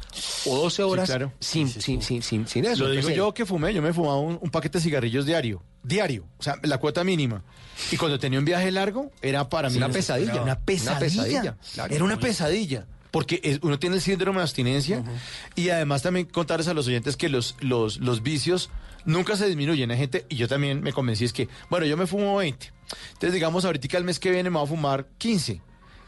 o 0.46 0.56
12 0.56 0.82
horas 0.82 1.08
claro. 1.08 1.32
sin, 1.40 1.68
sin, 1.68 2.02
sin, 2.02 2.22
sin, 2.22 2.46
sin 2.46 2.64
eso. 2.64 2.84
Lo 2.84 2.90
digo 2.90 3.00
Entonces, 3.00 3.16
yo 3.16 3.34
que 3.34 3.46
fumé, 3.46 3.72
yo 3.74 3.82
me 3.82 3.92
fumaba 3.92 4.18
un, 4.18 4.38
un 4.40 4.50
paquete 4.50 4.78
de 4.78 4.84
cigarrillos 4.84 5.26
diario, 5.26 5.62
diario, 5.82 6.24
o 6.38 6.42
sea, 6.42 6.56
la 6.62 6.78
cuota 6.78 7.04
mínima. 7.04 7.42
Y 7.90 7.96
cuando 7.96 8.18
tenía 8.18 8.38
un 8.38 8.44
viaje 8.44 8.70
largo, 8.70 9.10
era 9.22 9.48
para 9.48 9.68
mí 9.70 9.76
una 9.76 9.88
pesadilla, 9.88 10.34
Una 10.34 10.42
una 10.42 10.60
pesadilla. 10.60 10.98
pesadilla, 11.00 11.56
claro. 11.74 11.94
Era 11.94 12.04
una 12.04 12.18
pesadilla. 12.18 12.86
Porque 13.10 13.60
uno 13.62 13.78
tiene 13.78 13.94
el 13.96 14.02
síndrome 14.02 14.38
de 14.38 14.42
abstinencia 14.42 15.04
y 15.54 15.68
además 15.68 16.02
también 16.02 16.26
contarles 16.26 16.66
a 16.66 16.74
los 16.74 16.88
oyentes 16.88 17.16
que 17.16 17.28
los, 17.28 17.54
los, 17.60 17.98
los 17.98 18.24
vicios 18.24 18.70
nunca 19.04 19.36
se 19.36 19.46
disminuyen. 19.46 19.88
Hay 19.92 19.98
gente, 19.98 20.26
y 20.28 20.34
yo 20.34 20.48
también 20.48 20.82
me 20.82 20.92
convencí, 20.92 21.24
es 21.24 21.32
que, 21.32 21.48
bueno, 21.70 21.86
yo 21.86 21.96
me 21.96 22.08
fumo 22.08 22.36
20. 22.36 22.72
Entonces, 23.12 23.32
digamos, 23.32 23.64
ahorita 23.64 23.96
el 23.98 24.02
mes 24.04 24.18
que 24.18 24.32
viene 24.32 24.50
me 24.50 24.58
voy 24.58 24.66
a 24.66 24.68
fumar 24.68 25.06
15. 25.18 25.60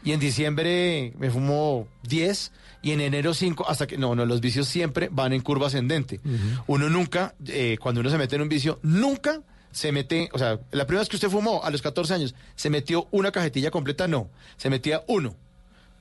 Y 0.07 0.13
en 0.13 0.21
diciembre 0.21 1.11
me 1.19 1.29
fumo 1.29 1.85
10 2.03 2.53
y 2.81 2.91
en 2.91 3.01
enero 3.01 3.33
5 3.33 3.65
hasta 3.67 3.87
que 3.87 3.97
no, 3.97 4.15
no, 4.15 4.25
los 4.25 4.39
vicios 4.39 4.65
siempre 4.65 5.09
van 5.11 5.33
en 5.33 5.41
curva 5.41 5.67
ascendente. 5.67 6.21
Uno 6.65 6.89
nunca, 6.89 7.35
eh, 7.45 7.77
cuando 7.77 7.99
uno 7.99 8.09
se 8.09 8.17
mete 8.17 8.37
en 8.37 8.43
un 8.43 8.47
vicio, 8.47 8.79
nunca 8.83 9.41
se 9.69 9.91
mete, 9.91 10.29
o 10.31 10.37
sea, 10.39 10.61
la 10.71 10.87
primera 10.87 11.01
vez 11.01 11.09
que 11.09 11.17
usted 11.17 11.29
fumó 11.29 11.61
a 11.61 11.69
los 11.71 11.81
14 11.81 12.13
años, 12.13 12.35
¿se 12.55 12.69
metió 12.69 13.09
una 13.11 13.33
cajetilla 13.33 13.69
completa? 13.69 14.07
No, 14.07 14.29
se 14.55 14.69
metía 14.69 15.03
uno. 15.09 15.35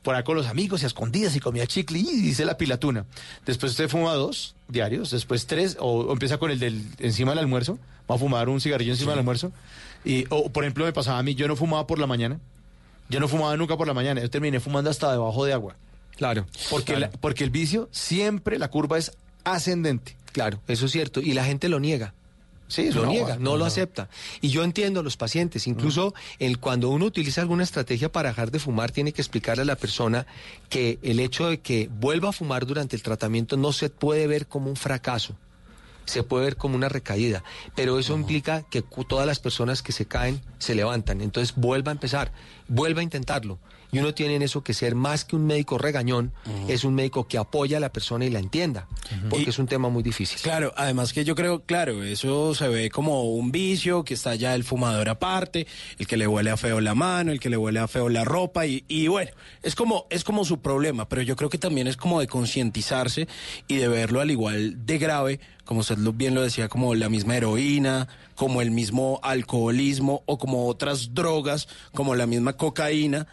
por 0.02 0.14
ahí 0.14 0.22
con 0.22 0.36
los 0.36 0.46
amigos 0.46 0.82
y 0.82 0.84
a 0.84 0.86
escondidas 0.86 1.34
y 1.34 1.40
comía 1.40 1.66
chicle 1.66 1.98
y 1.98 2.20
dice 2.20 2.44
la 2.44 2.56
pilatuna. 2.56 3.06
Después 3.44 3.72
usted 3.72 3.88
fuma 3.88 4.14
dos 4.14 4.54
diarios, 4.68 5.10
después 5.10 5.48
tres, 5.48 5.78
o, 5.80 6.02
o 6.02 6.12
empieza 6.12 6.38
con 6.38 6.52
el 6.52 6.60
del 6.60 6.80
encima 7.00 7.32
del 7.32 7.40
almuerzo, 7.40 7.80
va 8.08 8.14
a 8.14 8.18
fumar 8.18 8.48
un 8.48 8.60
cigarrillo 8.60 8.92
encima 8.92 9.10
del 9.10 9.18
almuerzo. 9.18 9.50
Y, 10.04 10.26
o, 10.30 10.48
por 10.50 10.62
ejemplo, 10.62 10.84
me 10.84 10.92
pasaba 10.92 11.18
a 11.18 11.24
mí, 11.24 11.34
yo 11.34 11.48
no 11.48 11.56
fumaba 11.56 11.88
por 11.88 11.98
la 11.98 12.06
mañana, 12.06 12.38
yo 13.08 13.20
no 13.20 13.28
fumaba 13.28 13.56
nunca 13.56 13.76
por 13.76 13.86
la 13.86 13.94
mañana, 13.94 14.20
yo 14.20 14.30
terminé 14.30 14.60
fumando 14.60 14.90
hasta 14.90 15.12
debajo 15.12 15.44
de 15.44 15.52
agua. 15.52 15.76
Claro. 16.16 16.46
Porque, 16.70 16.94
claro. 16.94 17.00
la- 17.12 17.20
porque 17.20 17.44
el 17.44 17.50
vicio 17.50 17.88
siempre, 17.92 18.58
la 18.58 18.68
curva 18.68 18.98
es 18.98 19.12
ascendente. 19.44 20.16
Claro, 20.32 20.60
eso 20.68 20.86
es 20.86 20.92
cierto. 20.92 21.20
Y 21.20 21.32
la 21.34 21.44
gente 21.44 21.68
lo 21.68 21.80
niega. 21.80 22.14
Sí, 22.68 22.90
lo 22.90 23.02
no, 23.04 23.10
niega, 23.10 23.36
no, 23.36 23.52
no, 23.52 23.56
lo 23.58 23.64
acepta. 23.64 24.08
Y 24.40 24.48
yo 24.48 24.64
entiendo 24.64 24.98
a 24.98 25.02
los 25.04 25.16
pacientes, 25.16 25.68
incluso 25.68 26.14
el, 26.40 26.58
cuando 26.58 26.88
uno 26.90 27.04
utiliza 27.04 27.40
alguna 27.40 27.62
estrategia 27.62 28.10
para 28.10 28.30
dejar 28.30 28.50
de 28.50 28.58
fumar, 28.58 28.90
tiene 28.90 29.12
que 29.12 29.22
explicarle 29.22 29.62
a 29.62 29.66
la 29.66 29.76
persona 29.76 30.26
que 30.68 30.98
el 31.02 31.20
hecho 31.20 31.48
de 31.48 31.60
que 31.60 31.88
vuelva 32.00 32.30
a 32.30 32.32
fumar 32.32 32.66
durante 32.66 32.96
el 32.96 33.02
tratamiento 33.02 33.56
no 33.56 33.72
se 33.72 33.88
puede 33.88 34.26
ver 34.26 34.48
como 34.48 34.68
un 34.68 34.74
fracaso, 34.74 35.36
se 36.06 36.22
puede 36.22 36.44
ver 36.44 36.56
como 36.56 36.76
una 36.76 36.88
recaída, 36.88 37.44
pero 37.74 37.98
eso 37.98 38.14
implica 38.14 38.62
que 38.62 38.82
todas 38.82 39.26
las 39.26 39.38
personas 39.38 39.82
que 39.82 39.92
se 39.92 40.06
caen 40.06 40.40
se 40.58 40.74
levantan, 40.74 41.20
entonces 41.20 41.54
vuelva 41.56 41.92
a 41.92 41.94
empezar, 41.94 42.32
vuelva 42.68 43.00
a 43.00 43.04
intentarlo. 43.04 43.58
Y 43.92 43.98
uno 43.98 44.14
tiene 44.14 44.34
en 44.36 44.42
eso 44.42 44.62
que 44.64 44.74
ser 44.74 44.94
más 44.94 45.24
que 45.24 45.36
un 45.36 45.46
médico 45.46 45.78
regañón, 45.78 46.32
es 46.68 46.84
un 46.84 46.94
médico 46.94 47.26
que 47.28 47.38
apoya 47.38 47.76
a 47.76 47.80
la 47.80 47.92
persona 47.92 48.24
y 48.24 48.30
la 48.30 48.38
entienda, 48.40 48.88
porque 49.30 49.44
Y- 49.46 49.48
es 49.50 49.58
un 49.58 49.66
tema 49.66 49.88
muy 49.88 50.02
difícil. 50.02 50.38
Claro, 50.42 50.72
además 50.76 51.12
que 51.12 51.24
yo 51.24 51.34
creo, 51.34 51.62
claro, 51.64 52.02
eso 52.02 52.54
se 52.54 52.68
ve 52.68 52.90
como 52.90 53.22
un 53.24 53.52
vicio, 53.52 54.04
que 54.04 54.14
está 54.14 54.34
ya 54.34 54.54
el 54.54 54.64
fumador 54.64 55.08
aparte, 55.08 55.66
el 55.98 56.06
que 56.06 56.16
le 56.16 56.26
huele 56.26 56.50
a 56.50 56.56
feo 56.56 56.80
la 56.80 56.94
mano, 56.94 57.32
el 57.32 57.40
que 57.40 57.48
le 57.50 57.56
huele 57.56 57.78
a 57.78 57.88
feo 57.88 58.08
la 58.08 58.24
ropa, 58.24 58.66
y, 58.66 58.84
y 58.88 59.08
bueno, 59.08 59.30
es 59.62 59.74
como, 59.74 60.06
es 60.10 60.24
como 60.24 60.44
su 60.44 60.60
problema, 60.60 61.08
pero 61.08 61.22
yo 61.22 61.36
creo 61.36 61.48
que 61.50 61.58
también 61.58 61.86
es 61.86 61.96
como 61.96 62.20
de 62.20 62.26
concientizarse 62.26 63.28
y 63.68 63.76
de 63.76 63.88
verlo 63.88 64.20
al 64.20 64.30
igual 64.30 64.84
de 64.86 64.98
grave, 64.98 65.40
como 65.64 65.80
usted 65.80 65.98
lo- 65.98 66.12
bien 66.12 66.34
lo 66.34 66.42
decía, 66.42 66.68
como 66.68 66.94
la 66.94 67.08
misma 67.08 67.36
heroína, 67.36 68.08
como 68.34 68.60
el 68.62 68.70
mismo 68.70 69.18
alcoholismo 69.22 70.22
o 70.26 70.38
como 70.38 70.66
otras 70.66 71.14
drogas, 71.14 71.68
como 71.94 72.14
la 72.14 72.26
misma 72.26 72.56
cocaína. 72.56 73.26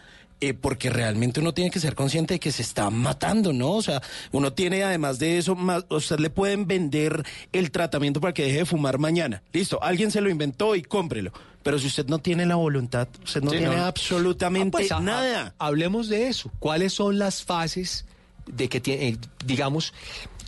Eh, 0.48 0.54
porque 0.54 0.90
realmente 0.90 1.40
uno 1.40 1.54
tiene 1.54 1.70
que 1.70 1.80
ser 1.80 1.94
consciente 1.94 2.34
de 2.34 2.40
que 2.40 2.52
se 2.52 2.62
está 2.62 2.90
matando, 2.90 3.52
¿no? 3.52 3.72
O 3.72 3.82
sea, 3.82 4.02
uno 4.32 4.52
tiene 4.52 4.82
además 4.84 5.18
de 5.18 5.38
eso, 5.38 5.54
más, 5.54 5.84
a 5.90 5.94
usted 5.96 6.18
le 6.18 6.30
pueden 6.30 6.66
vender 6.66 7.24
el 7.52 7.70
tratamiento 7.70 8.20
para 8.20 8.32
que 8.34 8.44
deje 8.44 8.58
de 8.58 8.64
fumar 8.66 8.98
mañana. 8.98 9.42
Listo, 9.52 9.82
alguien 9.82 10.10
se 10.10 10.20
lo 10.20 10.30
inventó 10.30 10.74
y 10.76 10.82
cómprelo. 10.82 11.32
Pero 11.62 11.78
si 11.78 11.86
usted 11.86 12.06
no 12.08 12.18
tiene 12.18 12.44
la 12.44 12.56
voluntad, 12.56 13.08
usted 13.24 13.42
no 13.42 13.50
Sí, 13.50 13.56
tiene 13.58 13.76
no. 13.76 13.84
absolutamente 13.86 14.76
Ah, 14.76 14.80
pues, 14.80 14.92
a- 14.92 15.00
nada. 15.00 15.54
a- 15.58 15.66
hablemos 15.66 16.08
de 16.08 16.28
eso. 16.28 16.50
¿Cuáles 16.58 16.92
son 16.92 17.18
las 17.18 17.42
fases 17.42 18.04
de 18.46 18.68
que 18.68 18.80
tiene, 18.80 19.08
eh, 19.08 19.16
digamos, 19.46 19.94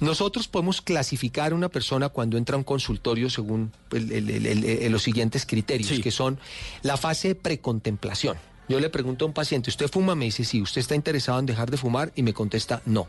nosotros 0.00 0.46
podemos 0.46 0.82
clasificar 0.82 1.52
a 1.52 1.54
una 1.54 1.70
persona 1.70 2.10
cuando 2.10 2.36
entra 2.36 2.54
a 2.56 2.58
un 2.58 2.64
consultorio 2.64 3.30
según 3.30 3.72
el- 3.92 4.12
el- 4.12 4.28
el- 4.30 4.46
el- 4.46 4.64
el- 4.64 4.92
los 4.92 5.02
siguientes 5.02 5.46
criterios, 5.46 5.98
que 6.00 6.10
son 6.10 6.38
la 6.82 6.98
fase 6.98 7.28
de 7.28 7.34
precontemplación. 7.36 8.36
Yo 8.68 8.80
le 8.80 8.90
pregunto 8.90 9.24
a 9.24 9.28
un 9.28 9.34
paciente, 9.34 9.70
¿usted 9.70 9.88
fuma? 9.88 10.14
Me 10.14 10.26
dice, 10.26 10.44
sí. 10.44 10.60
¿Usted 10.60 10.80
está 10.80 10.94
interesado 10.94 11.38
en 11.38 11.46
dejar 11.46 11.70
de 11.70 11.76
fumar? 11.76 12.12
Y 12.16 12.22
me 12.22 12.34
contesta, 12.34 12.82
no. 12.84 13.06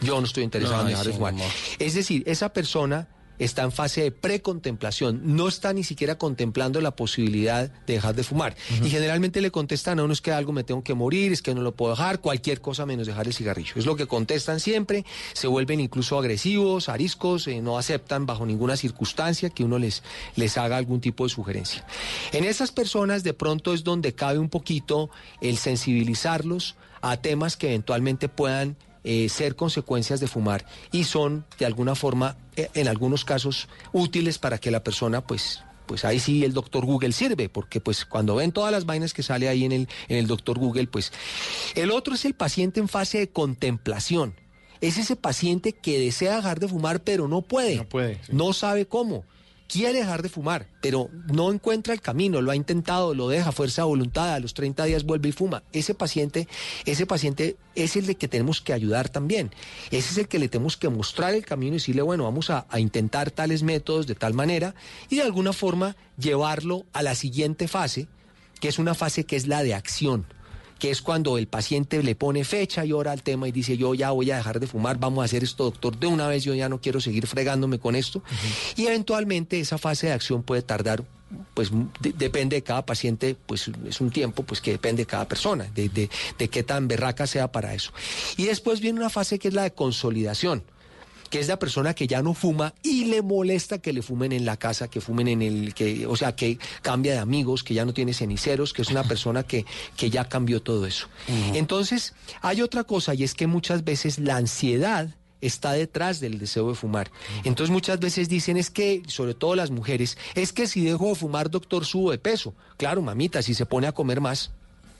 Yo 0.00 0.20
no 0.20 0.26
estoy 0.26 0.44
interesado 0.44 0.82
en 0.82 0.88
dejar 0.88 1.06
de 1.06 1.12
fumar. 1.12 1.34
Es 1.78 1.94
decir, 1.94 2.22
esa 2.26 2.50
persona 2.52 3.08
está 3.38 3.62
en 3.62 3.72
fase 3.72 4.02
de 4.02 4.10
precontemplación, 4.10 5.20
no 5.24 5.48
está 5.48 5.72
ni 5.72 5.84
siquiera 5.84 6.18
contemplando 6.18 6.80
la 6.80 6.96
posibilidad 6.96 7.68
de 7.86 7.94
dejar 7.94 8.14
de 8.14 8.22
fumar. 8.22 8.56
Y 8.82 8.90
generalmente 8.90 9.40
le 9.40 9.50
contestan 9.50 9.98
a 9.98 10.04
uno 10.04 10.12
es 10.12 10.20
que 10.20 10.32
algo 10.32 10.52
me 10.52 10.64
tengo 10.64 10.82
que 10.82 10.94
morir, 10.94 11.32
es 11.32 11.42
que 11.42 11.54
no 11.54 11.62
lo 11.62 11.74
puedo 11.74 11.92
dejar, 11.92 12.20
cualquier 12.20 12.60
cosa 12.60 12.86
menos 12.86 13.06
dejar 13.06 13.26
el 13.26 13.34
cigarrillo. 13.34 13.74
Es 13.76 13.86
lo 13.86 13.96
que 13.96 14.06
contestan 14.06 14.60
siempre, 14.60 15.04
se 15.32 15.46
vuelven 15.46 15.80
incluso 15.80 16.18
agresivos, 16.18 16.88
ariscos, 16.88 17.46
eh, 17.48 17.60
no 17.60 17.78
aceptan 17.78 18.26
bajo 18.26 18.46
ninguna 18.46 18.76
circunstancia 18.76 19.50
que 19.50 19.64
uno 19.64 19.78
les, 19.78 20.02
les 20.36 20.56
haga 20.58 20.76
algún 20.76 21.00
tipo 21.00 21.24
de 21.24 21.30
sugerencia. 21.30 21.86
En 22.32 22.44
esas 22.44 22.72
personas 22.72 23.22
de 23.22 23.34
pronto 23.34 23.74
es 23.74 23.84
donde 23.84 24.14
cabe 24.14 24.38
un 24.38 24.48
poquito 24.48 25.10
el 25.40 25.56
sensibilizarlos 25.56 26.76
a 27.02 27.16
temas 27.18 27.56
que 27.56 27.68
eventualmente 27.68 28.28
puedan 28.28 28.76
eh, 29.08 29.28
ser 29.28 29.54
consecuencias 29.54 30.18
de 30.18 30.26
fumar 30.26 30.66
y 30.90 31.04
son 31.04 31.44
de 31.60 31.64
alguna 31.64 31.94
forma, 31.94 32.36
eh, 32.56 32.68
en 32.74 32.88
algunos 32.88 33.24
casos, 33.24 33.68
útiles 33.92 34.38
para 34.38 34.58
que 34.58 34.72
la 34.72 34.82
persona, 34.82 35.24
pues, 35.24 35.62
pues 35.86 36.04
ahí 36.04 36.18
sí 36.18 36.44
el 36.44 36.52
doctor 36.52 36.84
Google 36.84 37.12
sirve, 37.12 37.48
porque 37.48 37.80
pues 37.80 38.04
cuando 38.04 38.34
ven 38.34 38.50
todas 38.50 38.72
las 38.72 38.84
vainas 38.84 39.14
que 39.14 39.22
sale 39.22 39.48
ahí 39.48 39.64
en 39.64 39.70
el, 39.70 39.88
en 40.08 40.16
el 40.16 40.26
doctor 40.26 40.58
Google, 40.58 40.88
pues 40.88 41.12
el 41.76 41.92
otro 41.92 42.16
es 42.16 42.24
el 42.24 42.34
paciente 42.34 42.80
en 42.80 42.88
fase 42.88 43.18
de 43.18 43.28
contemplación. 43.28 44.34
Es 44.80 44.98
ese 44.98 45.14
paciente 45.14 45.72
que 45.72 46.00
desea 46.00 46.34
dejar 46.34 46.58
de 46.58 46.66
fumar, 46.66 47.00
pero 47.04 47.28
no 47.28 47.42
puede. 47.42 47.76
No 47.76 47.88
puede. 47.88 48.20
No 48.32 48.52
sabe 48.52 48.86
cómo. 48.86 49.24
Quiere 49.68 49.98
dejar 49.98 50.22
de 50.22 50.28
fumar, 50.28 50.68
pero 50.80 51.10
no 51.32 51.50
encuentra 51.50 51.92
el 51.92 52.00
camino, 52.00 52.40
lo 52.40 52.52
ha 52.52 52.56
intentado, 52.56 53.14
lo 53.14 53.28
deja, 53.28 53.50
fuerza 53.50 53.82
de 53.82 53.88
voluntad, 53.88 54.34
a 54.34 54.40
los 54.40 54.54
30 54.54 54.84
días 54.84 55.04
vuelve 55.04 55.30
y 55.30 55.32
fuma. 55.32 55.62
Ese 55.72 55.94
paciente, 55.94 56.46
ese 56.84 57.06
paciente 57.06 57.56
es 57.74 57.96
el 57.96 58.06
de 58.06 58.14
que 58.14 58.28
tenemos 58.28 58.60
que 58.60 58.72
ayudar 58.72 59.08
también. 59.08 59.50
Ese 59.90 60.12
es 60.12 60.18
el 60.18 60.28
que 60.28 60.38
le 60.38 60.48
tenemos 60.48 60.76
que 60.76 60.88
mostrar 60.88 61.34
el 61.34 61.44
camino 61.44 61.72
y 61.72 61.78
decirle, 61.78 62.02
bueno, 62.02 62.24
vamos 62.24 62.50
a, 62.50 62.66
a 62.70 62.78
intentar 62.78 63.30
tales 63.30 63.62
métodos 63.62 64.06
de 64.06 64.14
tal 64.14 64.34
manera 64.34 64.74
y 65.10 65.16
de 65.16 65.22
alguna 65.22 65.52
forma 65.52 65.96
llevarlo 66.16 66.86
a 66.92 67.02
la 67.02 67.14
siguiente 67.14 67.66
fase, 67.66 68.06
que 68.60 68.68
es 68.68 68.78
una 68.78 68.94
fase 68.94 69.24
que 69.24 69.36
es 69.36 69.46
la 69.48 69.62
de 69.62 69.74
acción 69.74 70.26
que 70.78 70.90
es 70.90 71.00
cuando 71.02 71.38
el 71.38 71.46
paciente 71.48 72.02
le 72.02 72.14
pone 72.14 72.44
fecha 72.44 72.84
y 72.84 72.92
hora 72.92 73.12
al 73.12 73.22
tema 73.22 73.48
y 73.48 73.52
dice 73.52 73.76
yo 73.78 73.94
ya 73.94 74.10
voy 74.10 74.30
a 74.30 74.36
dejar 74.36 74.60
de 74.60 74.66
fumar, 74.66 74.98
vamos 74.98 75.22
a 75.22 75.24
hacer 75.24 75.42
esto 75.42 75.64
doctor, 75.64 75.98
de 75.98 76.06
una 76.06 76.28
vez 76.28 76.44
yo 76.44 76.54
ya 76.54 76.68
no 76.68 76.80
quiero 76.80 77.00
seguir 77.00 77.26
fregándome 77.26 77.78
con 77.78 77.96
esto. 77.96 78.22
Y 78.76 78.86
eventualmente 78.86 79.58
esa 79.58 79.78
fase 79.78 80.08
de 80.08 80.12
acción 80.12 80.42
puede 80.42 80.60
tardar, 80.62 81.02
pues 81.54 81.70
de- 82.00 82.12
depende 82.12 82.56
de 82.56 82.62
cada 82.62 82.84
paciente, 82.84 83.36
pues 83.46 83.70
es 83.88 84.00
un 84.00 84.10
tiempo 84.10 84.42
pues 84.42 84.60
que 84.60 84.72
depende 84.72 85.02
de 85.02 85.06
cada 85.06 85.26
persona, 85.26 85.64
de, 85.74 85.88
de- 85.88 86.10
de 86.38 86.48
qué 86.48 86.62
tan 86.62 86.88
berraca 86.88 87.26
sea 87.26 87.50
para 87.50 87.72
eso. 87.74 87.92
Y 88.36 88.44
después 88.44 88.80
viene 88.80 88.98
una 89.00 89.10
fase 89.10 89.38
que 89.38 89.48
es 89.48 89.54
la 89.54 89.62
de 89.62 89.72
consolidación 89.72 90.62
que 91.30 91.40
es 91.40 91.48
la 91.48 91.58
persona 91.58 91.94
que 91.94 92.06
ya 92.06 92.22
no 92.22 92.34
fuma 92.34 92.74
y 92.82 93.06
le 93.06 93.22
molesta 93.22 93.78
que 93.78 93.92
le 93.92 94.02
fumen 94.02 94.32
en 94.32 94.44
la 94.44 94.56
casa, 94.56 94.88
que 94.88 95.00
fumen 95.00 95.28
en 95.28 95.42
el, 95.42 95.74
que, 95.74 96.06
o 96.06 96.16
sea, 96.16 96.34
que 96.36 96.58
cambia 96.82 97.12
de 97.12 97.18
amigos, 97.18 97.62
que 97.64 97.74
ya 97.74 97.84
no 97.84 97.92
tiene 97.92 98.12
ceniceros, 98.14 98.72
que 98.72 98.82
es 98.82 98.90
una 98.90 99.04
persona 99.04 99.42
que, 99.42 99.64
que 99.96 100.10
ya 100.10 100.28
cambió 100.28 100.60
todo 100.62 100.86
eso. 100.86 101.08
Entonces, 101.54 102.14
hay 102.42 102.62
otra 102.62 102.84
cosa 102.84 103.14
y 103.14 103.24
es 103.24 103.34
que 103.34 103.46
muchas 103.46 103.84
veces 103.84 104.18
la 104.18 104.36
ansiedad 104.36 105.10
está 105.40 105.72
detrás 105.72 106.18
del 106.20 106.38
deseo 106.38 106.68
de 106.70 106.74
fumar. 106.74 107.10
Entonces 107.44 107.70
muchas 107.72 108.00
veces 108.00 108.28
dicen 108.28 108.56
es 108.56 108.70
que, 108.70 109.02
sobre 109.06 109.34
todo 109.34 109.54
las 109.54 109.70
mujeres, 109.70 110.16
es 110.34 110.52
que 110.52 110.66
si 110.66 110.84
dejo 110.84 111.08
de 111.10 111.14
fumar, 111.14 111.50
doctor, 111.50 111.84
subo 111.84 112.10
de 112.10 112.18
peso. 112.18 112.54
Claro, 112.78 113.02
mamita, 113.02 113.42
si 113.42 113.54
se 113.54 113.66
pone 113.66 113.86
a 113.86 113.92
comer 113.92 114.20
más, 114.20 114.50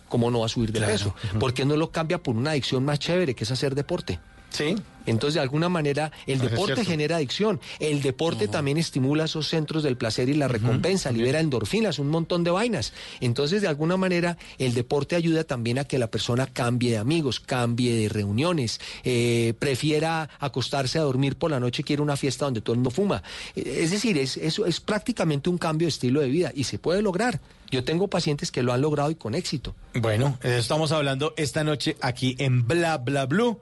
¿cómo 0.08 0.30
no 0.30 0.40
va 0.40 0.46
a 0.46 0.48
subir 0.48 0.72
de 0.72 0.78
Claro. 0.78 0.92
peso? 0.92 1.14
¿Por 1.40 1.54
qué 1.54 1.64
no 1.64 1.76
lo 1.76 1.90
cambia 1.90 2.22
por 2.22 2.36
una 2.36 2.50
adicción 2.50 2.84
más 2.84 2.98
chévere, 2.98 3.34
que 3.34 3.44
es 3.44 3.50
hacer 3.50 3.74
deporte? 3.74 4.20
Sí. 4.56 4.76
Entonces, 5.06 5.34
de 5.34 5.40
alguna 5.40 5.68
manera, 5.68 6.10
el 6.26 6.38
Eso 6.38 6.46
es 6.46 6.50
deporte 6.50 6.84
genera 6.84 7.16
adicción. 7.16 7.60
El 7.78 8.02
deporte 8.02 8.48
también 8.48 8.76
estimula 8.76 9.26
esos 9.26 9.46
centros 9.48 9.84
del 9.84 9.96
placer 9.96 10.28
y 10.28 10.34
la 10.34 10.48
recompensa, 10.48 11.12
libera 11.12 11.38
endorfinas, 11.38 12.00
un 12.00 12.08
montón 12.08 12.42
de 12.42 12.50
vainas. 12.50 12.92
Entonces, 13.20 13.62
de 13.62 13.68
alguna 13.68 13.96
manera, 13.96 14.36
el 14.58 14.74
deporte 14.74 15.14
ayuda 15.14 15.44
también 15.44 15.78
a 15.78 15.84
que 15.84 15.98
la 15.98 16.08
persona 16.08 16.48
cambie 16.48 16.90
de 16.90 16.98
amigos, 16.98 17.38
cambie 17.38 17.94
de 17.94 18.08
reuniones, 18.08 18.80
eh, 19.04 19.54
prefiera 19.60 20.28
acostarse 20.40 20.98
a 20.98 21.02
dormir 21.02 21.36
por 21.36 21.52
la 21.52 21.60
noche, 21.60 21.84
quiere 21.84 22.02
una 22.02 22.16
fiesta 22.16 22.46
donde 22.46 22.60
todo 22.60 22.72
el 22.74 22.78
mundo 22.78 22.90
fuma. 22.90 23.22
Eh, 23.54 23.80
Es 23.82 23.92
decir, 23.92 24.18
es, 24.18 24.36
es, 24.36 24.58
es 24.58 24.80
prácticamente 24.80 25.48
un 25.48 25.58
cambio 25.58 25.86
de 25.86 25.90
estilo 25.90 26.20
de 26.20 26.28
vida 26.28 26.50
y 26.52 26.64
se 26.64 26.80
puede 26.80 27.00
lograr. 27.00 27.40
Yo 27.70 27.84
tengo 27.84 28.08
pacientes 28.08 28.50
que 28.50 28.64
lo 28.64 28.72
han 28.72 28.80
logrado 28.80 29.12
y 29.12 29.14
con 29.14 29.36
éxito. 29.36 29.76
Bueno, 29.94 30.36
estamos 30.42 30.90
hablando 30.90 31.32
esta 31.36 31.62
noche 31.62 31.96
aquí 32.00 32.34
en 32.38 32.66
Bla 32.66 32.98
Bla 32.98 33.26
Blue. 33.26 33.60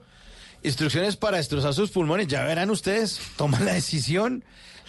Instrucciones 0.65 1.15
para 1.15 1.37
destrozar 1.37 1.73
sus 1.73 1.91
pulmones. 1.91 2.27
Ya 2.27 2.43
verán 2.43 2.69
ustedes, 2.69 3.19
toman 3.37 3.65
la 3.65 3.73
decisión. 3.73 4.43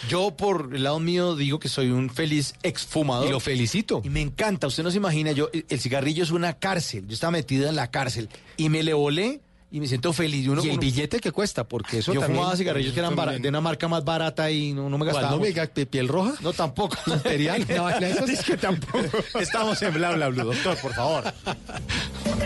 Yo, 0.09 0.37
por 0.37 0.71
el 0.75 0.83
lado 0.85 1.01
mío, 1.01 1.37
digo 1.37 1.59
que 1.59 1.69
soy 1.69 1.91
un 1.91 2.11
feliz 2.11 2.55
exfumador. 2.63 3.29
Y 3.29 3.31
lo 3.31 3.41
felicito. 3.41 4.03
Y 4.05 4.11
me 4.11 4.21
encanta. 4.21 4.67
Usted 4.67 4.83
no 4.83 4.91
se 4.91 4.99
imagina, 4.99 5.33
yo, 5.33 5.49
el 5.53 5.81
cigarrillo 5.81 6.23
es 6.23 6.31
una 6.31 6.55
cárcel. 6.59 7.07
Yo 7.09 7.15
estaba 7.15 7.31
metido 7.31 7.69
en 7.69 7.77
la 7.77 7.91
cárcel 7.91 8.29
y 8.59 8.69
me 8.69 8.83
le 8.83 8.93
volé 8.93 9.41
y 9.71 9.81
me 9.81 9.87
siento 9.87 10.13
feliz. 10.13 10.45
Y, 10.45 10.49
uno- 10.49 10.63
y 10.63 10.67
el 10.67 10.73
uno- 10.73 10.81
billete 10.81 11.19
que 11.19 11.33
cuesta, 11.33 11.65
porque 11.65 11.99
eso 11.99 12.13
yo 12.13 12.21
también... 12.21 12.39
fumaba 12.41 12.57
cigarrillos 12.57 12.93
que 12.93 13.01
eran 13.01 13.41
de 13.43 13.49
una 13.49 13.61
marca 13.61 13.89
más 13.89 14.05
barata 14.05 14.51
y 14.51 14.73
no, 14.75 14.91
no 14.91 14.99
me 14.99 15.07
gastaba. 15.07 15.31
¿No 15.31 15.39
me 15.41 15.87
piel 15.87 16.09
roja? 16.09 16.35
No, 16.41 16.53
tampoco. 16.53 16.97
Imperial, 17.07 17.67
de 17.67 18.11
esas. 18.11 18.29
Es 18.37 18.43
que 18.45 18.57
tampoco. 18.59 19.01
Estamos 19.41 19.81
en 19.83 19.95
Bla 19.95 20.13
Bla 20.13 20.29
Blue, 20.29 20.45
doctor, 20.45 20.77
por 20.79 20.93
favor. 20.95 21.25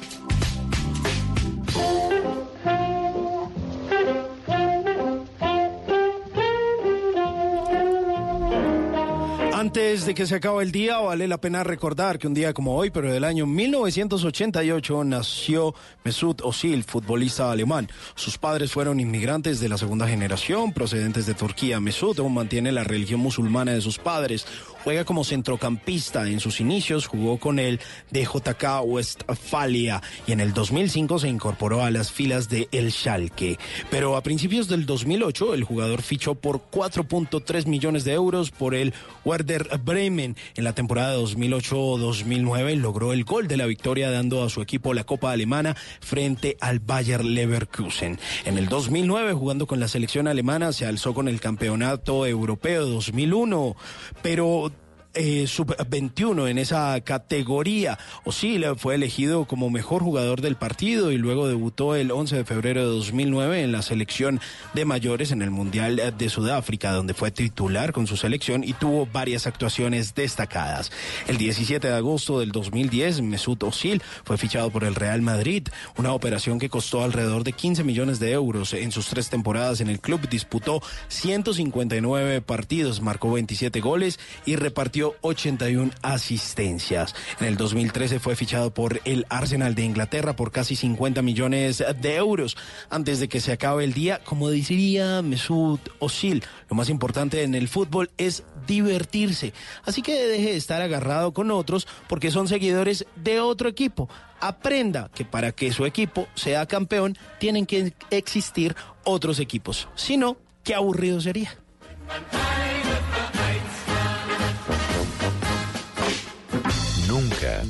Antes 9.71 10.05
de 10.05 10.13
que 10.13 10.27
se 10.27 10.35
acabe 10.35 10.63
el 10.63 10.73
día, 10.73 10.97
vale 10.97 11.29
la 11.29 11.39
pena 11.39 11.63
recordar 11.63 12.19
que 12.19 12.27
un 12.27 12.33
día 12.33 12.53
como 12.53 12.75
hoy, 12.75 12.89
pero 12.89 13.09
del 13.09 13.23
año 13.23 13.45
1988, 13.45 15.05
nació 15.05 15.73
Mesut 16.03 16.41
Özil, 16.41 16.83
futbolista 16.83 17.49
alemán. 17.49 17.87
Sus 18.15 18.37
padres 18.37 18.73
fueron 18.73 18.99
inmigrantes 18.99 19.61
de 19.61 19.69
la 19.69 19.77
segunda 19.77 20.09
generación, 20.09 20.73
procedentes 20.73 21.25
de 21.25 21.35
Turquía. 21.35 21.79
Mesut 21.79 22.19
aún 22.19 22.33
mantiene 22.33 22.73
la 22.73 22.83
religión 22.83 23.21
musulmana 23.21 23.71
de 23.71 23.79
sus 23.79 23.97
padres. 23.97 24.45
Juega 24.83 25.05
como 25.05 25.23
centrocampista. 25.23 26.27
En 26.27 26.39
sus 26.39 26.59
inicios 26.59 27.07
jugó 27.07 27.37
con 27.37 27.59
el 27.59 27.79
DJK 28.11 28.83
Westfalia 28.83 30.01
y 30.25 30.31
en 30.31 30.39
el 30.39 30.53
2005 30.53 31.19
se 31.19 31.27
incorporó 31.27 31.83
a 31.83 31.91
las 31.91 32.11
filas 32.11 32.49
de 32.49 32.67
El 32.71 32.91
Schalke. 32.91 33.59
Pero 33.89 34.15
a 34.15 34.23
principios 34.23 34.67
del 34.67 34.85
2008 34.85 35.53
el 35.53 35.63
jugador 35.63 36.01
fichó 36.01 36.35
por 36.35 36.69
4.3 36.71 37.67
millones 37.67 38.03
de 38.03 38.13
euros 38.13 38.51
por 38.51 38.73
el 38.73 38.93
Werder 39.23 39.79
Bremen. 39.83 40.35
En 40.55 40.63
la 40.63 40.73
temporada 40.73 41.15
2008-2009 41.17 42.75
logró 42.77 43.13
el 43.13 43.23
gol 43.23 43.47
de 43.47 43.57
la 43.57 43.65
victoria 43.65 44.09
dando 44.09 44.43
a 44.43 44.49
su 44.49 44.61
equipo 44.61 44.93
la 44.93 45.03
Copa 45.03 45.31
Alemana 45.31 45.75
frente 45.99 46.57
al 46.59 46.79
Bayer 46.79 47.23
Leverkusen. 47.23 48.19
En 48.45 48.57
el 48.57 48.67
2009 48.67 49.33
jugando 49.33 49.67
con 49.67 49.79
la 49.79 49.87
selección 49.87 50.27
alemana 50.27 50.73
se 50.73 50.85
alzó 50.85 51.13
con 51.13 51.27
el 51.27 51.39
Campeonato 51.39 52.25
Europeo 52.25 52.85
2001, 52.85 53.75
pero 54.21 54.71
eh, 55.13 55.45
sub-21 55.47 56.49
en 56.49 56.57
esa 56.57 56.99
categoría. 57.01 57.97
Osila 58.23 58.75
fue 58.75 58.95
elegido 58.95 59.45
como 59.45 59.69
mejor 59.69 60.03
jugador 60.03 60.41
del 60.41 60.55
partido 60.55 61.11
y 61.11 61.17
luego 61.17 61.47
debutó 61.47 61.95
el 61.95 62.11
11 62.11 62.37
de 62.37 62.45
febrero 62.45 62.81
de 62.81 62.87
2009 62.87 63.63
en 63.63 63.71
la 63.71 63.81
selección 63.81 64.39
de 64.73 64.85
mayores 64.85 65.31
en 65.31 65.41
el 65.41 65.51
Mundial 65.51 66.13
de 66.17 66.29
Sudáfrica, 66.29 66.91
donde 66.93 67.13
fue 67.13 67.31
titular 67.31 67.91
con 67.91 68.07
su 68.07 68.17
selección 68.17 68.63
y 68.63 68.73
tuvo 68.73 69.05
varias 69.05 69.47
actuaciones 69.47 70.15
destacadas. 70.15 70.91
El 71.27 71.37
17 71.37 71.87
de 71.87 71.93
agosto 71.93 72.39
del 72.39 72.51
2010, 72.51 73.21
Mesut 73.21 73.63
Özil 73.63 74.01
fue 74.23 74.37
fichado 74.37 74.69
por 74.69 74.83
el 74.83 74.95
Real 74.95 75.21
Madrid, 75.21 75.67
una 75.97 76.13
operación 76.13 76.59
que 76.59 76.69
costó 76.69 77.03
alrededor 77.03 77.43
de 77.43 77.53
15 77.53 77.83
millones 77.83 78.19
de 78.19 78.31
euros. 78.31 78.73
En 78.73 78.91
sus 78.91 79.07
tres 79.07 79.29
temporadas 79.29 79.81
en 79.81 79.89
el 79.89 79.99
club 79.99 80.29
disputó 80.29 80.81
159 81.09 82.41
partidos, 82.41 83.01
marcó 83.01 83.31
27 83.31 83.81
goles 83.81 84.19
y 84.45 84.55
repartió 84.55 85.00
81 85.03 85.91
asistencias. 86.01 87.15
En 87.39 87.47
el 87.47 87.57
2013 87.57 88.19
fue 88.19 88.35
fichado 88.35 88.73
por 88.73 89.01
el 89.05 89.25
Arsenal 89.29 89.75
de 89.75 89.83
Inglaterra 89.83 90.35
por 90.35 90.51
casi 90.51 90.75
50 90.75 91.21
millones 91.21 91.83
de 92.01 92.15
euros. 92.15 92.57
Antes 92.89 93.19
de 93.19 93.27
que 93.27 93.41
se 93.41 93.51
acabe 93.51 93.83
el 93.83 93.93
día, 93.93 94.21
como 94.23 94.49
diría 94.49 95.21
Mesut 95.21 95.81
Özil, 95.99 96.43
lo 96.69 96.75
más 96.75 96.89
importante 96.89 97.43
en 97.43 97.55
el 97.55 97.67
fútbol 97.67 98.11
es 98.17 98.43
divertirse. 98.67 99.53
Así 99.85 100.01
que 100.01 100.27
deje 100.27 100.51
de 100.51 100.57
estar 100.57 100.81
agarrado 100.81 101.33
con 101.33 101.51
otros 101.51 101.87
porque 102.07 102.31
son 102.31 102.47
seguidores 102.47 103.05
de 103.15 103.39
otro 103.39 103.69
equipo. 103.69 104.09
Aprenda 104.39 105.09
que 105.13 105.25
para 105.25 105.51
que 105.51 105.71
su 105.71 105.85
equipo 105.85 106.27
sea 106.35 106.65
campeón 106.65 107.17
tienen 107.39 107.65
que 107.65 107.93
existir 108.09 108.75
otros 109.03 109.39
equipos. 109.39 109.87
Si 109.95 110.17
no, 110.17 110.37
qué 110.63 110.75
aburrido 110.75 111.21
sería. 111.21 111.57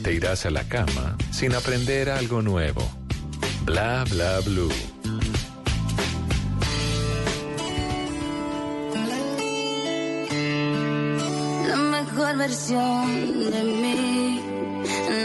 Te 0.04 0.14
irás 0.14 0.46
a 0.46 0.50
la 0.50 0.64
cama 0.64 1.16
sin 1.32 1.54
aprender 1.54 2.10
algo 2.10 2.42
nuevo. 2.42 2.82
Bla 3.66 4.04
bla 4.10 4.40
blue. 4.40 4.72
La 11.68 11.76
mejor 11.76 12.38
versión 12.38 13.52
de 13.52 13.64
mí 13.64 14.42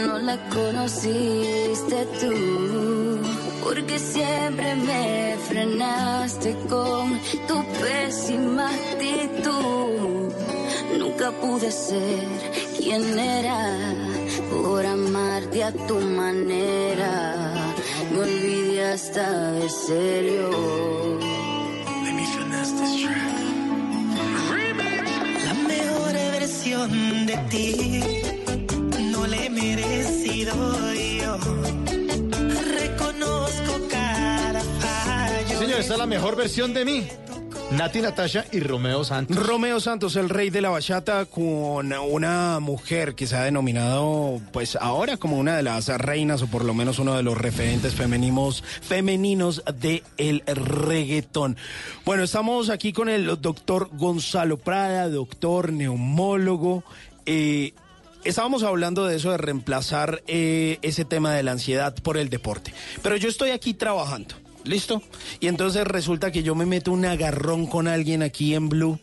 no 0.05 0.19
la 0.19 0.37
conociste 0.49 2.05
tú, 2.19 3.19
porque 3.63 3.97
siempre 3.97 4.75
me 4.75 5.35
frenaste 5.47 6.55
con 6.69 7.19
tu 7.47 7.65
pésima 7.81 8.69
actitud. 8.69 10.31
Nunca 10.99 11.31
pude 11.31 11.71
ser 11.71 12.27
quien 12.77 13.17
era 13.17 14.06
por 14.51 14.85
amarte 14.85 15.63
a 15.63 15.71
tu 15.71 15.99
manera. 15.99 17.53
Me 18.11 18.19
olvidé 18.19 18.85
hasta 18.85 19.51
de 19.51 19.69
serio. 19.69 20.49
La 25.45 25.53
mejor 25.53 26.13
versión 26.13 27.25
de 27.25 27.37
ti 27.49 28.01
no 29.11 29.27
la 29.27 29.37
he 29.37 29.49
merecido 29.49 30.53
yo. 30.93 31.37
Reconozco 32.79 33.87
cada 33.89 34.61
fallo. 34.61 35.59
Señor, 35.59 35.79
esta 35.79 35.93
es 35.93 35.99
la 35.99 36.05
mejor 36.05 36.35
versión 36.35 36.73
de 36.73 36.85
mí. 36.85 37.07
Nati 37.71 37.99
Natasha 38.01 38.45
y 38.53 38.61
Romeo 38.61 39.03
Santos. 39.03 39.35
Romeo 39.35 39.81
Santos, 39.81 40.15
el 40.15 40.29
rey 40.29 40.49
de 40.49 40.61
la 40.61 40.69
bachata, 40.69 41.25
con 41.25 41.91
una 41.91 42.59
mujer 42.61 43.13
que 43.13 43.27
se 43.27 43.35
ha 43.35 43.43
denominado, 43.43 44.39
pues 44.53 44.77
ahora 44.77 45.17
como 45.17 45.37
una 45.37 45.57
de 45.57 45.63
las 45.63 45.89
reinas 45.89 46.41
o 46.41 46.47
por 46.47 46.63
lo 46.63 46.73
menos 46.73 46.97
uno 46.97 47.15
de 47.15 47.23
los 47.23 47.37
referentes 47.37 47.93
femeninos, 47.93 48.63
femeninos 48.81 49.63
de 49.81 50.01
el 50.17 50.43
reggaetón. 50.45 51.57
Bueno, 52.05 52.23
estamos 52.23 52.69
aquí 52.69 52.93
con 52.93 53.09
el 53.09 53.41
doctor 53.41 53.89
Gonzalo 53.91 54.57
Prada, 54.57 55.09
doctor 55.09 55.73
neumólogo. 55.73 56.85
Eh, 57.25 57.73
Estábamos 58.23 58.63
hablando 58.63 59.05
de 59.05 59.15
eso, 59.15 59.31
de 59.31 59.37
reemplazar 59.37 60.21
eh, 60.27 60.79
ese 60.81 61.05
tema 61.05 61.33
de 61.33 61.43
la 61.43 61.53
ansiedad 61.53 61.95
por 61.95 62.17
el 62.17 62.29
deporte. 62.29 62.73
Pero 63.01 63.15
yo 63.15 63.29
estoy 63.29 63.51
aquí 63.51 63.73
trabajando. 63.73 64.35
¿Listo? 64.67 65.01
Y 65.39 65.47
entonces 65.47 65.85
resulta 65.85 66.31
que 66.31 66.43
yo 66.43 66.53
me 66.55 66.65
meto 66.65 66.91
un 66.91 67.05
agarrón 67.05 67.65
con 67.67 67.87
alguien 67.87 68.21
aquí 68.23 68.53
en 68.53 68.69
Blue. 68.69 68.99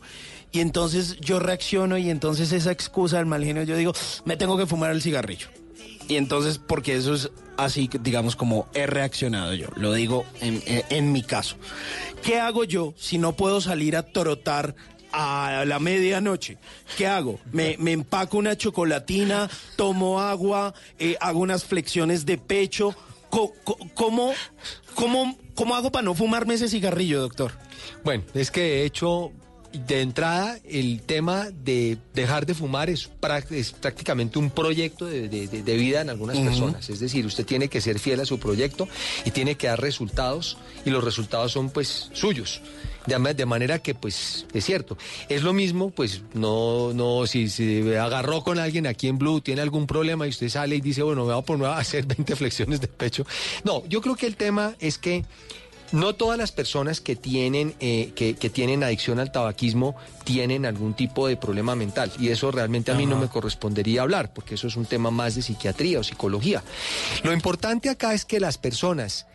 Y 0.51 0.59
entonces 0.61 1.17
yo 1.19 1.39
reacciono 1.39 1.97
y 1.97 2.09
entonces 2.09 2.51
esa 2.53 2.71
excusa 2.71 3.17
del 3.17 3.25
mal 3.25 3.43
genio, 3.43 3.63
yo 3.63 3.75
digo, 3.75 3.93
me 4.23 4.37
tengo 4.37 4.57
que 4.57 4.65
fumar 4.65 4.91
el 4.91 5.01
cigarrillo. 5.01 5.47
Y 6.07 6.15
entonces, 6.17 6.59
porque 6.59 6.95
eso 6.95 7.15
es 7.15 7.31
así, 7.57 7.89
digamos, 8.01 8.35
como 8.35 8.67
he 8.73 8.85
reaccionado 8.85 9.53
yo. 9.55 9.67
Lo 9.75 9.91
digo 9.91 10.23
en, 10.39 10.61
en- 10.67 10.83
en 10.89 11.11
mi 11.11 11.23
caso. 11.23 11.57
¿Qué 12.23 12.39
hago 12.39 12.63
yo 12.63 12.93
si 12.95 13.17
no 13.17 13.33
puedo 13.35 13.59
salir 13.59 13.97
a 13.97 14.03
trotar 14.03 14.75
a 15.11 15.63
la 15.65 15.79
medianoche? 15.79 16.57
¿Qué 16.95 17.07
hago? 17.07 17.39
Me, 17.51 17.75
me 17.79 17.91
empaco 17.91 18.37
una 18.37 18.55
chocolatina, 18.55 19.49
tomo 19.75 20.21
agua, 20.21 20.73
eh, 20.99 21.17
hago 21.19 21.39
unas 21.39 21.65
flexiones 21.65 22.25
de 22.25 22.37
pecho. 22.37 22.95
¿Cómo, 23.93 24.33
cómo, 24.93 25.35
cómo 25.55 25.75
hago 25.75 25.91
para 25.91 26.03
no 26.03 26.15
fumarme 26.15 26.53
ese 26.53 26.69
cigarrillo, 26.69 27.19
doctor? 27.21 27.51
Bueno, 28.03 28.23
es 28.33 28.49
que 28.49 28.61
de 28.61 28.85
hecho, 28.85 29.31
de 29.73 29.99
entrada, 30.01 30.57
el 30.63 31.01
tema 31.01 31.49
de 31.51 31.97
dejar 32.13 32.45
de 32.45 32.53
fumar 32.53 32.89
es, 32.89 33.09
prácticamente 33.81 34.39
un 34.39 34.49
proyecto 34.51 35.05
de, 35.05 35.27
de- 35.27 35.47
de- 35.47 35.63
de 35.63 35.75
vida 35.75 35.99
en 36.01 36.09
algunas 36.09 36.37
personas. 36.37 36.89
Es 36.89 36.99
decir, 37.01 37.25
usted 37.25 37.45
tiene 37.45 37.67
que 37.67 37.81
ser 37.81 37.99
fiel 37.99 38.21
a 38.21 38.25
su 38.25 38.39
proyecto 38.39 38.87
y 39.25 39.31
tiene 39.31 39.55
que 39.55 39.67
dar 39.67 39.81
resultados 39.81 40.57
y 40.85 40.89
los 40.91 41.03
resultados 41.03 41.51
son 41.51 41.69
pues 41.71 42.09
suyos. 42.13 42.61
De, 43.05 43.17
ma- 43.19 43.33
de 43.33 43.45
manera 43.45 43.79
que, 43.79 43.93
pues, 43.95 44.45
es 44.53 44.65
cierto. 44.65 44.97
Es 45.29 45.43
lo 45.43 45.53
mismo, 45.53 45.91
pues, 45.91 46.21
no, 46.33 46.91
no, 46.93 47.27
si 47.27 47.49
se 47.49 47.97
agarró 47.99 48.43
con 48.43 48.57
alguien 48.59 48.87
aquí 48.87 49.07
en 49.07 49.17
Blue, 49.17 49.41
tiene 49.41 49.61
algún 49.61 49.85
problema 49.87 50.25
y 50.25 50.29
usted 50.29 50.49
sale 50.49 50.75
y 50.77 50.81
dice, 50.81 51.03
bueno, 51.03 51.25
me 51.25 51.33
voy 51.33 51.41
a 51.41 51.45
poner 51.45 51.67
a 51.67 51.77
hacer 51.77 52.05
20 52.07 52.35
flexiones 52.35 52.81
de 52.81 52.87
pecho. 52.87 53.25
No, 53.63 53.85
yo 53.87 54.01
creo 54.01 54.15
que 54.15 54.25
el 54.25 54.35
tema 54.35 54.75
es 54.79 54.97
que 54.97 55.23
no 55.91 56.13
todas 56.13 56.37
las 56.37 56.51
personas 56.51 56.99
que 56.99 57.15
tienen, 57.15 57.75
eh, 57.79 58.11
que, 58.15 58.33
que 58.33 58.49
tienen 58.49 58.83
adicción 58.83 59.19
al 59.19 59.31
tabaquismo 59.31 59.95
tienen 60.23 60.65
algún 60.65 60.95
tipo 60.95 61.27
de 61.27 61.37
problema 61.37 61.75
mental. 61.75 62.11
Y 62.19 62.29
eso 62.29 62.49
realmente 62.51 62.91
a 62.91 62.95
mí 62.95 63.05
no 63.05 63.17
me 63.17 63.27
correspondería 63.27 64.01
hablar, 64.01 64.33
porque 64.33 64.55
eso 64.55 64.65
es 64.67 64.75
un 64.77 64.85
tema 64.87 65.11
más 65.11 65.35
de 65.35 65.43
psiquiatría 65.43 65.99
o 65.99 66.03
psicología. 66.03 66.63
Lo 67.23 67.31
importante 67.31 67.89
acá 67.89 68.15
es 68.15 68.25
que 68.25 68.39
las 68.39 68.57
personas 68.57 69.27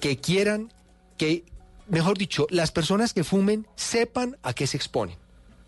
que 0.00 0.16
quieran, 0.18 0.72
que, 1.18 1.42
mejor 1.88 2.18
dicho, 2.18 2.46
las 2.50 2.70
personas 2.70 3.12
que 3.12 3.24
fumen 3.24 3.66
sepan 3.76 4.36
a 4.42 4.52
qué 4.52 4.66
se 4.66 4.76
exponen. 4.76 5.16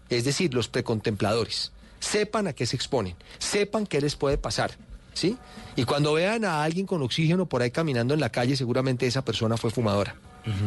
Es 0.09 0.24
decir, 0.24 0.55
los 0.55 0.68
precontempladores. 0.68 1.72
Sepan 2.01 2.47
a 2.47 2.52
qué 2.52 2.66
se 2.66 2.76
exponen. 2.76 3.16
Sepan 3.38 3.86
qué 3.86 4.01
les 4.01 4.16
puede 4.16 4.38
pasar. 4.38 4.72
¿Sí? 5.12 5.36
Y 5.76 5.84
cuando 5.84 6.14
vean 6.14 6.44
a 6.44 6.62
alguien 6.62 6.86
con 6.86 7.02
oxígeno 7.02 7.47
por 7.47 7.62
ahí 7.62 7.70
caminando 7.70 8.14
en 8.14 8.20
la 8.20 8.30
calle, 8.30 8.56
seguramente 8.56 9.06
esa 9.06 9.24
persona 9.24 9.56
fue 9.56 9.70
fumadora. 9.70 10.16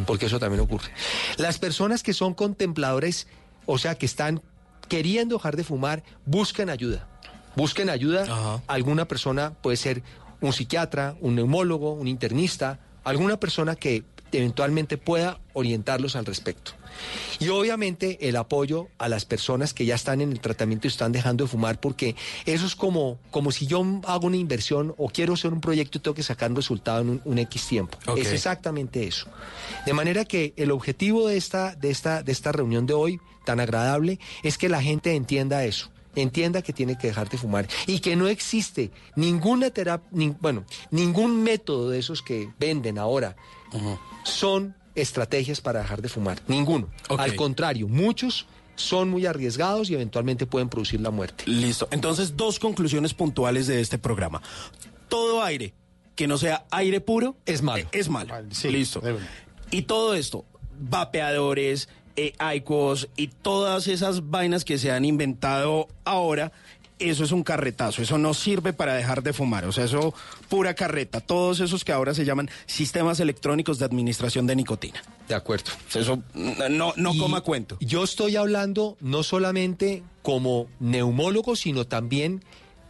Porque 0.06 0.26
eso 0.26 0.38
también 0.38 0.60
ocurre. 0.60 0.90
Las 1.36 1.58
personas 1.58 2.02
que 2.02 2.12
son 2.12 2.34
contempladores, 2.34 3.26
o 3.66 3.78
sea, 3.78 3.96
que 3.96 4.06
están 4.06 4.42
queriendo 4.88 5.36
dejar 5.36 5.56
de 5.56 5.64
fumar, 5.64 6.04
busquen 6.26 6.70
ayuda. 6.70 7.08
Busquen 7.56 7.90
ayuda. 7.90 8.62
Alguna 8.66 9.06
persona 9.06 9.54
puede 9.54 9.76
ser 9.76 10.02
un 10.40 10.52
psiquiatra, 10.52 11.16
un 11.20 11.34
neumólogo, 11.34 11.92
un 11.92 12.06
internista, 12.06 12.78
alguna 13.02 13.38
persona 13.38 13.76
que 13.76 14.04
eventualmente 14.38 14.98
pueda 14.98 15.40
orientarlos 15.52 16.16
al 16.16 16.26
respecto. 16.26 16.72
Y 17.40 17.48
obviamente 17.48 18.28
el 18.28 18.36
apoyo 18.36 18.88
a 18.98 19.08
las 19.08 19.24
personas 19.24 19.74
que 19.74 19.84
ya 19.84 19.94
están 19.94 20.20
en 20.20 20.32
el 20.32 20.40
tratamiento 20.40 20.86
y 20.86 20.90
están 20.90 21.12
dejando 21.12 21.44
de 21.44 21.50
fumar, 21.50 21.80
porque 21.80 22.14
eso 22.46 22.66
es 22.66 22.76
como, 22.76 23.18
como 23.30 23.50
si 23.50 23.66
yo 23.66 23.84
hago 24.06 24.26
una 24.26 24.36
inversión 24.36 24.94
o 24.96 25.08
quiero 25.08 25.34
hacer 25.34 25.52
un 25.52 25.60
proyecto 25.60 25.98
y 25.98 26.00
tengo 26.00 26.14
que 26.14 26.22
sacar 26.22 26.50
un 26.50 26.56
resultado 26.56 27.00
en 27.00 27.10
un, 27.10 27.22
un 27.24 27.38
X 27.38 27.66
tiempo. 27.66 27.98
Es 28.16 28.32
exactamente 28.32 29.06
eso. 29.06 29.26
De 29.86 29.92
manera 29.92 30.24
que 30.24 30.54
el 30.56 30.70
objetivo 30.70 31.28
de 31.28 31.36
esta, 31.36 31.74
de, 31.74 31.90
esta, 31.90 32.22
de 32.22 32.32
esta 32.32 32.52
reunión 32.52 32.86
de 32.86 32.94
hoy, 32.94 33.20
tan 33.44 33.60
agradable, 33.60 34.18
es 34.42 34.58
que 34.58 34.68
la 34.68 34.82
gente 34.82 35.14
entienda 35.14 35.64
eso. 35.64 35.90
Entienda 36.16 36.62
que 36.62 36.72
tiene 36.72 36.96
que 36.96 37.08
dejar 37.08 37.28
de 37.28 37.38
fumar 37.38 37.66
y 37.88 37.98
que 37.98 38.14
no 38.14 38.28
existe 38.28 38.92
ninguna 39.16 39.70
terapia, 39.70 40.36
bueno, 40.40 40.64
ningún 40.92 41.42
método 41.42 41.90
de 41.90 41.98
esos 41.98 42.22
que 42.22 42.48
venden 42.56 42.98
ahora 42.98 43.34
son 44.24 44.74
estrategias 44.94 45.60
para 45.60 45.80
dejar 45.80 46.02
de 46.02 46.08
fumar. 46.08 46.40
Ninguno. 46.48 46.88
Al 47.16 47.36
contrario, 47.36 47.88
muchos 47.88 48.46
son 48.76 49.08
muy 49.08 49.26
arriesgados 49.26 49.90
y 49.90 49.94
eventualmente 49.94 50.46
pueden 50.46 50.68
producir 50.68 51.00
la 51.00 51.10
muerte. 51.10 51.44
Listo. 51.46 51.88
Entonces, 51.90 52.36
dos 52.36 52.58
conclusiones 52.58 53.14
puntuales 53.14 53.66
de 53.66 53.80
este 53.80 53.98
programa. 53.98 54.42
Todo 55.08 55.42
aire 55.42 55.74
que 56.14 56.26
no 56.26 56.38
sea 56.38 56.64
aire 56.70 57.00
puro 57.00 57.36
es 57.46 57.62
malo. 57.62 57.88
Es 57.92 58.08
malo. 58.08 58.34
Listo. 58.64 59.02
Y 59.70 59.82
todo 59.82 60.14
esto, 60.14 60.44
vapeadores, 60.78 61.88
eh, 62.16 62.32
IQOS 62.56 63.08
y 63.16 63.28
todas 63.28 63.88
esas 63.88 64.30
vainas 64.30 64.64
que 64.64 64.78
se 64.78 64.92
han 64.92 65.04
inventado 65.04 65.88
ahora, 66.04 66.52
eso 66.98 67.24
es 67.24 67.32
un 67.32 67.42
carretazo. 67.42 68.02
Eso 68.02 68.18
no 68.18 68.34
sirve 68.34 68.72
para 68.72 68.94
dejar 68.94 69.22
de 69.22 69.32
fumar. 69.32 69.64
O 69.64 69.72
sea, 69.72 69.84
eso 69.84 70.14
pura 70.48 70.74
carreta. 70.74 71.20
Todos 71.20 71.60
esos 71.60 71.84
que 71.84 71.92
ahora 71.92 72.14
se 72.14 72.24
llaman 72.24 72.50
sistemas 72.66 73.20
electrónicos 73.20 73.78
de 73.78 73.84
administración 73.84 74.46
de 74.46 74.56
nicotina. 74.56 75.02
De 75.28 75.34
acuerdo. 75.34 75.70
Eso 75.94 76.22
no, 76.34 76.92
no 76.96 77.14
Y 77.14 77.18
coma 77.18 77.40
cuento. 77.40 77.76
Yo 77.80 78.04
estoy 78.04 78.36
hablando 78.36 78.96
no 79.00 79.22
solamente 79.22 80.02
como 80.22 80.68
neumólogo, 80.80 81.56
sino 81.56 81.86
también 81.86 82.42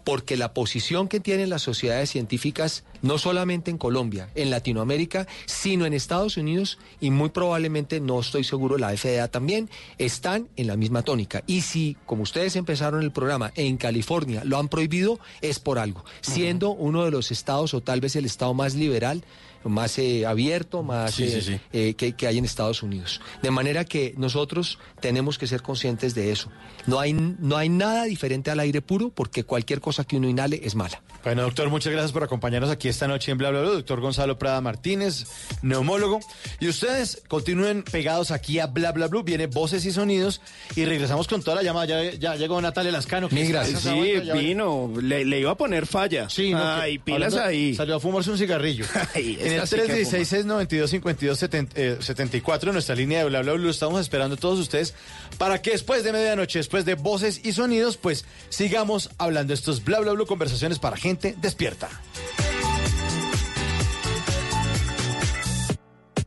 porque 0.05 0.37
la 0.37 0.53
posición 0.53 1.09
que 1.09 1.21
tienen 1.21 1.51
las 1.51 1.63
sociedades 1.63 2.11
científicas, 2.11 2.85
no 3.03 3.19
solamente 3.19 3.71
en 3.71 3.79
Colombia, 3.79 4.29
en 4.35 4.51
Latinoamérica, 4.51 5.27
sino 5.47 5.87
en 5.87 5.95
Estados 5.95 6.37
Unidos 6.37 6.79
y 7.01 7.11
muy 7.11 7.31
probablemente, 7.31 8.01
no 8.01 8.21
estoy 8.21 8.45
seguro, 8.45 8.79
la 8.79 8.97
FDA 8.97 9.29
también, 9.29 9.71
están 9.99 10.49
en 10.57 10.67
la 10.67 10.77
misma 10.77 11.03
tónica. 11.03 11.43
Y 11.47 11.63
si, 11.63 11.97
como 12.07 12.23
ustedes 12.23 12.57
empezaron 12.57 13.03
el 13.03 13.13
programa, 13.13 13.53
en 13.57 13.77
California 13.77 14.43
lo 14.45 14.59
han 14.59 14.69
prohibido, 14.69 15.19
es 15.41 15.59
por 15.59 15.79
algo, 15.79 16.05
siendo 16.21 16.71
uno 16.71 17.05
de 17.05 17.11
los 17.11 17.31
estados 17.33 17.75
o 17.75 17.81
tal 17.81 18.01
vez 18.01 18.17
el 18.17 18.27
estado 18.27 18.55
más 18.55 18.75
liberal 18.75 19.25
más 19.65 19.99
eh, 19.99 20.27
abierto, 20.27 20.83
más 20.83 21.15
Sí, 21.15 21.25
eh, 21.25 21.43
sí. 21.43 21.61
eh, 21.73 21.95
que, 21.95 22.13
que 22.15 22.27
hay 22.27 22.39
en 22.39 22.45
Estados 22.45 22.83
Unidos. 22.83 23.21
De 23.43 23.51
manera 23.51 23.85
que 23.85 24.15
nosotros 24.17 24.79
tenemos 25.01 25.39
que 25.39 25.47
ser 25.47 25.63
conscientes 25.63 26.15
de 26.15 26.31
eso. 26.33 26.51
No 26.87 27.01
hay, 27.01 27.13
no 27.15 27.57
hay 27.57 27.69
nada 27.69 28.05
diferente 28.05 28.51
al 28.51 28.61
aire 28.61 28.83
puro 28.83 29.11
porque 29.11 29.45
cualquier 29.45 29.81
cosa 29.81 30.05
que 30.05 30.17
uno 30.17 30.29
inhale 30.29 30.61
es 30.65 30.75
mala. 30.75 31.03
Bueno, 31.25 31.43
doctor, 31.43 31.71
muchas 31.71 31.93
gracias 31.93 32.13
por 32.13 32.23
acompañarnos 32.23 32.71
aquí 32.71 32.89
esta 32.89 33.09
noche 33.09 33.33
en 33.33 33.39
Bla 33.39 33.51
Bla 33.51 33.61
Bla. 33.63 33.71
Doctor 33.71 34.01
Gonzalo 34.01 34.39
Prada 34.39 34.61
Martínez, 34.61 35.25
neumólogo. 35.63 36.21
Y 36.61 36.69
ustedes 36.69 37.23
continúen 37.29 37.83
pegados 37.83 38.31
aquí 38.31 38.59
a 38.59 38.67
Bla 38.67 38.93
Bla 38.93 39.09
Bla. 39.09 39.23
Viene 39.23 39.47
Voces 39.47 39.85
y 39.87 39.93
Sonidos 39.93 40.41
y 40.77 40.85
regresamos 40.85 41.27
con 41.29 41.43
toda 41.43 41.57
la 41.57 41.63
llamada. 41.63 41.87
Ya, 41.87 42.03
ya 42.15 42.37
llegó 42.37 42.61
Natalia 42.61 42.93
Lascano. 42.93 43.29
Mil 43.31 43.49
gracias. 43.49 43.81
Sí, 43.83 43.91
vuelta, 43.91 44.35
vino. 44.35 44.93
Le, 45.01 45.25
le 45.25 45.41
iba 45.41 45.53
a 45.53 45.57
poner 45.57 45.87
falla. 45.87 46.29
Sí, 46.29 46.51
no, 46.51 46.59
Ay, 46.63 46.99
que- 46.99 47.05
pilas 47.05 47.33
hablando- 47.35 47.49
ahí. 47.49 47.75
Salió 47.75 47.97
a 47.97 48.01
fumarse 48.01 48.31
un 48.31 48.37
cigarrillo. 48.39 48.85
Ay, 49.15 49.39
en 49.41 49.54
el 49.57 49.63
esta 49.63 49.77
sí 49.77 49.83
que 49.83 50.05
316-692-5274, 50.05 52.73
nuestra 52.73 52.95
línea 52.95 53.21
de 53.21 53.25
Bla 53.27 53.43
Bla 53.43 53.53
Bla, 53.55 53.71
estamos 53.71 54.01
esperando 54.01 54.37
a 54.37 54.39
todos 54.39 54.59
ustedes 54.59 54.95
para 55.39 55.63
que 55.63 55.71
después 55.73 56.05
de 56.05 56.13
medianoche, 56.13 56.59
después 56.59 56.85
de 56.85 56.95
voces 56.95 57.41
y 57.45 57.53
sonidos, 57.53 57.97
pues 57.97 58.25
sigamos 58.49 59.11
hablando 59.19 59.53
de 59.53 59.55
estos 59.55 59.85
Bla 59.85 60.01
Bla 60.01 60.13
Bla 60.13 60.27
conversaciones 60.27 60.79
para 60.79 60.97
gente 60.97 61.35
despierta. 61.41 61.89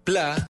Bla 0.05 0.37